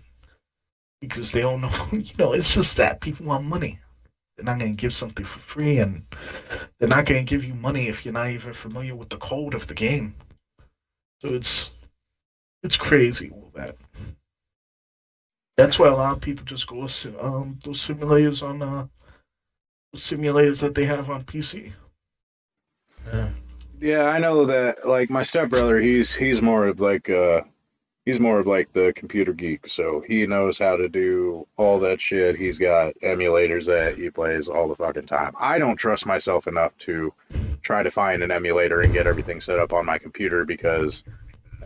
because 1.00 1.32
they 1.32 1.40
don't 1.40 1.62
know. 1.62 1.72
You 1.92 2.14
know, 2.18 2.32
it's 2.34 2.54
just 2.54 2.76
that 2.76 3.00
people 3.00 3.26
want 3.26 3.44
money. 3.44 3.78
They're 4.40 4.54
not 4.54 4.58
going 4.58 4.74
to 4.74 4.80
give 4.80 4.94
something 4.94 5.26
for 5.26 5.38
free, 5.40 5.80
and 5.80 6.02
they're 6.78 6.88
not 6.88 7.04
going 7.04 7.26
to 7.26 7.28
give 7.28 7.44
you 7.44 7.52
money 7.52 7.88
if 7.88 8.06
you're 8.06 8.14
not 8.14 8.30
even 8.30 8.54
familiar 8.54 8.94
with 8.96 9.10
the 9.10 9.18
code 9.18 9.52
of 9.52 9.66
the 9.66 9.74
game. 9.74 10.14
So 11.20 11.34
it's 11.34 11.72
it's 12.62 12.78
crazy 12.78 13.30
all 13.30 13.52
that. 13.54 13.76
That's 15.58 15.78
why 15.78 15.88
a 15.88 15.94
lot 15.94 16.16
of 16.16 16.22
people 16.22 16.46
just 16.46 16.66
go 16.66 16.86
sim- 16.86 17.18
um 17.20 17.58
those 17.62 17.86
simulators 17.86 18.42
on 18.42 18.62
uh 18.62 18.86
those 19.92 20.04
simulators 20.04 20.60
that 20.60 20.74
they 20.74 20.86
have 20.86 21.10
on 21.10 21.24
PC. 21.24 21.72
Yeah. 23.12 23.28
Yeah, 23.78 24.04
I 24.04 24.20
know 24.20 24.46
that 24.46 24.88
like 24.88 25.10
my 25.10 25.22
stepbrother, 25.22 25.78
he's 25.78 26.14
he's 26.14 26.40
more 26.40 26.66
of 26.66 26.80
like 26.80 27.10
uh 27.10 27.42
he's 28.04 28.20
more 28.20 28.38
of 28.38 28.46
like 28.46 28.72
the 28.72 28.92
computer 28.94 29.32
geek, 29.32 29.66
so 29.66 30.02
he 30.06 30.26
knows 30.26 30.58
how 30.58 30.76
to 30.76 30.88
do 30.88 31.46
all 31.56 31.78
that 31.80 32.00
shit. 32.00 32.36
He's 32.36 32.58
got 32.58 32.94
emulators 33.02 33.66
that 33.66 33.96
he 33.96 34.10
plays 34.10 34.48
all 34.48 34.68
the 34.68 34.74
fucking 34.74 35.06
time. 35.06 35.34
I 35.38 35.58
don't 35.58 35.76
trust 35.76 36.06
myself 36.06 36.46
enough 36.46 36.76
to 36.78 37.12
try 37.62 37.82
to 37.82 37.90
find 37.90 38.22
an 38.22 38.30
emulator 38.30 38.80
and 38.82 38.92
get 38.92 39.06
everything 39.06 39.40
set 39.40 39.58
up 39.58 39.72
on 39.72 39.86
my 39.86 39.98
computer 39.98 40.44
because 40.44 41.04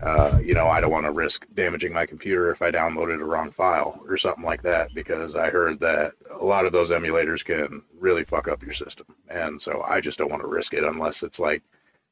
uh, 0.03 0.39
you 0.43 0.55
know, 0.55 0.69
I 0.69 0.81
don't 0.81 0.91
want 0.91 1.07
to 1.07 1.13
risk 1.13 1.47
damaging 1.55 1.93
my 1.93 2.05
computer 2.05 2.51
if 2.51 2.63
I 2.63 2.71
downloaded 2.71 3.21
a 3.21 3.25
wrong 3.25 3.51
file 3.51 4.01
or 4.07 4.17
something 4.17 4.45
like 4.45 4.63
that 4.63 4.93
because 4.93 5.35
I 5.35 5.51
heard 5.51 5.81
that 5.81 6.13
a 6.39 6.45
lot 6.45 6.67
of 6.67 6.73
those 6.73 6.91
emulators 6.91 7.45
can 7.45 7.83
really 7.99 8.25
fuck 8.25 8.49
up 8.49 8.63
your 8.63 8.73
system. 8.73 9.07
And 9.31 9.61
so 9.61 9.83
I 9.87 10.01
just 10.01 10.19
don't 10.19 10.31
want 10.31 10.43
to 10.43 10.49
risk 10.49 10.75
it 10.75 10.85
unless 10.85 11.23
it's 11.23 11.39
like 11.39 11.63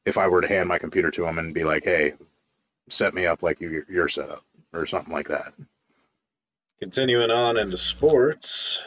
if 0.07 0.17
I 0.17 0.29
were 0.29 0.41
to 0.41 0.49
hand 0.49 0.69
my 0.69 0.79
computer 0.79 1.11
to 1.11 1.27
him 1.27 1.39
and 1.39 1.53
be 1.53 1.65
like, 1.65 1.85
"Hey, 1.85 2.15
set 2.89 3.15
me 3.15 3.27
up 3.27 3.43
like 3.43 3.61
you, 3.61 3.85
you're 3.89 4.09
set 4.09 4.31
up," 4.31 4.45
or 4.73 4.87
something 4.87 5.13
like 5.13 5.29
that. 5.29 5.53
Continuing 6.81 7.31
on 7.31 7.57
into 7.57 7.79
sports, 7.79 8.83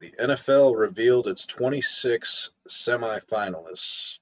the 0.00 0.10
NFL 0.20 0.76
revealed 0.78 1.26
its 1.28 1.46
26 1.46 2.50
semifinalists 2.68 4.18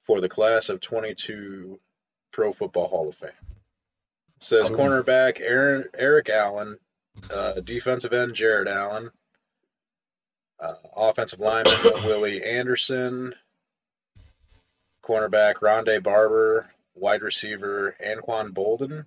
for 0.00 0.20
the 0.20 0.28
class 0.28 0.68
of 0.68 0.80
22 0.80 1.80
Pro 2.32 2.52
Football 2.52 2.88
Hall 2.88 3.08
of 3.08 3.16
Fame. 3.16 3.30
Says 4.38 4.70
Oh. 4.70 4.74
cornerback 4.76 5.40
Aaron 5.40 5.88
Eric 5.94 6.28
Allen, 6.28 6.78
uh, 7.32 7.54
defensive 7.54 8.12
end 8.12 8.34
Jared 8.34 8.68
Allen, 8.68 9.10
uh, 10.60 10.74
offensive 10.94 11.40
lineman 11.40 11.74
Willie 12.04 12.44
Anderson, 12.44 13.34
cornerback 15.02 15.54
Rondé 15.54 16.02
Barber, 16.02 16.70
wide 16.96 17.22
receiver 17.22 17.94
Anquan 18.04 18.52
Boldin, 18.52 19.06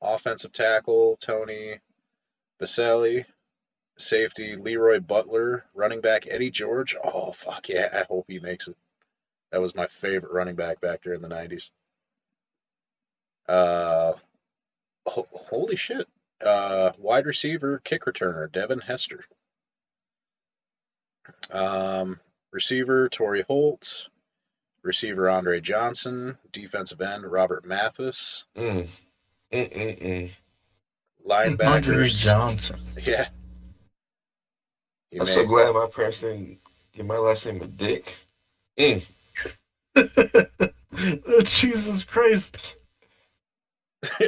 offensive 0.00 0.52
tackle 0.52 1.16
Tony 1.16 1.78
Boselli, 2.60 3.24
safety 3.98 4.56
Leroy 4.56 5.00
Butler, 5.00 5.64
running 5.74 6.00
back 6.00 6.26
Eddie 6.28 6.50
George. 6.50 6.96
Oh 7.02 7.32
fuck 7.32 7.68
yeah! 7.68 7.88
I 7.92 8.04
hope 8.04 8.26
he 8.28 8.38
makes 8.38 8.68
it. 8.68 8.76
That 9.52 9.60
was 9.60 9.74
my 9.74 9.86
favorite 9.86 10.32
running 10.32 10.56
back 10.56 10.80
back 10.80 11.02
there 11.02 11.14
in 11.14 11.22
the 11.22 11.28
'90s. 11.28 11.70
Uh, 13.48 14.12
ho- 15.06 15.28
holy 15.32 15.76
shit! 15.76 16.08
Uh, 16.44 16.92
wide 16.98 17.26
receiver, 17.26 17.80
kick 17.84 18.04
returner 18.04 18.50
Devin 18.50 18.80
Hester. 18.80 19.24
Um, 21.50 22.20
receiver 22.52 23.08
Torry 23.08 23.42
Holt, 23.42 24.08
receiver 24.86 25.28
Andre 25.28 25.60
Johnson, 25.60 26.38
defensive 26.52 27.00
end 27.00 27.24
Robert 27.30 27.66
Mathis, 27.66 28.44
Mm. 28.56 28.88
Mm-mm-mm. 29.52 30.30
Andre. 31.60 32.06
Johnson. 32.08 32.78
Yeah. 33.02 33.28
He 35.10 35.18
I'm 35.18 35.26
so 35.26 35.44
glad 35.46 35.74
my 35.74 35.88
parents 35.88 36.20
didn't 36.20 36.58
give 36.92 37.06
my 37.06 37.18
last 37.18 37.46
name 37.46 37.62
a 37.62 37.66
dick. 37.66 38.16
Mm. 38.78 39.04
Jesus 41.44 42.04
Christ. 42.04 42.56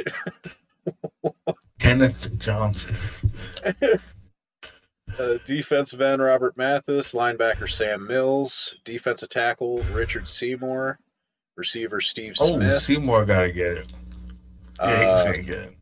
Kenneth 1.79 2.37
Johnson. 2.37 2.95
Uh, 5.19 5.37
defensive 5.45 5.99
end 6.01 6.21
Robert 6.21 6.55
Mathis, 6.57 7.13
linebacker 7.13 7.69
Sam 7.69 8.07
Mills, 8.07 8.75
defensive 8.85 9.27
tackle 9.29 9.83
Richard 9.91 10.27
Seymour, 10.29 10.97
receiver 11.57 11.99
Steve 11.99 12.35
Oh, 12.39 12.47
Smith. 12.57 12.81
Seymour 12.83 13.25
gotta 13.25 13.51
get 13.51 13.77
it. 13.79 13.87
Yeah, 14.79 14.97
he's 14.97 15.07
uh, 15.07 15.23
gonna 15.25 15.41
get 15.43 15.57
it. 15.59 15.73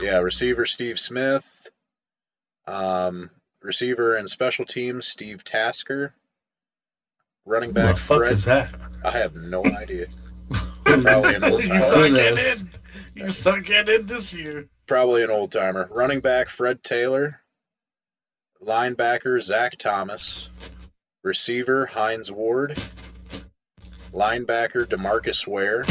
yeah, 0.00 0.18
receiver 0.18 0.66
Steve 0.66 0.98
Smith. 0.98 1.70
Um, 2.66 3.30
receiver 3.62 4.16
and 4.16 4.28
special 4.28 4.64
teams 4.64 5.06
Steve 5.06 5.44
Tasker. 5.44 6.12
Running 7.44 7.70
Who 7.70 7.74
the 7.74 7.80
back 7.80 7.96
fuck 7.98 8.18
Fred. 8.18 8.32
is 8.32 8.44
that? 8.46 8.74
I 9.04 9.10
have 9.10 9.34
no 9.36 9.64
idea. 9.80 10.06
Probably 10.84 11.34
an 11.36 11.44
old 11.44 11.62
timer. 11.64 11.78
not 11.78 12.10
Who 12.10 12.16
in. 12.16 12.70
He's 13.14 13.44
not 13.44 13.64
getting 13.64 13.94
in 14.00 14.06
this 14.06 14.32
year. 14.32 14.68
Probably 14.86 15.22
an 15.22 15.30
old 15.30 15.52
timer. 15.52 15.88
Running 15.92 16.20
back 16.20 16.48
Fred 16.48 16.82
Taylor. 16.82 17.40
Linebacker 18.64 19.42
Zach 19.42 19.76
Thomas. 19.76 20.48
Receiver 21.24 21.86
Hines 21.86 22.30
Ward. 22.30 22.80
Linebacker 24.12 24.86
Demarcus 24.86 25.46
Ware. 25.46 25.84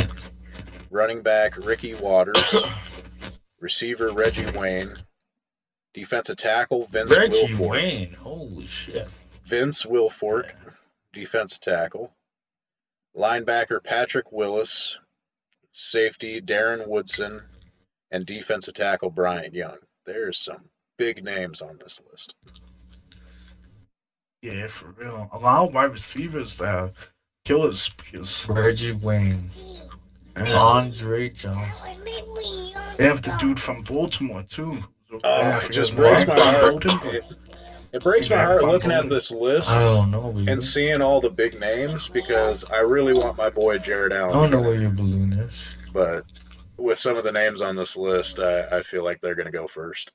Running 0.89 1.21
back 1.21 1.57
Ricky 1.57 1.93
Watters. 1.95 2.55
Receiver 3.59 4.11
Reggie 4.11 4.49
Wayne. 4.49 4.97
Defensive 5.93 6.37
tackle 6.37 6.85
Vince 6.85 7.17
Reggie 7.17 7.47
Wilfork. 7.47 7.69
Wayne. 7.69 8.13
Holy 8.13 8.67
shit. 8.67 9.07
Vince 9.43 9.83
Wilfork, 9.85 10.51
defensive 11.11 11.59
tackle. 11.59 12.13
Linebacker 13.15 13.83
Patrick 13.83 14.31
Willis. 14.31 14.97
Safety 15.73 16.41
Darren 16.41 16.87
Woodson. 16.87 17.41
And 18.11 18.25
defensive 18.25 18.73
tackle 18.73 19.09
Brian 19.09 19.53
Young. 19.53 19.77
There's 20.05 20.37
some 20.37 20.70
big 21.01 21.23
names 21.23 21.63
on 21.63 21.79
this 21.79 21.99
list. 22.11 22.35
Yeah, 24.43 24.67
for 24.67 24.91
real. 24.91 25.27
A 25.33 25.39
lot 25.39 25.67
of 25.67 25.73
wide 25.73 25.91
receivers 25.91 26.59
that 26.59 26.75
are 26.75 26.91
killers 27.43 27.89
because 27.97 28.47
Reggie 28.47 28.91
Wayne. 28.91 29.49
yeah, 30.37 30.59
Andre 30.59 31.29
Johnson. 31.29 31.97
they 32.97 33.05
have 33.05 33.23
the 33.23 33.35
dude 33.39 33.59
from 33.59 33.81
Baltimore 33.81 34.43
too. 34.43 34.77
Oh, 35.23 35.59
it 35.63 35.71
just 35.71 35.95
breaks 35.95 36.27
my 36.27 36.39
heart. 36.39 36.85
It, 36.85 37.23
it 37.93 38.03
breaks 38.03 38.29
my 38.29 38.37
heart 38.37 38.63
looking 38.63 38.91
at 38.91 39.09
this 39.09 39.31
list 39.31 39.71
I 39.71 39.81
don't 39.81 40.11
know. 40.11 40.35
And 40.47 40.61
seeing 40.61 41.01
all 41.01 41.19
the 41.19 41.31
big 41.31 41.59
names 41.59 42.09
because 42.09 42.63
I 42.69 42.81
really 42.81 43.13
want 43.13 43.37
my 43.37 43.49
boy 43.49 43.79
Jared 43.79 44.13
Allen. 44.13 44.37
I 44.37 44.41
don't 44.41 44.51
know 44.51 44.61
where 44.61 44.79
your 44.79 44.91
balloon 44.91 45.33
is. 45.33 45.75
But 45.91 46.25
with 46.77 46.99
some 46.99 47.17
of 47.17 47.23
the 47.23 47.31
names 47.31 47.63
on 47.63 47.75
this 47.75 47.97
list, 47.97 48.37
I, 48.37 48.77
I 48.77 48.81
feel 48.83 49.03
like 49.03 49.19
they're 49.19 49.35
going 49.35 49.47
to 49.47 49.51
go 49.51 49.67
first. 49.67 50.11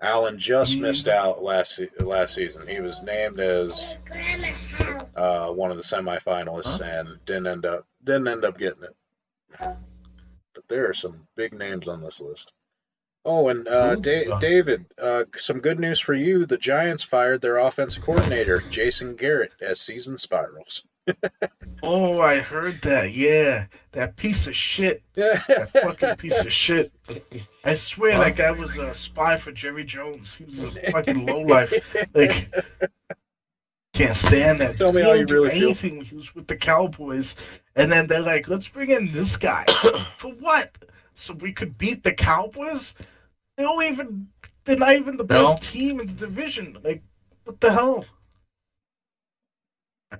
Allen 0.00 0.38
just 0.38 0.76
Mm. 0.76 0.80
missed 0.82 1.08
out 1.08 1.42
last 1.42 1.80
last 1.98 2.34
season. 2.34 2.66
He 2.66 2.80
was 2.80 3.02
named 3.02 3.40
as 3.40 3.96
uh, 5.16 5.48
one 5.50 5.70
of 5.70 5.76
the 5.76 5.82
semifinalists 5.82 6.80
and 6.80 7.24
didn't 7.24 7.46
end 7.46 7.64
up 7.66 7.86
didn't 8.04 8.28
end 8.28 8.44
up 8.44 8.58
getting 8.58 8.82
it. 8.84 8.96
But 9.58 10.68
there 10.68 10.88
are 10.90 10.94
some 10.94 11.26
big 11.36 11.54
names 11.54 11.88
on 11.88 12.02
this 12.02 12.20
list. 12.20 12.52
Oh, 13.24 13.48
and 13.48 13.66
uh, 13.66 13.96
da- 13.96 14.38
David, 14.38 14.84
uh, 15.02 15.24
some 15.36 15.60
good 15.60 15.80
news 15.80 15.98
for 15.98 16.14
you. 16.14 16.46
The 16.46 16.58
Giants 16.58 17.02
fired 17.02 17.40
their 17.40 17.56
offensive 17.56 18.04
coordinator, 18.04 18.62
Jason 18.70 19.16
Garrett, 19.16 19.52
as 19.60 19.80
season 19.80 20.16
spirals. 20.16 20.84
Oh, 21.82 22.20
I 22.20 22.38
heard 22.38 22.80
that. 22.82 23.12
Yeah, 23.12 23.66
that 23.92 24.16
piece 24.16 24.46
of 24.46 24.56
shit. 24.56 25.02
That 25.14 25.70
fucking 25.72 26.16
piece 26.16 26.38
of 26.40 26.52
shit. 26.52 26.92
I 27.64 27.74
swear 27.74 28.18
that 28.18 28.36
guy 28.36 28.50
was 28.50 28.76
a 28.76 28.92
spy 28.94 29.36
for 29.36 29.52
Jerry 29.52 29.84
Jones. 29.84 30.34
He 30.34 30.44
was 30.44 30.76
a 30.76 30.90
fucking 30.90 31.24
lowlife. 31.26 31.72
Like, 32.14 32.52
can't 33.92 34.16
stand 34.16 34.60
that. 34.60 34.76
Tell 34.76 34.92
me 34.92 35.00
he 35.00 35.06
how 35.06 35.14
you 35.14 35.26
really 35.26 35.50
feel. 35.50 35.68
anything 35.68 36.02
he 36.02 36.16
was 36.16 36.34
with 36.34 36.46
the 36.46 36.56
Cowboys, 36.56 37.34
and 37.76 37.90
then 37.90 38.06
they're 38.06 38.20
like, 38.20 38.48
"Let's 38.48 38.68
bring 38.68 38.90
in 38.90 39.12
this 39.12 39.36
guy 39.36 39.64
for 40.18 40.32
what? 40.32 40.76
So 41.14 41.32
we 41.34 41.52
could 41.52 41.78
beat 41.78 42.02
the 42.02 42.12
Cowboys? 42.12 42.94
They 43.56 43.62
don't 43.62 43.82
even. 43.84 44.28
They're 44.64 44.76
not 44.76 44.96
even 44.96 45.16
the 45.16 45.24
best 45.24 45.62
team 45.62 46.00
in 46.00 46.08
the 46.08 46.12
division. 46.14 46.76
Like, 46.82 47.02
what 47.44 47.60
the 47.60 47.72
hell? 47.72 48.04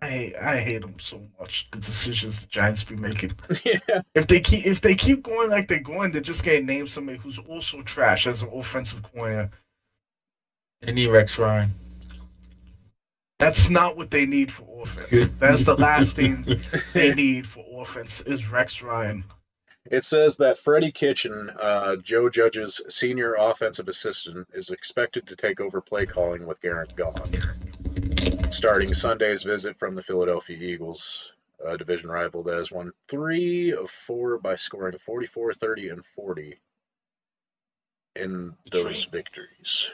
I 0.02 0.34
I 0.40 0.58
hate 0.58 0.82
them 0.82 0.96
so 1.00 1.20
much. 1.38 1.68
The 1.72 1.78
decisions 1.78 2.40
the 2.40 2.46
Giants 2.46 2.84
be 2.84 2.96
making. 2.96 3.32
yeah. 3.64 4.00
If 4.14 4.26
they 4.26 4.40
keep 4.40 4.66
if 4.66 4.80
they 4.80 4.94
keep 4.94 5.22
going 5.22 5.50
like 5.50 5.68
they're 5.68 5.80
going, 5.80 6.12
they're 6.12 6.20
just 6.20 6.44
gonna 6.44 6.60
name 6.60 6.88
somebody 6.88 7.18
who's 7.18 7.38
also 7.38 7.82
trash 7.82 8.26
as 8.26 8.42
an 8.42 8.50
offensive 8.52 9.02
coordinator. 9.02 9.50
They 10.82 10.92
need 10.92 11.08
Rex 11.08 11.38
Ryan. 11.38 11.70
That's 13.38 13.68
not 13.68 13.96
what 13.96 14.10
they 14.10 14.24
need 14.24 14.50
for 14.50 14.82
offense. 14.82 15.34
That's 15.38 15.64
the 15.64 15.76
last 15.76 16.16
thing 16.16 16.60
they 16.94 17.14
need 17.14 17.46
for 17.46 17.64
offense 17.82 18.20
is 18.22 18.50
Rex 18.50 18.82
Ryan. 18.82 19.24
It 19.90 20.04
says 20.04 20.36
that 20.38 20.58
Freddie 20.58 20.90
Kitchen, 20.90 21.50
uh, 21.60 21.96
Joe 21.96 22.28
Judge's 22.28 22.80
senior 22.88 23.34
offensive 23.38 23.88
assistant, 23.88 24.48
is 24.52 24.70
expected 24.70 25.26
to 25.28 25.36
take 25.36 25.60
over 25.60 25.80
play 25.80 26.06
calling 26.06 26.46
with 26.46 26.60
Garrett 26.60 26.96
gone. 26.96 27.30
Starting 28.56 28.94
Sunday's 28.94 29.42
visit 29.42 29.78
from 29.78 29.94
the 29.94 30.02
Philadelphia 30.02 30.56
Eagles, 30.56 31.32
a 31.62 31.76
division 31.76 32.08
rival 32.08 32.42
that 32.44 32.56
has 32.56 32.72
won 32.72 32.90
three 33.06 33.72
of 33.74 33.90
four 33.90 34.38
by 34.38 34.56
scoring 34.56 34.96
44, 34.96 35.52
30, 35.52 35.88
and 35.90 36.04
40 36.14 36.58
in 38.16 38.56
those 38.72 39.04
victories. 39.04 39.90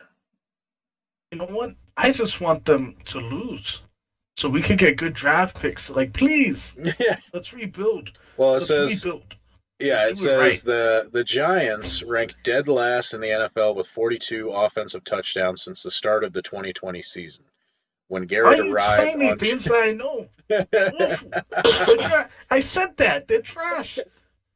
You 1.33 1.39
know 1.39 1.47
what? 1.47 1.75
I 1.97 2.13
just 2.13 2.41
want 2.41 2.65
them 2.65 2.97
to 3.07 3.19
lose. 3.19 3.83
So 4.37 4.49
we 4.49 4.63
could 4.63 4.79
get 4.79 4.97
good 4.97 5.15
draft 5.15 5.57
picks. 5.57 5.91
Like, 5.91 6.13
please, 6.13 6.71
Yeah. 7.01 7.17
let's 7.35 7.53
rebuild. 7.53 8.11
Well, 8.37 8.51
it 8.51 8.53
Let's 8.55 8.69
says 8.69 9.05
rebuild. 9.05 9.35
Yeah, 9.81 10.05
it 10.05 10.11
Let's 10.11 10.23
do 10.23 10.31
it 10.31 10.51
says 10.53 10.63
the 10.63 11.11
the 11.13 11.25
Giants 11.25 12.05
ranked 12.05 12.37
dead 12.45 12.69
last 12.69 13.13
in 13.13 13.21
the 13.21 13.27
NFL 13.27 13.75
with 13.75 13.89
42 13.89 14.51
offensive 14.51 15.03
touchdowns 15.03 15.65
since 15.65 15.83
the 15.83 15.91
start 15.91 16.23
of 16.23 16.33
the 16.33 16.43
2020 16.43 17.03
season. 17.03 17.45
When 18.13 18.25
Why 18.25 18.27
Garrett 18.27 18.59
you 18.59 18.75
arrived 18.75 19.03
telling 19.03 19.19
me 19.19 19.31
on 19.31 19.39
things 19.39 19.71
I 19.73 19.93
know? 19.93 20.29
They're 20.47 20.67
awful. 21.01 21.31
They're 21.87 21.97
tra- 21.97 22.31
I 22.51 22.61
said 22.61 22.99
that. 22.99 23.27
They're 23.27 23.41
trash. 23.41 23.99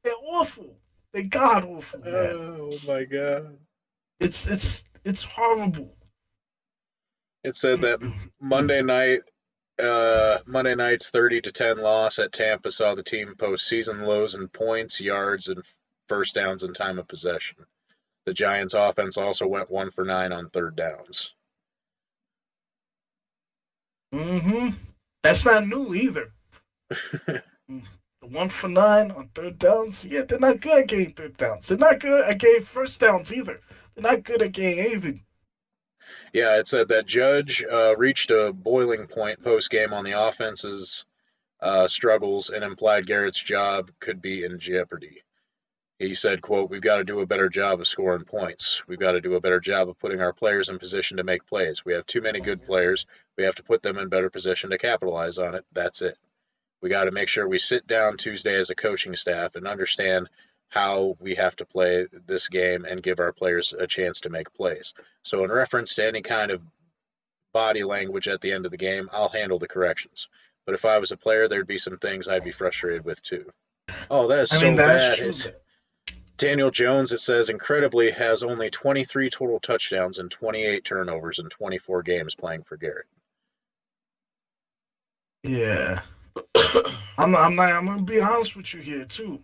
They're 0.04 0.12
awful. 0.22 0.76
They're 1.14 1.22
god 1.22 1.64
awful, 1.64 2.00
man. 2.00 2.12
Oh 2.14 2.78
my 2.86 3.04
god. 3.04 3.56
It's 4.20 4.46
it's 4.46 4.84
it's 5.06 5.22
horrible. 5.22 5.90
It 7.44 7.56
said 7.56 7.80
that 7.80 8.00
Monday 8.38 8.82
night 8.82 9.20
uh, 9.82 10.36
Monday 10.44 10.74
night's 10.74 11.08
30 11.08 11.40
to 11.40 11.50
10 11.50 11.78
loss 11.78 12.18
at 12.18 12.32
Tampa 12.32 12.70
saw 12.70 12.94
the 12.94 13.02
team 13.02 13.36
post 13.38 13.66
season 13.66 14.02
lows 14.02 14.34
in 14.34 14.48
points, 14.48 15.00
yards, 15.00 15.48
and 15.48 15.64
first 16.10 16.34
downs 16.34 16.62
and 16.62 16.74
time 16.74 16.98
of 16.98 17.08
possession. 17.08 17.64
The 18.26 18.34
Giants 18.34 18.74
offense 18.74 19.16
also 19.16 19.46
went 19.46 19.70
1 19.70 19.92
for 19.92 20.04
9 20.04 20.32
on 20.32 20.50
third 20.50 20.76
downs. 20.76 21.32
Mm-hmm. 24.16 24.68
That's 25.22 25.44
not 25.44 25.66
new 25.66 25.94
either. 25.94 26.32
The 28.22 28.28
one 28.28 28.48
for 28.48 28.68
nine 28.68 29.10
on 29.10 29.28
third 29.34 29.58
downs. 29.58 30.04
Yeah, 30.04 30.22
they're 30.22 30.38
not 30.38 30.60
good 30.60 30.78
at 30.78 30.88
getting 30.88 31.12
third 31.12 31.36
downs. 31.36 31.68
They're 31.68 31.78
not 31.78 32.00
good 32.00 32.22
at 32.22 32.38
getting 32.38 32.64
first 32.64 32.98
downs 32.98 33.32
either. 33.32 33.60
They're 33.94 34.10
not 34.10 34.24
good 34.24 34.42
at 34.42 34.52
getting 34.52 34.80
anything. 34.80 35.22
Yeah, 36.32 36.58
it 36.58 36.66
said 36.66 36.88
that 36.88 37.06
Judge 37.06 37.62
uh, 37.62 37.94
reached 37.96 38.30
a 38.30 38.52
boiling 38.52 39.06
point 39.06 39.42
post 39.44 39.70
game 39.70 39.92
on 39.92 40.04
the 40.04 40.20
offense's 40.20 41.04
uh, 41.60 41.86
struggles 41.88 42.50
and 42.50 42.64
implied 42.64 43.06
Garrett's 43.06 43.40
job 43.40 43.90
could 44.00 44.20
be 44.20 44.44
in 44.44 44.58
jeopardy. 44.58 45.22
He 45.98 46.14
said, 46.14 46.42
quote, 46.42 46.70
We've 46.70 46.80
got 46.80 46.96
to 46.96 47.04
do 47.04 47.20
a 47.20 47.26
better 47.26 47.48
job 47.48 47.80
of 47.80 47.88
scoring 47.88 48.24
points. 48.24 48.82
We've 48.86 48.98
got 48.98 49.12
to 49.12 49.20
do 49.20 49.34
a 49.34 49.40
better 49.40 49.60
job 49.60 49.88
of 49.88 49.98
putting 49.98 50.20
our 50.20 50.32
players 50.32 50.68
in 50.68 50.78
position 50.78 51.16
to 51.18 51.24
make 51.24 51.46
plays. 51.46 51.84
We 51.84 51.92
have 51.94 52.06
too 52.06 52.20
many 52.20 52.40
good 52.40 52.64
players. 52.64 53.06
We 53.36 53.44
have 53.44 53.54
to 53.56 53.62
put 53.62 53.82
them 53.82 53.98
in 53.98 54.08
better 54.08 54.30
position 54.30 54.70
to 54.70 54.78
capitalize 54.78 55.38
on 55.38 55.54
it. 55.54 55.64
That's 55.72 56.02
it. 56.02 56.16
We 56.82 56.88
got 56.90 57.04
to 57.04 57.10
make 57.12 57.28
sure 57.28 57.46
we 57.48 57.58
sit 57.58 57.86
down 57.86 58.16
Tuesday 58.16 58.54
as 58.56 58.70
a 58.70 58.74
coaching 58.74 59.14
staff 59.16 59.54
and 59.56 59.66
understand 59.66 60.28
how 60.68 61.16
we 61.20 61.34
have 61.36 61.54
to 61.56 61.64
play 61.64 62.06
this 62.26 62.48
game 62.48 62.84
and 62.84 63.02
give 63.02 63.20
our 63.20 63.32
players 63.32 63.72
a 63.78 63.86
chance 63.86 64.20
to 64.22 64.30
make 64.30 64.52
plays. 64.54 64.94
So, 65.22 65.44
in 65.44 65.50
reference 65.50 65.94
to 65.96 66.04
any 66.06 66.22
kind 66.22 66.50
of 66.50 66.60
body 67.52 67.84
language 67.84 68.28
at 68.28 68.40
the 68.40 68.52
end 68.52 68.64
of 68.66 68.70
the 68.72 68.76
game, 68.76 69.08
I'll 69.12 69.28
handle 69.28 69.58
the 69.58 69.68
corrections. 69.68 70.28
But 70.66 70.74
if 70.74 70.84
I 70.84 70.98
was 70.98 71.12
a 71.12 71.16
player, 71.16 71.46
there'd 71.48 71.66
be 71.66 71.78
some 71.78 71.96
things 71.98 72.28
I'd 72.28 72.44
be 72.44 72.50
frustrated 72.50 73.04
with 73.04 73.22
too. 73.22 73.50
Oh, 74.10 74.26
that 74.28 74.40
is 74.40 74.52
I 74.52 74.56
so 74.56 74.66
mean, 74.66 74.76
bad. 74.76 74.88
that's 74.88 75.20
It's- 75.20 75.42
true. 75.44 75.52
Daniel 76.38 76.70
Jones, 76.70 77.12
it 77.12 77.20
says, 77.20 77.48
incredibly 77.48 78.10
has 78.10 78.42
only 78.42 78.68
23 78.68 79.30
total 79.30 79.58
touchdowns 79.58 80.18
and 80.18 80.30
28 80.30 80.84
turnovers 80.84 81.38
in 81.38 81.48
24 81.48 82.02
games 82.02 82.34
playing 82.34 82.62
for 82.64 82.76
Garrett. 82.76 83.06
Yeah. 85.46 86.00
I'm 87.18 87.34
I'm 87.34 87.54
not 87.56 87.72
I'm 87.72 87.86
gonna 87.86 88.02
be 88.02 88.20
honest 88.20 88.56
with 88.56 88.72
you 88.74 88.80
here 88.80 89.04
too. 89.04 89.40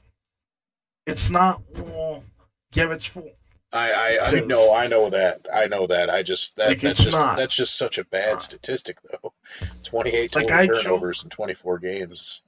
It's 1.07 1.31
not 1.31 1.63
all 1.79 2.25
Garrett's 2.73 3.07
fault. 3.07 3.31
I, 3.75 3.93
I, 4.21 4.27
I 4.29 4.41
know, 4.41 4.75
I 4.75 4.87
know 4.87 5.09
that. 5.09 5.47
I 5.53 5.67
know 5.67 5.87
that. 5.87 6.11
I 6.11 6.23
just 6.23 6.57
that 6.57 6.69
Like, 6.69 6.81
that's 6.83 7.03
just 7.03 7.17
not. 7.19 7.39
that's 7.39 7.57
just 7.57 7.77
such 7.77 7.97
a 7.97 8.05
bad 8.05 8.43
statistic 8.43 8.99
though. 9.11 9.33
Twenty 9.83 10.11
eight 10.11 10.35
Like, 10.35 10.49
total 10.49 10.59
I 10.59 10.67
joke- 10.67 10.83
turnovers 10.83 11.25
in 11.25 11.31
twenty 11.31 11.55
four 11.55 11.79
games. 11.79 12.43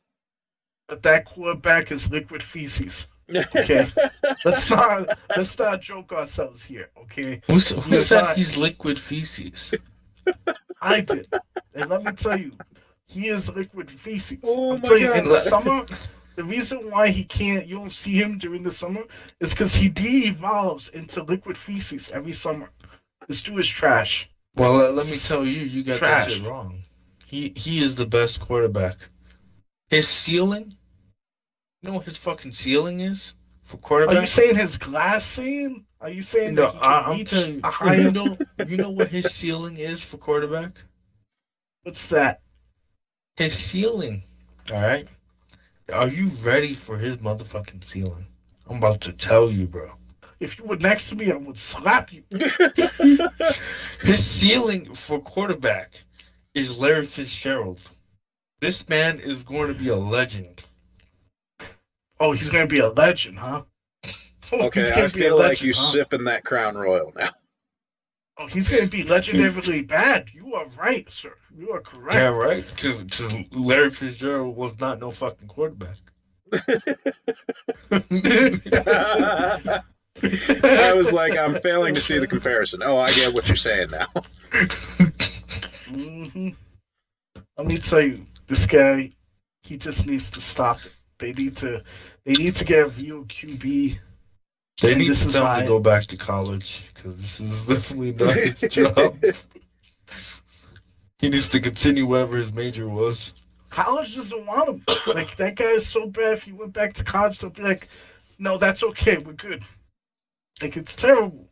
But 0.86 1.02
that 1.05 1.24
quarterback 1.24 1.90
is 1.93 2.10
liquid 2.10 2.43
feces. 2.43 3.06
Okay. 3.35 3.86
Let's 4.44 4.68
not 4.68 5.18
let's 5.35 5.59
not 5.59 5.81
joke 5.81 6.12
ourselves 6.12 6.62
here, 6.62 6.90
okay? 7.05 7.40
Who, 7.47 7.55
who 7.56 7.90
You're 7.93 7.98
said 8.01 8.20
not- 8.20 8.36
he's 8.36 8.59
liquid 8.59 9.01
feces? 9.01 9.72
I 10.82 11.01
did. 11.01 11.26
And 11.74 11.89
let 11.89 12.05
me 12.05 12.12
tell 12.12 12.39
you, 12.39 12.52
he 13.06 13.28
is 13.28 13.48
liquid 13.51 13.90
feces. 13.90 14.39
Oh 14.43 14.74
I'm 14.74 14.81
my 14.81 14.89
telling 14.89 15.02
you, 15.02 15.12
in 15.14 15.24
the 15.24 15.31
God. 15.31 15.47
summer, 15.47 15.86
the 16.36 16.44
reason 16.44 16.90
why 16.90 17.09
he 17.10 17.24
can't, 17.24 17.66
you 17.66 17.76
don't 17.76 17.93
see 17.93 18.14
him 18.14 18.39
during 18.39 18.62
the 18.62 18.72
summer, 18.72 19.02
is 19.40 19.51
because 19.51 19.74
he 19.74 19.89
de-evolves 19.89 20.89
into 20.90 21.22
liquid 21.22 21.56
feces 21.56 22.10
every 22.12 22.32
summer. 22.32 22.70
This 23.28 23.43
dude 23.43 23.60
is 23.60 23.68
trash. 23.68 24.28
Well, 24.56 24.81
uh, 24.81 24.90
let 24.90 25.09
me 25.09 25.16
tell 25.16 25.44
you, 25.44 25.62
you 25.62 25.82
got 25.82 25.98
Trash. 25.98 26.26
that 26.26 26.32
shit 26.35 26.44
wrong. 26.44 26.82
He 27.26 27.52
he 27.56 27.82
is 27.82 27.94
the 27.97 28.06
best 28.06 28.40
quarterback. 28.40 28.97
His 29.89 30.06
ceiling, 30.09 30.76
you 31.82 31.89
know 31.89 31.94
what 31.97 32.05
his 32.05 32.16
fucking 32.16 32.52
ceiling 32.52 33.01
is 33.01 33.35
for 33.64 33.76
quarterback. 33.78 34.16
Are 34.16 34.20
you 34.20 34.26
saying 34.26 34.56
his 34.56 34.76
glass 34.76 35.24
ceiling? 35.26 35.85
Are 36.01 36.10
you 36.10 36.22
saying 36.22 36.55
No, 36.55 36.66
that 36.66 36.74
he 36.74 36.78
can 36.81 36.93
I, 36.93 37.01
I'm 37.10 37.18
reach 37.18 37.31
telling 37.31 37.55
you, 37.55 37.60
a 37.64 37.70
higher? 37.70 38.01
you 38.01 38.10
know, 38.12 38.36
you 38.68 38.76
know 38.76 38.90
what 38.90 39.09
his 39.09 39.32
ceiling 39.32 39.76
is 39.78 40.02
for 40.05 40.18
quarterback? 40.18 40.78
What's 41.82 42.06
that? 42.09 42.40
His 43.36 43.59
ceiling. 43.59 44.23
All 44.73 44.81
right. 44.81 45.09
Are 45.93 46.09
you 46.09 46.28
ready 46.43 46.73
for 46.73 46.97
his 46.97 47.16
motherfucking 47.16 47.85
ceiling? 47.85 48.27
I'm 48.69 48.78
about 48.78 49.01
to 49.02 49.12
tell 49.12 49.51
you, 49.51 49.66
bro. 49.66 49.90
If 50.40 50.59
you 50.59 50.65
were 50.65 50.77
next 50.77 51.09
to 51.09 51.15
me, 51.15 51.31
I 51.32 51.36
would 51.36 51.59
slap 51.59 52.11
you. 52.12 52.23
His 54.01 54.24
ceiling 54.24 54.94
for 54.94 55.20
quarterback 55.20 55.94
is 56.55 56.77
Larry 56.78 57.06
Fitzgerald. 57.06 57.81
This 58.61 58.89
man 58.89 59.20
is 59.20 59.43
going 59.43 59.69
to 59.69 59.74
be 59.74 59.89
a 59.89 59.97
legend. 59.97 60.65
Oh, 62.20 62.32
he's 62.32 62.48
gonna 62.48 62.66
be 62.66 62.78
a 62.78 62.89
legend, 62.89 63.39
huh? 63.39 63.62
Oh, 64.52 64.66
okay, 64.66 64.82
he's 64.82 64.93
I 64.93 64.94
gonna 64.94 65.06
a 65.06 65.11
feel 65.11 65.36
like 65.36 65.48
legend, 65.48 65.66
you 65.66 65.73
huh? 65.74 65.90
sipping 65.90 66.24
that 66.24 66.44
Crown 66.44 66.77
Royal 66.77 67.12
now. 67.16 67.31
Oh, 68.36 68.47
he's 68.47 68.69
gonna 68.69 68.86
be 68.86 69.05
legendarily 69.05 69.86
bad. 69.86 70.27
You 70.32 70.55
are 70.55 70.66
right, 70.77 71.11
sir. 71.11 71.35
You 71.56 71.70
are 71.73 71.81
correct. 71.81 72.15
Yeah, 72.15 72.28
right. 72.28 72.65
Because 72.74 73.05
Larry 73.52 73.90
Fitzgerald 73.90 74.56
was 74.56 74.78
not 74.81 74.98
no 74.98 75.12
fucking 75.12 75.47
quarterback. 75.47 75.97
I 80.23 80.93
was 80.94 81.12
like, 81.12 81.36
I'm 81.36 81.55
failing 81.61 81.94
to 81.94 82.01
see 82.01 82.19
the 82.19 82.27
comparison. 82.27 82.82
Oh, 82.82 82.98
I 82.98 83.12
get 83.12 83.35
what 83.35 83.48
you're 83.48 83.56
saying 83.56 83.90
now. 83.90 84.06
hmm 85.89 86.48
Let 87.56 87.66
me 87.66 87.78
tell 87.78 88.01
you, 88.01 88.24
this 88.48 88.66
guy, 88.66 89.12
he 89.62 89.77
just 89.77 90.06
needs 90.06 90.31
to 90.31 90.40
stop 90.40 90.85
it. 90.85 90.94
They 91.19 91.32
need 91.32 91.56
to, 91.59 91.82
they 92.24 92.32
need 92.32 92.56
to 92.56 92.65
get 92.65 92.81
a 92.81 92.86
real 92.89 93.24
QB. 93.24 93.98
They 94.83 94.95
need 94.95 95.09
this 95.09 95.23
to 95.23 95.29
is 95.29 95.35
tell 95.35 95.45
why- 95.45 95.61
to 95.61 95.67
go 95.67 95.79
back 95.79 96.05
to 96.07 96.17
college 96.17 96.91
because 96.95 97.17
this 97.17 97.41
is 97.41 97.65
definitely 97.67 98.13
not 98.13 98.35
his 98.37 98.59
job. 98.71 99.17
He 101.19 101.29
needs 101.29 101.49
to 101.51 101.61
continue 101.61 102.07
whatever 102.07 102.37
his 102.37 102.53
major 102.53 102.89
was. 102.89 103.33
College 103.71 104.15
doesn't 104.15 104.47
want 104.47 104.69
him. 104.69 104.85
Like 105.07 105.37
that 105.37 105.55
guy 105.57 105.65
is 105.71 105.87
so 105.89 106.07
bad. 106.07 106.35
If 106.35 106.43
he 106.45 106.53
went 106.53 106.73
back 106.73 106.93
to 106.95 107.05
college, 107.05 107.39
they'll 107.39 107.51
be 107.51 107.63
like, 107.63 107.89
"No, 108.39 108.57
that's 108.59 108.83
okay. 108.85 109.17
We're 109.17 109.33
good." 109.33 109.65
Like 110.63 110.77
it's 110.77 110.95
terrible. 110.95 111.49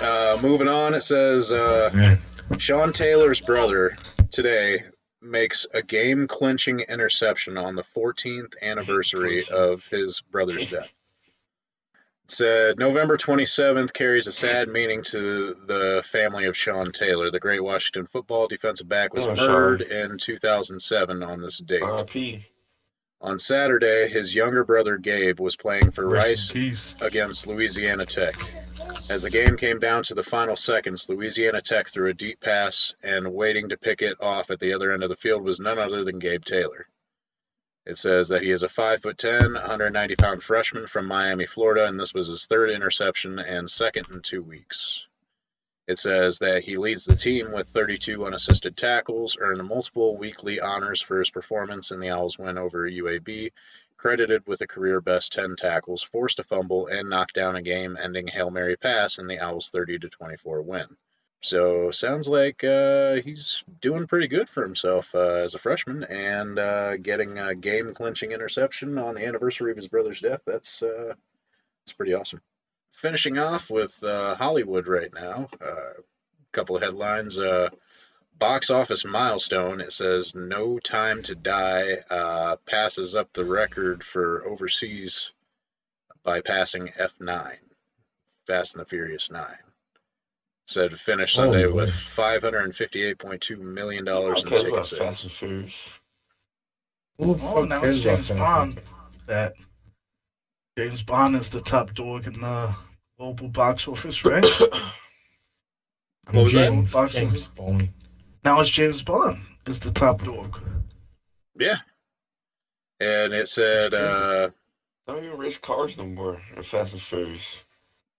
Uh, 0.00 0.38
moving 0.42 0.68
on, 0.68 0.94
it 0.94 1.02
says 1.02 1.52
uh, 1.52 2.16
Sean 2.58 2.92
Taylor's 2.92 3.40
brother 3.40 3.94
today 4.30 4.78
makes 5.22 5.66
a 5.72 5.82
game 5.82 6.26
clinching 6.26 6.80
interception 6.80 7.56
on 7.56 7.74
the 7.74 7.82
14th 7.82 8.54
anniversary 8.62 9.44
of 9.48 9.86
his 9.86 10.20
brother's 10.20 10.70
death. 10.70 10.92
It 12.24 12.30
said 12.30 12.78
November 12.78 13.16
27th 13.16 13.92
carries 13.92 14.26
a 14.26 14.32
sad 14.32 14.68
meaning 14.68 15.02
to 15.04 15.54
the 15.66 16.02
family 16.04 16.46
of 16.46 16.56
Sean 16.56 16.92
Taylor. 16.92 17.30
The 17.30 17.40
great 17.40 17.62
Washington 17.62 18.06
football 18.06 18.46
defensive 18.46 18.88
back 18.88 19.12
was 19.12 19.26
Oh, 19.26 19.34
murdered 19.34 19.82
in 19.82 20.18
2007 20.18 21.22
on 21.22 21.40
this 21.40 21.58
date. 21.58 21.82
R.I.P. 21.82 22.46
On 23.22 23.38
Saturday, 23.38 24.08
his 24.08 24.34
younger 24.34 24.64
brother 24.64 24.98
Gabe 24.98 25.38
was 25.38 25.54
playing 25.54 25.92
for 25.92 26.08
Rest 26.08 26.56
Rice 26.56 26.96
against 27.00 27.46
Louisiana 27.46 28.04
Tech. 28.04 28.34
As 29.08 29.22
the 29.22 29.30
game 29.30 29.56
came 29.56 29.78
down 29.78 30.02
to 30.04 30.14
the 30.14 30.24
final 30.24 30.56
seconds, 30.56 31.08
Louisiana 31.08 31.60
Tech 31.60 31.88
threw 31.88 32.10
a 32.10 32.14
deep 32.14 32.40
pass, 32.40 32.96
and 33.00 33.32
waiting 33.32 33.68
to 33.68 33.76
pick 33.76 34.02
it 34.02 34.16
off 34.20 34.50
at 34.50 34.58
the 34.58 34.72
other 34.72 34.90
end 34.90 35.04
of 35.04 35.08
the 35.08 35.14
field 35.14 35.44
was 35.44 35.60
none 35.60 35.78
other 35.78 36.02
than 36.02 36.18
Gabe 36.18 36.44
Taylor. 36.44 36.88
It 37.86 37.96
says 37.96 38.28
that 38.30 38.42
he 38.42 38.50
is 38.50 38.64
a 38.64 38.68
5'10, 38.68 39.54
190 39.54 40.16
pound 40.16 40.42
freshman 40.42 40.88
from 40.88 41.06
Miami, 41.06 41.46
Florida, 41.46 41.86
and 41.86 42.00
this 42.00 42.12
was 42.12 42.26
his 42.26 42.46
third 42.46 42.70
interception 42.70 43.38
and 43.38 43.70
second 43.70 44.08
in 44.10 44.22
two 44.22 44.42
weeks. 44.42 45.06
It 45.88 45.98
says 45.98 46.38
that 46.38 46.62
he 46.62 46.76
leads 46.76 47.04
the 47.04 47.16
team 47.16 47.50
with 47.50 47.66
32 47.66 48.24
unassisted 48.24 48.76
tackles, 48.76 49.36
earned 49.40 49.66
multiple 49.66 50.16
weekly 50.16 50.60
honors 50.60 51.02
for 51.02 51.18
his 51.18 51.30
performance 51.30 51.90
in 51.90 51.98
the 51.98 52.10
Owls' 52.10 52.38
win 52.38 52.56
over 52.56 52.88
UAB, 52.88 53.50
credited 53.96 54.46
with 54.46 54.60
a 54.60 54.66
career 54.66 55.00
best 55.00 55.32
10 55.32 55.56
tackles, 55.56 56.02
forced 56.02 56.38
a 56.38 56.44
fumble, 56.44 56.86
and 56.86 57.10
knocked 57.10 57.34
down 57.34 57.56
a 57.56 57.62
game 57.62 57.96
ending 58.00 58.28
Hail 58.28 58.50
Mary 58.50 58.76
pass 58.76 59.18
in 59.18 59.26
the 59.26 59.40
Owls' 59.40 59.70
30 59.70 59.98
24 59.98 60.62
win. 60.62 60.96
So, 61.40 61.90
sounds 61.90 62.28
like 62.28 62.62
uh, 62.62 63.14
he's 63.14 63.64
doing 63.80 64.06
pretty 64.06 64.28
good 64.28 64.48
for 64.48 64.62
himself 64.62 65.12
uh, 65.16 65.42
as 65.42 65.56
a 65.56 65.58
freshman 65.58 66.04
and 66.04 66.60
uh, 66.60 66.96
getting 66.96 67.38
a 67.38 67.56
game 67.56 67.92
clinching 67.92 68.30
interception 68.30 68.98
on 68.98 69.16
the 69.16 69.26
anniversary 69.26 69.72
of 69.72 69.76
his 69.76 69.88
brother's 69.88 70.20
death. 70.20 70.42
That's, 70.46 70.80
uh, 70.80 71.14
that's 71.84 71.92
pretty 71.92 72.14
awesome. 72.14 72.40
Finishing 73.02 73.36
off 73.36 73.68
with 73.68 74.00
uh, 74.04 74.36
Hollywood 74.36 74.86
right 74.86 75.12
now, 75.12 75.48
a 75.60 75.64
uh, 75.64 75.92
couple 76.52 76.76
of 76.76 76.82
headlines. 76.84 77.36
Uh, 77.36 77.68
box 78.38 78.70
office 78.70 79.04
milestone. 79.04 79.80
It 79.80 79.92
says 79.92 80.36
No 80.36 80.78
Time 80.78 81.20
to 81.24 81.34
Die 81.34 81.96
uh, 82.08 82.56
passes 82.64 83.16
up 83.16 83.32
the 83.32 83.44
record 83.44 84.04
for 84.04 84.46
overseas 84.46 85.32
by 86.22 86.42
passing 86.42 86.90
F9, 86.96 87.56
Fast 88.46 88.74
and 88.76 88.80
the 88.82 88.86
Furious 88.88 89.32
9. 89.32 89.44
Said 90.68 90.96
finished 90.96 91.36
Oh, 91.40 91.42
Sunday 91.42 91.66
boy. 91.66 91.72
with 91.74 91.90
$558.2 91.90 93.58
million 93.58 94.06
Who 94.06 94.28
in 94.28 94.34
cares 94.34 94.42
ticket 94.44 94.68
about 94.68 94.86
sales. 94.86 95.00
Fast 95.02 95.24
and 95.24 95.32
Furious? 95.32 95.90
Who 97.18 97.34
the 97.34 97.44
Oh, 97.48 97.64
now 97.64 97.82
it's 97.82 97.98
James? 97.98 98.28
Bond. 98.28 98.80
That 99.26 99.54
James 100.78 101.02
Bond 101.02 101.34
is 101.34 101.50
the 101.50 101.60
top 101.60 101.94
dog 101.94 102.28
in 102.28 102.34
the 102.40 102.72
global 103.22 103.46
box 103.46 103.86
office, 103.86 104.24
right? 104.24 104.44
What 106.30 106.44
was 106.44 106.54
that? 106.54 106.90
Box 106.90 107.12
James? 107.12 107.46
Bond. 107.48 107.88
now 108.44 108.60
it's 108.60 108.70
James 108.70 109.02
Bond 109.02 109.38
is 109.66 109.78
the 109.78 109.90
top 109.90 110.24
dog. 110.24 110.58
Yeah. 111.56 111.76
And 113.00 113.32
it 113.32 113.48
said, 113.48 113.94
uh, 113.94 114.50
I 115.06 115.12
don't 115.12 115.24
even 115.24 115.38
race 115.38 115.58
cars 115.58 115.98
no 115.98 116.06
more 116.06 116.40
in 116.56 116.62
Fast 116.62 116.94
and 116.94 117.02
Furious. 117.02 117.64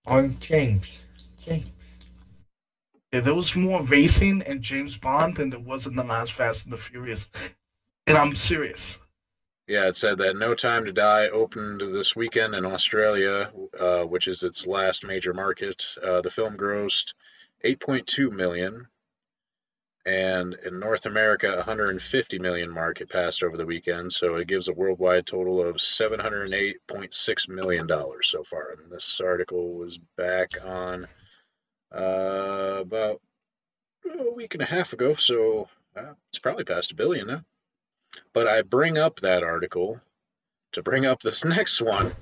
I'm 0.06 0.38
James. 0.40 1.02
James. 1.44 1.66
Yeah, 3.12 3.22
there 3.22 3.34
was 3.34 3.56
more 3.56 3.82
racing 3.82 4.42
in 4.46 4.62
James 4.62 4.98
Bond 4.98 5.36
than 5.36 5.50
there 5.50 5.60
was 5.60 5.86
in 5.86 5.96
the 5.96 6.04
last 6.04 6.34
Fast 6.34 6.64
and 6.64 6.74
the 6.74 6.78
Furious. 6.78 7.28
And 8.08 8.18
I'm 8.18 8.36
serious. 8.36 9.00
Yeah, 9.66 9.88
it 9.88 9.96
said 9.96 10.18
that 10.18 10.36
No 10.36 10.56
Time 10.56 10.86
to 10.86 10.92
Die 10.92 11.30
opened 11.30 11.80
this 11.80 12.18
weekend 12.18 12.54
in 12.54 12.66
Australia, 12.66 13.50
uh, 13.80 14.04
which 14.04 14.28
is 14.28 14.44
its 14.44 14.68
last 14.68 15.06
major 15.06 15.34
market. 15.34 15.86
Uh, 16.04 16.20
the 16.20 16.30
film 16.30 16.58
grossed 16.58 17.14
8.2 17.64 18.30
million, 18.30 18.88
and 20.06 20.54
in 20.66 20.80
North 20.82 21.06
America, 21.06 21.56
150 21.56 22.40
million 22.40 22.70
market 22.70 23.10
passed 23.10 23.42
over 23.42 23.56
the 23.56 23.66
weekend. 23.66 24.12
So 24.12 24.36
it 24.36 24.50
gives 24.50 24.68
a 24.68 24.74
worldwide 24.74 25.26
total 25.26 25.62
of 25.62 25.78
708.6 25.78 27.48
million 27.48 27.88
dollars 27.88 28.28
so 28.28 28.44
far. 28.44 28.72
And 28.72 28.92
this 28.92 29.22
article 29.22 29.76
was 29.76 29.98
back 30.18 30.58
on 30.62 31.08
uh, 31.96 32.80
about 32.82 33.22
a 34.20 34.34
week 34.34 34.56
and 34.56 34.64
a 34.64 34.66
half 34.66 34.92
ago, 34.92 35.16
so 35.16 35.70
uh, 35.96 36.16
it's 36.30 36.40
probably 36.40 36.66
past 36.66 36.92
a 36.92 36.96
billion 36.96 37.28
now. 37.28 37.40
But 38.34 38.48
I 38.48 38.62
bring 38.62 38.98
up 38.98 39.20
that 39.20 39.44
article 39.44 40.02
to 40.74 40.82
bring 40.84 41.06
up 41.06 41.22
this 41.22 41.46
next 41.46 41.82
one 41.82 42.14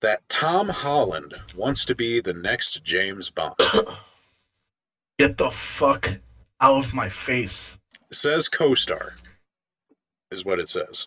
that 0.00 0.28
Tom 0.28 0.68
Holland 0.68 1.34
wants 1.56 1.86
to 1.86 1.94
be 1.94 2.20
the 2.20 2.32
next 2.32 2.82
James 2.84 3.30
Bond. 3.30 3.54
Get 5.18 5.36
the 5.36 5.50
fuck 5.50 6.10
out 6.60 6.84
of 6.84 6.94
my 6.94 7.08
face. 7.08 7.76
It 8.10 8.14
says 8.16 8.48
co 8.48 8.74
star, 8.74 9.12
is 10.30 10.44
what 10.44 10.58
it 10.58 10.68
says. 10.68 11.06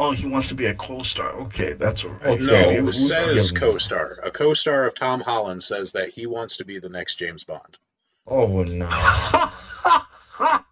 Oh, 0.00 0.12
he 0.12 0.26
wants 0.26 0.48
to 0.48 0.54
be 0.54 0.64
a 0.64 0.74
co-star. 0.74 1.32
Okay, 1.42 1.74
that's 1.74 2.04
all 2.04 2.12
right. 2.12 2.20
Oh, 2.24 2.32
okay. 2.32 2.44
No, 2.44 2.52
Yeah, 2.54 2.88
it 2.88 2.92
says 2.94 3.52
co-star. 3.52 4.18
A 4.22 4.30
co-star 4.30 4.86
of 4.86 4.94
Tom 4.94 5.20
Holland 5.20 5.62
says 5.62 5.92
that 5.92 6.08
he 6.08 6.26
wants 6.26 6.56
to 6.56 6.64
be 6.64 6.78
the 6.78 6.88
next 6.88 7.16
James 7.16 7.44
Bond. 7.44 7.76
Oh 8.26 8.62
no. 8.62 8.88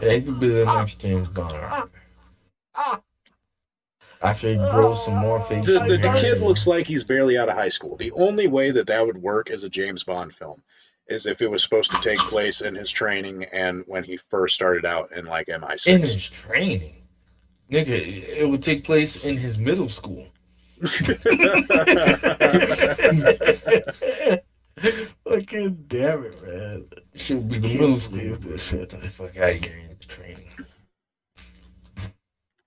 He 0.00 0.22
could 0.22 0.40
be 0.40 0.48
the 0.48 0.64
next 0.64 1.00
James 1.00 1.28
Bond. 1.28 1.90
After 4.22 4.50
he 4.50 4.56
grows 4.56 5.04
some 5.04 5.16
more 5.16 5.40
face. 5.40 5.66
The, 5.66 5.80
the, 5.80 5.96
the 5.96 6.18
kid 6.20 6.42
looks 6.42 6.66
like 6.66 6.86
he's 6.86 7.04
barely 7.04 7.38
out 7.38 7.48
of 7.48 7.54
high 7.54 7.70
school. 7.70 7.96
The 7.96 8.12
only 8.12 8.48
way 8.48 8.70
that 8.70 8.88
that 8.88 9.06
would 9.06 9.16
work 9.16 9.48
as 9.48 9.64
a 9.64 9.70
James 9.70 10.04
Bond 10.04 10.34
film 10.34 10.62
is 11.06 11.24
if 11.24 11.40
it 11.40 11.50
was 11.50 11.62
supposed 11.62 11.90
to 11.92 12.00
take 12.02 12.18
place 12.18 12.60
in 12.60 12.74
his 12.74 12.90
training 12.90 13.44
and 13.44 13.82
when 13.86 14.04
he 14.04 14.18
first 14.18 14.54
started 14.54 14.84
out 14.84 15.12
in 15.12 15.24
like 15.24 15.46
MI6. 15.46 15.86
in 15.86 16.02
his 16.02 16.28
training. 16.28 17.06
Nigga, 17.70 17.88
it 17.88 18.48
would 18.48 18.62
take 18.62 18.84
place 18.84 19.16
in 19.16 19.38
his 19.38 19.56
middle 19.56 19.88
school. 19.88 20.26
Fucking 25.28 25.84
damn 25.88 26.24
it, 26.24 26.42
man. 26.46 26.86
Should 27.14 27.48
be 27.48 27.58
the 27.58 27.68
Can't 27.68 27.80
middle 27.80 27.96
school. 27.96 28.36
this 28.36 28.62
shit. 28.62 28.90
Get 28.90 29.00
the 29.02 29.08
fuck 29.10 29.36
out 29.36 29.50
of 29.50 29.64
here 29.64 29.78
in 29.90 29.96
training. 30.08 30.50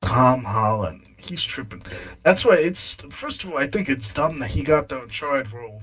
Tom 0.02 0.44
Holland. 0.44 1.06
He's 1.18 1.41
tripping. 1.44 1.81
That's 2.23 2.44
why 2.45 2.56
it's 2.56 2.95
first 3.11 3.44
of 3.44 3.52
all, 3.52 3.57
I 3.57 3.68
think 3.68 3.90
it's 3.90 4.10
dumb 4.11 4.40
that 4.40 4.52
he 4.52 4.61
got 4.64 4.90
the 4.90 5.02
Uncharted 5.02 5.52
role. 5.53 5.81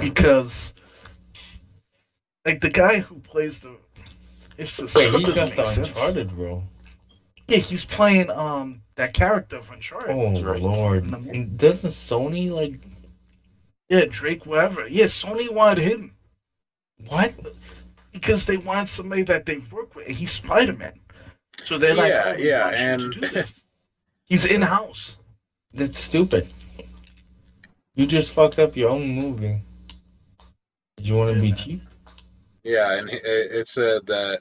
Because 0.00 0.72
like 2.44 2.60
the 2.60 2.70
guy 2.70 3.00
who 3.00 3.16
plays 3.20 3.60
the 3.60 3.76
it's 4.56 4.76
just 4.76 4.94
Wait, 4.94 5.12
he 5.12 5.22
got 5.22 5.34
the 5.34 5.44
make 5.56 5.66
sense. 5.66 5.88
Uncharted 5.88 6.32
role. 6.32 6.64
Yeah, 7.48 7.58
he's 7.58 7.84
playing 7.84 8.30
um 8.30 8.80
that 8.96 9.12
character 9.14 9.58
of 9.58 9.70
Uncharted. 9.70 10.16
Oh 10.16 10.40
Drake. 10.40 10.62
lord! 10.62 11.10
The 11.10 11.44
doesn't 11.44 11.90
Sony 11.90 12.50
like 12.50 12.80
Yeah, 13.88 14.04
Drake, 14.08 14.46
whatever. 14.46 14.88
Yeah, 14.88 15.04
Sony 15.04 15.50
wanted 15.52 15.84
him 15.84 16.16
what? 17.08 17.34
because 18.12 18.46
they 18.46 18.56
wanted 18.56 18.88
somebody 18.88 19.22
that 19.24 19.46
they 19.46 19.58
work 19.70 19.94
with. 19.94 20.06
He's 20.08 20.32
Spider 20.32 20.72
Man. 20.72 20.98
So 21.64 21.78
they're 21.78 21.94
like, 21.94 22.10
Yeah, 22.10 22.22
oh, 22.26 22.38
yeah, 22.38 22.64
want 22.64 23.14
you 23.14 23.20
to 23.20 23.38
and- 23.40 23.52
he's 24.24 24.44
in 24.54 24.62
house. 24.62 25.16
That's 25.72 25.98
stupid. 25.98 26.52
You 27.94 28.06
just 28.06 28.32
fucked 28.32 28.58
up 28.58 28.76
your 28.76 28.90
own 28.90 29.06
movie. 29.08 29.62
Did 30.96 31.06
you 31.06 31.14
want 31.16 31.34
to 31.34 31.40
be 31.40 31.52
cheap? 31.52 31.82
Yeah, 32.64 32.98
and 32.98 33.08
it 33.10 33.22
it 33.24 33.68
said 33.68 34.06
that 34.06 34.40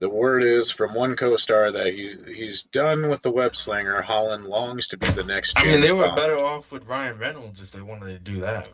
the 0.00 0.08
word 0.08 0.44
is 0.44 0.70
from 0.70 0.94
one 0.94 1.16
co-star 1.16 1.72
that 1.72 1.92
he's 1.92 2.16
he's 2.26 2.62
done 2.64 3.08
with 3.08 3.22
the 3.22 3.30
web 3.30 3.56
slinger. 3.56 4.00
Holland 4.00 4.44
longs 4.44 4.88
to 4.88 4.96
be 4.96 5.10
the 5.10 5.24
next 5.24 5.56
James 5.56 5.68
I 5.68 5.72
mean, 5.72 5.80
they 5.80 5.92
were 5.92 6.04
Bond. 6.04 6.16
better 6.16 6.38
off 6.38 6.70
with 6.70 6.86
Ryan 6.86 7.18
Reynolds 7.18 7.60
if 7.60 7.72
they 7.72 7.80
wanted 7.80 8.08
to 8.08 8.18
do 8.18 8.40
that. 8.40 8.68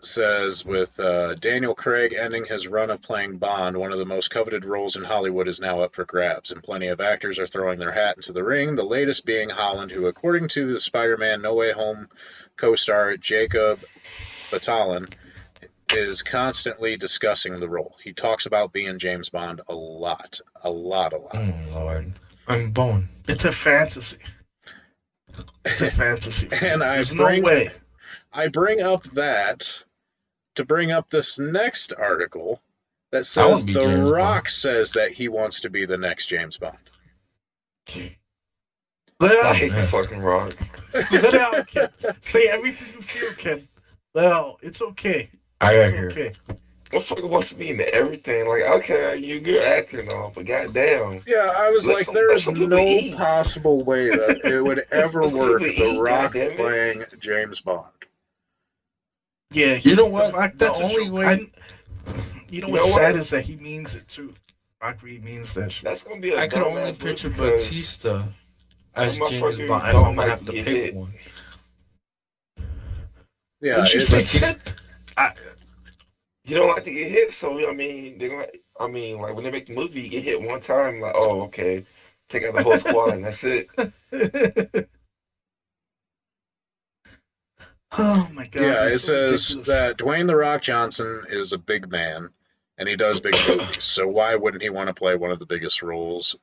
Says 0.00 0.64
with 0.64 1.00
uh, 1.00 1.34
Daniel 1.34 1.74
Craig 1.74 2.14
ending 2.18 2.44
his 2.44 2.68
run 2.68 2.90
of 2.90 3.00
playing 3.00 3.38
Bond, 3.38 3.74
one 3.76 3.90
of 3.90 3.98
the 3.98 4.04
most 4.04 4.28
coveted 4.28 4.66
roles 4.66 4.96
in 4.96 5.02
Hollywood 5.02 5.48
is 5.48 5.60
now 5.60 5.80
up 5.80 5.94
for 5.94 6.04
grabs, 6.04 6.50
and 6.50 6.62
plenty 6.62 6.88
of 6.88 7.00
actors 7.00 7.38
are 7.38 7.46
throwing 7.46 7.78
their 7.78 7.92
hat 7.92 8.16
into 8.16 8.32
the 8.32 8.44
ring. 8.44 8.76
The 8.76 8.82
latest 8.82 9.24
being 9.24 9.48
Holland, 9.48 9.92
who, 9.92 10.06
according 10.06 10.48
to 10.48 10.70
the 10.70 10.78
Spider-Man 10.78 11.40
No 11.40 11.54
Way 11.54 11.72
Home 11.72 12.08
co-star 12.56 13.16
Jacob 13.16 13.82
Batalon, 14.50 15.10
is 15.92 16.22
constantly 16.22 16.96
discussing 16.96 17.58
the 17.60 17.68
role. 17.68 17.96
He 18.02 18.12
talks 18.12 18.46
about 18.46 18.72
being 18.72 18.98
James 18.98 19.28
Bond 19.28 19.60
a 19.68 19.74
lot, 19.74 20.40
a 20.62 20.70
lot, 20.70 21.12
a 21.12 21.18
lot. 21.18 21.34
Oh 21.36 21.54
lord, 21.70 22.12
I'm 22.48 22.70
bone. 22.72 23.08
It's 23.28 23.44
a 23.44 23.52
fantasy. 23.52 24.16
It's 25.64 25.80
a 25.80 25.90
fantasy. 25.92 26.48
And 26.62 26.82
I 26.82 26.96
There's 26.96 27.10
bring- 27.10 27.42
no 27.42 27.48
way. 27.48 27.70
I 28.32 28.48
bring 28.48 28.80
up 28.80 29.04
that 29.10 29.84
to 30.56 30.64
bring 30.64 30.90
up 30.92 31.10
this 31.10 31.38
next 31.38 31.92
article 31.96 32.60
that 33.12 33.26
says 33.26 33.64
The 33.64 33.72
James 33.74 34.10
Rock 34.10 34.44
Bond. 34.44 34.48
says 34.48 34.92
that 34.92 35.10
he 35.12 35.28
wants 35.28 35.60
to 35.60 35.70
be 35.70 35.84
the 35.86 35.96
next 35.96 36.26
James 36.26 36.56
Bond. 36.58 36.76
Let 39.20 39.32
I 39.32 39.38
out. 39.38 39.46
Oh, 39.46 39.52
hate 39.54 39.68
the 39.72 39.82
fucking 39.84 40.20
rock. 40.20 40.54
Let 41.12 41.34
out, 41.34 41.66
kid. 41.68 41.90
Say 42.22 42.46
everything 42.48 42.88
you 42.96 43.02
feel, 43.02 43.32
kid. 43.34 43.68
Well. 44.12 44.58
It's 44.62 44.82
okay. 44.82 45.30
I 45.60 45.74
got 45.74 45.80
It's 45.86 45.92
here. 45.92 46.08
okay. 46.10 46.32
Motherfucker 46.90 47.28
wants 47.28 47.48
to 47.48 47.54
be 47.56 47.70
in 47.70 47.80
everything. 47.92 48.46
Like, 48.46 48.62
okay, 48.62 49.16
you're 49.16 49.38
a 49.38 49.40
good 49.40 49.62
actor 49.62 50.00
and 50.00 50.10
all, 50.10 50.30
but 50.34 50.44
goddamn. 50.44 51.22
Yeah, 51.26 51.52
I 51.56 51.70
was 51.70 51.88
like, 51.88 52.04
some- 52.04 52.14
there 52.14 52.28
let 52.28 52.36
is 52.36 52.44
some 52.44 52.54
people 52.54 52.68
no 52.78 53.16
possible 53.16 53.84
way 53.84 54.10
that 54.10 54.44
it 54.44 54.62
would 54.62 54.84
ever 54.92 55.22
work. 55.28 55.62
The 55.62 55.72
eat, 55.72 55.98
Rock 56.00 56.32
playing 56.32 57.04
James 57.18 57.60
Bond. 57.60 57.86
Yeah, 59.50 59.74
You 59.74 59.96
know 59.96 60.06
what? 60.06 60.32
The, 60.32 60.36
fact, 60.38 60.58
The 60.58 60.64
that's 60.66 60.78
a 60.80 60.82
only 60.84 61.04
joke. 61.06 61.12
way- 61.14 61.26
I- 61.26 61.50
you 62.50 62.60
know 62.60 62.68
You 62.68 62.72
what's 62.74 62.86
know 62.88 62.92
sad 62.96 63.12
what? 63.14 63.20
is 63.20 63.30
that 63.30 63.42
he 63.44 63.56
means 63.56 63.94
it 63.96 64.06
too. 64.08 64.34
Rock 64.82 65.02
Reed 65.02 65.24
means 65.24 65.52
that 65.54 65.72
shit. 65.72 65.84
That's 65.84 66.02
gonna 66.02 66.20
be 66.20 66.34
a 66.34 66.40
I 66.40 66.46
could 66.46 66.62
only 66.62 66.92
picture 66.92 67.30
Batista 67.30 68.24
as 68.94 69.18
James 69.18 69.40
Bond 69.40 69.58
don't 69.92 70.04
I'm 70.04 70.14
gonna 70.14 70.28
have 70.28 70.40
to 70.40 70.46
to 70.46 70.52
pick 70.52 70.66
hit. 70.66 70.94
one. 70.94 71.12
Yeah, 73.60 73.76
Didn't 73.76 73.94
you 73.94 74.00
it's, 74.00 74.08
say 74.10 74.20
Batista- 74.22 74.52
kid? 74.64 74.74
I, 75.16 75.32
you 76.44 76.56
don't 76.56 76.68
like 76.68 76.84
to 76.84 76.90
get 76.90 77.10
hit. 77.10 77.32
So 77.32 77.68
I 77.68 77.72
mean, 77.72 78.18
they're 78.18 78.28
gonna. 78.30 78.46
I 78.78 78.88
mean, 78.88 79.20
like 79.20 79.34
when 79.34 79.44
they 79.44 79.50
make 79.50 79.66
the 79.66 79.74
movie, 79.74 80.02
you 80.02 80.08
get 80.08 80.22
hit 80.24 80.40
one 80.42 80.60
time. 80.60 81.00
Like, 81.00 81.14
oh, 81.16 81.42
okay, 81.42 81.84
take 82.28 82.44
out 82.44 82.54
the 82.54 82.62
whole 82.62 82.78
squad 82.78 83.14
and 83.14 83.24
that's 83.24 83.44
it. 83.44 83.68
oh 87.92 88.28
my 88.32 88.46
god. 88.46 88.62
yeah, 88.62 88.86
it 88.88 88.98
so 88.98 89.28
says 89.36 89.50
ridiculous. 89.56 89.68
that 89.68 89.98
Dwayne 89.98 90.26
the 90.26 90.36
Rock 90.36 90.62
Johnson 90.62 91.22
is 91.28 91.52
a 91.52 91.58
big 91.58 91.90
man 91.90 92.30
and 92.78 92.88
he 92.88 92.96
does 92.96 93.20
big 93.20 93.34
movies. 93.48 93.84
So 93.84 94.06
why 94.06 94.34
wouldn't 94.34 94.62
he 94.62 94.70
want 94.70 94.88
to 94.88 94.94
play 94.94 95.16
one 95.16 95.30
of 95.30 95.38
the 95.38 95.46
biggest 95.46 95.82
roles 95.82 96.36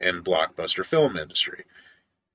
in 0.00 0.22
blockbuster 0.22 0.84
film 0.84 1.16
industry? 1.16 1.64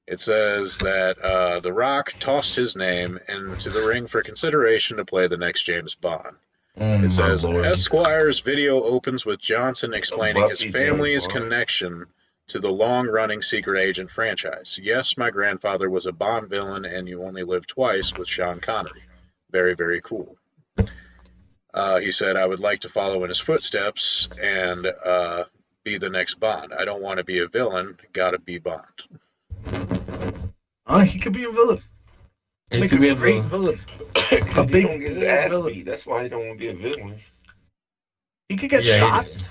It 0.09 0.19
says 0.21 0.79
that 0.79 1.19
uh, 1.19 1.59
The 1.59 1.71
Rock 1.71 2.15
tossed 2.19 2.55
his 2.55 2.75
name 2.75 3.19
into 3.27 3.69
the 3.69 3.85
ring 3.85 4.07
for 4.07 4.23
consideration 4.23 4.97
to 4.97 5.05
play 5.05 5.27
the 5.27 5.37
next 5.37 5.63
James 5.63 5.93
Bond. 5.93 6.35
oh 6.77 7.03
It 7.03 7.11
says 7.11 7.45
lord. 7.45 7.63
Esquire's 7.63 8.39
video 8.39 8.81
opens 8.81 9.23
with 9.23 9.39
Johnson 9.39 9.93
explaining 9.93 10.49
his 10.49 10.63
family's 10.63 11.27
connection 11.27 12.07
to 12.47 12.57
the 12.57 12.71
long-running 12.71 13.43
secret 13.43 13.79
agent 13.79 14.09
franchise. 14.09 14.79
Yes, 14.81 15.15
my 15.15 15.29
grandfather 15.29 15.87
was 15.91 16.07
a 16.07 16.11
Bond 16.11 16.49
villain, 16.49 16.85
and 16.85 17.07
you 17.07 17.21
only 17.23 17.43
live 17.43 17.67
twice 17.67 18.17
with 18.17 18.27
Sean 18.27 18.59
Connery. 18.59 19.03
Very, 19.51 19.75
very 19.75 20.01
cool. 20.01 20.35
Uh, 21.71 21.99
he 21.99 22.11
said, 22.11 22.35
"I 22.35 22.47
would 22.47 22.59
like 22.59 22.79
to 22.79 22.89
follow 22.89 23.23
in 23.23 23.29
his 23.29 23.39
footsteps 23.39 24.27
and 24.41 24.87
uh, 25.05 25.43
be 25.83 25.99
the 25.99 26.09
next 26.09 26.39
Bond. 26.39 26.73
I 26.73 26.85
don't 26.85 27.03
want 27.03 27.19
to 27.19 27.23
be 27.23 27.37
a 27.39 27.47
villain. 27.47 27.95
Got 28.11 28.31
to 28.31 28.39
be 28.39 28.57
Bond." 28.57 29.98
Uh, 30.89 30.99
he 30.99 31.19
could 31.19 31.33
be 31.33 31.43
a 31.45 31.51
villain. 31.51 31.81
It 32.71 32.79
Make 32.81 32.89
could 32.91 32.99
be 33.01 33.09
a 33.09 33.15
great 33.15 33.43
villain. 33.45 33.77
villain. 33.77 33.79
Because 34.29 34.65
he 34.67 34.71
big 34.73 34.87
don't 34.87 34.99
get 34.99 35.13
his 35.13 35.23
ass 35.23 35.49
villain. 35.51 35.73
beat. 35.73 35.85
That's 35.85 36.05
why 36.05 36.23
he 36.23 36.29
don't 36.29 36.47
want 36.47 36.59
to 36.59 36.65
be 36.65 36.69
a 36.69 36.75
villain. 36.75 37.15
He 38.49 38.55
could 38.57 38.69
get 38.69 38.83
Yeah, 38.83 38.99
shot. 38.99 39.25
did. 39.25 39.45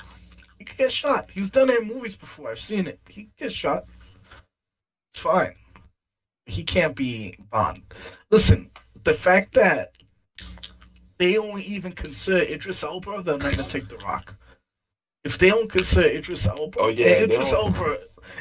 He 0.58 0.64
could 0.64 0.76
get 0.78 0.92
shot. 0.92 1.30
He's 1.32 1.50
done 1.50 1.70
it 1.70 1.80
in 1.82 1.88
movies 1.88 2.16
before. 2.16 2.50
I've 2.50 2.60
seen 2.60 2.86
it. 2.86 3.00
He 3.08 3.24
could 3.24 3.36
get 3.36 3.52
shot. 3.52 3.84
It's 5.14 5.22
fine. 5.22 5.54
He 6.46 6.62
can't 6.64 6.94
be 6.96 7.36
Bond. 7.50 7.82
Listen, 8.30 8.70
the 9.04 9.14
fact 9.14 9.54
that 9.54 9.92
they 11.18 11.32
don't 11.34 11.60
even 11.60 11.92
consider 11.92 12.38
Idris 12.42 12.82
Elba, 12.84 13.22
they'll 13.22 13.38
never 13.38 13.62
take 13.64 13.88
The 13.88 13.96
Rock. 13.98 14.34
If 15.24 15.38
they 15.38 15.48
don't 15.50 15.70
consider 15.70 16.08
Idris 16.08 16.46
Elba, 16.46 16.78
Oh, 16.78 16.88
yeah, 16.88 17.22
Idris. 17.24 17.52
Elba 17.52 17.98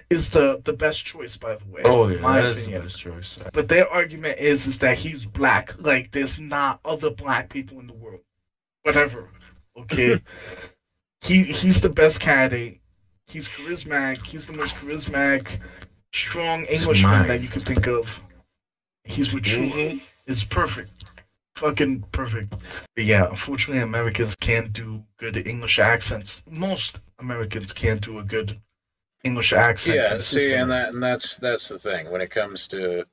is 0.10 0.30
the, 0.30 0.62
the 0.64 0.74
best 0.74 1.06
choice, 1.06 1.38
by 1.38 1.56
the 1.56 1.66
way. 1.66 1.82
Oh 1.86 2.08
yeah, 2.08 2.22
my 2.22 2.42
that 2.42 2.58
is 2.58 2.66
the 2.66 2.80
best 2.80 3.00
choice. 3.00 3.40
But 3.54 3.68
their 3.68 3.90
argument 3.90 4.40
is 4.40 4.68
is 4.68 4.78
that 4.80 4.98
he's 4.98 5.26
black. 5.26 5.74
Like 5.80 6.12
there's 6.12 6.40
not 6.40 6.80
other 6.86 7.10
black 7.10 7.50
people 7.50 7.80
in 7.80 7.88
the 7.88 7.94
world. 7.94 8.22
Whatever. 8.84 9.30
Okay. 9.78 10.20
he 11.22 11.44
he's 11.44 11.82
the 11.82 11.90
best 11.90 12.20
candidate. 12.20 12.80
He's 13.28 13.48
charismatic. 13.48 14.26
He's 14.26 14.48
the 14.48 14.54
most 14.54 14.76
charismatic, 14.76 15.60
strong 16.14 16.64
Englishman 16.66 17.28
that 17.28 17.42
you 17.42 17.50
could 17.50 17.66
think 17.66 17.88
of. 17.88 18.22
He's 19.04 19.34
mature. 19.34 19.64
Mhm. 19.64 20.02
It's 20.26 20.44
perfect. 20.44 21.06
Fucking 21.56 22.04
perfect. 22.12 22.54
But 22.96 23.06
yeah, 23.06 23.30
unfortunately 23.30 23.82
Americans 23.82 24.36
can't 24.36 24.72
do 24.72 25.04
good 25.18 25.36
English 25.36 25.80
accents. 25.80 26.44
Most 26.50 27.00
Americans 27.20 27.74
can't 27.74 28.02
do 28.02 28.20
a 28.20 28.24
good 28.24 28.60
English 29.24 29.54
accent. 29.54 29.96
Yeah, 29.96 30.20
see, 30.20 30.54
and 30.54 30.72
that 30.72 30.94
and 30.94 31.02
that's 31.02 31.38
that's 31.38 31.70
the 31.70 31.80
thing 31.80 32.10
when 32.12 32.22
it 32.22 32.32
comes 32.32 32.68
to 32.70 33.06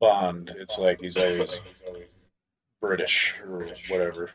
Bond. 0.00 0.54
It's 0.56 0.78
like 0.78 1.00
he's 1.00 1.16
always 1.16 1.60
British 2.80 3.38
or 3.40 3.68
whatever, 3.88 4.30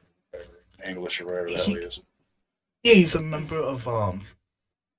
English 0.85 1.21
or 1.21 1.25
whatever 1.25 1.49
hell 1.49 1.65
he 1.65 1.75
is. 1.75 1.99
Yeah, 2.83 2.93
he's 2.93 3.15
a 3.15 3.21
member 3.21 3.59
of 3.59 3.87
um, 3.87 4.21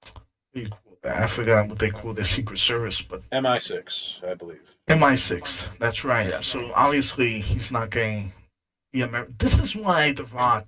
what 0.03 0.23
do 0.55 0.61
you 0.61 0.69
call 0.69 0.81
I 1.07 1.27
forgot 1.27 1.69
what 1.69 1.79
they 1.79 1.91
call 1.91 2.15
their 2.15 2.25
Secret 2.25 2.59
Service, 2.59 3.03
but 3.03 3.29
MI6, 3.31 4.25
I 4.27 4.35
believe. 4.35 4.63
MI6. 4.89 5.79
That's 5.79 6.03
right. 6.05 6.31
Yeah. 6.31 6.41
So 6.41 6.73
obviously 6.75 7.41
he's 7.41 7.71
not 7.71 7.91
getting 7.91 8.33
the 8.93 9.03
Amer- 9.03 9.29
This 9.39 9.59
is 9.59 9.77
why 9.77 10.13
The 10.13 10.25
Rock. 10.25 10.67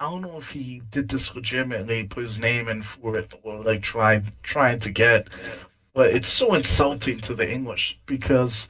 I 0.00 0.10
don't 0.10 0.22
know 0.22 0.38
if 0.38 0.48
he 0.48 0.80
did 0.90 1.10
this 1.10 1.34
legitimately, 1.34 2.04
put 2.04 2.24
his 2.24 2.38
name 2.38 2.68
in 2.68 2.82
for 2.82 3.18
it, 3.18 3.32
or 3.42 3.62
like 3.62 3.82
tried 3.82 4.32
trying 4.42 4.80
to 4.80 4.90
get, 4.90 5.28
but 5.92 6.10
it's 6.10 6.28
so 6.28 6.54
insulting 6.54 7.20
to 7.20 7.34
the 7.34 7.48
English 7.48 7.98
because 8.06 8.66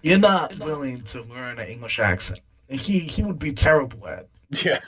you're 0.00 0.18
not 0.18 0.58
willing 0.58 1.02
to 1.02 1.22
learn 1.24 1.58
an 1.58 1.68
English 1.68 1.98
accent, 1.98 2.40
and 2.70 2.80
he 2.80 3.00
he 3.00 3.22
would 3.22 3.38
be 3.38 3.52
terrible 3.52 4.08
at. 4.08 4.20
it. 4.20 4.64
Yeah. 4.64 4.80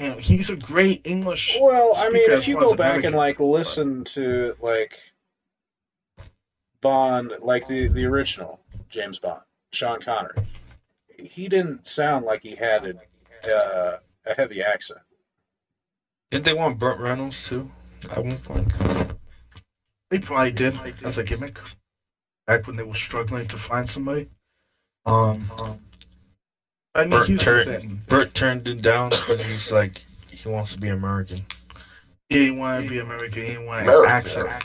You 0.00 0.10
know, 0.10 0.16
he's 0.16 0.48
a 0.48 0.56
great 0.56 1.00
English. 1.04 1.58
Well, 1.60 1.92
I 1.96 2.08
mean, 2.10 2.30
if 2.30 2.46
you 2.46 2.54
go 2.54 2.74
back 2.74 2.98
American, 2.98 3.06
and 3.08 3.16
like 3.16 3.40
listen 3.40 4.04
to 4.04 4.54
like 4.62 4.96
Bond, 6.80 7.32
like 7.40 7.66
the 7.66 7.88
the 7.88 8.06
original 8.06 8.60
James 8.88 9.18
Bond, 9.18 9.42
Sean 9.72 10.00
Connery, 10.00 10.46
he 11.18 11.48
didn't 11.48 11.86
sound 11.86 12.24
like 12.24 12.42
he 12.42 12.54
had 12.54 12.86
a, 12.86 12.94
uh, 13.46 13.98
a 14.26 14.34
heavy 14.34 14.62
accent. 14.62 15.00
Didn't 16.30 16.44
they 16.44 16.52
want 16.54 16.78
Burt 16.78 16.98
Reynolds 16.98 17.46
too? 17.48 17.70
At 18.10 18.24
one 18.24 18.38
point. 18.38 18.72
They 20.10 20.18
probably 20.18 20.52
did 20.52 20.78
as 21.04 21.18
a 21.18 21.22
gimmick 21.22 21.58
back 22.46 22.66
when 22.66 22.76
they 22.76 22.82
were 22.82 22.94
struggling 22.94 23.46
to 23.48 23.58
find 23.58 23.88
somebody. 23.88 24.28
Um, 25.06 25.50
I 26.94 27.02
mean, 27.02 27.10
Burt, 27.10 27.26
here's 27.28 27.66
the. 27.66 27.96
Burt 28.08 28.34
turned 28.34 28.66
it 28.68 28.82
down 28.82 29.10
because 29.10 29.42
he's 29.42 29.70
like 29.70 30.04
he 30.30 30.48
wants 30.48 30.72
to 30.72 30.78
be 30.80 30.88
American. 30.88 31.44
He 32.28 32.36
didn't 32.46 32.58
want 32.58 32.84
to 32.84 32.88
be 32.90 32.98
American. 32.98 33.42
He 33.42 33.48
didn't 33.48 33.66
want 33.66 33.82
an 33.82 33.88
American. 33.88 34.10
accent. 34.10 34.64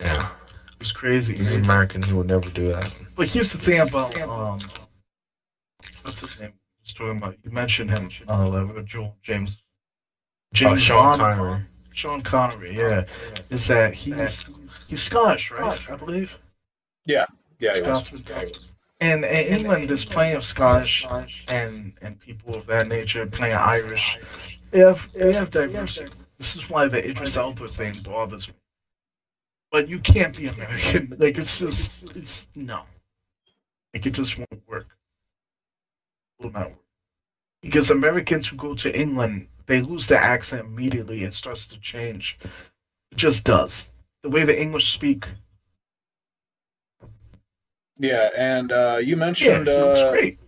Yeah, 0.00 0.28
It 0.74 0.78
was 0.80 0.92
crazy. 0.92 1.36
he's 1.36 1.54
American. 1.54 2.02
He 2.02 2.12
would 2.12 2.26
never 2.26 2.48
do 2.50 2.72
that. 2.72 2.92
But 3.16 3.28
here's 3.28 3.50
the 3.50 3.58
thing 3.58 3.80
about 3.80 4.16
um, 4.20 4.60
what's 6.02 6.20
his 6.20 6.38
name? 6.38 6.52
Talking 6.94 7.18
about 7.18 7.36
you 7.42 7.50
mentioned 7.50 7.90
him, 7.90 8.10
uh, 8.28 8.82
Joel 8.82 9.16
James. 9.22 9.50
Oh, 9.50 9.60
James 10.54 10.82
Sean 10.82 11.18
Bond? 11.18 11.38
Connery. 11.38 11.62
Sean 11.92 12.22
Connery, 12.22 12.76
yeah, 12.76 13.04
is 13.50 13.66
that 13.66 13.94
he's 13.94 14.44
he's 14.86 15.02
Scottish, 15.02 15.50
right? 15.50 15.90
I 15.90 15.96
believe. 15.96 16.36
Yeah, 17.04 17.26
he 17.58 17.66
was. 17.66 18.04
Scotsman. 18.04 18.24
And 19.00 19.24
in 19.24 19.58
England, 19.58 19.88
there's 19.88 20.04
plenty 20.04 20.36
of 20.36 20.44
Scottish 20.44 21.06
and 21.48 21.92
and 22.02 22.18
people 22.20 22.54
of 22.54 22.66
that 22.66 22.88
nature, 22.88 23.26
playing 23.26 23.56
Irish. 23.56 24.18
They 24.70 24.80
have 24.80 25.10
they 25.12 25.32
have 25.32 25.50
diversity. 25.50 26.12
This 26.38 26.56
is 26.56 26.68
why 26.68 26.88
the 26.88 27.06
Idris 27.06 27.36
Elba 27.36 27.68
thing 27.68 27.94
bothers 28.02 28.48
me. 28.48 28.54
But 29.70 29.88
you 29.88 29.98
can't 29.98 30.36
be 30.36 30.46
American. 30.46 31.14
Like 31.18 31.38
it's 31.38 31.58
just 31.58 32.16
it's 32.16 32.48
no. 32.54 32.82
Like 33.92 34.06
it 34.06 34.12
just 34.12 34.38
won't 34.38 34.62
work. 34.66 34.95
Will 36.40 36.50
not 36.50 36.70
work. 36.70 36.78
Because 37.62 37.90
Americans 37.90 38.46
who 38.48 38.56
go 38.56 38.74
to 38.74 38.98
England, 38.98 39.48
they 39.66 39.80
lose 39.80 40.06
their 40.06 40.20
accent 40.20 40.66
immediately. 40.66 41.24
It 41.24 41.34
starts 41.34 41.66
to 41.68 41.80
change. 41.80 42.38
It 43.10 43.16
just 43.16 43.44
does. 43.44 43.90
The 44.22 44.30
way 44.30 44.44
the 44.44 44.60
English 44.60 44.92
speak. 44.92 45.26
Yeah, 47.98 48.28
and 48.36 48.70
uh, 48.72 48.98
you 49.02 49.16
mentioned 49.16 49.66
he 49.66 49.72
looks 49.72 50.00
uh, 50.00 50.10
great. 50.10 50.38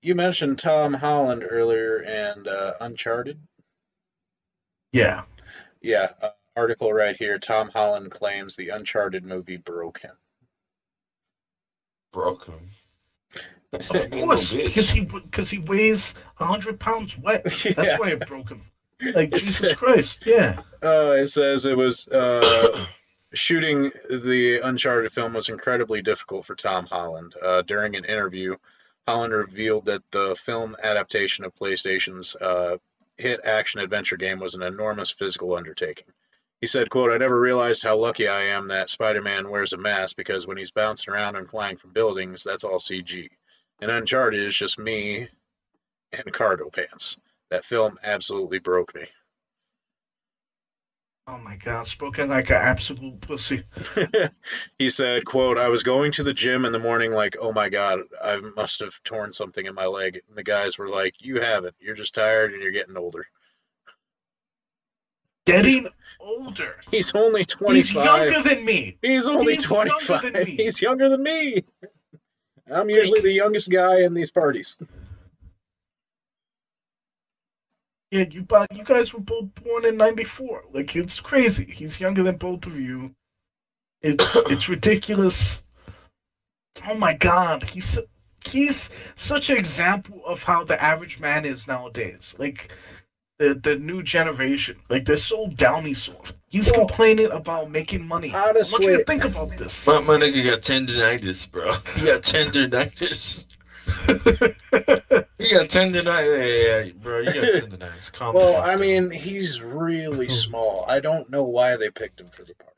you 0.00 0.14
mentioned 0.14 0.58
Tom 0.58 0.94
Holland 0.94 1.44
earlier 1.48 2.02
and 2.02 2.48
uh, 2.48 2.74
Uncharted. 2.80 3.38
Yeah. 4.92 5.24
Yeah, 5.82 6.08
uh, 6.22 6.30
article 6.56 6.92
right 6.92 7.16
here. 7.16 7.38
Tom 7.38 7.68
Holland 7.68 8.10
claims 8.10 8.56
the 8.56 8.70
Uncharted 8.70 9.24
movie 9.24 9.58
broke 9.58 10.00
him. 10.00 10.16
Broke 12.12 12.46
him. 12.46 12.70
Of 13.90 14.10
course, 14.10 14.52
because 14.52 14.90
he 14.90 15.00
because 15.00 15.50
he 15.50 15.58
weighs 15.58 16.14
hundred 16.36 16.78
pounds 16.80 17.16
wet. 17.18 17.44
That's 17.44 17.64
yeah. 17.64 17.98
why 17.98 18.10
it 18.10 18.26
broke 18.26 18.48
him. 18.50 18.62
Like 19.02 19.28
It's- 19.28 19.44
Jesus 19.44 19.74
Christ, 19.76 20.24
yeah. 20.24 20.60
Uh, 20.82 21.16
it 21.18 21.26
says 21.26 21.66
it 21.66 21.76
was 21.76 22.08
uh, 22.08 22.86
shooting 23.34 23.90
the 24.08 24.60
Uncharted 24.64 25.12
film 25.12 25.34
was 25.34 25.50
incredibly 25.50 26.00
difficult 26.00 26.46
for 26.46 26.54
Tom 26.54 26.86
Holland. 26.86 27.34
Uh, 27.42 27.60
during 27.62 27.94
an 27.96 28.04
interview, 28.06 28.56
Holland 29.06 29.34
revealed 29.34 29.84
that 29.86 30.02
the 30.12 30.34
film 30.36 30.76
adaptation 30.82 31.44
of 31.44 31.54
PlayStation's 31.54 32.36
uh, 32.36 32.78
hit 33.18 33.40
action 33.44 33.80
adventure 33.80 34.16
game 34.16 34.40
was 34.40 34.54
an 34.54 34.62
enormous 34.62 35.10
physical 35.10 35.54
undertaking. 35.54 36.06
He 36.62 36.66
said, 36.66 36.88
quote, 36.88 37.12
I 37.12 37.18
never 37.18 37.38
realized 37.38 37.82
how 37.82 37.98
lucky 37.98 38.28
I 38.28 38.44
am 38.44 38.68
that 38.68 38.88
Spider-Man 38.88 39.50
wears 39.50 39.74
a 39.74 39.76
mask 39.76 40.16
because 40.16 40.46
when 40.46 40.56
he's 40.56 40.70
bouncing 40.70 41.12
around 41.12 41.36
and 41.36 41.48
flying 41.48 41.76
from 41.76 41.92
buildings, 41.92 42.42
that's 42.44 42.64
all 42.64 42.78
CG. 42.78 43.28
And 43.80 43.90
Uncharted 43.90 44.40
is 44.40 44.56
just 44.56 44.78
me 44.78 45.28
and 46.12 46.32
cargo 46.32 46.70
pants. 46.70 47.16
That 47.50 47.64
film 47.64 47.98
absolutely 48.02 48.58
broke 48.58 48.94
me. 48.94 49.06
Oh 51.28 51.38
my 51.38 51.56
God, 51.56 51.88
spoken 51.88 52.28
like 52.28 52.50
an 52.50 52.56
absolute 52.56 53.20
pussy. 53.20 53.64
he 54.78 54.88
said, 54.88 55.24
quote, 55.24 55.58
I 55.58 55.68
was 55.68 55.82
going 55.82 56.12
to 56.12 56.22
the 56.22 56.32
gym 56.32 56.64
in 56.64 56.70
the 56.70 56.78
morning 56.78 57.10
like, 57.10 57.36
oh 57.40 57.52
my 57.52 57.68
God, 57.68 58.02
I 58.22 58.36
must 58.54 58.78
have 58.78 59.02
torn 59.02 59.32
something 59.32 59.66
in 59.66 59.74
my 59.74 59.86
leg. 59.86 60.20
And 60.28 60.38
the 60.38 60.44
guys 60.44 60.78
were 60.78 60.88
like, 60.88 61.14
you 61.18 61.40
haven't. 61.40 61.74
You're 61.80 61.96
just 61.96 62.14
tired 62.14 62.52
and 62.52 62.62
you're 62.62 62.70
getting 62.70 62.96
older. 62.96 63.26
Getting 65.46 65.88
older. 66.20 66.76
He's 66.92 67.12
only 67.12 67.44
twenty 67.44 67.82
five. 67.82 68.28
He's 68.28 68.32
younger 68.32 68.48
than 68.48 68.64
me. 68.64 68.98
He's 69.02 69.26
only 69.26 69.56
25. 69.56 70.46
He's 70.46 70.80
younger 70.80 71.08
than 71.08 71.22
me. 71.22 71.64
I'm 72.70 72.90
usually 72.90 73.20
the 73.20 73.32
youngest 73.32 73.70
guy 73.70 74.02
in 74.02 74.14
these 74.14 74.30
parties. 74.30 74.76
Yeah, 78.10 78.24
you 78.30 78.46
you 78.72 78.84
guys 78.84 79.12
were 79.12 79.20
both 79.20 79.54
born 79.56 79.84
in 79.84 79.96
'94. 79.96 80.64
Like 80.72 80.94
it's 80.96 81.20
crazy. 81.20 81.64
He's 81.64 82.00
younger 82.00 82.22
than 82.22 82.36
both 82.36 82.66
of 82.66 82.78
you. 82.78 83.14
It's 84.00 84.24
it's 84.50 84.68
ridiculous. 84.68 85.62
Oh 86.86 86.94
my 86.94 87.14
God, 87.14 87.68
he's 87.68 87.98
he's 88.48 88.90
such 89.16 89.50
an 89.50 89.56
example 89.56 90.22
of 90.24 90.42
how 90.42 90.64
the 90.64 90.80
average 90.82 91.18
man 91.18 91.44
is 91.44 91.66
nowadays. 91.66 92.34
Like 92.38 92.72
the 93.38 93.54
the 93.54 93.76
new 93.76 94.02
generation, 94.02 94.76
like 94.88 95.04
they're 95.04 95.16
so 95.16 95.48
downy 95.48 95.94
soft. 95.94 96.34
He's 96.48 96.70
Well, 96.70 96.86
complaining 96.86 97.30
about 97.30 97.70
making 97.70 98.06
money. 98.06 98.32
Honestly, 98.34 98.86
I 98.86 98.90
want 98.90 98.92
you 98.92 98.98
to 98.98 99.04
think 99.04 99.24
about 99.24 99.56
this. 99.56 99.86
My, 99.86 100.00
my 100.00 100.16
nigga 100.16 100.44
got 100.44 100.62
tendonitis, 100.62 101.50
bro. 101.50 101.72
He 101.96 102.06
got 102.06 102.22
tendonitis. 102.22 103.46
He 105.38 105.50
got 105.52 105.68
tendonitis. 105.68 106.64
Yeah, 106.64 106.84
yeah, 106.84 106.92
bro. 106.96 107.20
You 107.20 107.26
got 107.26 107.70
tendonitis. 107.70 108.12
Calm 108.12 108.34
well, 108.34 108.54
down. 108.54 108.70
I 108.70 108.76
mean, 108.76 109.10
he's 109.10 109.60
really 109.60 110.26
hmm. 110.26 110.32
small. 110.32 110.84
I 110.88 111.00
don't 111.00 111.30
know 111.30 111.44
why 111.44 111.76
they 111.76 111.90
picked 111.90 112.20
him 112.20 112.28
for 112.28 112.42
the 112.42 112.54
part. 112.54 112.72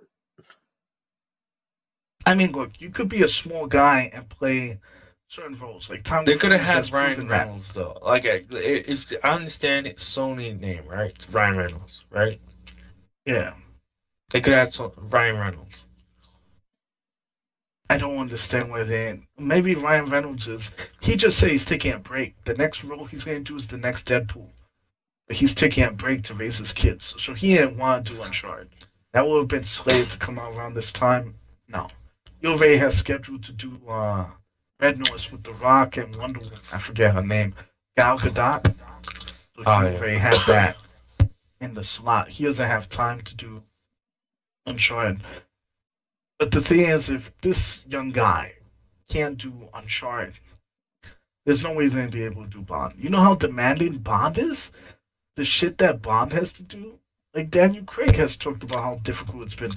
I 2.26 2.34
mean, 2.34 2.52
look, 2.52 2.72
you 2.78 2.90
could 2.90 3.08
be 3.08 3.22
a 3.22 3.28
small 3.28 3.66
guy 3.66 4.10
and 4.12 4.28
play 4.28 4.80
certain 5.28 5.58
roles. 5.58 5.88
Like 5.88 6.02
Tom 6.02 6.24
They 6.24 6.36
could 6.36 6.52
have 6.52 6.60
had 6.60 6.92
Ryan 6.92 7.14
proven 7.14 7.28
that. 7.28 7.46
Reynolds 7.46 7.72
though. 7.72 7.98
Like, 8.02 8.24
if 8.24 9.12
I 9.22 9.34
understand 9.34 9.86
it's 9.86 10.04
Sony 10.04 10.58
name, 10.58 10.84
right? 10.86 11.10
It's 11.14 11.28
Ryan 11.30 11.56
Reynolds, 11.56 12.04
right? 12.10 12.38
Yeah. 13.24 13.52
They 14.30 14.40
could 14.40 14.52
have 14.52 14.74
had 14.74 14.90
Ryan 15.12 15.38
Reynolds. 15.38 15.84
I 17.90 17.96
don't 17.96 18.18
understand 18.18 18.70
why 18.70 18.82
they. 18.82 19.18
Maybe 19.38 19.74
Ryan 19.74 20.10
Reynolds 20.10 20.46
is. 20.46 20.70
He 21.00 21.16
just 21.16 21.38
said 21.38 21.50
he's 21.50 21.64
taking 21.64 21.92
a 21.92 21.98
break. 21.98 22.34
The 22.44 22.54
next 22.54 22.84
role 22.84 23.06
he's 23.06 23.24
going 23.24 23.42
to 23.42 23.52
do 23.52 23.56
is 23.56 23.66
the 23.66 23.78
next 23.78 24.06
Deadpool. 24.06 24.48
But 25.26 25.36
he's 25.36 25.54
taking 25.54 25.84
a 25.84 25.90
break 25.90 26.22
to 26.24 26.34
raise 26.34 26.58
his 26.58 26.72
kids. 26.72 27.14
So 27.18 27.32
he 27.32 27.54
didn't 27.54 27.78
want 27.78 28.06
to 28.06 28.14
do 28.14 28.22
Uncharted. 28.22 28.68
That 29.12 29.26
would 29.26 29.38
have 29.38 29.48
been 29.48 29.64
slated 29.64 30.10
to 30.10 30.18
come 30.18 30.38
out 30.38 30.52
around 30.52 30.74
this 30.74 30.92
time. 30.92 31.34
No. 31.66 31.88
He 32.40 32.46
already 32.46 32.76
has 32.76 32.96
scheduled 32.96 33.42
to 33.44 33.52
do 33.52 33.80
uh, 33.88 34.26
Red 34.80 34.98
Notice 34.98 35.32
with 35.32 35.42
The 35.42 35.52
Rock 35.54 35.96
and 35.96 36.14
Wonder 36.16 36.40
Woman. 36.40 36.58
I 36.72 36.78
forget 36.78 37.14
her 37.14 37.22
name. 37.22 37.54
Gal 37.96 38.18
Gadot. 38.18 38.64
So 38.66 38.72
he 39.56 39.64
Oh, 39.66 39.80
yeah. 39.82 39.96
already 39.98 40.18
had 40.18 40.38
that 40.46 40.76
in 41.60 41.74
the 41.74 41.82
slot. 41.82 42.28
He 42.28 42.44
doesn't 42.44 42.66
have 42.66 42.88
time 42.88 43.20
to 43.22 43.34
do 43.34 43.62
Uncharted. 44.66 45.22
But 46.38 46.52
the 46.52 46.60
thing 46.60 46.80
is, 46.80 47.10
if 47.10 47.32
this 47.40 47.78
young 47.86 48.10
guy 48.10 48.54
can't 49.08 49.36
do 49.38 49.68
Uncharted, 49.74 50.34
there's 51.44 51.62
no 51.62 51.72
way 51.72 51.84
he's 51.84 51.94
gonna 51.94 52.08
be 52.08 52.22
able 52.22 52.44
to 52.44 52.50
do 52.50 52.60
Bond. 52.60 52.94
You 52.98 53.08
know 53.08 53.20
how 53.22 53.34
demanding 53.34 53.98
Bond 53.98 54.38
is? 54.38 54.70
The 55.36 55.44
shit 55.44 55.78
that 55.78 56.02
Bond 56.02 56.32
has 56.32 56.52
to 56.54 56.62
do? 56.62 56.98
Like 57.34 57.50
Daniel 57.50 57.84
Craig 57.84 58.16
has 58.16 58.36
talked 58.36 58.62
about 58.64 58.80
how 58.82 58.94
difficult 58.96 59.44
it's 59.44 59.54
been. 59.54 59.72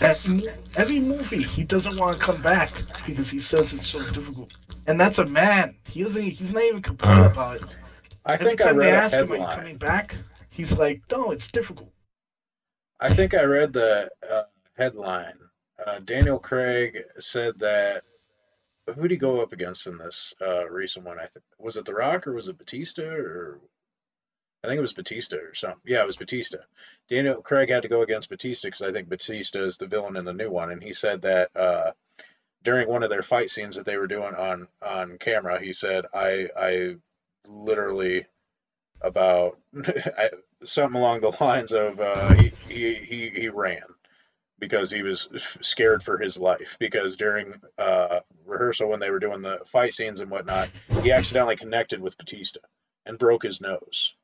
Every, 0.00 0.42
every 0.76 1.00
movie, 1.00 1.42
he 1.42 1.64
doesn't 1.64 1.96
want 1.98 2.16
to 2.18 2.24
come 2.24 2.40
back 2.42 2.70
because 3.06 3.28
he 3.30 3.40
says 3.40 3.72
it's 3.72 3.88
so 3.88 3.98
difficult. 4.10 4.54
And 4.86 5.00
that's 5.00 5.18
a 5.18 5.26
man. 5.26 5.76
He 5.84 6.04
doesn't. 6.04 6.22
He's 6.22 6.52
not 6.52 6.62
even 6.62 6.82
complaining 6.82 7.24
Uh. 7.24 7.30
about 7.30 7.56
it. 7.56 7.76
I 8.24 8.34
Every 8.34 8.46
think 8.46 8.60
I 8.60 8.64
time 8.66 8.76
they 8.78 8.86
read 8.86 8.94
a 8.94 8.98
ask 8.98 9.16
him, 9.16 9.32
"Are 9.32 9.36
you 9.36 9.44
coming 9.46 9.76
back?" 9.78 10.14
He's 10.50 10.72
like, 10.78 11.02
"No, 11.10 11.32
it's 11.32 11.50
difficult." 11.50 11.90
I 13.00 13.12
think 13.12 13.34
I 13.34 13.42
read 13.42 13.72
the 13.72 14.08
uh, 14.30 14.44
headline. 14.76 15.34
Uh, 15.84 15.98
Daniel 16.04 16.38
Craig 16.38 17.02
said 17.18 17.58
that 17.58 18.04
who 18.94 19.02
did 19.02 19.10
he 19.12 19.16
go 19.16 19.40
up 19.40 19.52
against 19.52 19.88
in 19.88 19.98
this 19.98 20.32
uh, 20.40 20.68
recent 20.68 21.04
one? 21.04 21.18
I 21.18 21.26
think 21.26 21.44
was 21.58 21.76
it 21.76 21.84
The 21.84 21.94
Rock 21.94 22.28
or 22.28 22.32
was 22.34 22.48
it 22.48 22.58
Batista 22.58 23.02
or 23.08 23.60
I 24.64 24.68
think 24.68 24.78
it 24.78 24.82
was 24.82 24.92
Batista 24.92 25.38
or 25.38 25.54
something. 25.54 25.80
Yeah, 25.84 26.02
it 26.02 26.06
was 26.06 26.16
Batista. 26.16 26.58
Daniel 27.08 27.42
Craig 27.42 27.68
had 27.68 27.82
to 27.82 27.88
go 27.88 28.02
against 28.02 28.28
Batista 28.28 28.68
because 28.68 28.82
I 28.82 28.92
think 28.92 29.08
Batista 29.08 29.58
is 29.58 29.76
the 29.76 29.88
villain 29.88 30.16
in 30.16 30.24
the 30.24 30.32
new 30.32 30.50
one, 30.50 30.70
and 30.70 30.82
he 30.82 30.92
said 30.92 31.22
that 31.22 31.50
uh, 31.56 31.92
during 32.62 32.88
one 32.88 33.02
of 33.02 33.10
their 33.10 33.22
fight 33.22 33.50
scenes 33.50 33.76
that 33.76 33.86
they 33.86 33.96
were 33.96 34.06
doing 34.06 34.34
on 34.34 34.68
on 34.80 35.18
camera, 35.18 35.60
he 35.60 35.72
said, 35.72 36.06
"I 36.14 36.48
I 36.56 36.96
literally 37.46 38.26
about 39.00 39.58
I, 39.84 40.30
something 40.64 41.00
along 41.00 41.22
the 41.22 41.36
lines 41.40 41.72
of 41.72 41.98
uh, 41.98 42.34
he, 42.34 42.52
he 42.68 42.94
he 42.94 43.30
he 43.30 43.48
ran." 43.48 43.82
Because 44.60 44.92
he 44.92 45.02
was 45.02 45.28
scared 45.60 46.04
for 46.04 46.18
his 46.18 46.38
life. 46.38 46.76
Because 46.78 47.16
during 47.16 47.60
uh, 47.78 48.20
rehearsal, 48.46 48.90
when 48.90 49.00
they 49.00 49.10
were 49.10 49.18
doing 49.18 49.42
the 49.42 49.58
fight 49.66 49.92
scenes 49.92 50.20
and 50.20 50.30
whatnot, 50.30 50.68
he 51.02 51.10
accidentally 51.10 51.56
connected 51.56 52.00
with 52.00 52.16
Batista 52.16 52.60
and 53.04 53.18
broke 53.18 53.42
his 53.42 53.60
nose 53.60 54.14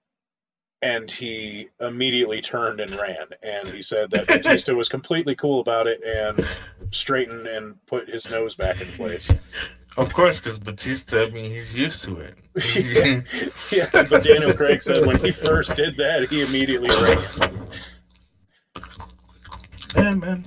and 0.83 1.11
he 1.11 1.69
immediately 1.81 2.41
turned 2.41 2.81
and 2.81 2.95
ran. 2.99 3.27
And 3.43 3.69
he 3.69 3.83
said 3.83 4.11
that 4.11 4.27
Batista 4.27 4.75
was 4.75 4.89
completely 4.89 5.35
cool 5.35 5.61
about 5.61 5.87
it 5.87 6.03
and 6.03 6.47
straightened 6.91 7.47
and 7.47 7.85
put 7.87 8.09
his 8.09 8.31
nose 8.31 8.55
back 8.55 8.81
in 8.81 8.89
place. 8.93 9.31
Of 9.97 10.13
course, 10.13 10.41
because 10.41 10.59
Batista, 10.61 11.27
I 11.27 11.31
mean, 11.31 11.51
he's 11.51 11.77
used 11.77 12.05
to 12.05 12.19
it. 12.21 12.35
yeah. 12.77 13.21
yeah, 13.73 14.03
but 14.05 14.23
Daniel 14.23 14.53
Craig 14.55 14.81
said 14.81 15.05
when 15.05 15.19
he 15.19 15.33
first 15.33 15.75
did 15.75 15.97
that, 15.97 16.29
he 16.31 16.43
immediately 16.43 16.91
ran. 16.91 17.69
Yeah, 19.97 20.15
man. 20.15 20.45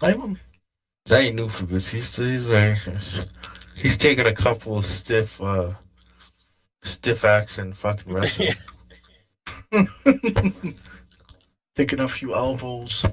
Blame 0.00 0.20
him. 0.20 0.38
That 1.06 1.22
ain't 1.22 1.36
new 1.36 1.48
for 1.48 1.66
Batista. 1.66 2.22
He's 2.22 2.48
like, 2.48 2.78
he's 3.76 3.98
taking 3.98 4.26
a 4.26 4.34
couple 4.34 4.78
of 4.78 4.86
stiff, 4.86 5.40
uh, 5.42 5.72
stiff 6.82 7.24
acts 7.24 7.58
and 7.58 7.76
fucking 7.76 8.12
wrestling. 8.14 8.54
Taking 11.74 12.00
a 12.00 12.08
few 12.08 12.34
elbows. 12.34 13.04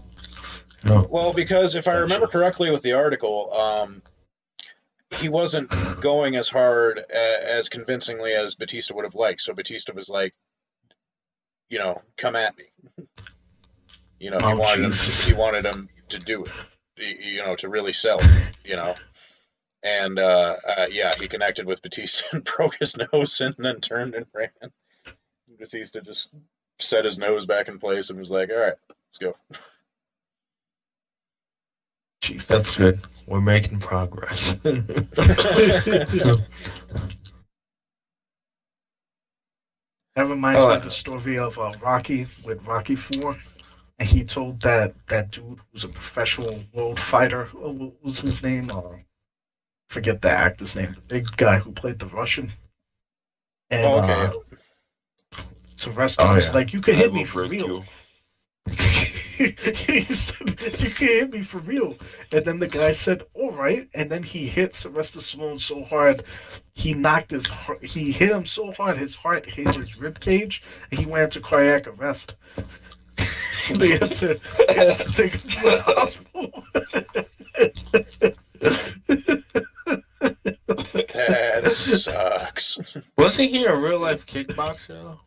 no. 0.85 1.07
Well, 1.09 1.33
because 1.33 1.75
if 1.75 1.87
I 1.87 1.93
remember 1.97 2.27
correctly 2.27 2.71
with 2.71 2.81
the 2.81 2.93
article, 2.93 3.53
um, 3.53 4.01
he 5.11 5.29
wasn't 5.29 5.69
going 6.01 6.35
as 6.35 6.49
hard 6.49 6.99
a- 6.99 7.51
as 7.53 7.69
convincingly 7.69 8.33
as 8.33 8.55
Batista 8.55 8.93
would 8.95 9.05
have 9.05 9.15
liked. 9.15 9.41
So 9.41 9.53
Batista 9.53 9.93
was 9.93 10.09
like, 10.09 10.33
you 11.69 11.79
know, 11.79 12.01
come 12.17 12.35
at 12.35 12.55
me. 12.57 12.65
You 14.19 14.31
know, 14.31 14.39
he 14.39 14.45
Oh, 14.45 14.55
wanted 14.55 14.85
him. 14.85 14.91
Jesus. 14.91 15.25
He 15.25 15.33
wanted 15.33 15.65
him 15.65 15.89
to 16.09 16.19
do 16.19 16.45
it. 16.45 16.51
You 16.97 17.39
know, 17.43 17.55
to 17.55 17.69
really 17.69 17.93
sell 17.93 18.19
it. 18.19 18.29
You 18.65 18.75
know, 18.75 18.95
and 19.83 20.19
uh, 20.19 20.57
uh, 20.67 20.87
yeah, 20.91 21.11
he 21.19 21.27
connected 21.27 21.65
with 21.65 21.81
Batista 21.81 22.25
and 22.33 22.43
broke 22.57 22.77
his 22.79 22.95
nose, 23.13 23.39
and 23.41 23.55
then 23.57 23.79
turned 23.81 24.15
and 24.15 24.25
ran. 24.33 24.49
Batista 25.57 26.01
just 26.01 26.29
set 26.79 27.05
his 27.05 27.17
nose 27.19 27.45
back 27.45 27.67
in 27.67 27.79
place 27.79 28.09
and 28.09 28.19
was 28.19 28.31
like, 28.31 28.49
"All 28.49 28.57
right, 28.59 28.75
let's 28.89 29.17
go." 29.19 29.35
Jesus. 32.21 32.47
That's 32.47 32.71
good. 32.71 32.99
We're 33.27 33.41
making 33.41 33.79
progress. 33.79 34.55
That 40.15 40.27
reminds 40.27 40.59
Oh, 40.59 40.69
me 40.69 40.75
of 40.75 40.83
the 40.83 40.91
story 40.91 41.37
of 41.37 41.57
uh, 41.57 41.71
Rocky 41.81 42.27
with 42.43 42.61
Rocky 42.65 42.95
Four, 42.95 43.37
and 43.99 44.09
he 44.09 44.23
told 44.25 44.59
that 44.61 44.93
that 45.07 45.31
dude 45.31 45.59
who's 45.71 45.83
a 45.85 45.87
professional 45.87 46.63
world 46.73 46.99
fighter. 46.99 47.47
oh, 47.55 47.71
What 47.71 48.03
was 48.03 48.19
his 48.19 48.41
name? 48.43 48.69
Uh, 48.69 48.97
forget 49.89 50.21
the 50.21 50.29
actor's 50.29 50.75
name. 50.75 50.93
The 50.93 51.01
big 51.15 51.37
guy 51.37 51.59
who 51.59 51.71
played 51.73 51.99
the 51.99 52.05
Russian. 52.05 52.53
And 53.69 53.85
Oh, 53.85 54.01
okay. 54.01 54.13
uh, 54.13 55.41
Sylvester 55.77 56.23
Oh, 56.23 56.35
was 56.35 56.45
yeah. 56.45 56.53
like, 56.53 56.73
"You 56.73 56.81
can 56.81 56.95
hit 56.95 57.13
me 57.13 57.25
for 57.25 57.43
real." 57.47 57.83
he 58.67 60.03
said, 60.13 60.59
"You 60.79 60.89
can 60.91 61.07
hit 61.07 61.31
me 61.31 61.41
for 61.43 61.59
real," 61.59 61.95
and 62.31 62.43
then 62.45 62.59
the 62.59 62.67
guy 62.67 62.91
said, 62.91 63.23
"All 63.33 63.51
right," 63.51 63.87
and 63.93 64.09
then 64.11 64.21
he 64.23 64.47
hit 64.47 64.75
Sylvester 64.75 65.19
Stallone 65.19 65.59
so 65.59 65.83
hard, 65.83 66.23
he 66.73 66.93
knocked 66.93 67.31
his 67.31 67.47
heart, 67.47 67.83
he 67.83 68.11
hit 68.11 68.29
him 68.31 68.45
so 68.45 68.71
hard 68.71 68.97
his 68.97 69.15
heart 69.15 69.45
hit 69.45 69.75
his 69.75 69.97
rib 69.97 70.19
cage, 70.19 70.61
and 70.91 70.99
he 70.99 71.05
went 71.05 71.23
into 71.35 71.39
cardiac 71.47 71.87
arrest. 71.87 72.35
they 73.75 73.97
had 73.97 74.11
to, 74.13 74.39
they 74.67 74.73
had 74.73 74.97
to 74.97 75.11
take 75.13 75.33
him 75.33 75.49
to 75.49 75.61
the 75.61 75.81
hospital. 75.81 76.63
That 80.19 81.63
sucks. 81.67 82.77
Wasn't 83.17 83.49
he 83.49 83.65
a 83.65 83.75
real 83.75 83.99
life 83.99 84.25
kickboxer? 84.25 85.17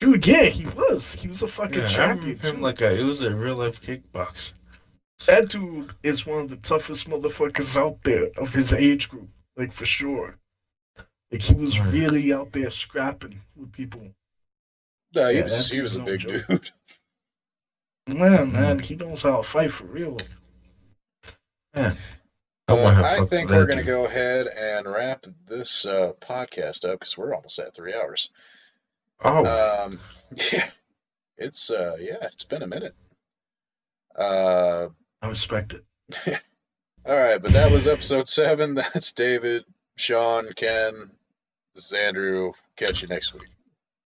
Dude, 0.00 0.26
yeah, 0.26 0.44
he 0.44 0.66
was. 0.66 1.12
He 1.12 1.28
was 1.28 1.42
a 1.42 1.48
fucking 1.48 1.78
Yeah, 1.78 1.84
I 1.86 1.88
champion. 1.88 2.36
remember 2.38 2.48
him 2.48 2.60
like 2.62 2.80
a, 2.80 2.98
it 2.98 3.04
was 3.04 3.22
a 3.22 3.34
real 3.34 3.56
life 3.56 3.80
kickboxer. 3.80 4.52
That 5.26 5.48
dude 5.50 5.92
is 6.02 6.26
one 6.26 6.40
of 6.40 6.50
the 6.50 6.56
toughest 6.56 7.08
motherfuckers 7.08 7.76
out 7.76 8.02
there 8.02 8.28
of 8.36 8.52
his 8.52 8.72
age 8.72 9.08
group, 9.08 9.28
like 9.56 9.72
for 9.72 9.86
sure. 9.86 10.36
Like 11.30 11.40
he 11.42 11.54
was 11.54 11.78
really 11.78 12.32
out 12.32 12.52
there 12.52 12.70
scrapping 12.70 13.40
with 13.56 13.70
people. 13.72 14.02
No, 15.14 15.28
he 15.28 15.36
Yeah, 15.38 15.44
was 15.44 15.68
he 15.70 15.80
was 15.80 15.94
a 15.96 16.00
big 16.00 16.20
joke. 16.20 16.46
dude. 16.48 16.70
Man, 18.08 18.18
mm-hmm. 18.18 18.52
man, 18.52 18.78
he 18.80 18.96
knows 18.96 19.22
how 19.22 19.36
to 19.36 19.42
fight 19.44 19.70
for 19.70 19.84
real. 19.84 20.16
I 22.68 22.74
Well, 22.74 23.04
I 23.04 23.24
think 23.24 23.50
we're 23.50 23.66
going 23.66 23.78
to 23.78 23.84
go 23.84 24.06
ahead 24.06 24.46
and 24.46 24.86
wrap 24.86 25.26
this 25.48 25.84
uh, 25.84 26.12
podcast 26.20 26.84
up 26.84 27.00
because 27.00 27.18
we're 27.18 27.34
almost 27.34 27.58
at 27.58 27.74
three 27.74 27.94
hours. 27.94 28.30
Oh, 29.24 29.44
Um, 29.44 30.00
yeah, 30.52 30.70
it's 31.36 31.70
uh, 31.70 31.96
yeah, 31.98 32.18
it's 32.22 32.44
been 32.44 32.62
a 32.62 32.66
minute. 32.66 32.94
Uh, 34.16 34.88
I 35.20 35.28
respect 35.28 35.74
it. 35.74 35.84
all 37.06 37.16
right, 37.16 37.40
but 37.42 37.52
that 37.52 37.70
was 37.72 37.86
episode 37.86 38.28
seven. 38.28 38.74
That's 38.76 39.12
David, 39.12 39.64
Sean, 39.96 40.52
Ken, 40.54 41.10
this 41.74 41.86
is 41.86 41.92
Andrew. 41.92 42.52
Catch 42.76 43.02
you 43.02 43.08
next 43.08 43.34
week. 43.34 43.51